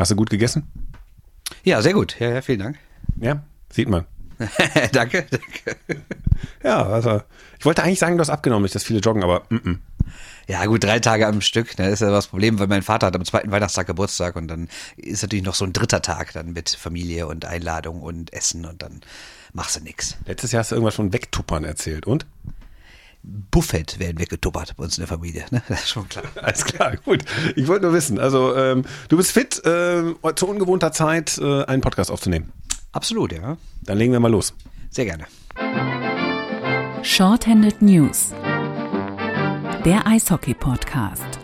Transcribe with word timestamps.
Hast 0.00 0.10
du 0.10 0.16
gut 0.16 0.30
gegessen? 0.30 0.66
Ja, 1.62 1.82
sehr 1.82 1.92
gut. 1.92 2.18
Ja, 2.18 2.30
ja 2.30 2.40
vielen 2.40 2.60
Dank. 2.60 2.78
Ja, 3.20 3.42
sieht 3.70 3.90
man. 3.90 4.06
danke, 4.92 5.26
danke. 5.30 5.76
Ja, 6.64 6.86
also 6.86 7.20
ich 7.58 7.66
wollte 7.66 7.82
eigentlich 7.82 7.98
sagen, 7.98 8.16
du 8.16 8.22
hast 8.22 8.30
abgenommen, 8.30 8.62
nicht 8.62 8.74
dass 8.74 8.82
viele 8.82 9.00
joggen, 9.00 9.22
aber 9.22 9.42
mm 9.50 9.56
-mm. 9.56 9.78
Ja, 10.48 10.64
gut, 10.64 10.84
drei 10.84 11.00
Tage 11.00 11.26
am 11.26 11.42
Stück, 11.42 11.78
ne, 11.78 11.90
ist 11.90 12.00
ja 12.00 12.10
das 12.10 12.28
Problem, 12.28 12.58
weil 12.58 12.66
mein 12.66 12.80
Vater 12.80 13.08
hat 13.08 13.14
am 13.14 13.26
zweiten 13.26 13.50
Weihnachtstag 13.50 13.88
Geburtstag 13.88 14.36
und 14.36 14.48
dann 14.48 14.70
ist 14.96 15.20
natürlich 15.20 15.44
noch 15.44 15.54
so 15.54 15.66
ein 15.66 15.74
dritter 15.74 16.00
Tag 16.00 16.32
dann 16.32 16.54
mit 16.54 16.70
Familie 16.70 17.26
und 17.26 17.44
Einladung 17.44 18.00
und 18.00 18.32
Essen 18.32 18.64
und 18.64 18.80
dann 18.80 19.02
machst 19.52 19.76
du 19.76 19.84
nix. 19.84 20.16
Letztes 20.24 20.52
Jahr 20.52 20.60
hast 20.60 20.70
du 20.70 20.76
irgendwas 20.76 20.94
von 20.94 21.12
Wegtuppern 21.12 21.64
erzählt 21.64 22.06
und? 22.06 22.24
Buffett 23.22 23.98
werden 23.98 24.18
weggetuppert 24.18 24.76
bei 24.76 24.84
uns 24.84 24.96
in 24.96 25.02
der 25.02 25.08
Familie, 25.08 25.44
ne? 25.50 25.62
Das 25.68 25.82
ist 25.82 25.90
schon 25.90 26.08
klar. 26.08 26.24
Alles 26.42 26.64
klar, 26.64 26.96
gut. 26.96 27.22
Ich 27.54 27.68
wollte 27.68 27.84
nur 27.84 27.94
wissen, 27.94 28.18
also 28.18 28.56
ähm, 28.56 28.84
du 29.08 29.16
bist 29.16 29.32
fit, 29.32 29.58
äh, 29.64 30.14
zu 30.34 30.48
ungewohnter 30.48 30.92
Zeit 30.92 31.38
äh, 31.38 31.64
einen 31.64 31.82
Podcast 31.82 32.10
aufzunehmen. 32.10 32.52
Absolut, 32.92 33.32
ja. 33.32 33.56
Dann 33.82 33.98
legen 33.98 34.12
wir 34.12 34.20
mal 34.20 34.30
los. 34.30 34.54
Sehr 34.90 35.04
gerne. 35.04 35.26
Shorthanded 37.02 37.82
News. 37.82 38.32
Der 39.84 40.06
Eishockey-Podcast. 40.06 41.38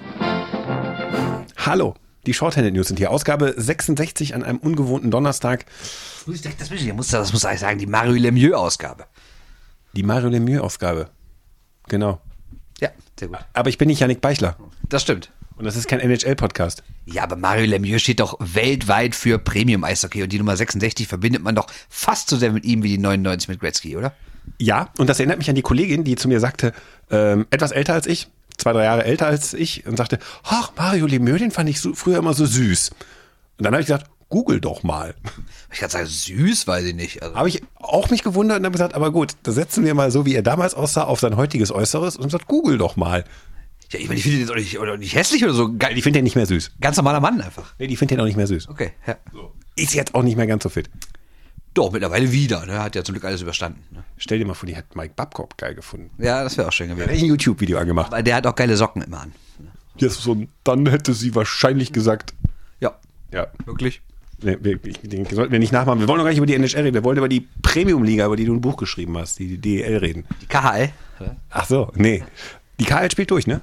Hallo, 1.59 1.95
die 2.27 2.35
Shorthanded 2.35 2.75
News 2.75 2.89
sind 2.89 2.99
hier. 2.99 3.11
Ausgabe 3.11 3.55
66 3.57 4.35
an 4.35 4.43
einem 4.43 4.59
ungewohnten 4.59 5.11
Donnerstag. 5.11 5.67
Das 5.67 6.27
muss 6.27 6.37
ich 6.37 6.43
das 6.43 7.33
muss 7.33 7.45
ich 7.45 7.61
sagen, 7.61 7.79
die 7.79 7.87
Mario 7.87 8.15
Lemieux-Ausgabe. 8.15 9.07
Die 9.93 10.03
Mario 10.03 10.29
Lemieux-Ausgabe. 10.29 11.09
Genau. 11.89 12.21
Ja, 12.81 12.91
sehr 13.19 13.29
gut. 13.29 13.39
Aber 13.53 13.69
ich 13.69 13.79
bin 13.79 13.89
nicht 13.89 14.01
Janik 14.01 14.21
Beichler. 14.21 14.57
Das 14.89 15.03
stimmt. 15.03 15.31
Und 15.57 15.65
das 15.65 15.77
ist 15.77 15.89
kein 15.89 16.01
NHL-Podcast. 16.01 16.83
Ja, 17.07 17.23
aber 17.23 17.37
Mario 17.37 17.65
Lemieux 17.65 18.03
steht 18.03 18.21
doch 18.21 18.37
weltweit 18.39 19.15
für 19.15 19.39
Premium-Eishockey 19.39 20.23
und 20.23 20.31
die 20.31 20.39
Nummer 20.39 20.55
66 20.55 21.09
verbindet 21.09 21.43
man 21.43 21.55
doch 21.55 21.67
fast 21.89 22.29
so 22.29 22.37
sehr 22.37 22.53
mit 22.53 22.65
ihm 22.65 22.83
wie 22.83 22.89
die 22.89 22.99
99 22.99 23.49
mit 23.49 23.61
Gretzky, 23.61 23.97
oder? 23.97 24.13
Ja, 24.59 24.91
und 24.99 25.09
das 25.09 25.19
erinnert 25.19 25.39
mich 25.39 25.49
an 25.49 25.55
die 25.55 25.63
Kollegin, 25.63 26.05
die 26.05 26.17
zu 26.17 26.29
mir 26.29 26.41
sagte, 26.41 26.73
ähm, 27.11 27.47
etwas 27.51 27.73
älter 27.73 27.95
als 27.95 28.07
ich, 28.07 28.29
zwei, 28.59 28.73
drei 28.73 28.85
Jahre 28.85 29.05
älter 29.05 29.27
als 29.27 29.55
ich, 29.55 29.87
und 29.87 29.97
sagte, 29.97 30.19
ach, 30.45 30.73
Mario 30.77 31.07
Lemieux, 31.07 31.39
den 31.39 31.51
fand 31.51 31.71
ich 31.71 31.81
so, 31.81 31.95
früher 31.95 32.19
immer 32.19 32.35
so 32.35 32.45
süß. 32.45 32.91
Und 32.91 33.65
dann 33.65 33.73
habe 33.73 33.81
ich 33.81 33.87
gesagt, 33.87 34.07
google 34.29 34.61
doch 34.61 34.83
mal. 34.83 35.15
Ich 35.73 35.79
kann 35.81 35.91
sagen, 35.91 36.07
süß, 36.07 36.67
weiß 36.67 36.85
ich 36.85 36.95
nicht. 36.95 37.23
Also 37.23 37.35
habe 37.37 37.49
ich 37.49 37.63
auch 37.75 38.11
mich 38.11 38.23
gewundert 38.23 38.59
und 38.59 38.65
habe 38.65 38.73
gesagt, 38.73 38.95
aber 38.95 39.13
gut, 39.13 39.35
da 39.43 39.53
setzen 39.53 39.85
wir 39.85 39.95
mal 39.95 40.11
so, 40.11 40.27
wie 40.27 40.35
er 40.35 40.43
damals 40.43 40.75
aussah, 40.75 41.05
auf 41.05 41.21
sein 41.21 41.37
heutiges 41.37 41.71
Äußeres 41.71 42.17
und 42.17 42.25
gesagt, 42.25 42.47
google 42.47 42.79
doch 42.79 42.97
mal. 42.97 43.25
Ja, 43.91 44.01
ich 44.01 44.09
meine, 44.09 44.19
ich 44.19 44.25
finde 44.25 44.39
den 44.39 44.47
jetzt 44.47 44.51
auch 44.51 44.57
nicht, 44.57 44.79
oder 44.79 44.97
nicht 44.97 45.15
hässlich 45.15 45.45
oder 45.45 45.53
so. 45.53 45.75
Ich 45.95 46.03
finde 46.03 46.19
den 46.19 46.25
nicht 46.25 46.35
mehr 46.35 46.47
süß. 46.47 46.73
Ganz 46.81 46.97
normaler 46.97 47.21
Mann 47.21 47.41
einfach. 47.41 47.75
Nee, 47.79 47.87
die 47.87 47.97
finde 47.97 48.15
den 48.15 48.21
auch 48.21 48.27
nicht 48.27 48.37
mehr 48.37 48.49
süß. 48.49 48.69
Okay, 48.69 48.93
ja. 49.07 49.17
Ist 49.77 49.95
jetzt 49.95 50.15
auch 50.15 50.23
nicht 50.23 50.37
mehr 50.37 50.47
ganz 50.47 50.65
so 50.65 50.69
fit. 50.69 50.91
Doch, 51.77 51.93
mittlerweile 51.93 52.33
wieder. 52.33 52.65
Ne? 52.65 52.83
Hat 52.83 52.97
ja 52.97 53.05
zum 53.05 53.13
Glück 53.13 53.27
alles 53.27 53.43
überstanden. 53.43 53.85
Ne? 53.91 54.03
Stell 54.17 54.39
dir 54.39 54.47
mal 54.47 54.55
vor, 54.55 54.67
die 54.67 54.75
hat 54.75 54.97
Mike 54.97 55.13
Babcock 55.15 55.59
geil 55.59 55.75
gefunden. 55.75 56.11
Ja, 56.23 56.43
das 56.43 56.57
wäre 56.57 56.67
auch 56.67 56.73
schön 56.73 56.89
gewesen. 56.89 57.11
ich 57.13 57.23
ein 57.23 57.29
YouTube-Video 57.29 57.79
angemacht. 57.79 58.11
Weil 58.13 58.23
der 58.23 58.37
hat 58.37 58.47
auch 58.47 58.55
geile 58.55 58.77
Socken 58.79 59.03
immer 59.03 59.21
an. 59.21 59.33
Ja, 59.99 60.09
so, 60.09 60.37
dann 60.65 60.87
hätte 60.89 61.13
sie 61.13 61.35
wahrscheinlich 61.35 61.93
gesagt, 61.93 62.35
Ja, 62.81 62.99
ja, 63.31 63.49
wirklich. 63.67 64.01
Nee, 64.43 64.59
wir, 64.61 64.79
ich, 64.85 65.01
den 65.01 65.25
sollten 65.25 65.53
wir 65.53 65.59
nicht 65.59 65.73
nachmachen. 65.73 66.01
Wir 66.01 66.09
wollen 66.09 66.19
doch 66.19 66.25
gar 66.25 66.31
nicht 66.31 66.39
über 66.39 66.47
die 66.47 66.55
NHL 66.55 66.83
reden. 66.83 66.95
Wir 66.95 67.05
wollen 67.05 67.17
über 67.17 67.29
die 67.29 67.49
Premium-Liga, 67.63 68.27
über 68.27 68.37
die 68.37 68.45
du 68.45 68.53
ein 68.55 68.61
Buch 68.61 68.77
geschrieben 68.77 69.17
hast, 69.17 69.39
die, 69.39 69.57
die 69.57 69.59
DEL 69.59 69.97
reden. 69.97 70.25
Die 70.43 70.47
KHL. 70.47 70.91
Ach 71.51 71.65
so, 71.65 71.91
nee. 71.95 72.23
Die 72.79 72.85
KL 72.85 73.11
spielt 73.11 73.31
durch, 73.31 73.47
ne? 73.47 73.63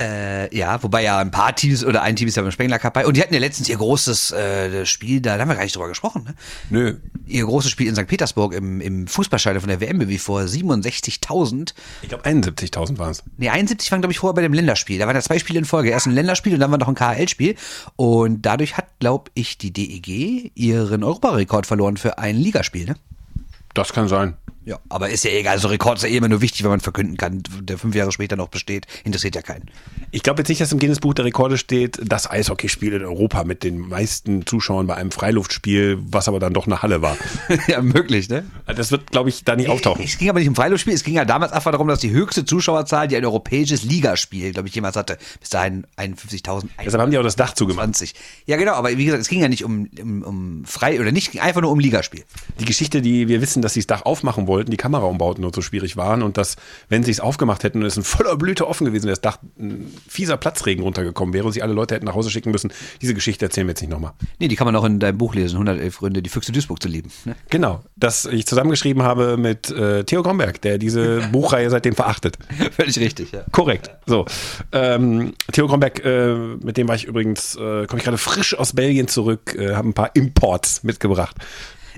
Äh, 0.00 0.56
ja, 0.56 0.82
wobei 0.82 1.02
ja 1.02 1.18
ein 1.18 1.30
paar 1.30 1.54
Teams 1.54 1.84
oder 1.84 2.00
ein 2.00 2.16
Team 2.16 2.26
ist 2.26 2.36
ja 2.36 2.42
beim 2.42 2.52
Spengler 2.52 2.78
Cup 2.78 2.94
bei. 2.94 3.06
Und 3.06 3.18
die 3.18 3.20
hatten 3.20 3.34
ja 3.34 3.40
letztens 3.40 3.68
ihr 3.68 3.76
großes 3.76 4.32
äh, 4.32 4.86
Spiel, 4.86 5.20
da, 5.20 5.36
da 5.36 5.42
haben 5.42 5.48
wir 5.50 5.56
gar 5.56 5.62
nicht 5.62 5.76
drüber 5.76 5.88
gesprochen, 5.88 6.24
ne? 6.24 6.34
Nö. 6.70 6.96
Ihr 7.26 7.44
großes 7.44 7.70
Spiel 7.70 7.86
in 7.86 7.94
St. 7.94 8.06
Petersburg 8.06 8.54
im, 8.54 8.80
im 8.80 9.06
Fußballstadion 9.06 9.60
von 9.60 9.68
der 9.68 9.80
WM 9.82 10.08
wie 10.08 10.16
vor 10.16 10.40
67.000. 10.40 11.74
Ich 12.00 12.08
glaube 12.08 12.24
71.000 12.24 12.96
waren 12.96 13.10
es. 13.10 13.22
Nee, 13.36 13.50
71 13.50 13.92
waren, 13.92 14.00
glaube 14.00 14.12
ich, 14.12 14.20
vorher 14.20 14.34
bei 14.34 14.40
dem 14.40 14.54
Länderspiel. 14.54 14.98
Da 14.98 15.06
waren 15.06 15.14
ja 15.14 15.20
zwei 15.20 15.38
Spiele 15.38 15.58
in 15.58 15.66
Folge. 15.66 15.90
Erst 15.90 16.06
ein 16.06 16.14
Länderspiel 16.14 16.54
und 16.54 16.60
dann 16.60 16.70
war 16.70 16.78
noch 16.78 16.88
ein 16.88 16.94
KHL-Spiel. 16.94 17.56
Und 17.96 18.46
dadurch 18.46 18.78
hat, 18.78 18.86
glaube 19.00 19.30
ich, 19.34 19.58
die 19.58 19.70
DEG 19.70 20.50
ihren 20.54 21.04
Europarekord 21.04 21.66
verloren 21.66 21.98
für 21.98 22.16
ein 22.16 22.36
Ligaspiel, 22.36 22.86
ne? 22.86 22.96
Das 23.74 23.92
kann 23.92 24.08
sein. 24.08 24.34
Ja, 24.64 24.78
aber 24.88 25.10
ist 25.10 25.24
ja 25.24 25.30
egal. 25.30 25.58
So 25.58 25.68
Rekord 25.68 25.98
ist 25.98 26.04
ja 26.04 26.10
eh 26.10 26.16
immer 26.16 26.28
nur 26.28 26.40
wichtig, 26.40 26.62
wenn 26.62 26.70
man 26.70 26.80
verkünden 26.80 27.16
kann, 27.16 27.42
der 27.62 27.78
fünf 27.78 27.94
Jahre 27.94 28.12
später 28.12 28.36
noch 28.36 28.48
besteht. 28.48 28.86
Interessiert 29.04 29.34
ja 29.34 29.42
keinen. 29.42 29.70
Ich 30.10 30.22
glaube 30.22 30.40
jetzt 30.40 30.48
nicht, 30.48 30.60
dass 30.60 30.72
im 30.72 30.78
Guinness 30.78 31.00
Buch 31.00 31.14
der 31.14 31.24
Rekorde 31.24 31.58
steht, 31.58 32.00
das 32.04 32.30
Eishockeyspiel 32.30 32.92
in 32.92 33.04
Europa 33.04 33.44
mit 33.44 33.62
den 33.64 33.78
meisten 33.78 34.46
Zuschauern 34.46 34.86
bei 34.86 34.96
einem 34.96 35.10
Freiluftspiel, 35.10 35.98
was 36.00 36.28
aber 36.28 36.40
dann 36.40 36.52
doch 36.52 36.66
eine 36.66 36.82
Halle 36.82 37.02
war. 37.02 37.16
ja, 37.68 37.80
möglich, 37.80 38.28
ne? 38.28 38.44
Das 38.66 38.90
wird, 38.90 39.10
glaube 39.10 39.28
ich, 39.28 39.44
da 39.44 39.56
nicht 39.56 39.68
auftauchen. 39.68 40.04
Es 40.04 40.18
ging 40.18 40.28
aber 40.28 40.40
nicht 40.40 40.48
um 40.48 40.54
Freiluftspiel, 40.54 40.94
es 40.94 41.04
ging 41.04 41.14
ja 41.14 41.24
damals 41.24 41.52
einfach 41.52 41.70
darum, 41.70 41.88
dass 41.88 42.00
die 42.00 42.10
höchste 42.10 42.44
Zuschauerzahl, 42.44 43.08
die 43.08 43.16
ein 43.16 43.24
europäisches 43.24 43.82
Ligaspiel, 43.84 44.52
glaube 44.52 44.68
ich, 44.68 44.74
jemals 44.74 44.96
hatte, 44.96 45.18
bis 45.40 45.50
dahin 45.50 45.86
51.000. 45.96 46.68
Deshalb 46.84 47.00
haben 47.00 47.10
die 47.10 47.18
auch 47.18 47.22
das 47.22 47.36
Dach 47.36 47.54
zugemacht. 47.54 47.80
20. 47.80 48.14
Ja, 48.46 48.56
genau, 48.56 48.72
aber 48.72 48.96
wie 48.96 49.04
gesagt, 49.04 49.22
es 49.22 49.28
ging 49.28 49.40
ja 49.40 49.48
nicht 49.48 49.64
um, 49.64 49.88
um, 50.00 50.22
um 50.22 50.64
frei 50.64 51.00
oder 51.00 51.12
nicht, 51.12 51.40
einfach 51.40 51.60
nur 51.60 51.70
um 51.70 51.78
Ligaspiel. 51.78 52.24
Die 52.58 52.64
Geschichte, 52.64 53.00
die 53.02 53.28
wir 53.28 53.40
wissen, 53.40 53.62
dass 53.62 53.74
sie 53.74 53.80
das 53.80 53.86
Dach 53.86 54.02
aufmachen 54.02 54.46
wollten, 54.50 54.70
die 54.70 54.76
Kameraumbauten 54.76 55.40
nur 55.40 55.52
so 55.54 55.62
schwierig 55.62 55.96
waren 55.96 56.22
und 56.22 56.36
dass, 56.36 56.56
wenn 56.88 57.02
sie 57.02 57.10
es 57.10 57.20
aufgemacht 57.20 57.64
hätten 57.64 57.78
und 57.78 57.86
es 57.86 57.96
in 57.96 58.02
voller 58.02 58.36
Blüte 58.36 58.68
offen 58.68 58.84
gewesen 58.84 59.04
wäre, 59.04 59.12
das 59.12 59.20
Dach 59.22 59.38
ein 59.58 59.90
fieser 60.08 60.36
Platzregen 60.36 60.82
runtergekommen 60.82 61.32
wäre 61.32 61.46
und 61.46 61.52
sie 61.52 61.62
alle 61.62 61.72
Leute 61.72 61.94
hätten 61.94 62.06
nach 62.06 62.14
Hause 62.14 62.30
schicken 62.30 62.50
müssen. 62.50 62.72
Diese 63.00 63.14
Geschichte 63.14 63.46
erzählen 63.46 63.66
wir 63.66 63.72
jetzt 63.72 63.80
nicht 63.80 63.90
nochmal. 63.90 64.12
Nee, 64.38 64.48
die 64.48 64.56
kann 64.56 64.66
man 64.66 64.76
auch 64.76 64.84
in 64.84 64.98
deinem 64.98 65.16
Buch 65.16 65.34
lesen, 65.34 65.54
111 65.54 65.98
Gründe, 65.98 66.22
die 66.22 66.28
Füchse 66.28 66.52
Duisburg 66.52 66.82
zu 66.82 66.88
lieben. 66.88 67.10
Ne? 67.24 67.36
Genau, 67.48 67.82
das 67.96 68.26
ich 68.26 68.46
zusammengeschrieben 68.46 69.02
habe 69.02 69.36
mit 69.36 69.70
äh, 69.70 70.04
Theo 70.04 70.22
Gromberg, 70.22 70.60
der 70.60 70.78
diese 70.78 71.20
Buchreihe 71.32 71.70
seitdem 71.70 71.94
verachtet. 71.94 72.36
Völlig 72.72 72.98
richtig, 72.98 73.32
ja. 73.32 73.44
Korrekt. 73.52 73.90
So. 74.06 74.26
Ähm, 74.72 75.34
Theo 75.52 75.68
Gromberg, 75.68 76.04
äh, 76.04 76.34
mit 76.34 76.76
dem 76.76 76.88
war 76.88 76.96
ich 76.96 77.04
übrigens, 77.04 77.54
äh, 77.54 77.86
komme 77.86 77.98
ich 77.98 78.04
gerade 78.04 78.18
frisch 78.18 78.58
aus 78.58 78.72
Belgien 78.72 79.08
zurück, 79.08 79.54
äh, 79.56 79.74
habe 79.74 79.88
ein 79.88 79.94
paar 79.94 80.10
Imports 80.14 80.82
mitgebracht. 80.82 81.36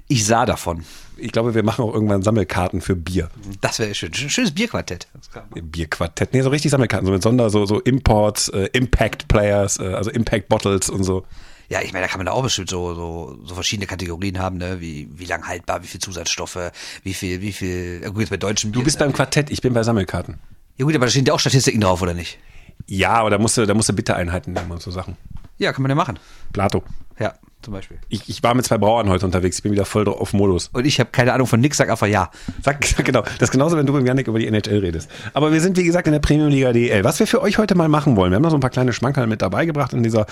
Ich 0.09 0.27
sah 0.27 0.47
davon. 0.47 0.85
Ich 1.17 1.33
glaube, 1.33 1.55
wir 1.55 1.63
machen 1.63 1.85
auch 1.85 1.95
irgendwann 1.95 2.23
Sammelkarten 2.23 2.81
für 2.81 2.97
Bier. 2.97 3.31
Das 3.61 3.79
wäre 3.79 3.95
schön. 3.95 4.13
Schönes 4.13 4.53
Bierquartett. 4.53 5.07
Bierquartett. 5.55 6.33
Nee, 6.33 6.43
so 6.43 6.51
richtig 6.51 6.71
Sammelkarten, 6.71 7.07
so 7.07 7.13
mit 7.13 7.23
Sonder, 7.23 7.51
so, 7.51 7.65
so 7.67 7.81
Imports, 7.81 8.49
äh, 8.49 8.69
Impact 8.73 9.29
Players, 9.29 9.79
äh, 9.79 9.85
also 9.85 10.11
Impact 10.11 10.49
Bottles 10.49 10.91
und 10.91 11.05
so. 11.05 11.25
Ja, 11.69 11.81
ich 11.81 11.93
meine, 11.93 12.05
da 12.05 12.09
kann 12.11 12.19
man 12.19 12.27
da 12.27 12.33
auch 12.33 12.43
bestimmt 12.43 12.69
so, 12.69 12.95
so, 12.95 13.39
so 13.45 13.55
verschiedene 13.55 13.87
Kategorien 13.87 14.39
haben, 14.39 14.59
ne? 14.59 14.81
Wie, 14.81 15.09
wie 15.15 15.25
lang 15.25 15.47
haltbar, 15.47 15.83
wie 15.83 15.87
viel 15.87 16.01
Zusatzstoffe, 16.01 16.59
wie 17.03 17.15
viel, 17.15 17.41
wie 17.41 17.53
viel, 17.53 18.01
gut, 18.11 18.21
jetzt 18.21 18.31
bei 18.31 18.37
deutschen 18.37 18.73
Du 18.73 18.83
bist 18.83 18.99
beim 18.99 19.13
Quartett, 19.13 19.51
ich 19.51 19.63
bin 19.63 19.73
bei 19.73 19.83
Sammelkarten. 19.83 20.39
Ja 20.77 20.85
gut, 20.85 20.95
aber 20.95 21.07
da 21.07 21.11
stehen 21.11 21.25
ja 21.25 21.33
auch 21.33 21.41
Statistiken 21.41 21.81
drauf, 21.81 22.03
oder 22.03 22.13
nicht? 22.15 22.39
Ja, 22.87 23.13
aber 23.13 23.31
da 23.31 23.39
musst 23.39 23.57
du, 23.57 23.65
da 23.65 23.75
musst 23.75 23.89
du 23.89 23.95
Bittereinheiten 23.95 24.53
nehmen 24.53 24.71
und 24.71 24.83
so 24.83 24.91
Sachen. 24.91 25.17
Ja, 25.59 25.73
kann 25.73 25.83
man 25.83 25.91
ja 25.91 25.95
machen. 25.95 26.19
Plato. 26.53 26.83
Ja, 27.19 27.35
zum 27.63 27.73
Beispiel. 27.73 27.99
Ich, 28.09 28.29
ich 28.29 28.43
war 28.43 28.55
mit 28.55 28.65
zwei 28.65 28.79
Brauern 28.79 29.09
heute 29.09 29.25
unterwegs, 29.25 29.57
ich 29.57 29.63
bin 29.63 29.73
wieder 29.73 29.85
voll 29.85 30.07
auf 30.09 30.33
Modus. 30.33 30.71
Und 30.73 30.87
ich 30.87 31.01
habe 31.01 31.11
keine 31.11 31.33
Ahnung 31.33 31.47
von 31.47 31.61
nix, 31.61 31.77
sag 31.77 31.91
einfach 31.91 32.07
ja. 32.07 32.31
Sag, 32.63 32.85
sag 32.87 33.05
genau. 33.05 33.23
Das 33.23 33.49
ist 33.49 33.51
genauso, 33.51 33.77
wenn 33.77 33.87
du 33.87 33.93
mit 33.93 34.07
Janik 34.07 34.29
über 34.29 34.39
die 34.39 34.47
NHL 34.47 34.79
redest. 34.79 35.11
Aber 35.33 35.53
wir 35.53 35.61
sind, 35.61 35.77
wie 35.77 35.85
gesagt, 35.85 36.07
in 36.07 36.13
der 36.13 36.21
Premium-Liga 36.21 36.73
DL. 36.73 37.05
Was 37.05 37.19
wir 37.19 37.27
für 37.27 37.41
euch 37.43 37.59
heute 37.59 37.75
mal 37.75 37.89
machen 37.89 38.17
wollen, 38.17 38.33
wir 38.33 38.37
haben 38.37 38.43
noch 38.43 38.51
so 38.51 38.57
ein 38.57 38.61
paar 38.61 38.71
kleine 38.71 38.93
Schmankerl 38.93 39.27
mit 39.27 39.43
dabei 39.43 39.67
gebracht 39.67 39.93
in 39.93 40.03
dieser 40.03 40.27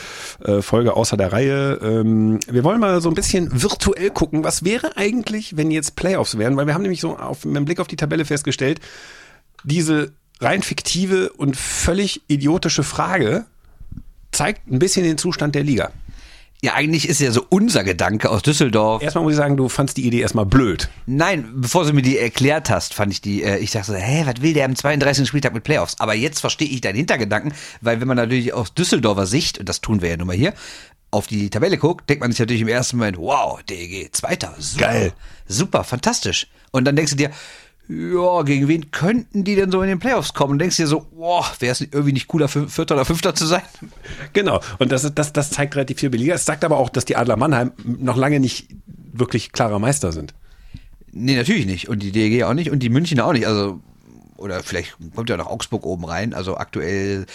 äh, 0.45 0.63
Folge 0.63 0.97
außer 0.97 1.17
der 1.17 1.33
Reihe. 1.33 1.79
Ähm, 1.83 2.41
wir 2.49 2.65
wollen 2.65 2.81
mal 2.81 3.01
so 3.01 3.09
ein 3.09 3.15
bisschen 3.15 3.63
virtuell 3.63 4.11
gucken, 4.11 4.45
was 4.45 4.65
wäre 4.65 4.97
eigentlich, 4.97 5.57
wenn 5.57 5.71
jetzt 5.71 5.97
Playoffs 5.97 6.39
wären, 6.39 6.57
weil 6.57 6.67
wir 6.67 6.75
haben 6.75 6.83
nämlich 6.83 7.01
so 7.01 7.17
auf, 7.17 7.45
mit 7.45 7.57
dem 7.57 7.65
Blick 7.65 7.81
auf 7.81 7.87
die 7.87 7.97
Tabelle 7.97 8.25
festgestellt, 8.25 8.81
diese 9.65 10.13
rein 10.41 10.63
fiktive 10.63 11.31
und 11.33 11.57
völlig 11.57 12.23
idiotische 12.29 12.83
Frage 12.83 13.45
zeigt 14.33 14.71
ein 14.71 14.79
bisschen 14.79 15.05
den 15.05 15.19
Zustand 15.19 15.55
der 15.55 15.65
Liga. 15.65 15.91
Ja, 16.63 16.75
eigentlich 16.75 17.09
ist 17.09 17.21
ja 17.21 17.31
so 17.33 17.47
unser 17.49 17.85
Gedanke 17.85 18.29
aus 18.29 18.43
Düsseldorf. 18.43 19.03
Erstmal 19.03 19.25
muss 19.25 19.33
ich 19.33 19.39
sagen, 19.39 19.57
du 19.57 19.71
fandst 19.71 19.97
die 19.97 20.07
Idee 20.07 20.21
erstmal 20.21 20.45
blöd. 20.45 20.91
Nein, 21.07 21.49
bevor 21.55 21.87
du 21.87 21.93
mir 21.95 22.03
die 22.03 22.19
erklärt 22.19 22.69
hast, 22.69 22.93
fand 22.93 23.13
ich 23.13 23.23
die, 23.23 23.43
äh, 23.43 23.57
ich 23.59 23.71
dachte 23.71 23.93
so, 23.93 23.95
hä, 23.95 24.25
was 24.27 24.43
will 24.43 24.53
der 24.53 24.67
am 24.67 24.77
32. 24.77 25.27
Spieltag 25.27 25.55
mit 25.55 25.65
Playoffs? 25.65 25.97
Aber 25.99 26.15
jetzt 26.15 26.41
verstehe 26.41 26.69
ich 26.69 26.83
deinen 26.83 26.97
Hintergedanken, 26.97 27.55
weil 27.81 28.01
wenn 28.03 28.09
man 28.09 28.19
natürlich 28.19 28.53
aus 28.53 28.75
Düsseldorfer 28.75 29.25
Sicht, 29.25 29.59
und 29.59 29.69
das 29.71 29.81
tun 29.81 30.03
wir 30.03 30.11
ja 30.11 30.17
nun 30.19 30.27
mal 30.27 30.37
hier, 30.37 30.53
auf 31.11 31.27
die 31.27 31.49
Tabelle 31.49 31.79
guckt, 31.79 32.09
denkt 32.11 32.21
man 32.21 32.31
sich 32.31 32.41
natürlich 32.41 32.63
im 32.63 32.69
ersten 32.69 32.99
Moment, 32.99 33.17
wow, 33.17 33.63
DEG, 33.63 34.15
Zweiter, 34.15 34.55
super, 34.59 34.85
Geil. 34.87 35.13
super, 35.47 35.83
fantastisch. 35.83 36.47
Und 36.73 36.85
dann 36.85 36.95
denkst 36.95 37.13
du 37.13 37.17
dir, 37.17 37.31
ja, 37.91 38.43
gegen 38.43 38.69
wen 38.69 38.93
könnten 38.93 39.43
die 39.43 39.57
denn 39.57 39.73
so 39.73 39.83
in 39.83 39.89
den 39.89 39.99
Playoffs 39.99 40.33
kommen? 40.33 40.53
Und 40.53 40.59
denkst 40.61 40.77
dir 40.77 40.87
so, 40.87 41.07
boah, 41.11 41.45
wäre 41.59 41.73
es 41.73 41.81
irgendwie 41.81 42.13
nicht 42.13 42.29
cooler, 42.29 42.47
Vierter 42.47 42.95
oder 42.95 43.05
Fünfter 43.05 43.35
zu 43.35 43.47
sein? 43.47 43.63
Genau. 44.33 44.61
Und 44.79 44.93
das, 44.93 45.13
das, 45.13 45.33
das 45.33 45.51
zeigt 45.51 45.75
relativ 45.75 45.99
viel 45.99 46.11
Liga. 46.11 46.35
Es 46.35 46.45
sagt 46.45 46.65
aber 46.65 46.77
auch, 46.77 46.89
dass 46.89 47.05
die 47.05 47.17
Adler 47.17 47.37
Mannheim 47.37 47.73
noch 47.85 48.17
lange 48.17 48.39
nicht 48.39 48.69
wirklich 49.13 49.51
klarer 49.51 49.81
Meister 49.81 50.13
sind. 50.13 50.35
Nee, 51.11 51.35
natürlich 51.35 51.67
nicht. 51.67 51.89
Und 51.89 52.01
die 52.01 52.13
DEG 52.13 52.45
auch 52.45 52.55
nicht 52.55 52.71
und 52.71 52.79
die 52.81 52.91
Münchner 52.91 53.27
auch 53.27 53.33
nicht. 53.33 53.49
Also, 53.49 53.81
oder 54.37 54.63
vielleicht 54.63 54.97
kommt 55.17 55.29
ja 55.29 55.37
noch 55.37 55.49
Augsburg 55.49 55.85
oben 55.85 56.05
rein. 56.05 56.33
Also 56.33 56.57
aktuell 56.57 57.27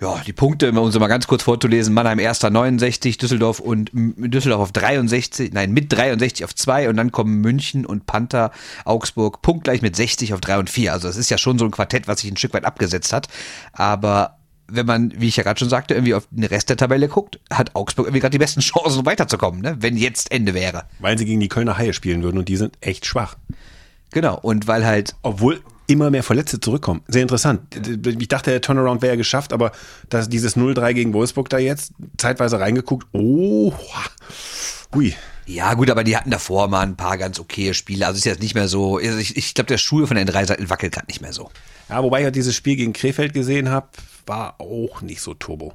Ja, 0.00 0.22
die 0.26 0.32
Punkte, 0.32 0.72
um 0.72 0.90
sie 0.90 0.98
mal 0.98 1.08
ganz 1.08 1.26
kurz 1.26 1.42
vorzulesen, 1.42 1.92
Mannheim 1.92 2.18
erster 2.18 2.48
69, 2.48 3.18
Düsseldorf 3.18 3.60
und 3.60 3.90
Düsseldorf 3.92 4.62
auf 4.62 4.72
63, 4.72 5.52
nein, 5.52 5.72
mit 5.72 5.92
63 5.92 6.44
auf 6.44 6.54
2 6.54 6.88
und 6.88 6.96
dann 6.96 7.12
kommen 7.12 7.42
München 7.42 7.84
und 7.84 8.06
Panther, 8.06 8.50
Augsburg 8.86 9.42
punktgleich 9.42 9.82
mit 9.82 9.94
60 9.94 10.32
auf 10.32 10.40
3 10.40 10.58
und 10.58 10.70
4. 10.70 10.94
Also 10.94 11.06
es 11.06 11.18
ist 11.18 11.28
ja 11.28 11.36
schon 11.36 11.58
so 11.58 11.66
ein 11.66 11.70
Quartett, 11.70 12.08
was 12.08 12.20
sich 12.20 12.30
ein 12.30 12.38
Stück 12.38 12.54
weit 12.54 12.64
abgesetzt 12.64 13.12
hat. 13.12 13.28
Aber 13.74 14.38
wenn 14.68 14.86
man, 14.86 15.12
wie 15.20 15.28
ich 15.28 15.36
ja 15.36 15.42
gerade 15.42 15.58
schon 15.58 15.68
sagte, 15.68 15.92
irgendwie 15.92 16.14
auf 16.14 16.26
den 16.30 16.44
Rest 16.44 16.70
der 16.70 16.78
Tabelle 16.78 17.08
guckt, 17.08 17.38
hat 17.50 17.76
Augsburg 17.76 18.06
irgendwie 18.06 18.20
gerade 18.20 18.32
die 18.32 18.38
besten 18.38 18.60
Chancen, 18.60 19.00
um 19.00 19.06
weiterzukommen, 19.06 19.60
ne? 19.60 19.76
wenn 19.80 19.98
jetzt 19.98 20.32
Ende 20.32 20.54
wäre. 20.54 20.84
Weil 21.00 21.18
sie 21.18 21.26
gegen 21.26 21.40
die 21.40 21.48
Kölner 21.48 21.76
Haie 21.76 21.92
spielen 21.92 22.22
würden 22.22 22.38
und 22.38 22.48
die 22.48 22.56
sind 22.56 22.78
echt 22.80 23.04
schwach. 23.04 23.36
Genau, 24.12 24.38
und 24.40 24.66
weil 24.66 24.86
halt 24.86 25.14
Obwohl 25.22 25.60
immer 25.90 26.10
mehr 26.10 26.22
Verletzte 26.22 26.60
zurückkommen. 26.60 27.02
Sehr 27.08 27.22
interessant. 27.22 27.60
Ich 28.06 28.28
dachte, 28.28 28.50
der 28.50 28.60
Turnaround 28.60 29.02
wäre 29.02 29.12
ja 29.12 29.16
geschafft, 29.16 29.52
aber 29.52 29.72
dass 30.08 30.28
dieses 30.28 30.56
0-3 30.56 30.94
gegen 30.94 31.12
Wolfsburg 31.12 31.48
da 31.48 31.58
jetzt 31.58 31.92
zeitweise 32.16 32.60
reingeguckt. 32.60 33.06
Oh, 33.12 33.72
hui. 34.94 35.14
Ja, 35.46 35.74
gut, 35.74 35.90
aber 35.90 36.04
die 36.04 36.16
hatten 36.16 36.30
davor 36.30 36.68
mal 36.68 36.82
ein 36.82 36.96
paar 36.96 37.18
ganz 37.18 37.40
okaye 37.40 37.74
Spiele. 37.74 38.06
Also 38.06 38.18
ist 38.18 38.24
jetzt 38.24 38.40
nicht 38.40 38.54
mehr 38.54 38.68
so. 38.68 38.98
also 38.98 39.18
Ich, 39.18 39.36
ich 39.36 39.54
glaube, 39.54 39.66
der 39.66 39.78
Stuhl 39.78 40.06
von 40.06 40.16
den 40.16 40.26
drei 40.26 40.44
Seiten 40.44 40.70
wackelt 40.70 40.92
gerade 40.92 41.08
nicht 41.08 41.20
mehr 41.20 41.32
so. 41.32 41.50
Ja, 41.88 42.02
wobei 42.02 42.20
ich 42.20 42.24
ja 42.24 42.30
dieses 42.30 42.54
Spiel 42.54 42.76
gegen 42.76 42.92
Krefeld 42.92 43.34
gesehen 43.34 43.68
habe, 43.68 43.88
war 44.26 44.60
auch 44.60 45.02
nicht 45.02 45.20
so 45.20 45.34
turbo. 45.34 45.74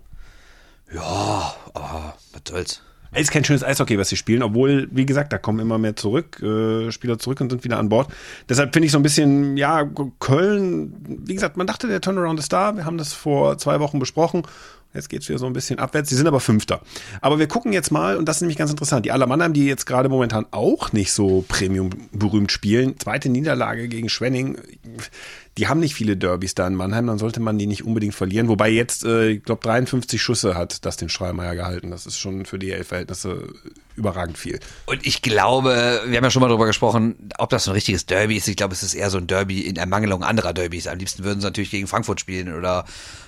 Ja, 0.93 1.55
aber 1.73 2.15
was 2.31 2.41
soll's. 2.47 2.81
Ist 3.15 3.31
kein 3.31 3.43
schönes 3.43 3.63
Eishockey, 3.63 3.97
was 3.97 4.09
sie 4.09 4.17
spielen, 4.17 4.43
obwohl, 4.43 4.87
wie 4.91 5.05
gesagt, 5.05 5.31
da 5.31 5.37
kommen 5.37 5.59
immer 5.59 5.77
mehr 5.77 5.95
zurück, 5.95 6.41
äh, 6.41 6.91
Spieler 6.91 7.17
zurück 7.17 7.41
und 7.41 7.49
sind 7.49 7.63
wieder 7.63 7.77
an 7.77 7.89
Bord. 7.89 8.09
Deshalb 8.49 8.73
finde 8.73 8.87
ich 8.87 8.91
so 8.91 8.99
ein 8.99 9.03
bisschen, 9.03 9.57
ja, 9.57 9.89
Köln, 10.19 10.93
wie 11.07 11.33
gesagt, 11.33 11.57
man 11.57 11.67
dachte, 11.67 11.87
der 11.87 12.01
Turnaround 12.01 12.39
ist 12.39 12.51
da. 12.51 12.75
Wir 12.75 12.85
haben 12.85 12.97
das 12.97 13.13
vor 13.13 13.57
zwei 13.57 13.79
Wochen 13.79 13.99
besprochen. 13.99 14.43
Jetzt 14.95 15.09
geht's 15.09 15.27
wieder 15.27 15.39
so 15.39 15.45
ein 15.45 15.53
bisschen 15.53 15.77
abwärts. 15.77 16.09
Sie 16.09 16.15
sind 16.15 16.25
aber 16.25 16.39
Fünfter. 16.39 16.81
Aber 17.19 17.37
wir 17.37 17.47
gucken 17.47 17.73
jetzt 17.73 17.91
mal, 17.91 18.15
und 18.15 18.27
das 18.27 18.37
ist 18.37 18.41
nämlich 18.41 18.57
ganz 18.57 18.71
interessant, 18.71 19.05
die 19.05 19.11
Aller 19.11 19.27
Mannheim, 19.27 19.53
die 19.53 19.65
jetzt 19.65 19.85
gerade 19.85 20.07
momentan 20.07 20.45
auch 20.51 20.93
nicht 20.93 21.11
so 21.11 21.43
Premium 21.47 21.89
berühmt 22.13 22.51
spielen, 22.51 22.97
zweite 22.97 23.29
Niederlage 23.29 23.89
gegen 23.89 24.07
Schwenning, 24.07 24.57
die 25.57 25.67
haben 25.67 25.79
nicht 25.79 25.95
viele 25.95 26.17
Derbys 26.17 26.53
da 26.53 26.67
in 26.67 26.75
Mannheim, 26.75 27.07
dann 27.07 27.17
sollte 27.17 27.39
man 27.39 27.57
die 27.57 27.65
nicht 27.65 27.85
unbedingt 27.85 28.13
verlieren. 28.13 28.49
Wobei 28.49 28.69
jetzt, 28.69 29.05
äh, 29.05 29.29
ich 29.29 29.43
glaube, 29.43 29.61
53 29.61 30.21
Schüsse 30.21 30.55
hat 30.55 30.85
das 30.85 30.97
den 30.97 31.07
Strahlmeier 31.07 31.55
gehalten. 31.55 31.91
Das 31.91 32.05
ist 32.05 32.19
schon 32.19 32.45
für 32.45 32.59
die 32.59 32.71
Verhältnisse 32.83 33.47
überragend 33.95 34.37
viel. 34.37 34.59
Und 34.85 35.05
ich 35.07 35.21
glaube, 35.21 36.01
wir 36.05 36.17
haben 36.17 36.23
ja 36.25 36.29
schon 36.29 36.41
mal 36.41 36.49
darüber 36.49 36.65
gesprochen, 36.65 37.15
ob 37.37 37.49
das 37.49 37.63
so 37.63 37.71
ein 37.71 37.75
richtiges 37.75 38.05
Derby 38.05 38.35
ist. 38.35 38.49
Ich 38.49 38.57
glaube, 38.57 38.73
es 38.73 38.83
ist 38.83 38.95
eher 38.95 39.09
so 39.09 39.17
ein 39.17 39.27
Derby 39.27 39.61
in 39.61 39.77
Ermangelung 39.77 40.23
anderer 40.23 40.53
Derbys. 40.53 40.87
Am 40.87 40.97
liebsten 40.97 41.23
würden 41.23 41.39
sie 41.39 41.47
natürlich 41.47 41.71
gegen 41.71 41.87
Frankfurt 41.87 42.19
spielen 42.19 42.53
oder 42.53 42.83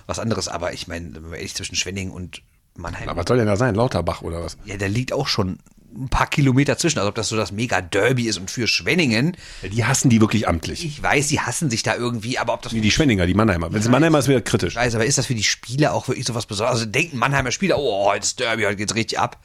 was 0.06 0.19
anderes. 0.19 0.50
Aber 0.50 0.73
ich 0.73 0.88
meine, 0.89 1.15
wenn 1.15 1.23
man 1.23 1.33
ehrlich 1.33 1.56
zwischen 1.56 1.75
Schwenning 1.75 2.12
und 2.12 2.41
Mannheim. 2.75 3.07
Aber 3.07 3.21
was 3.21 3.27
soll 3.27 3.38
denn 3.38 3.47
da 3.47 3.56
sein? 3.56 3.73
Lauterbach 3.75 4.21
oder 4.21 4.44
was? 4.44 4.57
ja, 4.65 4.75
da 4.75 4.85
liegt 4.88 5.13
auch 5.13 5.27
schon 5.27 5.59
ein 5.97 6.09
paar 6.09 6.27
Kilometer 6.27 6.77
zwischen. 6.77 6.99
Also 6.99 7.09
ob 7.09 7.15
das 7.15 7.29
so 7.29 7.35
das 7.35 7.51
Mega-Derby 7.51 8.27
ist 8.27 8.38
und 8.38 8.51
für 8.51 8.67
Schwenningen. 8.67 9.35
Die 9.63 9.85
hassen 9.85 10.09
die 10.09 10.21
wirklich 10.21 10.47
amtlich. 10.47 10.85
Ich 10.85 11.01
weiß, 11.01 11.27
die 11.27 11.39
hassen 11.39 11.69
sich 11.69 11.83
da 11.83 11.95
irgendwie, 11.95 12.38
aber 12.38 12.53
ob 12.53 12.61
das 12.61 12.71
Die, 12.71 12.81
die 12.81 12.91
Schwenninger, 12.91 13.25
die 13.25 13.33
Mannheimer. 13.33 13.71
Wenn 13.71 13.79
es 13.79 13.89
Mannheimer 13.89 14.19
ist, 14.19 14.27
wieder 14.27 14.41
kritisch. 14.41 14.73
Ich 14.73 14.79
weiß, 14.79 14.95
aber 14.95 15.05
ist 15.05 15.17
das 15.17 15.25
für 15.25 15.35
die 15.35 15.44
Spieler 15.44 15.94
auch 15.94 16.07
wirklich 16.07 16.25
so 16.25 16.35
was 16.35 16.45
Besonderes? 16.45 16.79
Also 16.79 16.91
denken 16.91 17.17
Mannheimer 17.17 17.51
Spieler, 17.51 17.77
oh, 17.79 18.05
heute 18.05 18.23
ist 18.23 18.39
Derby, 18.39 18.63
heute 18.63 18.75
geht's 18.75 18.95
richtig 18.95 19.19
ab. 19.19 19.38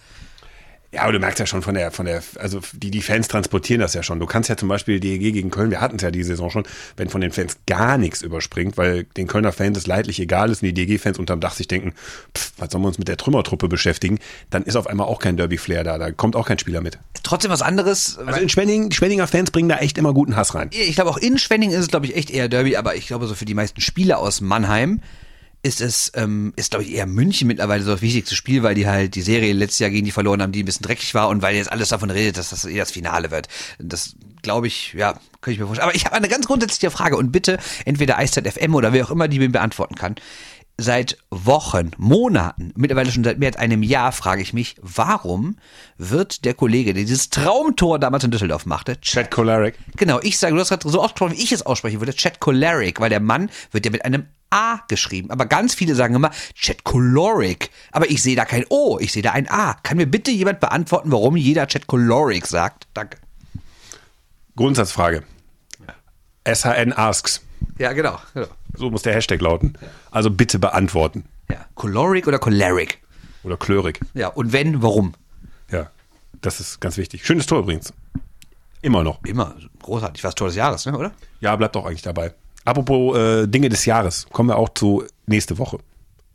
Ja, 0.92 1.04
aber 1.04 1.12
du 1.12 1.18
merkst 1.20 1.38
ja 1.38 1.46
schon 1.46 1.62
von 1.62 1.74
der, 1.74 1.90
von 1.90 2.04
der, 2.04 2.22
also 2.38 2.60
die, 2.74 2.90
die 2.90 3.00
Fans 3.00 3.26
transportieren 3.26 3.80
das 3.80 3.94
ja 3.94 4.02
schon. 4.02 4.20
Du 4.20 4.26
kannst 4.26 4.50
ja 4.50 4.58
zum 4.58 4.68
Beispiel 4.68 5.00
DEG 5.00 5.32
gegen 5.32 5.50
Köln, 5.50 5.70
wir 5.70 5.80
hatten 5.80 5.96
es 5.96 6.02
ja 6.02 6.10
die 6.10 6.22
Saison 6.22 6.50
schon, 6.50 6.64
wenn 6.98 7.08
von 7.08 7.22
den 7.22 7.32
Fans 7.32 7.56
gar 7.66 7.96
nichts 7.96 8.20
überspringt, 8.20 8.76
weil 8.76 9.04
den 9.04 9.26
Kölner 9.26 9.52
Fans 9.52 9.78
es 9.78 9.86
leidlich 9.86 10.20
egal 10.20 10.50
ist 10.50 10.62
und 10.62 10.66
die 10.66 10.74
DEG-Fans 10.74 11.18
unterm 11.18 11.40
Dach 11.40 11.54
sich 11.54 11.66
denken, 11.66 11.94
pff, 12.36 12.52
was 12.58 12.70
sollen 12.70 12.84
wir 12.84 12.88
uns 12.88 12.98
mit 12.98 13.08
der 13.08 13.16
Trümmertruppe 13.16 13.68
beschäftigen, 13.68 14.18
dann 14.50 14.64
ist 14.64 14.76
auf 14.76 14.86
einmal 14.86 15.06
auch 15.06 15.18
kein 15.18 15.38
Derby-Flair 15.38 15.82
da, 15.82 15.96
da 15.96 16.10
kommt 16.10 16.36
auch 16.36 16.46
kein 16.46 16.58
Spieler 16.58 16.82
mit. 16.82 16.98
Trotzdem 17.22 17.50
was 17.50 17.62
anderes. 17.62 18.18
Also 18.18 18.40
in 18.40 18.50
Schwenning, 18.50 18.90
die 18.90 18.96
Schwenninger 18.96 19.26
Fans 19.26 19.50
bringen 19.50 19.70
da 19.70 19.78
echt 19.78 19.96
immer 19.96 20.12
guten 20.12 20.36
Hass 20.36 20.54
rein. 20.54 20.68
ich 20.72 20.94
glaube 20.94 21.08
auch 21.08 21.16
in 21.16 21.38
Schwenning 21.38 21.70
ist 21.70 21.78
es, 21.78 21.88
glaube 21.88 22.04
ich, 22.04 22.16
echt 22.16 22.30
eher 22.30 22.50
Derby, 22.50 22.76
aber 22.76 22.96
ich 22.96 23.06
glaube 23.06 23.26
so 23.26 23.34
für 23.34 23.46
die 23.46 23.54
meisten 23.54 23.80
Spieler 23.80 24.18
aus 24.18 24.42
Mannheim 24.42 25.00
ist 25.62 25.80
es, 25.80 26.10
ähm, 26.14 26.52
ist 26.56 26.70
glaube 26.70 26.84
ich 26.84 26.92
eher 26.92 27.06
München 27.06 27.46
mittlerweile 27.46 27.82
so 27.82 27.92
das 27.92 28.02
wichtigste 28.02 28.34
Spiel, 28.34 28.62
weil 28.62 28.74
die 28.74 28.88
halt 28.88 29.14
die 29.14 29.22
Serie 29.22 29.52
letztes 29.52 29.78
Jahr 29.78 29.90
gegen 29.90 30.04
die 30.04 30.10
verloren 30.10 30.42
haben, 30.42 30.52
die 30.52 30.62
ein 30.62 30.66
bisschen 30.66 30.84
dreckig 30.84 31.14
war 31.14 31.28
und 31.28 31.42
weil 31.42 31.54
jetzt 31.54 31.70
alles 31.70 31.90
davon 31.90 32.10
redet, 32.10 32.36
dass 32.36 32.50
das 32.50 32.64
eh 32.64 32.76
das 32.76 32.90
Finale 32.90 33.30
wird. 33.30 33.48
Das 33.78 34.16
glaube 34.42 34.66
ich, 34.66 34.92
ja, 34.94 35.12
könnte 35.40 35.52
ich 35.52 35.58
mir 35.60 35.66
vorstellen. 35.66 35.88
Aber 35.88 35.96
ich 35.96 36.04
habe 36.04 36.16
eine 36.16 36.28
ganz 36.28 36.46
grundsätzliche 36.46 36.90
Frage 36.90 37.16
und 37.16 37.30
bitte 37.30 37.58
entweder 37.84 38.18
Eiszeit 38.18 38.52
FM 38.52 38.74
oder 38.74 38.92
wer 38.92 39.04
auch 39.04 39.10
immer 39.10 39.28
die 39.28 39.38
mir 39.38 39.50
beantworten 39.50 39.94
kann. 39.94 40.16
Seit 40.78 41.18
Wochen, 41.30 41.92
Monaten, 41.96 42.72
mittlerweile 42.74 43.12
schon 43.12 43.22
seit 43.22 43.38
mehr 43.38 43.50
als 43.50 43.58
einem 43.58 43.84
Jahr 43.84 44.10
frage 44.10 44.42
ich 44.42 44.52
mich, 44.52 44.74
warum 44.80 45.58
wird 45.96 46.44
der 46.44 46.54
Kollege, 46.54 46.94
der 46.94 47.04
dieses 47.04 47.30
Traumtor 47.30 48.00
damals 48.00 48.24
in 48.24 48.30
Düsseldorf 48.32 48.66
machte, 48.66 49.00
Chad 49.00 49.30
Kolarek. 49.30 49.74
Genau, 49.96 50.18
ich 50.22 50.38
sage, 50.38 50.54
du 50.54 50.60
hast 50.60 50.70
gerade 50.70 50.88
so 50.88 51.00
ausgesprochen, 51.00 51.36
wie 51.36 51.42
ich 51.42 51.52
es 51.52 51.64
aussprechen 51.64 52.00
würde, 52.00 52.14
Chat 52.14 52.40
Choleric, 52.40 53.00
weil 53.00 53.10
der 53.10 53.20
Mann 53.20 53.50
wird 53.70 53.84
ja 53.84 53.92
mit 53.92 54.04
einem 54.04 54.26
A 54.52 54.80
geschrieben. 54.88 55.30
Aber 55.30 55.46
ganz 55.46 55.74
viele 55.74 55.94
sagen 55.94 56.14
immer 56.14 56.30
Chat 56.54 56.84
Choleric. 56.84 57.70
Aber 57.90 58.10
ich 58.10 58.22
sehe 58.22 58.36
da 58.36 58.44
kein 58.44 58.64
O, 58.68 58.98
ich 59.00 59.12
sehe 59.12 59.22
da 59.22 59.32
ein 59.32 59.50
A. 59.50 59.74
Kann 59.82 59.96
mir 59.96 60.06
bitte 60.06 60.30
jemand 60.30 60.60
beantworten, 60.60 61.10
warum 61.10 61.36
jeder 61.36 61.66
Chat 61.66 61.86
Choleric 61.86 62.46
sagt? 62.46 62.86
Danke. 62.94 63.18
Grundsatzfrage. 64.56 65.22
SHN 66.46 66.92
asks. 66.92 67.40
Ja, 67.78 67.92
genau. 67.92 68.18
genau. 68.34 68.48
So 68.74 68.90
muss 68.90 69.02
der 69.02 69.14
Hashtag 69.14 69.40
lauten. 69.40 69.74
Also 70.10 70.30
bitte 70.30 70.58
beantworten. 70.58 71.24
Ja. 71.50 71.66
Choleric 71.74 72.26
oder 72.26 72.38
Choleric? 72.38 73.02
Oder 73.44 73.56
Klörig. 73.56 74.00
Ja, 74.14 74.28
und 74.28 74.52
wenn, 74.52 74.82
warum? 74.82 75.14
Ja, 75.70 75.90
das 76.40 76.60
ist 76.60 76.80
ganz 76.80 76.96
wichtig. 76.96 77.26
Schönes 77.26 77.46
Tor 77.46 77.60
übrigens. 77.60 77.92
Immer 78.82 79.02
noch. 79.02 79.22
Immer 79.24 79.56
großartig. 79.80 80.22
Was 80.24 80.34
Tor 80.34 80.48
des 80.48 80.56
Jahres, 80.56 80.86
ne, 80.86 80.96
oder? 80.96 81.12
Ja, 81.40 81.54
bleibt 81.56 81.76
auch 81.76 81.86
eigentlich 81.86 82.02
dabei. 82.02 82.34
Apropos 82.64 83.16
äh, 83.16 83.46
Dinge 83.46 83.68
des 83.68 83.84
Jahres, 83.84 84.26
kommen 84.32 84.50
wir 84.50 84.56
auch 84.56 84.70
zu 84.70 85.04
nächste 85.26 85.58
Woche. 85.58 85.78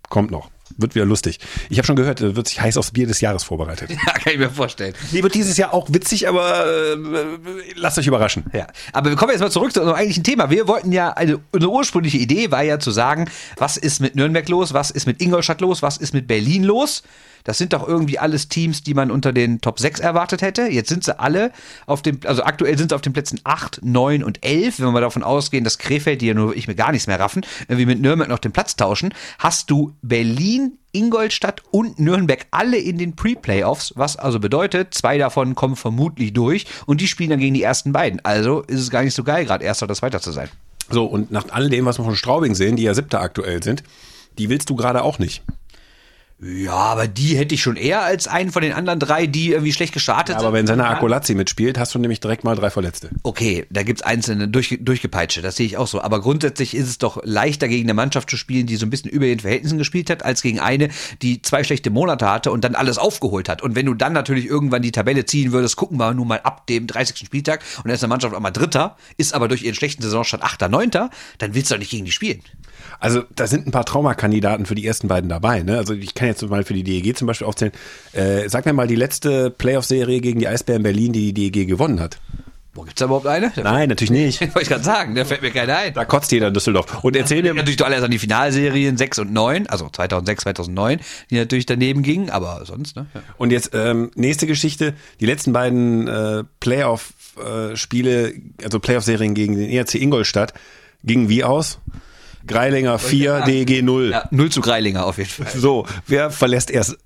Kommt 0.09 0.31
noch. 0.31 0.49
Wird 0.75 0.95
wieder 0.95 1.05
lustig. 1.05 1.39
Ich 1.69 1.77
habe 1.77 1.85
schon 1.85 1.95
gehört, 1.95 2.21
wird 2.21 2.47
sich 2.47 2.59
heiß 2.59 2.77
aufs 2.77 2.91
Bier 2.91 3.07
des 3.07 3.21
Jahres 3.21 3.43
vorbereitet. 3.43 3.89
Ja, 4.07 4.13
kann 4.13 4.33
ich 4.33 4.39
mir 4.39 4.49
vorstellen. 4.49 4.93
Nee, 5.11 5.23
wird 5.23 5.33
dieses 5.33 5.57
Jahr 5.57 5.73
auch 5.73 5.87
witzig, 5.91 6.27
aber 6.27 6.65
äh, 6.65 6.95
lasst 7.75 7.97
euch 7.97 8.07
überraschen. 8.07 8.45
Ja, 8.53 8.67
aber 8.93 9.09
wir 9.09 9.17
kommen 9.17 9.31
jetzt 9.31 9.41
mal 9.41 9.49
zurück 9.49 9.73
zu 9.73 9.79
unserem 9.79 9.97
eigentlichen 9.97 10.23
Thema. 10.23 10.49
Wir 10.49 10.67
wollten 10.67 10.91
ja, 10.91 11.11
also 11.11 11.39
unsere 11.51 11.71
ursprüngliche 11.71 12.17
Idee 12.17 12.51
war 12.51 12.63
ja 12.63 12.79
zu 12.79 12.91
sagen, 12.91 13.29
was 13.57 13.77
ist 13.77 14.01
mit 14.01 14.15
Nürnberg 14.15 14.47
los, 14.49 14.73
was 14.73 14.91
ist 14.91 15.07
mit 15.07 15.21
Ingolstadt 15.21 15.61
los, 15.61 15.81
was 15.81 15.97
ist 15.97 16.13
mit 16.13 16.27
Berlin 16.27 16.63
los? 16.63 17.03
Das 17.47 17.57
sind 17.57 17.71
doch 17.71 17.87
irgendwie 17.87 18.19
alles 18.19 18.49
Teams, 18.49 18.83
die 18.83 18.93
man 18.93 19.09
unter 19.09 19.31
den 19.31 19.61
Top 19.61 19.79
6 19.79 20.01
erwartet 20.01 20.41
hätte. 20.41 20.63
Jetzt 20.63 20.89
sind 20.89 21.05
sie 21.05 21.17
alle 21.17 21.53
auf 21.85 22.01
dem, 22.01 22.19
also 22.25 22.43
aktuell 22.43 22.77
sind 22.77 22.89
sie 22.89 22.95
auf 22.95 23.01
den 23.01 23.13
Plätzen 23.13 23.39
8, 23.45 23.79
9 23.83 24.21
und 24.21 24.43
11. 24.43 24.81
Wenn 24.81 24.91
wir 24.91 24.99
davon 24.99 25.23
ausgehen, 25.23 25.63
dass 25.63 25.77
Krefeld, 25.77 26.19
die 26.19 26.27
ja 26.27 26.33
nur 26.33 26.57
ich 26.57 26.67
mir 26.67 26.75
gar 26.75 26.91
nichts 26.91 27.07
mehr 27.07 27.21
raffen, 27.21 27.45
irgendwie 27.69 27.85
mit 27.85 28.01
Nürnberg 28.01 28.29
noch 28.29 28.39
den 28.39 28.51
Platz 28.51 28.75
tauschen, 28.75 29.13
hast 29.39 29.71
du 29.71 29.93
Berlin, 30.01 30.73
Ingolstadt 30.91 31.63
und 31.71 31.99
Nürnberg 31.99 32.47
alle 32.51 32.77
in 32.77 32.97
den 32.97 33.15
Pre-Playoffs, 33.15 33.93
was 33.95 34.17
also 34.17 34.41
bedeutet, 34.41 34.93
zwei 34.93 35.17
davon 35.17 35.55
kommen 35.55 35.77
vermutlich 35.77 36.33
durch 36.33 36.65
und 36.85 36.99
die 36.99 37.07
spielen 37.07 37.29
dann 37.29 37.39
gegen 37.39 37.53
die 37.53 37.63
ersten 37.63 37.93
beiden. 37.93 38.19
Also 38.25 38.63
ist 38.63 38.81
es 38.81 38.89
gar 38.89 39.03
nicht 39.03 39.13
so 39.13 39.23
geil, 39.23 39.45
gerade 39.45 39.63
Erster 39.63 39.85
oder 39.85 39.95
Zweiter 39.95 40.19
zu 40.19 40.33
sein. 40.33 40.49
So, 40.89 41.05
und 41.05 41.31
nach 41.31 41.45
all 41.51 41.69
dem, 41.69 41.85
was 41.85 41.97
wir 41.97 42.03
von 42.03 42.17
Straubing 42.17 42.55
sehen, 42.55 42.75
die 42.75 42.83
ja 42.83 42.93
siebter 42.93 43.21
aktuell 43.21 43.63
sind, 43.63 43.83
die 44.37 44.49
willst 44.49 44.69
du 44.69 44.75
gerade 44.75 45.01
auch 45.01 45.17
nicht. 45.17 45.43
Ja, 46.39 46.73
aber 46.73 47.07
die 47.07 47.35
hätte 47.35 47.55
ich 47.55 47.63
schon 47.63 47.77
eher 47.77 48.03
als 48.03 48.27
einen 48.27 48.51
von 48.51 48.61
den 48.61 48.71
anderen 48.71 48.99
drei, 48.99 49.25
die 49.25 49.49
irgendwie 49.49 49.73
schlecht 49.73 49.91
gestartet 49.91 50.35
Aber 50.35 50.53
wenn 50.53 50.67
seine 50.67 50.85
Akolazzi 50.85 51.33
mitspielt, 51.33 51.79
hast 51.79 51.95
du 51.95 51.99
nämlich 51.99 52.19
direkt 52.19 52.43
mal 52.43 52.55
drei 52.55 52.69
Verletzte. 52.69 53.09
Okay, 53.23 53.65
da 53.71 53.81
gibt's 53.81 54.03
einzelne 54.03 54.47
durch, 54.47 54.77
durchgepeitsche, 54.79 55.41
das 55.41 55.55
sehe 55.55 55.65
ich 55.65 55.77
auch 55.77 55.87
so. 55.87 55.99
Aber 55.99 56.21
grundsätzlich 56.21 56.75
ist 56.75 56.87
es 56.89 56.99
doch 56.99 57.19
leichter, 57.23 57.67
gegen 57.67 57.87
eine 57.87 57.95
Mannschaft 57.95 58.29
zu 58.29 58.37
spielen, 58.37 58.67
die 58.67 58.75
so 58.75 58.85
ein 58.85 58.91
bisschen 58.91 59.09
über 59.09 59.25
ihren 59.25 59.39
Verhältnissen 59.39 59.79
gespielt 59.79 60.11
hat, 60.11 60.23
als 60.23 60.43
gegen 60.43 60.59
eine, 60.59 60.89
die 61.23 61.41
zwei 61.41 61.63
schlechte 61.63 61.89
Monate 61.89 62.29
hatte 62.29 62.51
und 62.51 62.63
dann 62.63 62.75
alles 62.75 62.99
aufgeholt 62.99 63.49
hat. 63.49 63.63
Und 63.63 63.73
wenn 63.73 63.87
du 63.87 63.95
dann 63.95 64.13
natürlich 64.13 64.45
irgendwann 64.45 64.83
die 64.83 64.91
Tabelle 64.91 65.25
ziehen 65.25 65.53
würdest, 65.53 65.75
gucken 65.75 65.97
wir 65.97 66.13
nun 66.13 66.27
mal 66.27 66.41
ab 66.41 66.67
dem 66.67 66.85
30. 66.85 67.17
Spieltag 67.17 67.63
und 67.77 67.85
dann 67.85 67.95
ist 67.95 68.03
eine 68.03 68.09
Mannschaft 68.09 68.35
auch 68.35 68.39
mal 68.39 68.51
Dritter, 68.51 68.95
ist 69.17 69.33
aber 69.33 69.47
durch 69.47 69.63
ihren 69.63 69.73
schlechten 69.73 70.03
Saisonstart 70.03 70.43
Achter, 70.43 70.69
Neunter, 70.69 71.09
dann 71.39 71.55
willst 71.55 71.71
du 71.71 71.75
doch 71.75 71.79
nicht 71.79 71.89
gegen 71.89 72.05
die 72.05 72.11
spielen. 72.11 72.43
Also 72.99 73.23
da 73.35 73.47
sind 73.47 73.67
ein 73.67 73.71
paar 73.71 73.85
Traumakandidaten 73.85 74.65
für 74.65 74.75
die 74.75 74.85
ersten 74.85 75.07
beiden 75.07 75.29
dabei. 75.29 75.63
Ne? 75.63 75.77
Also 75.77 75.93
ich 75.93 76.13
kann 76.13 76.27
jetzt 76.27 76.47
mal 76.47 76.63
für 76.63 76.73
die 76.73 76.83
DEG 76.83 77.17
zum 77.17 77.27
Beispiel 77.27 77.47
aufzählen. 77.47 77.73
Äh, 78.13 78.49
sag 78.49 78.65
mir 78.65 78.73
mal 78.73 78.87
die 78.87 78.95
letzte 78.95 79.49
Playoff-Serie 79.51 80.19
gegen 80.21 80.39
die 80.39 80.47
Eisbären 80.47 80.83
Berlin, 80.83 81.13
die 81.13 81.33
die 81.33 81.51
DEG 81.51 81.67
gewonnen 81.67 81.99
hat. 81.99 82.19
Wo 82.77 82.83
gibt's 82.83 82.99
da 82.99 83.05
überhaupt 83.05 83.25
eine? 83.25 83.51
Nein, 83.55 83.89
natürlich 83.89 84.11
nicht. 84.11 84.39
Wollte 84.41 84.61
ich 84.61 84.67
gerade 84.69 84.83
sagen, 84.83 85.15
da 85.15 85.25
fällt 85.25 85.41
mir 85.41 85.49
keiner 85.49 85.77
ein. 85.77 85.95
Da 85.95 86.05
kotzt 86.05 86.31
jeder 86.31 86.49
in 86.49 86.53
Düsseldorf. 86.53 87.03
Und 87.03 87.15
erzähl 87.15 87.41
mir, 87.41 87.55
natürlich 87.55 87.77
doch 87.77 87.87
alles 87.87 88.03
an 88.03 88.11
die 88.11 88.19
Finalserien 88.19 88.97
6 88.97 89.17
und 89.17 89.33
9, 89.33 89.65
also 89.65 89.89
2006, 89.89 90.43
2009, 90.43 90.99
die 91.31 91.37
natürlich 91.37 91.65
daneben 91.65 92.03
gingen, 92.03 92.29
aber 92.29 92.63
sonst, 92.65 92.95
ne? 92.95 93.07
Ja. 93.15 93.21
und 93.37 93.51
jetzt 93.51 93.71
ähm, 93.73 94.11
nächste 94.13 94.45
Geschichte. 94.45 94.93
Die 95.19 95.25
letzten 95.25 95.53
beiden 95.53 96.07
äh, 96.07 96.43
Playoff-Spiele, 96.59 98.33
also 98.63 98.79
Playoff-Serien 98.79 99.33
gegen 99.33 99.55
den 99.55 99.71
ERC 99.71 99.95
Ingolstadt, 99.95 100.53
gingen 101.03 101.29
wie 101.29 101.43
aus? 101.43 101.79
Greilinger 102.47 102.97
4, 102.99 103.41
DEG 103.41 103.83
0. 103.83 104.11
Ja, 104.11 104.27
0 104.31 104.49
zu 104.49 104.61
Greilinger 104.61 105.05
auf 105.05 105.17
jeden 105.17 105.29
Fall. 105.29 105.47
So, 105.55 105.85
wer 106.07 106.31
verlässt 106.31 106.71
erst 106.71 106.97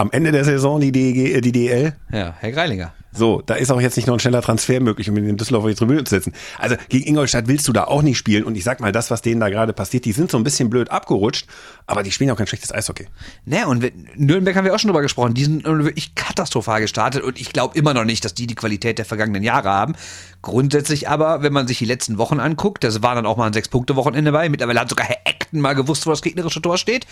am 0.00 0.10
Ende 0.12 0.30
der 0.32 0.44
Saison 0.44 0.80
die, 0.80 0.92
DEG, 0.92 1.34
äh, 1.36 1.40
die 1.40 1.52
DL? 1.52 1.92
Ja, 2.12 2.34
Herr 2.38 2.52
Greilinger. 2.52 2.92
So, 3.10 3.42
da 3.44 3.54
ist 3.54 3.70
auch 3.72 3.80
jetzt 3.80 3.96
nicht 3.96 4.06
noch 4.06 4.14
ein 4.14 4.20
schneller 4.20 4.42
Transfer 4.42 4.78
möglich, 4.80 5.10
um 5.10 5.16
ihn 5.16 5.24
in 5.28 5.36
Düsseldorf 5.36 5.64
auf 5.64 5.70
die 5.70 5.74
Tribüne 5.74 6.04
zu 6.04 6.14
setzen. 6.14 6.32
Also 6.58 6.76
gegen 6.88 7.04
Ingolstadt 7.08 7.48
willst 7.48 7.66
du 7.66 7.72
da 7.72 7.84
auch 7.84 8.02
nicht 8.02 8.16
spielen. 8.18 8.44
Und 8.44 8.54
ich 8.54 8.62
sag 8.62 8.78
mal, 8.80 8.92
das, 8.92 9.10
was 9.10 9.22
denen 9.22 9.40
da 9.40 9.48
gerade 9.48 9.72
passiert, 9.72 10.04
die 10.04 10.12
sind 10.12 10.30
so 10.30 10.36
ein 10.36 10.44
bisschen 10.44 10.70
blöd 10.70 10.90
abgerutscht, 10.90 11.46
aber 11.86 12.04
die 12.04 12.12
spielen 12.12 12.30
auch 12.30 12.36
kein 12.36 12.46
schlechtes 12.46 12.72
Eishockey. 12.72 13.06
Ne, 13.44 13.66
und 13.66 13.82
wenn- 13.82 14.06
Nürnberg 14.14 14.54
haben 14.54 14.64
wir 14.66 14.74
auch 14.74 14.78
schon 14.78 14.88
drüber 14.88 15.02
gesprochen. 15.02 15.34
Die 15.34 15.42
sind 15.42 15.64
wirklich 15.64 16.14
katastrophal 16.14 16.80
gestartet 16.80 17.24
und 17.24 17.40
ich 17.40 17.52
glaube 17.52 17.76
immer 17.76 17.92
noch 17.92 18.04
nicht, 18.04 18.24
dass 18.24 18.34
die 18.34 18.46
die 18.46 18.54
Qualität 18.54 18.98
der 18.98 19.04
vergangenen 19.06 19.42
Jahre 19.42 19.70
haben. 19.70 19.94
Grundsätzlich 20.42 21.08
aber, 21.08 21.42
wenn 21.42 21.52
man 21.52 21.66
sich 21.66 21.78
die 21.78 21.86
letzten 21.86 22.18
Wochen 22.18 22.38
anguckt, 22.38 22.84
das 22.84 23.02
war 23.02 23.16
dann 23.16 23.26
auch 23.26 23.36
mal 23.36 23.46
ein 23.46 23.52
Sechs-Punkte-Wochenende 23.52 24.30
bei. 24.30 24.48
Mittlerweile 24.48 24.78
hat 24.80 24.90
sogar 24.90 25.06
Herr 25.08 25.18
Eckten 25.24 25.60
mal 25.60 25.72
gewusst, 25.74 26.06
wo 26.06 26.10
das 26.10 26.22
gegnerische 26.22 26.62
Tor 26.62 26.78
steht. 26.78 27.06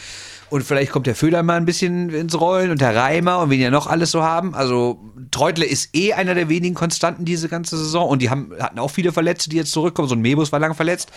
Und 0.48 0.62
vielleicht 0.62 0.92
kommt 0.92 1.06
der 1.06 1.16
Föhler 1.16 1.42
mal 1.42 1.56
ein 1.56 1.64
bisschen 1.64 2.10
ins 2.10 2.38
Rollen 2.38 2.70
und 2.70 2.80
der 2.80 2.94
Reimer 2.94 3.40
und 3.40 3.50
wen 3.50 3.60
ja 3.60 3.70
noch 3.70 3.88
alles 3.88 4.12
so 4.12 4.22
haben. 4.22 4.54
Also 4.54 5.00
Treutle 5.30 5.64
ist 5.64 5.94
eh 5.94 6.12
einer 6.12 6.34
der 6.34 6.48
wenigen 6.48 6.74
Konstanten 6.74 7.24
diese 7.24 7.48
ganze 7.48 7.76
Saison 7.76 8.08
und 8.08 8.22
die 8.22 8.30
haben, 8.30 8.52
hatten 8.60 8.78
auch 8.78 8.90
viele 8.90 9.12
Verletzte, 9.12 9.50
die 9.50 9.56
jetzt 9.56 9.72
zurückkommen. 9.72 10.08
So 10.08 10.14
ein 10.14 10.20
Mebus 10.20 10.52
war 10.52 10.60
lang 10.60 10.74
verletzt. 10.74 11.10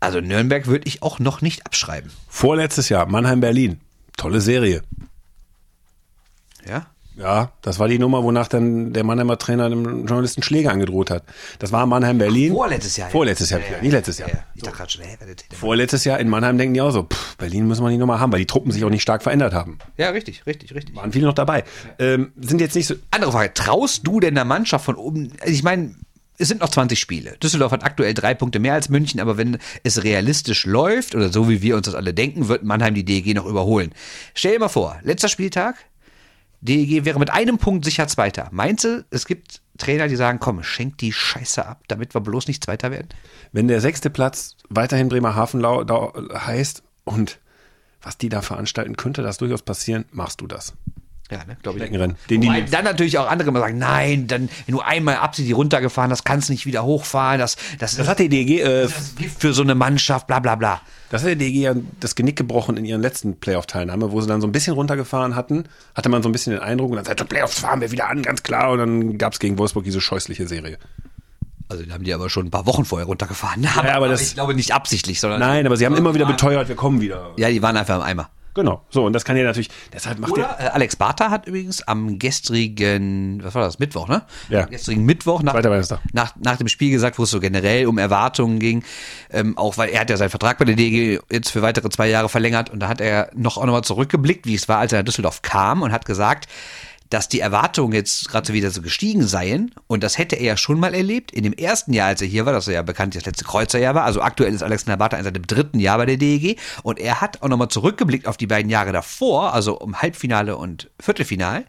Also 0.00 0.20
Nürnberg 0.20 0.66
würde 0.66 0.86
ich 0.86 1.02
auch 1.02 1.18
noch 1.18 1.40
nicht 1.40 1.66
abschreiben. 1.66 2.10
Vorletztes 2.28 2.88
Jahr, 2.88 3.06
Mannheim-Berlin. 3.06 3.80
Tolle 4.16 4.40
Serie. 4.40 4.82
Ja? 6.68 6.86
Ja, 7.18 7.50
das 7.62 7.80
war 7.80 7.88
die 7.88 7.98
Nummer, 7.98 8.22
wonach 8.22 8.46
dann 8.46 8.92
der 8.92 9.02
Mannheimer 9.02 9.38
Trainer 9.38 9.68
dem 9.68 10.06
Journalisten 10.06 10.42
Schläge 10.42 10.70
angedroht 10.70 11.10
hat. 11.10 11.24
Das 11.58 11.72
war 11.72 11.84
Mannheim-Berlin. 11.84 12.52
Vorletztes 12.52 12.96
Jahr. 12.96 13.10
Vorletztes 13.10 13.50
Jahr, 13.50 13.60
nicht 13.82 13.92
letztes 13.92 14.18
Jahr. 14.18 14.28
Ja, 14.28 14.36
ja. 14.36 14.44
Ich 14.54 14.62
dachte 14.62 14.76
gerade 14.76 14.90
schon, 14.90 15.02
hä? 15.02 15.16
Vorletztes 15.52 16.04
Jahr 16.04 16.20
in 16.20 16.28
Mannheim 16.28 16.58
denken 16.58 16.74
die 16.74 16.80
auch 16.80 16.92
so, 16.92 17.02
pff, 17.02 17.36
Berlin 17.36 17.66
müssen 17.66 17.82
wir 17.82 17.90
die 17.90 17.98
Nummer 17.98 18.20
haben, 18.20 18.32
weil 18.32 18.38
die 18.38 18.46
Truppen 18.46 18.70
sich 18.70 18.84
auch 18.84 18.90
nicht 18.90 19.02
stark 19.02 19.22
verändert 19.24 19.52
haben. 19.52 19.78
Ja, 19.96 20.10
richtig, 20.10 20.46
richtig, 20.46 20.74
richtig. 20.74 20.94
Waren 20.94 21.12
viele 21.12 21.26
noch 21.26 21.34
dabei. 21.34 21.64
Ähm, 21.98 22.32
sind 22.36 22.60
jetzt 22.60 22.76
nicht 22.76 22.86
so, 22.86 22.94
Andere 23.10 23.32
Frage, 23.32 23.52
traust 23.52 24.06
du 24.06 24.20
denn 24.20 24.36
der 24.36 24.44
Mannschaft 24.44 24.84
von 24.84 24.94
oben, 24.94 25.32
also 25.40 25.52
ich 25.52 25.64
meine, 25.64 25.96
es 26.38 26.46
sind 26.46 26.60
noch 26.60 26.68
20 26.68 27.00
Spiele. 27.00 27.36
Düsseldorf 27.42 27.72
hat 27.72 27.84
aktuell 27.84 28.14
drei 28.14 28.32
Punkte 28.32 28.60
mehr 28.60 28.74
als 28.74 28.88
München, 28.88 29.18
aber 29.18 29.36
wenn 29.36 29.58
es 29.82 30.04
realistisch 30.04 30.66
läuft, 30.66 31.16
oder 31.16 31.32
so 31.32 31.48
wie 31.48 31.62
wir 31.62 31.76
uns 31.76 31.86
das 31.86 31.96
alle 31.96 32.14
denken, 32.14 32.46
wird 32.46 32.62
Mannheim 32.62 32.94
die 32.94 33.04
DEG 33.04 33.34
noch 33.34 33.44
überholen. 33.44 33.90
Stell 34.34 34.52
dir 34.52 34.60
mal 34.60 34.68
vor, 34.68 35.00
letzter 35.02 35.28
Spieltag, 35.28 35.74
DEG 36.60 37.04
wäre 37.04 37.18
mit 37.18 37.30
einem 37.30 37.58
Punkt 37.58 37.84
sicher 37.84 38.08
Zweiter. 38.08 38.48
Meinst 38.50 38.84
du, 38.84 39.04
es 39.10 39.26
gibt 39.26 39.62
Trainer, 39.78 40.08
die 40.08 40.16
sagen, 40.16 40.40
komm, 40.40 40.62
schenk 40.62 40.98
die 40.98 41.12
Scheiße 41.12 41.64
ab, 41.64 41.82
damit 41.88 42.14
wir 42.14 42.20
bloß 42.20 42.48
nicht 42.48 42.64
Zweiter 42.64 42.90
werden? 42.90 43.08
wenn 43.52 43.68
der 43.68 43.80
sechste 43.80 44.10
Platz 44.10 44.56
weiterhin 44.68 45.08
Bremerhaven 45.08 45.64
heißt 45.64 46.82
und 47.04 47.38
was 48.02 48.18
die 48.18 48.28
da 48.28 48.42
veranstalten, 48.42 48.96
könnte 48.96 49.22
das 49.22 49.38
durchaus 49.38 49.62
passieren, 49.62 50.04
machst 50.12 50.40
du 50.40 50.46
das. 50.46 50.74
Ja, 51.30 51.44
ne, 51.44 51.56
glaube 51.62 51.78
ich. 51.78 51.84
Steckenrennen. 51.84 52.16
Den 52.30 52.40
die 52.40 52.46
Wobei 52.48 52.62
dann 52.62 52.84
natürlich 52.84 53.18
auch 53.18 53.28
andere 53.28 53.52
mal 53.52 53.60
sagen, 53.60 53.76
nein, 53.76 54.26
dann, 54.26 54.48
wenn 54.66 54.74
du 54.74 54.80
einmal 54.80 55.16
absichtlich 55.16 55.54
runtergefahren 55.54 56.10
hast, 56.10 56.24
kannst 56.24 56.48
du 56.48 56.52
nicht 56.54 56.64
wieder 56.64 56.84
hochfahren, 56.84 57.38
das, 57.38 57.56
das, 57.78 57.96
Das 57.96 58.08
hat 58.08 58.18
die 58.18 58.30
DG, 58.30 58.60
äh, 58.62 58.88
für 58.88 59.52
so 59.52 59.60
eine 59.62 59.74
Mannschaft, 59.74 60.26
bla 60.26 60.38
bla 60.38 60.54
bla. 60.54 60.80
das 61.10 61.22
hat 61.22 61.28
die 61.30 61.36
DG 61.36 61.60
ja 61.60 61.74
das 62.00 62.14
Genick 62.14 62.36
gebrochen 62.36 62.78
in 62.78 62.86
ihren 62.86 63.02
letzten 63.02 63.36
Playoff-Teilnahme, 63.38 64.10
wo 64.10 64.20
sie 64.22 64.26
dann 64.26 64.40
so 64.40 64.46
ein 64.46 64.52
bisschen 64.52 64.72
runtergefahren 64.72 65.34
hatten, 65.36 65.64
hatte 65.94 66.08
man 66.08 66.22
so 66.22 66.30
ein 66.30 66.32
bisschen 66.32 66.54
den 66.54 66.62
Eindruck 66.62 66.90
und 66.90 66.96
dann 66.96 67.04
seit 67.04 67.28
Playoffs 67.28 67.58
fahren 67.60 67.82
wir 67.82 67.92
wieder 67.92 68.08
an, 68.08 68.22
ganz 68.22 68.42
klar. 68.42 68.70
Und 68.70 68.78
dann 68.78 69.18
gab 69.18 69.34
es 69.34 69.38
gegen 69.38 69.58
Wolfsburg 69.58 69.84
diese 69.84 70.00
scheußliche 70.00 70.48
Serie. 70.48 70.78
Also 71.68 71.82
die 71.84 71.92
haben 71.92 72.04
die 72.04 72.14
aber 72.14 72.30
schon 72.30 72.46
ein 72.46 72.50
paar 72.50 72.64
Wochen 72.64 72.86
vorher 72.86 73.06
runtergefahren. 73.06 73.66
Aber, 73.76 73.92
aber 73.92 74.08
das- 74.08 74.22
ich 74.22 74.32
glaube 74.34 74.54
nicht 74.54 74.72
absichtlich, 74.72 75.20
sondern 75.20 75.40
Nein, 75.40 75.66
aber 75.66 75.76
sie 75.76 75.84
haben 75.84 75.94
immer 75.96 76.14
wieder 76.14 76.24
beteuert, 76.24 76.68
wir 76.68 76.76
kommen 76.76 77.02
wieder. 77.02 77.32
ja, 77.36 77.50
die 77.50 77.60
waren 77.60 77.76
einfach 77.76 77.96
im 77.96 78.02
Eimer. 78.02 78.30
Genau. 78.58 78.82
So, 78.90 79.04
und 79.04 79.12
das 79.12 79.24
kann 79.24 79.36
ja 79.36 79.44
natürlich, 79.44 79.70
deshalb 79.92 80.18
macht 80.18 80.32
Oder 80.32 80.56
der, 80.58 80.66
äh, 80.66 80.70
Alex 80.70 80.96
Bartha 80.96 81.30
hat 81.30 81.46
übrigens 81.46 81.80
am 81.86 82.18
gestrigen, 82.18 83.40
was 83.44 83.54
war 83.54 83.62
das, 83.62 83.78
Mittwoch, 83.78 84.08
ne? 84.08 84.22
Ja. 84.48 84.64
Am 84.64 84.70
gestrigen 84.70 85.04
Mittwoch 85.04 85.44
nach, 85.44 85.54
nach, 86.12 86.34
nach 86.36 86.56
dem 86.56 86.66
Spiel 86.66 86.90
gesagt, 86.90 87.20
wo 87.20 87.22
es 87.22 87.30
so 87.30 87.38
generell 87.38 87.86
um 87.86 87.98
Erwartungen 87.98 88.58
ging, 88.58 88.82
ähm, 89.30 89.56
auch 89.56 89.78
weil 89.78 89.90
er 89.90 90.00
hat 90.00 90.10
ja 90.10 90.16
seinen 90.16 90.30
Vertrag 90.30 90.58
bei 90.58 90.64
der 90.64 90.74
DG 90.74 91.20
jetzt 91.30 91.50
für 91.50 91.62
weitere 91.62 91.88
zwei 91.88 92.08
Jahre 92.08 92.28
verlängert 92.28 92.70
und 92.70 92.80
da 92.80 92.88
hat 92.88 93.00
er 93.00 93.30
noch 93.32 93.58
auch 93.58 93.64
nochmal 93.64 93.84
zurückgeblickt, 93.84 94.44
wie 94.46 94.56
es 94.56 94.68
war, 94.68 94.78
als 94.78 94.92
er 94.92 94.98
nach 94.98 95.04
Düsseldorf 95.04 95.42
kam 95.42 95.82
und 95.82 95.92
hat 95.92 96.04
gesagt, 96.04 96.48
dass 97.10 97.28
die 97.28 97.40
Erwartungen 97.40 97.92
jetzt 97.92 98.28
gerade 98.28 98.52
wieder 98.52 98.70
so 98.70 98.82
gestiegen 98.82 99.26
seien 99.26 99.74
und 99.86 100.02
das 100.02 100.18
hätte 100.18 100.36
er 100.36 100.44
ja 100.44 100.56
schon 100.56 100.78
mal 100.78 100.94
erlebt 100.94 101.32
in 101.32 101.42
dem 101.42 101.52
ersten 101.52 101.92
Jahr, 101.92 102.08
als 102.08 102.22
er 102.22 102.28
hier 102.28 102.46
war, 102.46 102.52
das 102.52 102.68
er 102.68 102.74
ja 102.74 102.82
bekannt 102.82 103.14
das 103.14 103.24
letzte 103.24 103.44
Kreuzerjahr 103.44 103.94
war, 103.94 104.04
also 104.04 104.20
aktuell 104.20 104.52
ist 104.52 104.62
Alexander 104.62 104.96
Bartha 104.96 105.16
in 105.16 105.24
seinem 105.24 105.46
dritten 105.46 105.80
Jahr 105.80 105.98
bei 105.98 106.06
der 106.06 106.16
DEG 106.16 106.58
und 106.82 106.98
er 106.98 107.20
hat 107.20 107.42
auch 107.42 107.48
nochmal 107.48 107.68
zurückgeblickt 107.68 108.26
auf 108.26 108.36
die 108.36 108.46
beiden 108.46 108.70
Jahre 108.70 108.92
davor, 108.92 109.54
also 109.54 109.78
um 109.78 110.00
Halbfinale 110.00 110.56
und 110.56 110.90
Viertelfinal 111.00 111.64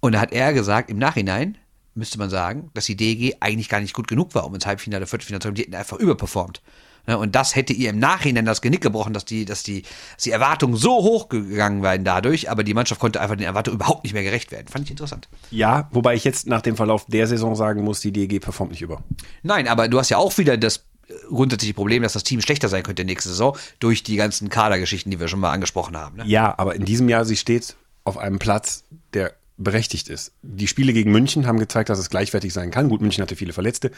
und 0.00 0.12
da 0.12 0.20
hat 0.20 0.32
er 0.32 0.52
gesagt, 0.52 0.90
im 0.90 0.98
Nachhinein 0.98 1.58
müsste 1.94 2.18
man 2.18 2.30
sagen, 2.30 2.70
dass 2.74 2.86
die 2.86 2.96
DEG 2.96 3.36
eigentlich 3.40 3.68
gar 3.68 3.80
nicht 3.80 3.94
gut 3.94 4.08
genug 4.08 4.34
war, 4.34 4.44
um 4.46 4.54
ins 4.54 4.66
Halbfinale, 4.66 5.06
Viertelfinale 5.06 5.40
zu 5.40 5.48
kommen. 5.48 5.56
Die 5.56 5.62
hätten 5.62 5.74
einfach 5.74 5.98
überperformt. 5.98 6.62
Ne, 7.06 7.18
Und 7.18 7.34
das 7.34 7.56
hätte 7.56 7.72
ihr 7.72 7.90
im 7.90 7.98
Nachhinein 7.98 8.44
das 8.44 8.60
Genick 8.60 8.80
gebrochen, 8.80 9.12
dass 9.12 9.24
die, 9.24 9.44
dass 9.44 9.62
die, 9.62 9.82
dass 9.82 10.24
die 10.24 10.30
Erwartungen 10.30 10.76
so 10.76 10.90
hoch 10.90 11.28
gegangen 11.28 11.82
waren 11.82 12.04
dadurch, 12.04 12.50
aber 12.50 12.64
die 12.64 12.74
Mannschaft 12.74 13.00
konnte 13.00 13.20
einfach 13.20 13.36
den 13.36 13.46
Erwartungen 13.46 13.76
überhaupt 13.76 14.04
nicht 14.04 14.12
mehr 14.12 14.22
gerecht 14.22 14.52
werden. 14.52 14.68
Fand 14.68 14.84
ich 14.84 14.90
interessant. 14.90 15.28
ja, 15.50 15.88
wobei 15.92 16.14
ich 16.14 16.24
jetzt 16.24 16.46
nach 16.46 16.62
dem 16.62 16.76
Verlauf 16.76 17.06
der 17.06 17.26
Saison 17.26 17.54
sagen 17.56 17.82
muss, 17.82 18.00
die 18.00 18.12
DG 18.12 18.40
performt 18.40 18.72
nicht 18.72 18.82
über. 18.82 19.02
Nein, 19.42 19.68
aber 19.68 19.88
du 19.88 19.98
hast 19.98 20.08
ja 20.10 20.18
auch 20.18 20.36
wieder 20.38 20.56
das 20.56 20.84
äh, 21.08 21.14
grundsätzliche 21.28 21.74
Problem, 21.74 22.02
dass 22.02 22.12
das 22.12 22.24
Team 22.24 22.40
schlechter 22.40 22.68
sein 22.68 22.82
könnte 22.82 23.04
nächste 23.04 23.30
Saison 23.30 23.56
durch 23.78 24.02
die 24.02 24.16
ganzen 24.16 24.48
Kadergeschichten, 24.48 25.10
die 25.10 25.20
wir 25.20 25.28
schon 25.28 25.40
mal 25.40 25.50
angesprochen 25.52 25.96
haben. 25.96 26.16
Ne? 26.18 26.24
Ja, 26.26 26.54
aber 26.58 26.74
in 26.74 26.84
diesem 26.84 27.08
Jahr, 27.08 27.24
sie 27.24 27.36
steht 27.36 27.76
auf 28.04 28.18
einem 28.18 28.38
Platz, 28.38 28.84
der 29.14 29.32
berechtigt 29.62 30.08
ist. 30.08 30.32
Die 30.42 30.66
Spiele 30.66 30.92
gegen 30.92 31.12
München 31.12 31.46
haben 31.46 31.58
gezeigt, 31.58 31.90
dass 31.90 31.98
es 31.98 32.08
gleichwertig 32.08 32.52
sein 32.52 32.70
kann. 32.70 32.88
Gut, 32.88 33.02
München 33.02 33.22
hatte 33.22 33.36
viele 33.36 33.52
Verletzte. 33.52 33.90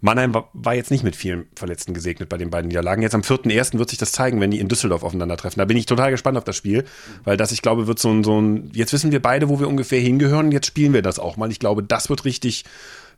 Mannheim 0.00 0.34
war, 0.52 0.74
jetzt 0.74 0.90
nicht 0.90 1.04
mit 1.04 1.14
vielen 1.14 1.46
Verletzten 1.54 1.94
gesegnet 1.94 2.28
bei 2.28 2.36
den 2.36 2.50
beiden 2.50 2.68
Niederlagen. 2.68 3.00
Jetzt 3.00 3.14
am 3.14 3.20
4.1. 3.20 3.78
wird 3.78 3.90
sich 3.90 3.98
das 3.98 4.12
zeigen, 4.12 4.40
wenn 4.40 4.50
die 4.50 4.58
in 4.58 4.68
Düsseldorf 4.68 5.04
aufeinandertreffen. 5.04 5.60
Da 5.60 5.64
bin 5.64 5.76
ich 5.76 5.86
total 5.86 6.10
gespannt 6.10 6.36
auf 6.36 6.44
das 6.44 6.56
Spiel, 6.56 6.84
weil 7.22 7.36
das, 7.36 7.52
ich 7.52 7.62
glaube, 7.62 7.86
wird 7.86 8.00
so 8.00 8.10
ein, 8.10 8.24
so 8.24 8.40
ein, 8.40 8.72
jetzt 8.74 8.92
wissen 8.92 9.12
wir 9.12 9.22
beide, 9.22 9.48
wo 9.48 9.60
wir 9.60 9.68
ungefähr 9.68 10.00
hingehören, 10.00 10.50
jetzt 10.50 10.66
spielen 10.66 10.92
wir 10.92 11.02
das 11.02 11.20
auch 11.20 11.36
mal. 11.36 11.50
Ich 11.50 11.60
glaube, 11.60 11.84
das 11.84 12.08
wird 12.08 12.24
richtig, 12.24 12.64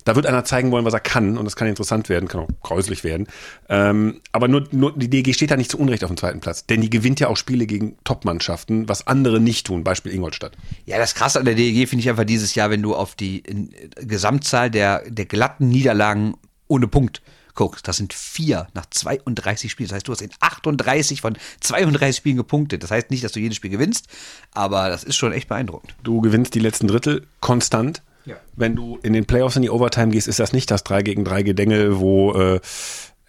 da 0.06 0.14
wird 0.14 0.24
einer 0.24 0.44
zeigen 0.44 0.70
wollen, 0.70 0.84
was 0.84 0.94
er 0.94 1.00
kann 1.00 1.36
und 1.36 1.44
das 1.44 1.56
kann 1.56 1.68
interessant 1.68 2.08
werden, 2.08 2.28
kann 2.28 2.40
auch 2.40 2.48
grauslich 2.62 3.02
werden. 3.04 3.26
Ähm, 3.68 4.20
aber 4.32 4.46
nur, 4.48 4.64
nur 4.70 4.96
die 4.96 5.10
DG 5.10 5.32
steht 5.32 5.50
da 5.50 5.56
nicht 5.56 5.70
zu 5.70 5.78
Unrecht 5.78 6.04
auf 6.04 6.10
dem 6.10 6.16
zweiten 6.16 6.40
Platz, 6.40 6.64
denn 6.64 6.80
die 6.80 6.88
gewinnt 6.88 7.18
ja 7.18 7.26
auch 7.28 7.36
Spiele 7.36 7.66
gegen 7.66 7.98
Top-Mannschaften, 8.04 8.88
was 8.88 9.06
andere 9.08 9.40
nicht 9.40 9.66
tun, 9.66 9.82
Beispiel 9.82 10.12
Ingolstadt. 10.12 10.52
Ja, 10.84 10.96
das 10.96 11.16
Krasse 11.16 11.40
an 11.40 11.44
der 11.44 11.56
DEG 11.56 11.88
finde 11.88 12.02
ich 12.02 12.08
einfach 12.08 12.24
dieses 12.24 12.54
Jahr, 12.54 12.70
wenn 12.70 12.82
du 12.82 12.94
auf 12.94 13.16
die 13.16 13.40
in, 13.40 13.74
Gesamtzahl 13.96 14.70
der, 14.70 15.02
der 15.10 15.26
glatten 15.26 15.68
Niederlagen 15.68 16.36
ohne 16.68 16.86
Punkt 16.86 17.20
guckst. 17.56 17.88
Das 17.88 17.96
sind 17.96 18.12
vier 18.12 18.68
nach 18.74 18.86
32 18.86 19.72
Spielen. 19.72 19.88
Das 19.88 19.96
heißt, 19.96 20.06
du 20.06 20.12
hast 20.12 20.22
in 20.22 20.30
38 20.38 21.20
von 21.20 21.36
32 21.60 22.16
Spielen 22.16 22.36
gepunktet. 22.36 22.84
Das 22.84 22.92
heißt 22.92 23.10
nicht, 23.10 23.24
dass 23.24 23.32
du 23.32 23.40
jedes 23.40 23.56
Spiel 23.56 23.70
gewinnst, 23.70 24.06
aber 24.52 24.88
das 24.88 25.02
ist 25.02 25.16
schon 25.16 25.32
echt 25.32 25.48
beeindruckend. 25.48 25.96
Du 26.04 26.20
gewinnst 26.20 26.54
die 26.54 26.60
letzten 26.60 26.86
Drittel 26.86 27.26
konstant. 27.40 28.02
Ja. 28.26 28.36
Wenn 28.56 28.76
du 28.76 28.98
in 29.02 29.12
den 29.12 29.24
Playoffs 29.24 29.56
in 29.56 29.62
die 29.62 29.70
Overtime 29.70 30.08
gehst, 30.08 30.28
ist 30.28 30.40
das 30.40 30.52
nicht 30.52 30.70
das 30.70 30.84
3 30.84 31.02
gegen 31.02 31.24
3 31.24 31.42
Gedengel, 31.42 31.98
wo 31.98 32.32
äh, 32.32 32.60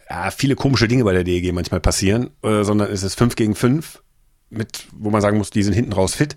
ja, 0.09 0.31
viele 0.31 0.55
komische 0.55 0.87
Dinge 0.87 1.03
bei 1.03 1.13
der 1.13 1.23
DEG 1.23 1.53
manchmal 1.53 1.79
passieren, 1.79 2.31
äh, 2.41 2.63
sondern 2.63 2.91
es 2.91 3.03
ist 3.03 3.15
5 3.15 3.35
gegen 3.35 3.55
5, 3.55 4.01
mit, 4.49 4.87
wo 4.93 5.09
man 5.09 5.21
sagen 5.21 5.37
muss, 5.37 5.51
die 5.51 5.63
sind 5.63 5.73
hinten 5.73 5.93
raus 5.93 6.15
fit. 6.15 6.35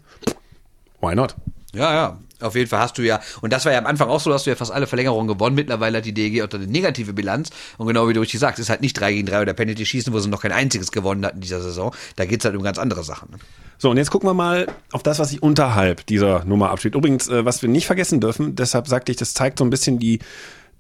Why 1.00 1.14
not? 1.14 1.37
Ja, 1.73 1.93
ja. 1.93 2.19
Auf 2.43 2.55
jeden 2.55 2.69
Fall 2.69 2.81
hast 2.81 2.99
du 2.99 3.03
ja, 3.03 3.21
und 3.41 3.53
das 3.53 3.65
war 3.65 3.73
ja 3.73 3.79
am 3.79 3.87
Anfang 3.87 4.09
auch 4.09 4.21
so, 4.21 4.33
hast 4.33 4.47
du 4.47 4.51
ja 4.51 4.57
fast 4.57 4.73
alle 4.73 4.87
Verlängerungen 4.87 5.29
gewonnen. 5.29 5.55
Mittlerweile 5.57 5.99
hat 5.99 6.05
die 6.05 6.15
DEG 6.15 6.43
auch 6.43 6.53
eine 6.53 6.67
negative 6.67 7.13
Bilanz. 7.13 7.51
Und 7.79 7.87
genau 7.87 8.09
wie 8.09 8.13
du 8.13 8.21
richtig 8.21 8.41
sagst, 8.41 8.59
ist 8.59 8.71
halt 8.71 8.81
nicht 8.81 8.95
3 8.95 9.13
gegen 9.13 9.27
3 9.27 9.43
oder 9.43 9.53
Penalty 9.53 9.87
schießen, 9.87 10.13
wo 10.13 10.19
sie 10.19 10.29
noch 10.29 10.43
kein 10.43 10.53
einziges 10.53 10.93
gewonnen 10.93 11.25
hatten 11.25 11.37
in 11.37 11.43
dieser 11.43 11.61
Saison. 11.61 11.95
Da 12.17 12.25
geht's 12.25 12.45
halt 12.45 12.57
um 12.57 12.63
ganz 12.63 12.79
andere 12.79 13.05
Sachen. 13.05 13.31
Ne? 13.33 13.39
So, 13.79 13.91
und 13.91 13.97
jetzt 13.97 14.11
gucken 14.11 14.29
wir 14.29 14.35
mal 14.35 14.67
auf 14.93 15.03
das, 15.03 15.19
was 15.19 15.31
sich 15.31 15.43
unterhalb 15.43 16.05
dieser 16.07 16.45
Nummer 16.45 16.71
abspielt. 16.71 16.95
Übrigens, 16.95 17.29
äh, 17.29 17.45
was 17.45 17.63
wir 17.63 17.69
nicht 17.69 17.87
vergessen 17.87 18.21
dürfen, 18.21 18.55
deshalb 18.55 18.87
sagte 18.89 19.11
ich, 19.11 19.17
das 19.17 19.33
zeigt 19.33 19.59
so 19.59 19.65
ein 19.65 19.71
bisschen 19.71 19.99
die, 19.99 20.19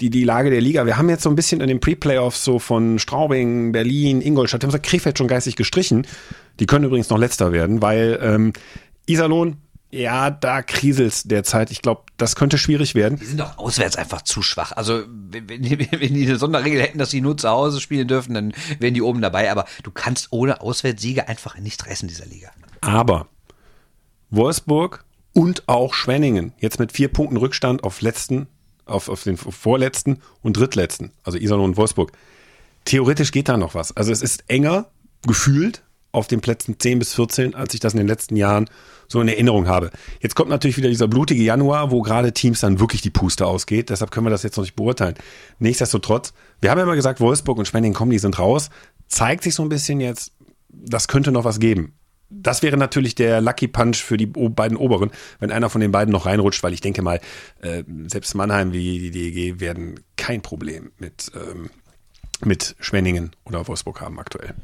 die, 0.00 0.10
die 0.10 0.24
Lage 0.24 0.50
der 0.50 0.60
Liga. 0.60 0.86
Wir 0.86 0.96
haben 0.96 1.08
jetzt 1.08 1.22
so 1.22 1.30
ein 1.30 1.36
bisschen 1.36 1.60
in 1.60 1.68
den 1.68 1.80
Pre-Playoffs 1.80 2.44
so 2.44 2.58
von 2.58 2.98
Straubing, 2.98 3.72
Berlin, 3.72 4.20
Ingolstadt, 4.20 4.62
wir 4.62 4.66
haben 4.66 4.72
gesagt, 4.72 4.86
Krefeld 4.86 5.18
schon 5.18 5.28
geistig 5.28 5.56
gestrichen. 5.56 6.06
Die 6.58 6.66
können 6.66 6.84
übrigens 6.84 7.08
noch 7.10 7.18
letzter 7.18 7.52
werden, 7.52 7.80
weil 7.80 8.18
ähm, 8.22 8.52
Iserlohn, 9.06 9.56
ja, 9.92 10.30
da 10.30 10.62
kriselt's 10.62 11.24
derzeit. 11.24 11.70
Ich 11.72 11.82
glaube, 11.82 12.02
das 12.16 12.36
könnte 12.36 12.58
schwierig 12.58 12.94
werden. 12.94 13.18
Die 13.18 13.24
sind 13.24 13.40
doch 13.40 13.58
auswärts 13.58 13.96
einfach 13.96 14.22
zu 14.22 14.40
schwach. 14.42 14.72
Also, 14.72 15.02
wenn, 15.08 15.62
die- 15.62 15.78
wenn 15.90 16.14
die 16.14 16.26
eine 16.26 16.36
Sonderregel 16.38 16.80
hätten, 16.80 16.98
dass 16.98 17.10
sie 17.10 17.20
nur 17.20 17.36
zu 17.36 17.48
Hause 17.48 17.80
spielen 17.80 18.06
dürfen, 18.06 18.34
dann 18.34 18.52
wären 18.78 18.94
die 18.94 19.02
oben 19.02 19.20
dabei. 19.20 19.50
Aber 19.50 19.64
du 19.82 19.90
kannst 19.90 20.28
ohne 20.30 20.60
Auswärtssiege 20.60 21.28
einfach 21.28 21.58
nicht 21.58 21.84
reißen 21.86 22.08
in 22.08 22.14
dieser 22.14 22.26
Liga. 22.26 22.50
Aber 22.80 23.26
Wolfsburg 24.30 25.04
und 25.32 25.68
auch 25.68 25.94
Schwenningen 25.94 26.52
jetzt 26.58 26.78
mit 26.78 26.92
vier 26.92 27.08
Punkten 27.08 27.36
Rückstand 27.36 27.84
auf 27.84 28.00
letzten, 28.00 28.46
auf, 28.86 29.08
auf 29.08 29.22
den 29.24 29.36
vorletzten 29.36 30.20
und 30.42 30.56
drittletzten, 30.56 31.12
also 31.24 31.38
Iserlohn 31.38 31.70
und 31.70 31.76
Wolfsburg. 31.76 32.12
Theoretisch 32.84 33.32
geht 33.32 33.48
da 33.48 33.56
noch 33.56 33.74
was. 33.74 33.96
Also 33.96 34.10
es 34.12 34.22
ist 34.22 34.44
enger, 34.48 34.86
gefühlt 35.26 35.82
auf 36.12 36.26
den 36.26 36.40
Plätzen 36.40 36.76
10 36.78 36.98
bis 36.98 37.14
14, 37.14 37.54
als 37.54 37.74
ich 37.74 37.80
das 37.80 37.94
in 37.94 37.98
den 37.98 38.08
letzten 38.08 38.36
Jahren 38.36 38.68
so 39.08 39.20
in 39.20 39.28
Erinnerung 39.28 39.66
habe. 39.66 39.90
Jetzt 40.20 40.36
kommt 40.36 40.50
natürlich 40.50 40.76
wieder 40.76 40.88
dieser 40.88 41.08
blutige 41.08 41.42
Januar, 41.42 41.90
wo 41.90 42.02
gerade 42.02 42.32
Teams 42.32 42.60
dann 42.60 42.78
wirklich 42.78 43.02
die 43.02 43.10
Puste 43.10 43.46
ausgeht. 43.46 43.90
Deshalb 43.90 44.10
können 44.10 44.26
wir 44.26 44.30
das 44.30 44.42
jetzt 44.42 44.56
noch 44.56 44.64
nicht 44.64 44.76
beurteilen. 44.76 45.14
Nichtsdestotrotz, 45.58 46.32
wir 46.60 46.70
haben 46.70 46.78
ja 46.78 46.84
immer 46.84 46.96
gesagt, 46.96 47.20
Wolfsburg 47.20 47.58
und 47.58 47.66
Schwenning 47.66 47.92
kommen, 47.92 48.12
die 48.12 48.18
sind 48.18 48.38
raus. 48.38 48.70
Zeigt 49.08 49.42
sich 49.42 49.54
so 49.54 49.62
ein 49.64 49.68
bisschen 49.68 50.00
jetzt, 50.00 50.32
das 50.68 51.08
könnte 51.08 51.32
noch 51.32 51.44
was 51.44 51.58
geben. 51.58 51.94
Das 52.32 52.62
wäre 52.62 52.76
natürlich 52.76 53.16
der 53.16 53.40
Lucky 53.40 53.66
Punch 53.66 53.96
für 53.96 54.16
die 54.16 54.26
beiden 54.26 54.76
Oberen, 54.76 55.10
wenn 55.40 55.50
einer 55.50 55.68
von 55.68 55.80
den 55.80 55.90
beiden 55.90 56.12
noch 56.12 56.26
reinrutscht, 56.26 56.62
weil 56.62 56.72
ich 56.72 56.80
denke 56.80 57.02
mal, 57.02 57.20
äh, 57.60 57.82
selbst 58.06 58.36
Mannheim 58.36 58.72
wie 58.72 59.00
die 59.00 59.10
DEG 59.10 59.58
werden 59.58 59.98
kein 60.16 60.40
Problem 60.40 60.92
mit, 60.98 61.32
ähm, 61.34 61.70
mit 62.44 62.76
Schwenningen 62.80 63.30
oder 63.44 63.66
Wolfsburg 63.66 64.00
haben 64.00 64.18
aktuell. 64.18 64.54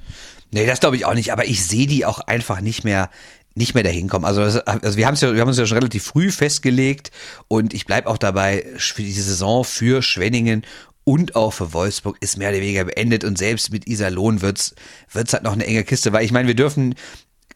Nee, 0.53 0.67
das 0.67 0.81
glaube 0.81 0.97
ich 0.97 1.05
auch 1.05 1.15
nicht, 1.15 1.33
aber 1.33 1.45
ich 1.47 1.65
sehe 1.65 1.87
die 1.87 2.05
auch 2.05 2.21
einfach 2.21 2.61
nicht 2.61 2.85
mehr 2.85 3.11
nicht 3.57 3.75
mehr 3.75 3.83
dahin 3.83 4.09
kommen. 4.09 4.27
Also, 4.27 4.43
also 4.43 4.97
wir 4.99 5.07
haben 5.07 5.15
es 5.15 5.23
ja, 5.23 5.33
wir 5.33 5.41
haben 5.41 5.49
uns 5.49 5.57
ja 5.57 5.65
schon 5.65 5.79
relativ 5.79 6.05
früh 6.05 6.31
festgelegt 6.31 7.11
und 7.49 7.73
ich 7.73 7.87
bleib 7.87 8.07
auch 8.07 8.19
dabei, 8.19 8.67
für 8.77 9.03
diese 9.03 9.23
Saison 9.23 9.65
für 9.65 10.03
Schwenningen 10.03 10.63
und 11.05 11.37
auch 11.37 11.53
für 11.53 11.73
Wolfsburg 11.73 12.19
ist 12.21 12.37
mehr 12.37 12.51
oder 12.51 12.61
weniger 12.61 12.85
beendet 12.85 13.25
und 13.25 13.39
selbst 13.39 13.73
mit 13.73 13.87
Iserlohn 13.87 14.43
wird's 14.43 14.75
wird's 15.11 15.33
halt 15.33 15.43
noch 15.43 15.53
eine 15.53 15.67
enge 15.67 15.85
Kiste, 15.85 16.13
weil 16.13 16.25
ich 16.25 16.33
meine, 16.33 16.49
wir 16.49 16.55
dürfen 16.55 16.97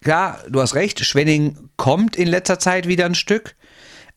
klar, 0.01 0.43
du 0.49 0.59
hast 0.59 0.73
recht, 0.73 1.05
Schwenning 1.05 1.69
kommt 1.77 2.15
in 2.15 2.27
letzter 2.27 2.57
Zeit 2.57 2.87
wieder 2.87 3.05
ein 3.05 3.15
Stück. 3.15 3.55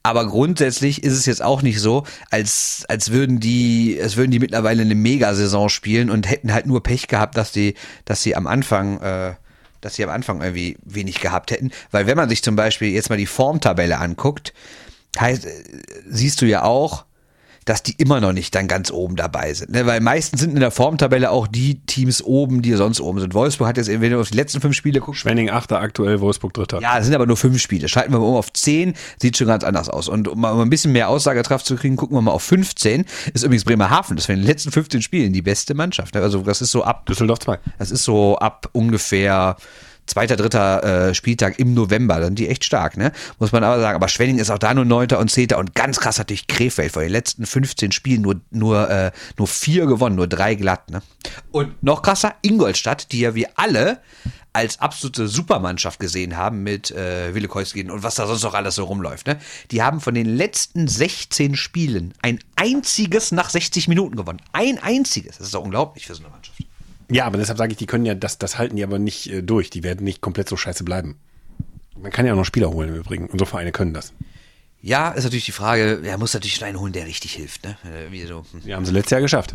Aber 0.06 0.26
grundsätzlich 0.26 1.02
ist 1.02 1.14
es 1.14 1.24
jetzt 1.24 1.42
auch 1.42 1.62
nicht 1.62 1.80
so, 1.80 2.04
als, 2.30 2.84
als 2.88 3.10
würden 3.10 3.40
die, 3.40 3.98
als 4.00 4.16
würden 4.16 4.30
die 4.30 4.38
mittlerweile 4.38 4.82
eine 4.82 4.94
Megasaison 4.94 5.70
spielen 5.70 6.10
und 6.10 6.28
hätten 6.28 6.52
halt 6.52 6.66
nur 6.66 6.82
Pech 6.82 7.08
gehabt, 7.08 7.38
dass 7.38 7.52
die, 7.52 7.74
dass 8.04 8.22
sie 8.22 8.36
am 8.36 8.46
Anfang, 8.46 9.00
äh, 9.00 9.34
dass 9.80 9.94
sie 9.94 10.04
am 10.04 10.10
Anfang 10.10 10.42
irgendwie 10.42 10.76
wenig 10.84 11.20
gehabt 11.20 11.52
hätten. 11.52 11.70
Weil 11.90 12.06
wenn 12.06 12.18
man 12.18 12.28
sich 12.28 12.42
zum 12.42 12.54
Beispiel 12.54 12.90
jetzt 12.90 13.08
mal 13.08 13.16
die 13.16 13.24
Formtabelle 13.24 13.98
anguckt, 13.98 14.52
heißt, 15.18 15.46
äh, 15.46 15.64
siehst 16.06 16.42
du 16.42 16.46
ja 16.46 16.64
auch, 16.64 17.06
dass 17.64 17.82
die 17.82 17.94
immer 17.98 18.20
noch 18.20 18.32
nicht 18.32 18.54
dann 18.54 18.68
ganz 18.68 18.90
oben 18.90 19.16
dabei 19.16 19.54
sind. 19.54 19.72
Ne? 19.72 19.86
Weil 19.86 20.00
meistens 20.00 20.40
sind 20.40 20.54
in 20.54 20.60
der 20.60 20.70
Formtabelle 20.70 21.30
auch 21.30 21.46
die 21.46 21.80
Teams 21.86 22.22
oben, 22.22 22.62
die 22.62 22.72
sonst 22.74 23.00
oben 23.00 23.20
sind. 23.20 23.34
Wolfsburg 23.34 23.68
hat 23.68 23.76
jetzt, 23.76 23.88
wenn 23.88 24.10
du 24.10 24.20
auf 24.20 24.30
die 24.30 24.36
letzten 24.36 24.60
fünf 24.60 24.76
Spiele 24.76 25.00
guckst. 25.00 25.20
Schwenning 25.20 25.50
Achter 25.50 25.80
aktuell, 25.80 26.20
Wolfsburg 26.20 26.52
Dritter. 26.54 26.80
Ja, 26.80 26.96
das 26.96 27.06
sind 27.06 27.14
aber 27.14 27.26
nur 27.26 27.36
fünf 27.36 27.60
Spiele. 27.60 27.88
Schalten 27.88 28.12
wir 28.12 28.18
mal 28.18 28.26
um 28.26 28.36
auf 28.36 28.52
zehn, 28.52 28.94
sieht 29.20 29.36
schon 29.36 29.46
ganz 29.46 29.64
anders 29.64 29.88
aus. 29.88 30.08
Und 30.08 30.28
um 30.28 30.40
mal 30.40 30.60
ein 30.60 30.70
bisschen 30.70 30.92
mehr 30.92 31.08
Aussagekraft 31.08 31.66
zu 31.66 31.76
kriegen, 31.76 31.96
gucken 31.96 32.16
wir 32.16 32.22
mal 32.22 32.32
auf 32.32 32.42
15. 32.42 33.04
Ist 33.32 33.44
übrigens 33.44 33.64
Bremerhaven. 33.64 34.16
Das 34.16 34.28
wäre 34.28 34.36
in 34.36 34.42
den 34.42 34.48
letzten 34.48 34.70
15 34.70 35.02
Spielen 35.02 35.32
die 35.32 35.42
beste 35.42 35.74
Mannschaft. 35.74 36.14
Ne? 36.14 36.20
Also 36.20 36.42
das 36.42 36.60
ist 36.60 36.70
so 36.70 36.84
ab. 36.84 37.06
Düsseldorf 37.06 37.40
2. 37.40 37.58
Das 37.78 37.90
ist 37.90 38.04
so 38.04 38.38
ab 38.38 38.68
ungefähr 38.72 39.56
zweiter, 40.06 40.36
dritter 40.36 41.08
äh, 41.08 41.14
Spieltag 41.14 41.58
im 41.58 41.74
November. 41.74 42.16
Dann 42.16 42.28
sind 42.28 42.38
die 42.38 42.48
echt 42.48 42.64
stark, 42.64 42.96
ne? 42.96 43.12
Muss 43.38 43.52
man 43.52 43.64
aber 43.64 43.80
sagen. 43.80 43.96
Aber 43.96 44.08
Schwenning 44.08 44.38
ist 44.38 44.50
auch 44.50 44.58
da 44.58 44.74
nur 44.74 44.84
Neunter 44.84 45.18
und 45.18 45.30
Zehnter 45.30 45.58
und 45.58 45.74
ganz 45.74 46.00
krass 46.00 46.18
natürlich 46.18 46.46
Krefeld. 46.46 46.92
Vor 46.92 47.02
den 47.02 47.12
letzten 47.12 47.46
15 47.46 47.92
Spielen 47.92 48.22
nur, 48.22 48.40
nur, 48.50 48.90
äh, 48.90 49.12
nur 49.38 49.48
vier 49.48 49.86
gewonnen, 49.86 50.16
nur 50.16 50.26
drei 50.26 50.54
glatt, 50.54 50.90
ne? 50.90 51.02
Und 51.50 51.82
noch 51.82 52.02
krasser, 52.02 52.34
Ingolstadt, 52.42 53.12
die 53.12 53.20
ja 53.20 53.34
wir 53.34 53.48
alle 53.56 54.00
als 54.54 54.80
absolute 54.80 55.26
Supermannschaft 55.26 55.98
gesehen 55.98 56.36
haben 56.36 56.62
mit 56.62 56.92
äh, 56.92 57.34
Wille 57.34 57.48
Keuskin 57.48 57.90
und 57.90 58.04
was 58.04 58.14
da 58.14 58.26
sonst 58.26 58.44
noch 58.44 58.54
alles 58.54 58.76
so 58.76 58.84
rumläuft. 58.84 59.26
Ne? 59.26 59.38
Die 59.72 59.82
haben 59.82 60.00
von 60.00 60.14
den 60.14 60.26
letzten 60.26 60.86
16 60.86 61.56
Spielen 61.56 62.14
ein 62.22 62.38
einziges 62.54 63.32
nach 63.32 63.50
60 63.50 63.88
Minuten 63.88 64.14
gewonnen. 64.16 64.40
Ein 64.52 64.78
einziges. 64.78 65.38
Das 65.38 65.48
ist 65.48 65.54
doch 65.54 65.64
unglaublich 65.64 66.06
für 66.06 66.14
so 66.14 66.22
eine 66.22 66.30
Mannschaft. 66.30 66.43
Ja, 67.10 67.26
aber 67.26 67.38
deshalb 67.38 67.58
sage 67.58 67.72
ich, 67.72 67.78
die 67.78 67.86
können 67.86 68.06
ja, 68.06 68.14
das, 68.14 68.38
das 68.38 68.58
halten 68.58 68.76
die 68.76 68.84
aber 68.84 68.98
nicht 68.98 69.30
äh, 69.30 69.42
durch. 69.42 69.70
Die 69.70 69.82
werden 69.82 70.04
nicht 70.04 70.20
komplett 70.20 70.48
so 70.48 70.56
scheiße 70.56 70.84
bleiben. 70.84 71.16
Man 72.00 72.10
kann 72.10 72.26
ja 72.26 72.32
auch 72.32 72.36
noch 72.36 72.44
Spieler 72.44 72.70
holen 72.70 72.88
im 72.88 72.96
Übrigen. 72.96 73.26
Und 73.28 73.38
so 73.38 73.44
Vereine 73.44 73.72
können 73.72 73.94
das. 73.94 74.12
Ja, 74.80 75.10
ist 75.10 75.24
natürlich 75.24 75.46
die 75.46 75.52
Frage, 75.52 76.00
er 76.04 76.18
muss 76.18 76.34
natürlich 76.34 76.62
einen 76.62 76.78
holen, 76.78 76.92
der 76.92 77.06
richtig 77.06 77.32
hilft. 77.32 77.64
Ne? 77.64 77.76
Äh, 77.84 78.12
Wie 78.12 78.24
so. 78.24 78.44
Die 78.64 78.74
haben 78.74 78.84
sie 78.84 78.92
letztes 78.92 79.12
Jahr 79.12 79.20
geschafft. 79.20 79.54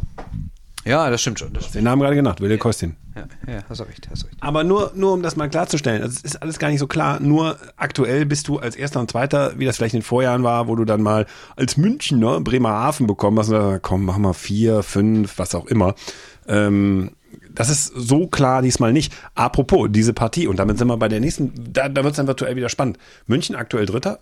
Ja, 0.85 1.09
das 1.09 1.21
stimmt 1.21 1.39
schon. 1.39 1.53
Das 1.53 1.71
Den 1.71 1.83
Namen 1.83 2.01
gerade 2.01 2.15
genannt, 2.15 2.39
Wilde 2.39 2.57
Kostin. 2.57 2.95
ja, 3.15 3.27
ja, 3.53 3.63
hast 3.67 3.79
du 3.79 3.83
recht, 3.83 4.07
hast 4.09 4.25
recht. 4.25 4.37
Aber 4.39 4.63
nur, 4.63 4.91
nur 4.95 5.13
um 5.13 5.21
das 5.21 5.35
mal 5.35 5.49
klarzustellen, 5.49 6.01
also 6.01 6.15
es 6.15 6.23
ist 6.23 6.41
alles 6.41 6.57
gar 6.57 6.69
nicht 6.69 6.79
so 6.79 6.87
klar. 6.87 7.19
Nur 7.19 7.57
aktuell 7.75 8.25
bist 8.25 8.47
du 8.47 8.59
als 8.59 8.75
Erster 8.75 8.99
und 8.99 9.11
Zweiter, 9.11 9.59
wie 9.59 9.65
das 9.65 9.75
vielleicht 9.77 9.93
in 9.93 9.99
den 9.99 10.05
Vorjahren 10.05 10.43
war, 10.43 10.67
wo 10.67 10.75
du 10.75 10.85
dann 10.85 11.01
mal 11.01 11.25
als 11.55 11.75
Münchner 11.77 12.39
Bremerhaven 12.39 13.07
bekommen 13.07 13.37
hast 13.39 13.49
und 13.49 13.55
dann, 13.55 13.81
komm, 13.81 14.05
mach 14.05 14.17
mal 14.17 14.33
vier, 14.33 14.81
fünf, 14.81 15.37
was 15.37 15.53
auch 15.53 15.65
immer. 15.65 15.95
Ähm, 16.47 17.11
das 17.51 17.69
ist 17.69 17.87
so 17.95 18.27
klar 18.27 18.61
diesmal 18.61 18.93
nicht. 18.93 19.13
Apropos, 19.35 19.89
diese 19.91 20.13
Partie, 20.13 20.47
und 20.47 20.57
damit 20.57 20.77
sind 20.77 20.87
wir 20.87 20.97
bei 20.97 21.07
der 21.07 21.19
nächsten, 21.19 21.53
da, 21.55 21.89
da 21.89 22.03
wird 22.03 22.13
es 22.13 22.17
dann 22.17 22.27
virtuell 22.27 22.55
wieder 22.55 22.69
spannend. 22.69 22.97
München 23.27 23.55
aktuell 23.55 23.85
Dritter, 23.85 24.19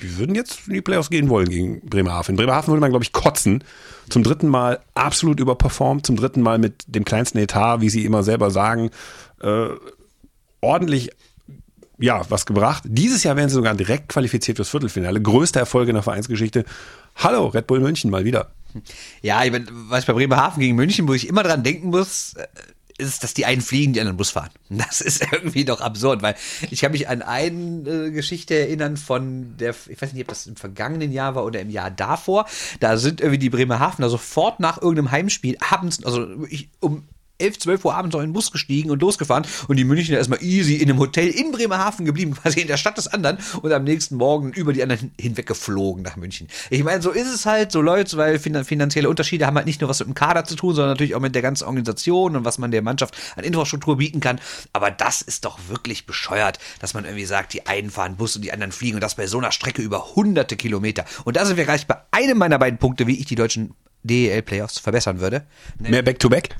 die 0.00 0.18
würden 0.18 0.34
jetzt 0.34 0.68
in 0.68 0.74
die 0.74 0.82
Playoffs 0.82 1.10
gehen 1.10 1.28
wollen 1.28 1.48
gegen 1.48 1.80
Bremerhaven. 1.80 2.32
In 2.32 2.36
Bremerhaven 2.36 2.68
würde 2.68 2.80
man, 2.80 2.90
glaube 2.90 3.04
ich, 3.04 3.12
kotzen. 3.12 3.64
Zum 4.08 4.22
dritten 4.22 4.48
Mal 4.48 4.80
absolut 4.94 5.40
überperformt, 5.40 6.06
zum 6.06 6.16
dritten 6.16 6.42
Mal 6.42 6.58
mit 6.58 6.84
dem 6.86 7.04
kleinsten 7.04 7.38
Etat, 7.38 7.80
wie 7.80 7.90
sie 7.90 8.04
immer 8.04 8.22
selber 8.22 8.50
sagen, 8.50 8.90
äh, 9.40 9.68
ordentlich 10.60 11.10
ja, 11.98 12.22
was 12.28 12.44
gebracht. 12.44 12.82
Dieses 12.86 13.24
Jahr 13.24 13.36
werden 13.36 13.48
sie 13.48 13.54
sogar 13.54 13.74
direkt 13.74 14.10
qualifiziert 14.10 14.58
fürs 14.58 14.68
Viertelfinale. 14.68 15.20
Größter 15.20 15.60
Erfolg 15.60 15.88
in 15.88 15.94
der 15.94 16.02
Vereinsgeschichte. 16.02 16.64
Hallo, 17.16 17.46
Red 17.46 17.66
Bull 17.66 17.80
München 17.80 18.10
mal 18.10 18.24
wieder. 18.24 18.50
Ja, 19.22 19.44
ich 19.44 19.52
mein, 19.52 19.66
was 19.70 20.04
bei 20.04 20.12
Bremerhaven 20.12 20.60
gegen 20.60 20.76
München, 20.76 21.08
wo 21.08 21.14
ich 21.14 21.28
immer 21.28 21.42
dran 21.42 21.62
denken 21.62 21.90
muss, 21.90 22.34
äh, 22.34 22.46
ist, 22.98 23.22
dass 23.22 23.34
die 23.34 23.44
einen 23.44 23.60
fliegen, 23.60 23.92
die 23.92 24.00
anderen 24.00 24.16
Bus 24.16 24.30
fahren. 24.30 24.50
Das 24.68 25.00
ist 25.00 25.22
irgendwie 25.32 25.64
doch 25.64 25.80
absurd, 25.80 26.22
weil 26.22 26.34
ich 26.70 26.80
kann 26.80 26.92
mich 26.92 27.08
an 27.08 27.22
eine 27.22 27.90
äh, 27.90 28.10
Geschichte 28.10 28.54
erinnern 28.54 28.96
von 28.96 29.56
der, 29.58 29.74
ich 29.88 30.00
weiß 30.00 30.12
nicht, 30.12 30.22
ob 30.22 30.28
das 30.28 30.46
im 30.46 30.56
vergangenen 30.56 31.12
Jahr 31.12 31.34
war 31.34 31.44
oder 31.44 31.60
im 31.60 31.70
Jahr 31.70 31.90
davor. 31.90 32.46
Da 32.80 32.96
sind 32.96 33.20
irgendwie 33.20 33.38
die 33.38 33.50
Bremerhavener 33.50 34.08
sofort 34.08 34.60
nach 34.60 34.80
irgendeinem 34.80 35.10
Heimspiel 35.10 35.56
abends, 35.60 36.04
also 36.04 36.44
ich, 36.48 36.68
um 36.80 37.04
11, 37.38 37.58
12 37.58 37.84
Uhr 37.84 37.94
abends 37.94 38.14
noch 38.14 38.20
in 38.20 38.28
den 38.28 38.32
Bus 38.32 38.50
gestiegen 38.50 38.90
und 38.90 39.00
losgefahren 39.00 39.46
und 39.68 39.76
die 39.76 39.84
Münchner 39.84 40.16
erstmal 40.16 40.42
easy 40.42 40.76
in 40.76 40.90
einem 40.90 40.98
Hotel 40.98 41.28
in 41.28 41.52
Bremerhaven 41.52 42.04
geblieben, 42.04 42.34
quasi 42.42 42.60
in 42.60 42.66
der 42.68 42.76
Stadt 42.76 42.96
des 42.96 43.08
anderen 43.08 43.38
und 43.62 43.72
am 43.72 43.84
nächsten 43.84 44.16
Morgen 44.16 44.52
über 44.52 44.72
die 44.72 44.82
anderen 44.82 45.12
hinweg 45.20 45.46
geflogen 45.46 46.02
nach 46.02 46.16
München. 46.16 46.48
Ich 46.70 46.82
meine, 46.84 47.02
so 47.02 47.10
ist 47.10 47.32
es 47.32 47.46
halt, 47.46 47.72
so 47.72 47.80
Leute, 47.80 48.16
weil 48.16 48.36
finan- 48.38 48.64
finanzielle 48.64 49.08
Unterschiede 49.08 49.46
haben 49.46 49.56
halt 49.56 49.66
nicht 49.66 49.80
nur 49.80 49.90
was 49.90 50.00
mit 50.00 50.08
dem 50.08 50.14
Kader 50.14 50.44
zu 50.44 50.56
tun, 50.56 50.74
sondern 50.74 50.90
natürlich 50.92 51.14
auch 51.14 51.20
mit 51.20 51.34
der 51.34 51.42
ganzen 51.42 51.64
Organisation 51.64 52.36
und 52.36 52.44
was 52.44 52.58
man 52.58 52.70
der 52.70 52.82
Mannschaft 52.82 53.16
an 53.36 53.44
Infrastruktur 53.44 53.96
bieten 53.98 54.20
kann. 54.20 54.40
Aber 54.72 54.90
das 54.90 55.22
ist 55.22 55.44
doch 55.44 55.58
wirklich 55.68 56.06
bescheuert, 56.06 56.58
dass 56.80 56.94
man 56.94 57.04
irgendwie 57.04 57.24
sagt, 57.24 57.52
die 57.52 57.66
einen 57.66 57.90
fahren 57.90 58.16
Bus 58.16 58.36
und 58.36 58.42
die 58.42 58.52
anderen 58.52 58.72
fliegen 58.72 58.96
und 58.96 59.00
das 59.00 59.14
bei 59.16 59.26
so 59.26 59.38
einer 59.38 59.52
Strecke 59.52 59.82
über 59.82 60.14
hunderte 60.14 60.56
Kilometer. 60.56 61.04
Und 61.24 61.36
da 61.36 61.44
sind 61.44 61.56
wir 61.56 61.64
gleich 61.64 61.86
bei 61.86 61.96
einem 62.10 62.38
meiner 62.38 62.58
beiden 62.58 62.78
Punkte, 62.78 63.06
wie 63.06 63.18
ich 63.18 63.26
die 63.26 63.34
deutschen 63.34 63.74
DEL-Playoffs 64.04 64.78
verbessern 64.78 65.20
würde. 65.20 65.44
Mehr 65.78 66.02
Back-to-Back? 66.02 66.56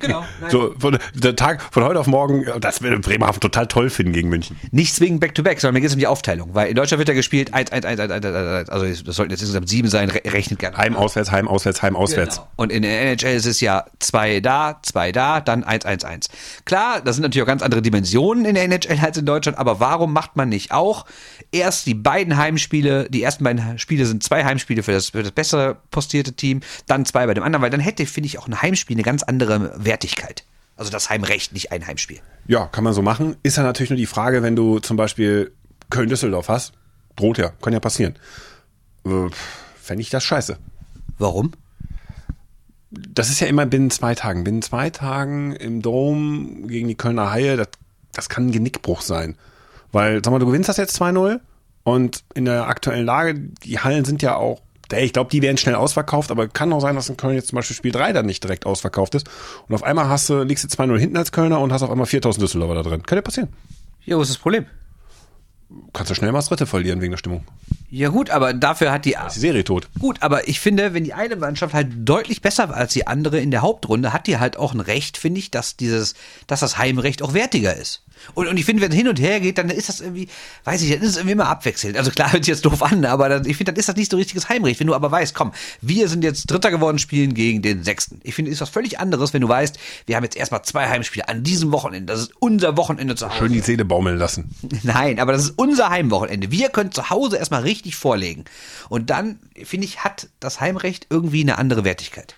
Genau. 0.00 0.24
Nein. 0.40 0.50
So, 0.50 0.74
von, 0.78 0.98
der 1.14 1.36
Tag 1.36 1.62
von 1.70 1.84
heute 1.84 1.98
auf 1.98 2.06
morgen, 2.06 2.46
das 2.60 2.82
würde 2.82 2.98
Bremerhaven 2.98 3.40
total 3.40 3.66
toll 3.66 3.90
finden 3.90 4.12
gegen 4.12 4.28
München. 4.28 4.58
nicht 4.70 4.94
zwingend 4.94 5.20
back-to-back, 5.20 5.60
sondern 5.60 5.74
mir 5.74 5.80
geht 5.80 5.88
es 5.88 5.94
um 5.94 6.00
die 6.00 6.06
Aufteilung. 6.06 6.54
Weil 6.54 6.68
in 6.68 6.74
Deutschland 6.74 6.98
wird 6.98 7.08
ja 7.08 7.14
gespielt 7.14 7.54
1, 7.54 7.72
1, 7.72 7.84
1, 7.84 8.00
1, 8.00 8.12
1, 8.12 8.24
1, 8.24 8.36
1, 8.36 8.68
also 8.68 9.04
das 9.04 9.16
sollten 9.16 9.30
jetzt 9.30 9.40
insgesamt 9.40 9.68
sieben 9.68 9.88
sein, 9.88 10.10
re 10.10 10.20
rechnet 10.26 10.58
gerne. 10.58 10.76
Heim, 10.76 10.96
auswärts, 10.96 11.30
heim, 11.30 11.48
auswärts, 11.48 11.82
heim, 11.82 11.96
auswärts. 11.96 12.36
Genau. 12.36 12.48
Und 12.56 12.72
in 12.72 12.82
der 12.82 13.00
NHL 13.00 13.36
ist 13.36 13.46
es 13.46 13.60
ja 13.60 13.84
zwei 13.98 14.40
da, 14.40 14.80
zwei 14.82 15.12
da, 15.12 15.40
dann 15.40 15.64
1, 15.64 15.84
1, 15.84 16.04
1. 16.04 16.28
Klar, 16.64 17.00
das 17.00 17.16
sind 17.16 17.22
natürlich 17.22 17.42
auch 17.42 17.48
ganz 17.48 17.62
andere 17.62 17.82
Dimensionen 17.82 18.44
in 18.44 18.54
der 18.54 18.64
NHL 18.64 18.98
als 19.00 19.16
in 19.16 19.26
Deutschland, 19.26 19.58
aber 19.58 19.80
warum 19.80 20.12
macht 20.12 20.36
man 20.36 20.48
nicht 20.48 20.72
auch 20.72 21.06
erst 21.52 21.86
die 21.86 21.94
beiden 21.94 22.36
Heimspiele, 22.36 23.08
die 23.10 23.22
ersten 23.22 23.44
beiden 23.44 23.78
Spiele 23.78 24.06
sind 24.06 24.22
zwei 24.22 24.44
Heimspiele 24.44 24.82
für 24.82 24.92
das, 24.92 25.10
für 25.10 25.22
das 25.22 25.32
bessere 25.32 25.76
postierte 25.90 26.32
Team, 26.32 26.60
dann 26.86 27.04
zwei 27.04 27.26
bei 27.26 27.34
dem 27.34 27.42
anderen, 27.42 27.62
weil 27.62 27.70
dann 27.70 27.80
hätte, 27.80 28.06
finde 28.06 28.26
ich, 28.26 28.38
auch 28.38 28.48
ein 28.48 28.60
Heimspiel 28.60 28.96
eine 28.96 29.02
ganz 29.02 29.22
andere 29.22 29.72
Wertigkeit. 29.86 30.44
Also 30.76 30.90
das 30.90 31.08
Heimrecht, 31.08 31.54
nicht 31.54 31.72
ein 31.72 31.86
Heimspiel. 31.86 32.20
Ja, 32.46 32.66
kann 32.66 32.84
man 32.84 32.92
so 32.92 33.00
machen. 33.00 33.36
Ist 33.42 33.56
ja 33.56 33.62
natürlich 33.62 33.90
nur 33.90 33.96
die 33.96 34.06
Frage, 34.06 34.42
wenn 34.42 34.54
du 34.54 34.78
zum 34.78 34.98
Beispiel 34.98 35.52
Köln-Düsseldorf 35.88 36.48
hast, 36.48 36.74
droht 37.16 37.38
ja, 37.38 37.48
kann 37.62 37.72
ja 37.72 37.80
passieren. 37.80 38.14
Äh, 39.06 39.30
Fände 39.80 40.02
ich 40.02 40.10
das 40.10 40.24
scheiße. 40.24 40.58
Warum? 41.18 41.52
Das 42.90 43.30
ist 43.30 43.40
ja 43.40 43.46
immer 43.46 43.66
binnen 43.66 43.90
zwei 43.90 44.14
Tagen. 44.14 44.44
Binnen 44.44 44.62
zwei 44.62 44.90
Tagen 44.90 45.54
im 45.54 45.80
Dom 45.80 46.68
gegen 46.68 46.88
die 46.88 46.94
Kölner 46.94 47.30
Haie, 47.30 47.56
das, 47.56 47.68
das 48.12 48.28
kann 48.28 48.48
ein 48.48 48.52
Genickbruch 48.52 49.00
sein. 49.00 49.36
Weil, 49.92 50.22
sag 50.22 50.30
mal, 50.30 50.38
du 50.38 50.46
gewinnst 50.46 50.68
das 50.68 50.76
jetzt 50.76 51.00
2-0 51.00 51.40
und 51.84 52.24
in 52.34 52.44
der 52.44 52.66
aktuellen 52.66 53.06
Lage, 53.06 53.34
die 53.34 53.78
Hallen 53.78 54.04
sind 54.04 54.22
ja 54.22 54.36
auch, 54.36 54.60
ich 54.92 55.12
glaube, 55.12 55.30
die 55.30 55.42
werden 55.42 55.56
schnell 55.56 55.74
ausverkauft, 55.74 56.30
aber 56.30 56.48
kann 56.48 56.72
auch 56.72 56.80
sein, 56.80 56.94
dass 56.94 57.08
in 57.08 57.16
Köln 57.16 57.34
jetzt 57.34 57.48
zum 57.48 57.56
Beispiel 57.56 57.76
Spiel 57.76 57.92
3 57.92 58.12
dann 58.12 58.26
nicht 58.26 58.42
direkt 58.44 58.66
ausverkauft 58.66 59.14
ist. 59.14 59.28
Und 59.68 59.74
auf 59.74 59.82
einmal 59.82 60.08
hast 60.08 60.28
du, 60.28 60.42
liegst 60.42 60.64
du 60.64 60.82
2-0 60.82 60.98
hinten 60.98 61.16
als 61.16 61.32
Kölner 61.32 61.60
und 61.60 61.72
hast 61.72 61.82
auf 61.82 61.90
einmal 61.90 62.06
4000 62.06 62.42
Düsseldorfer 62.42 62.74
da 62.74 62.82
drin. 62.82 63.02
Kann 63.02 63.16
ja 63.16 63.22
passieren. 63.22 63.48
Ja, 64.04 64.16
was 64.16 64.28
ist 64.28 64.36
das 64.36 64.42
Problem? 64.42 64.66
Kannst 65.92 66.10
du 66.10 66.14
schnell 66.14 66.30
mal 66.30 66.38
das 66.38 66.48
dritte 66.48 66.66
verlieren 66.66 67.00
wegen 67.00 67.10
der 67.10 67.18
Stimmung. 67.18 67.44
Ja 67.90 68.10
gut, 68.10 68.30
aber 68.30 68.54
dafür 68.54 68.92
hat 68.92 69.04
die 69.04 69.16
Ist 69.26 69.34
die 69.34 69.40
Serie 69.40 69.64
tot. 69.64 69.88
Gut, 69.98 70.22
aber 70.22 70.46
ich 70.48 70.60
finde, 70.60 70.94
wenn 70.94 71.02
die 71.02 71.14
eine 71.14 71.34
Mannschaft 71.34 71.74
halt 71.74 71.88
deutlich 72.04 72.40
besser 72.40 72.68
war 72.68 72.76
als 72.76 72.92
die 72.92 73.08
andere 73.08 73.40
in 73.40 73.50
der 73.50 73.62
Hauptrunde, 73.62 74.12
hat 74.12 74.28
die 74.28 74.38
halt 74.38 74.56
auch 74.56 74.74
ein 74.74 74.80
Recht, 74.80 75.16
finde 75.16 75.40
ich, 75.40 75.50
dass 75.50 75.76
dieses, 75.76 76.14
dass 76.46 76.60
das 76.60 76.78
Heimrecht 76.78 77.22
auch 77.22 77.34
wertiger 77.34 77.74
ist. 77.74 78.04
Und, 78.34 78.48
und 78.48 78.56
ich 78.56 78.64
finde, 78.64 78.82
wenn 78.82 78.90
es 78.90 78.96
hin 78.96 79.08
und 79.08 79.20
her 79.20 79.40
geht, 79.40 79.58
dann 79.58 79.70
ist 79.70 79.88
das 79.88 80.00
irgendwie, 80.00 80.28
weiß 80.64 80.82
ich, 80.82 80.90
dann 80.90 81.02
ist 81.02 81.10
es 81.10 81.16
irgendwie 81.16 81.32
immer 81.32 81.48
abwechselnd. 81.48 81.96
Also 81.96 82.10
klar, 82.10 82.32
hört 82.32 82.44
sich 82.44 82.52
jetzt 82.52 82.64
doof 82.64 82.82
an, 82.82 83.04
aber 83.04 83.28
dann, 83.28 83.46
ich 83.46 83.56
finde, 83.56 83.72
dann 83.72 83.78
ist 83.78 83.88
das 83.88 83.96
nicht 83.96 84.10
so 84.10 84.16
richtiges 84.16 84.48
Heimrecht. 84.48 84.80
Wenn 84.80 84.86
du 84.86 84.94
aber 84.94 85.10
weißt, 85.10 85.34
komm, 85.34 85.52
wir 85.80 86.08
sind 86.08 86.24
jetzt 86.24 86.50
Dritter 86.50 86.70
geworden, 86.70 86.98
spielen 86.98 87.34
gegen 87.34 87.62
den 87.62 87.82
Sechsten. 87.82 88.20
Ich 88.24 88.34
finde, 88.34 88.50
ist 88.50 88.60
was 88.60 88.68
völlig 88.68 88.98
anderes, 88.98 89.32
wenn 89.32 89.40
du 89.40 89.48
weißt, 89.48 89.78
wir 90.06 90.16
haben 90.16 90.24
jetzt 90.24 90.36
erstmal 90.36 90.62
zwei 90.62 90.88
Heimspiele 90.88 91.28
an 91.28 91.42
diesem 91.42 91.72
Wochenende. 91.72 92.12
Das 92.12 92.20
ist 92.20 92.32
unser 92.38 92.76
Wochenende 92.76 93.14
zu 93.14 93.28
Hause. 93.28 93.38
Schön 93.38 93.52
die 93.52 93.60
Seele 93.60 93.84
baumeln 93.84 94.18
lassen. 94.18 94.50
Nein, 94.82 95.20
aber 95.20 95.32
das 95.32 95.44
ist 95.44 95.54
unser 95.56 95.90
Heimwochenende. 95.90 96.50
Wir 96.50 96.68
können 96.68 96.92
zu 96.92 97.10
Hause 97.10 97.36
erstmal 97.36 97.62
richtig 97.62 97.96
vorlegen. 97.96 98.44
Und 98.88 99.10
dann, 99.10 99.38
finde 99.64 99.86
ich, 99.86 100.04
hat 100.04 100.28
das 100.40 100.60
Heimrecht 100.60 101.06
irgendwie 101.10 101.42
eine 101.42 101.58
andere 101.58 101.84
Wertigkeit. 101.84 102.36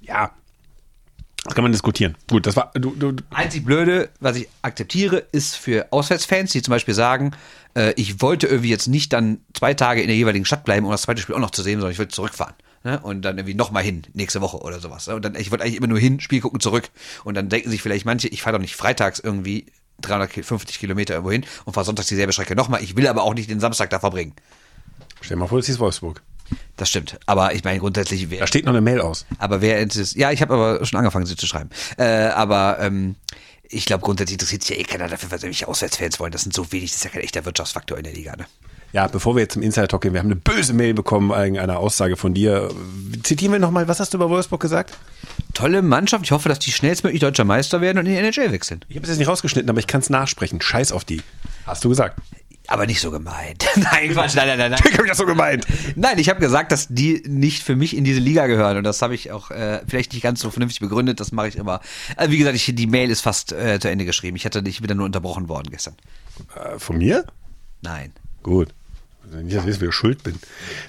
Ja. 0.00 0.32
Das 1.44 1.54
kann 1.54 1.62
man 1.62 1.72
diskutieren. 1.72 2.16
Gut, 2.28 2.46
das 2.46 2.56
war. 2.56 2.72
Du, 2.74 2.90
du, 2.90 3.14
Einzig 3.30 3.64
Blöde, 3.64 4.10
was 4.20 4.36
ich 4.36 4.48
akzeptiere, 4.62 5.24
ist 5.32 5.56
für 5.56 5.86
Auswärtsfans, 5.92 6.52
die 6.52 6.62
zum 6.62 6.72
Beispiel 6.72 6.94
sagen, 6.94 7.32
äh, 7.74 7.92
ich 7.96 8.20
wollte 8.20 8.46
irgendwie 8.48 8.70
jetzt 8.70 8.88
nicht 8.88 9.12
dann 9.12 9.40
zwei 9.54 9.74
Tage 9.74 10.02
in 10.02 10.08
der 10.08 10.16
jeweiligen 10.16 10.44
Stadt 10.44 10.64
bleiben, 10.64 10.84
um 10.84 10.92
das 10.92 11.02
zweite 11.02 11.22
Spiel 11.22 11.34
auch 11.34 11.40
noch 11.40 11.50
zu 11.50 11.62
sehen, 11.62 11.78
sondern 11.78 11.92
ich 11.92 11.98
wollte 11.98 12.14
zurückfahren. 12.14 12.54
Ne? 12.84 13.00
Und 13.00 13.22
dann 13.22 13.38
irgendwie 13.38 13.54
nochmal 13.54 13.82
hin, 13.82 14.02
nächste 14.14 14.40
Woche 14.40 14.58
oder 14.58 14.80
sowas. 14.80 15.06
Ne? 15.06 15.14
Und 15.14 15.24
dann, 15.24 15.34
ich 15.36 15.50
wollte 15.50 15.64
eigentlich 15.64 15.76
immer 15.76 15.86
nur 15.86 15.98
hin, 15.98 16.20
Spiel 16.20 16.40
gucken, 16.40 16.60
zurück. 16.60 16.90
Und 17.24 17.34
dann 17.34 17.48
denken 17.48 17.70
sich 17.70 17.82
vielleicht 17.82 18.04
manche, 18.04 18.28
ich 18.28 18.42
fahre 18.42 18.56
doch 18.56 18.62
nicht 18.62 18.76
freitags 18.76 19.18
irgendwie 19.18 19.66
350 20.00 20.78
Kilometer 20.78 21.14
irgendwo 21.14 21.32
hin 21.32 21.44
und 21.64 21.72
fahre 21.72 21.84
sonntags 21.84 22.08
dieselbe 22.08 22.32
Strecke 22.32 22.54
nochmal. 22.56 22.82
Ich 22.82 22.96
will 22.96 23.06
aber 23.06 23.22
auch 23.22 23.34
nicht 23.34 23.50
den 23.50 23.60
Samstag 23.60 23.90
da 23.90 24.00
verbringen. 24.00 24.34
stell 25.20 25.36
dir 25.36 25.40
mal 25.40 25.48
vor, 25.48 25.58
das 25.58 25.66
hieß 25.66 25.78
Wolfsburg. 25.78 26.22
Das 26.76 26.88
stimmt. 26.88 27.18
Aber 27.26 27.54
ich 27.54 27.64
meine 27.64 27.80
grundsätzlich, 27.80 28.30
wer, 28.30 28.40
Da 28.40 28.46
steht 28.46 28.64
noch 28.64 28.72
eine 28.72 28.80
Mail 28.80 29.00
aus. 29.00 29.26
aber 29.38 29.60
wer 29.60 29.80
interessiert, 29.80 30.20
ja, 30.20 30.30
ich 30.30 30.40
habe 30.42 30.54
aber 30.54 30.84
schon 30.86 30.98
angefangen, 30.98 31.26
sie 31.26 31.36
zu 31.36 31.46
schreiben. 31.46 31.70
Äh, 31.96 32.28
aber 32.28 32.78
ähm, 32.80 33.16
ich 33.68 33.84
glaube, 33.84 34.02
grundsätzlich 34.04 34.34
interessiert 34.34 34.62
sich 34.62 34.76
ja 34.76 34.82
eh 34.82 34.84
keiner 34.84 35.08
dafür, 35.08 35.30
was 35.30 35.42
irgendwelche 35.42 35.68
Auswärtsfans 35.68 36.18
wollen. 36.20 36.32
Das 36.32 36.42
sind 36.42 36.54
so 36.54 36.70
wenig, 36.72 36.90
das 36.90 36.98
ist 36.98 37.04
ja 37.04 37.10
kein 37.10 37.22
echter 37.22 37.44
Wirtschaftsfaktor 37.44 37.98
in 37.98 38.04
der 38.04 38.14
Liga. 38.14 38.34
Ne? 38.36 38.46
Ja, 38.92 39.06
bevor 39.06 39.36
wir 39.36 39.42
jetzt 39.42 39.52
zum 39.52 39.62
Insider-Talk 39.62 40.00
gehen, 40.00 40.14
wir 40.14 40.20
haben 40.20 40.28
eine 40.28 40.36
böse 40.36 40.72
Mail 40.72 40.94
bekommen 40.94 41.30
wegen 41.30 41.58
einer 41.58 41.78
Aussage 41.78 42.16
von 42.16 42.32
dir. 42.32 42.70
Zitieren 43.22 43.52
wir 43.52 43.58
nochmal, 43.58 43.86
was 43.86 44.00
hast 44.00 44.14
du 44.14 44.16
über 44.16 44.30
Wolfsburg 44.30 44.60
gesagt? 44.60 44.96
Tolle 45.52 45.82
Mannschaft. 45.82 46.24
Ich 46.24 46.32
hoffe, 46.32 46.48
dass 46.48 46.58
die 46.58 46.72
schnellstmöglich 46.72 47.20
deutscher 47.20 47.44
Meister 47.44 47.82
werden 47.82 47.98
und 47.98 48.06
in 48.06 48.12
die 48.12 48.18
NHL 48.18 48.50
wechseln. 48.52 48.82
Ich 48.88 48.96
habe 48.96 49.04
es 49.04 49.10
jetzt 49.10 49.18
nicht 49.18 49.28
rausgeschnitten, 49.28 49.68
aber 49.68 49.80
ich 49.80 49.86
kann 49.86 50.00
es 50.00 50.08
nachsprechen. 50.08 50.62
Scheiß 50.62 50.92
auf 50.92 51.04
die. 51.04 51.20
Hast 51.66 51.84
du 51.84 51.90
gesagt. 51.90 52.18
Aber 52.70 52.84
nicht 52.84 53.00
so 53.00 53.10
gemeint. 53.10 53.66
nein, 53.76 54.12
Quatsch, 54.12 54.36
nein, 54.36 54.46
nein, 54.46 54.58
nein, 54.58 54.70
nein. 54.72 54.80
Ich 54.84 54.98
habe 54.98 55.08
das 55.08 55.16
so 55.16 55.24
gemeint. 55.24 55.66
Nein, 55.96 56.18
ich 56.18 56.28
habe 56.28 56.38
gesagt, 56.38 56.70
dass 56.70 56.86
die 56.88 57.22
nicht 57.26 57.62
für 57.62 57.74
mich 57.74 57.96
in 57.96 58.04
diese 58.04 58.20
Liga 58.20 58.46
gehören 58.46 58.76
und 58.76 58.84
das 58.84 59.00
habe 59.00 59.14
ich 59.14 59.32
auch 59.32 59.50
äh, 59.50 59.80
vielleicht 59.88 60.12
nicht 60.12 60.22
ganz 60.22 60.40
so 60.40 60.50
vernünftig 60.50 60.80
begründet. 60.80 61.18
Das 61.18 61.32
mache 61.32 61.48
ich 61.48 61.56
immer. 61.56 61.80
Also 62.16 62.30
wie 62.30 62.36
gesagt, 62.36 62.56
ich, 62.56 62.74
die 62.74 62.86
Mail 62.86 63.10
ist 63.10 63.22
fast 63.22 63.52
äh, 63.52 63.80
zu 63.80 63.88
Ende 63.88 64.04
geschrieben. 64.04 64.36
Ich 64.36 64.44
hatte 64.44 64.60
nicht 64.60 64.82
wieder 64.82 64.94
nur 64.94 65.06
unterbrochen 65.06 65.48
worden 65.48 65.70
gestern. 65.70 65.94
Äh, 66.54 66.78
von 66.78 66.98
mir? 66.98 67.24
Nein. 67.80 68.12
Gut. 68.42 68.68
Nicht, 69.32 69.56
dass 69.56 69.66
ich 69.66 69.80
wieder 69.80 69.92
schuld 69.92 70.22
bin. 70.22 70.38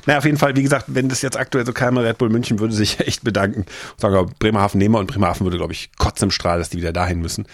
Naja, 0.05 0.19
auf 0.19 0.25
jeden 0.25 0.37
Fall, 0.37 0.55
wie 0.55 0.63
gesagt, 0.63 0.85
wenn 0.87 1.09
das 1.09 1.21
jetzt 1.21 1.37
aktuell 1.37 1.65
so 1.65 1.73
käme, 1.73 2.03
Red 2.03 2.17
Bull 2.17 2.29
München 2.29 2.59
würde 2.59 2.73
sich 2.73 2.99
echt 3.07 3.23
bedanken. 3.23 3.61
Und 3.61 4.01
sagen, 4.01 4.15
aber 4.15 4.31
Bremerhaven 4.39 4.79
nehmen 4.79 4.95
wir 4.95 4.99
und 4.99 5.07
Bremerhaven 5.07 5.45
würde, 5.45 5.57
glaube 5.57 5.73
ich, 5.73 5.91
kotzen 5.97 6.27
im 6.27 6.31
Strahl, 6.31 6.59
dass 6.59 6.69
die 6.69 6.77
wieder 6.77 6.93
dahin 6.93 7.19
müssen. 7.19 7.45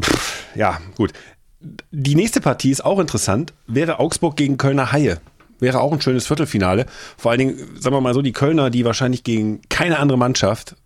Pff, 0.00 0.44
ja, 0.54 0.80
gut. 0.96 1.12
Die 1.60 2.14
nächste 2.14 2.40
Partie 2.40 2.70
ist 2.70 2.84
auch 2.84 2.98
interessant. 3.00 3.52
Wäre 3.66 3.98
Augsburg 3.98 4.36
gegen 4.36 4.56
Kölner 4.58 4.92
Haie. 4.92 5.20
Wäre 5.58 5.80
auch 5.80 5.92
ein 5.92 6.00
schönes 6.00 6.26
Viertelfinale. 6.26 6.86
Vor 7.16 7.30
allen 7.32 7.38
Dingen, 7.40 7.56
sagen 7.80 7.96
wir 7.96 8.00
mal 8.00 8.14
so, 8.14 8.22
die 8.22 8.32
Kölner, 8.32 8.70
die 8.70 8.84
wahrscheinlich 8.84 9.24
gegen 9.24 9.60
keine 9.68 9.98
andere 9.98 10.16
Mannschaft 10.18 10.76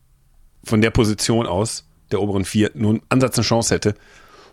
von 0.64 0.80
der 0.80 0.90
Position 0.90 1.46
aus, 1.46 1.86
der 2.10 2.22
oberen 2.22 2.44
vier, 2.46 2.70
nur 2.74 2.90
einen 2.92 3.02
Ansatz 3.10 3.36
eine 3.36 3.44
Chance 3.44 3.74
hätte. 3.74 3.94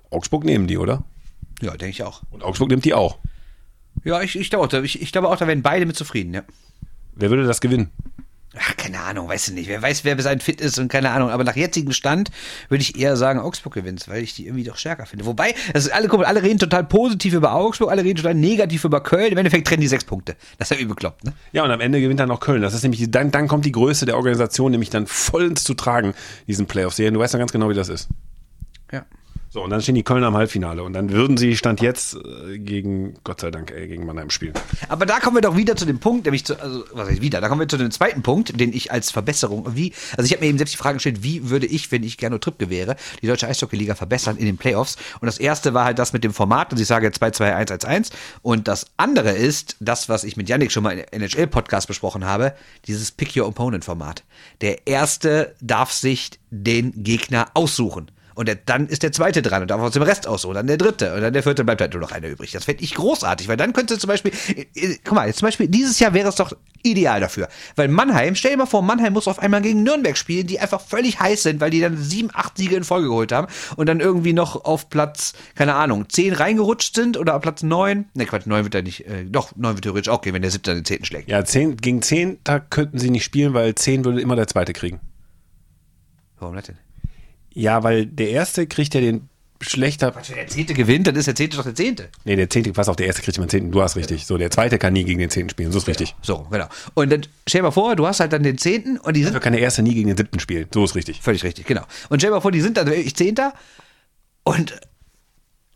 Augsburg 0.09 0.43
nehmen 0.43 0.67
die, 0.67 0.77
oder? 0.77 1.03
Ja, 1.61 1.71
denke 1.71 1.89
ich 1.91 2.03
auch. 2.03 2.23
Und 2.31 2.43
Augsburg 2.43 2.69
nimmt 2.69 2.83
die 2.83 2.93
auch. 2.93 3.17
Ja, 4.03 4.21
ich, 4.21 4.37
ich, 4.37 4.49
glaube 4.49 4.65
auch, 4.65 4.69
da- 4.69 4.81
ich, 4.81 5.01
ich 5.01 5.11
glaube 5.11 5.29
auch, 5.29 5.37
da 5.37 5.47
werden 5.47 5.61
beide 5.61 5.85
mit 5.85 5.95
zufrieden, 5.95 6.33
ja. 6.33 6.41
Wer 7.15 7.29
würde 7.29 7.45
das 7.45 7.61
gewinnen? 7.61 7.89
Ach, 8.57 8.75
keine 8.77 8.99
Ahnung, 9.01 9.27
weiß 9.29 9.49
ich 9.49 9.53
nicht. 9.53 9.69
Wer 9.69 9.79
weiß, 9.79 10.03
wer 10.05 10.15
bis 10.15 10.25
ein 10.25 10.39
fit 10.39 10.59
ist 10.59 10.79
und 10.79 10.87
keine 10.87 11.11
Ahnung. 11.11 11.29
Aber 11.29 11.43
nach 11.43 11.55
jetzigem 11.55 11.93
Stand 11.93 12.31
würde 12.67 12.81
ich 12.81 12.97
eher 12.97 13.15
sagen, 13.15 13.39
Augsburg 13.39 13.75
gewinnt, 13.75 14.07
weil 14.07 14.23
ich 14.23 14.33
die 14.33 14.47
irgendwie 14.47 14.63
doch 14.63 14.75
stärker 14.75 15.05
finde. 15.05 15.27
Wobei, 15.27 15.53
also 15.73 15.91
alle, 15.91 16.07
guck 16.07 16.21
mal, 16.21 16.25
alle 16.25 16.41
reden 16.41 16.57
total 16.57 16.83
positiv 16.83 17.35
über 17.35 17.53
Augsburg, 17.53 17.91
alle 17.91 18.03
reden 18.03 18.17
total 18.17 18.33
negativ 18.33 18.85
über 18.85 19.01
Köln. 19.01 19.31
Im 19.31 19.37
Endeffekt 19.37 19.67
trennen 19.67 19.81
die 19.81 19.87
sechs 19.87 20.03
Punkte. 20.03 20.35
Das 20.57 20.71
ist 20.71 20.77
ja 20.77 20.81
übel 20.81 20.95
bekloppt, 20.95 21.25
ne? 21.25 21.33
Ja, 21.51 21.63
und 21.63 21.69
am 21.69 21.79
Ende 21.79 22.01
gewinnt 22.01 22.19
dann 22.19 22.31
auch 22.31 22.39
Köln. 22.39 22.63
Das 22.63 22.73
ist 22.73 22.81
nämlich, 22.81 22.99
die, 22.99 23.11
dann, 23.11 23.29
dann 23.29 23.47
kommt 23.47 23.65
die 23.65 23.71
Größe 23.71 24.07
der 24.07 24.17
Organisation 24.17 24.71
nämlich 24.71 24.89
dann 24.89 25.05
vollends 25.05 25.63
zu 25.63 25.75
tragen, 25.75 26.15
diesen 26.47 26.65
Playoff-Serien. 26.65 27.13
Du 27.13 27.19
weißt 27.19 27.33
ja 27.33 27.39
ganz 27.39 27.51
genau, 27.51 27.69
wie 27.69 27.75
das 27.75 27.89
ist. 27.89 28.07
Ja. 28.91 29.05
So, 29.51 29.63
und 29.63 29.71
dann 29.71 29.81
stehen 29.81 29.95
die 29.95 30.03
Kölner 30.03 30.27
im 30.27 30.35
Halbfinale. 30.35 30.83
Und 30.83 30.93
dann 30.93 31.09
würden 31.09 31.35
sie 31.35 31.57
Stand 31.57 31.81
jetzt 31.81 32.15
äh, 32.15 32.59
gegen, 32.59 33.15
Gott 33.23 33.41
sei 33.41 33.49
Dank, 33.49 33.71
äh, 33.71 33.87
gegen 33.87 34.05
Mannheim 34.05 34.29
spielen. 34.29 34.53
Aber 34.89 35.07
da 35.07 35.19
kommen 35.19 35.37
wir 35.37 35.41
doch 35.41 35.57
wieder 35.57 35.75
zu 35.75 35.85
dem 35.85 35.97
Punkt, 35.97 36.25
nämlich 36.25 36.45
zu, 36.45 36.61
also, 36.61 36.83
was 36.93 37.09
heißt 37.09 37.21
wieder? 37.21 37.41
Da 37.41 37.49
kommen 37.49 37.61
wir 37.61 37.67
zu 37.67 37.77
dem 37.77 37.89
zweiten 37.89 38.21
Punkt, 38.21 38.59
den 38.59 38.71
ich 38.73 38.91
als 38.91 39.09
Verbesserung, 39.09 39.75
wie, 39.75 39.93
also 40.15 40.25
ich 40.25 40.33
habe 40.33 40.43
mir 40.43 40.49
eben 40.49 40.59
selbst 40.59 40.73
die 40.73 40.77
Frage 40.77 40.97
gestellt, 40.97 41.23
wie 41.23 41.49
würde 41.49 41.65
ich, 41.65 41.91
wenn 41.91 42.03
ich 42.03 42.17
Gernot 42.17 42.43
Trippke 42.43 42.69
wäre, 42.69 42.95
die 43.23 43.27
deutsche 43.27 43.47
Eishockey-Liga 43.47 43.95
verbessern 43.95 44.37
in 44.37 44.45
den 44.45 44.57
Playoffs? 44.57 44.97
Und 45.19 45.25
das 45.25 45.39
erste 45.39 45.73
war 45.73 45.85
halt 45.85 45.97
das 45.97 46.13
mit 46.13 46.23
dem 46.23 46.33
Format, 46.33 46.71
und 46.71 46.79
ich 46.79 46.85
sage 46.85 47.07
2-2-1-1-1. 47.07 48.11
Und 48.43 48.67
das 48.67 48.85
andere 48.97 49.31
ist, 49.31 49.77
das, 49.79 50.09
was 50.09 50.25
ich 50.25 50.37
mit 50.37 50.47
Yannick 50.47 50.71
schon 50.71 50.83
mal 50.83 50.91
im 51.11 51.23
NHL-Podcast 51.23 51.87
besprochen 51.87 52.23
habe, 52.23 52.53
dieses 52.85 53.11
Pick 53.11 53.35
Your 53.35 53.47
Opponent-Format. 53.47 54.23
Der 54.61 54.85
erste 54.85 55.55
darf 55.59 55.91
sich 55.91 56.39
den 56.51 57.03
Gegner 57.03 57.47
aussuchen. 57.55 58.11
Und 58.39 58.47
der, 58.47 58.55
dann 58.55 58.87
ist 58.87 59.03
der 59.03 59.11
zweite 59.11 59.41
dran 59.41 59.63
und 59.63 59.69
darf 59.69 59.81
aus 59.81 59.91
dem 59.91 60.01
Rest 60.01 60.25
aussuchen, 60.25 60.53
dann 60.53 60.65
der 60.65 60.77
dritte 60.77 61.13
und 61.13 61.19
dann 61.19 61.33
der 61.33 61.43
vierte 61.43 61.65
bleibt 61.65 61.81
halt 61.81 61.91
nur 61.91 61.99
noch 61.99 62.13
einer 62.13 62.29
übrig. 62.29 62.53
Das 62.53 62.63
fände 62.63 62.81
ich 62.81 62.95
großartig, 62.95 63.49
weil 63.49 63.57
dann 63.57 63.73
könnte 63.73 63.99
zum 63.99 64.07
Beispiel, 64.07 64.31
äh, 64.55 64.61
äh, 64.75 64.97
guck 65.03 65.15
mal, 65.15 65.27
jetzt 65.27 65.39
zum 65.39 65.47
Beispiel 65.47 65.67
dieses 65.67 65.99
Jahr 65.99 66.13
wäre 66.13 66.29
es 66.29 66.35
doch 66.35 66.53
ideal 66.81 67.19
dafür. 67.19 67.49
Weil 67.75 67.89
Mannheim, 67.89 68.35
stell 68.35 68.51
dir 68.51 68.57
mal 68.59 68.65
vor, 68.65 68.81
Mannheim 68.81 69.11
muss 69.11 69.27
auf 69.27 69.39
einmal 69.39 69.61
gegen 69.61 69.83
Nürnberg 69.83 70.15
spielen, 70.15 70.47
die 70.47 70.57
einfach 70.57 70.79
völlig 70.79 71.19
heiß 71.19 71.43
sind, 71.43 71.59
weil 71.59 71.69
die 71.69 71.81
dann 71.81 71.97
sieben, 71.97 72.29
acht 72.31 72.55
Siege 72.55 72.77
in 72.77 72.85
Folge 72.85 73.09
geholt 73.09 73.33
haben 73.33 73.47
und 73.75 73.87
dann 73.89 73.99
irgendwie 73.99 74.31
noch 74.31 74.63
auf 74.63 74.89
Platz, 74.89 75.33
keine 75.55 75.75
Ahnung, 75.75 76.07
zehn 76.07 76.31
reingerutscht 76.31 76.95
sind 76.95 77.17
oder 77.17 77.35
auf 77.35 77.41
Platz 77.41 77.61
neun. 77.61 78.05
Ne, 78.13 78.25
Quatsch, 78.25 78.45
neun 78.45 78.63
wird 78.63 78.73
er 78.73 78.83
nicht, 78.83 79.05
äh, 79.05 79.25
doch, 79.25 79.53
neun 79.57 79.75
wird 79.75 79.83
theoretisch 79.83 80.07
auch 80.07 80.21
gehen, 80.21 80.33
wenn 80.33 80.43
der 80.43 80.51
siebte 80.51 80.73
den 80.73 80.85
zehnten 80.85 81.03
schlägt. 81.03 81.27
Ja, 81.27 81.43
zehn, 81.43 81.75
gegen 81.75 82.01
zehn, 82.01 82.39
da 82.45 82.59
könnten 82.59 82.99
sie 82.99 83.09
nicht 83.09 83.25
spielen, 83.25 83.53
weil 83.53 83.75
zehn 83.75 84.05
würde 84.05 84.21
immer 84.21 84.37
der 84.37 84.47
zweite 84.47 84.71
kriegen. 84.71 85.01
Warum 86.39 86.55
das 86.55 86.67
denn? 86.67 86.77
Ja, 87.53 87.83
weil 87.83 88.05
der 88.05 88.29
erste 88.29 88.67
kriegt 88.67 88.93
ja 88.93 89.01
den 89.01 89.29
schlechter. 89.61 90.15
Wenn 90.15 90.35
der 90.35 90.47
zehnte 90.47 90.73
gewinnt, 90.73 91.07
dann 91.07 91.15
ist 91.15 91.27
der 91.27 91.35
zehnte 91.35 91.57
doch 91.57 91.63
der 91.63 91.75
zehnte. 91.75 92.09
Nee, 92.23 92.35
der 92.35 92.49
zehnte, 92.49 92.71
pass 92.71 92.87
auf, 92.89 92.95
der 92.95 93.07
erste 93.07 93.21
kriegt 93.21 93.37
immer 93.37 93.47
den 93.47 93.49
zehnten. 93.49 93.71
Du 93.71 93.81
hast 93.81 93.95
richtig. 93.95 94.25
So, 94.25 94.37
der 94.37 94.51
zweite 94.51 94.77
kann 94.77 94.93
nie 94.93 95.03
gegen 95.03 95.19
den 95.19 95.29
zehnten 95.29 95.49
spielen. 95.49 95.71
So 95.71 95.79
ist 95.79 95.87
richtig. 95.87 96.15
So, 96.21 96.47
genau. 96.49 96.67
Und 96.93 97.11
dann 97.11 97.21
stell 97.47 97.59
dir 97.59 97.63
mal 97.63 97.71
vor, 97.71 97.95
du 97.95 98.07
hast 98.07 98.19
halt 98.19 98.33
dann 98.33 98.43
den 98.43 98.57
zehnten 98.57 98.97
und 98.97 99.15
die 99.15 99.23
sind 99.23 99.33
Dafür 99.33 99.41
kann 99.41 99.53
der 99.53 99.61
erste 99.61 99.81
nie 99.81 99.93
gegen 99.93 100.07
den 100.07 100.17
siebten 100.17 100.39
spielen. 100.39 100.67
So 100.73 100.83
ist 100.83 100.95
richtig. 100.95 101.21
Völlig 101.21 101.43
richtig, 101.43 101.65
genau. 101.65 101.83
Und 102.09 102.19
stell 102.19 102.29
dir 102.29 102.35
mal 102.35 102.41
vor, 102.41 102.51
die 102.51 102.61
sind 102.61 102.77
dann 102.77 102.87
wirklich 102.87 103.15
Zehnter 103.15 103.53
und 104.43 104.79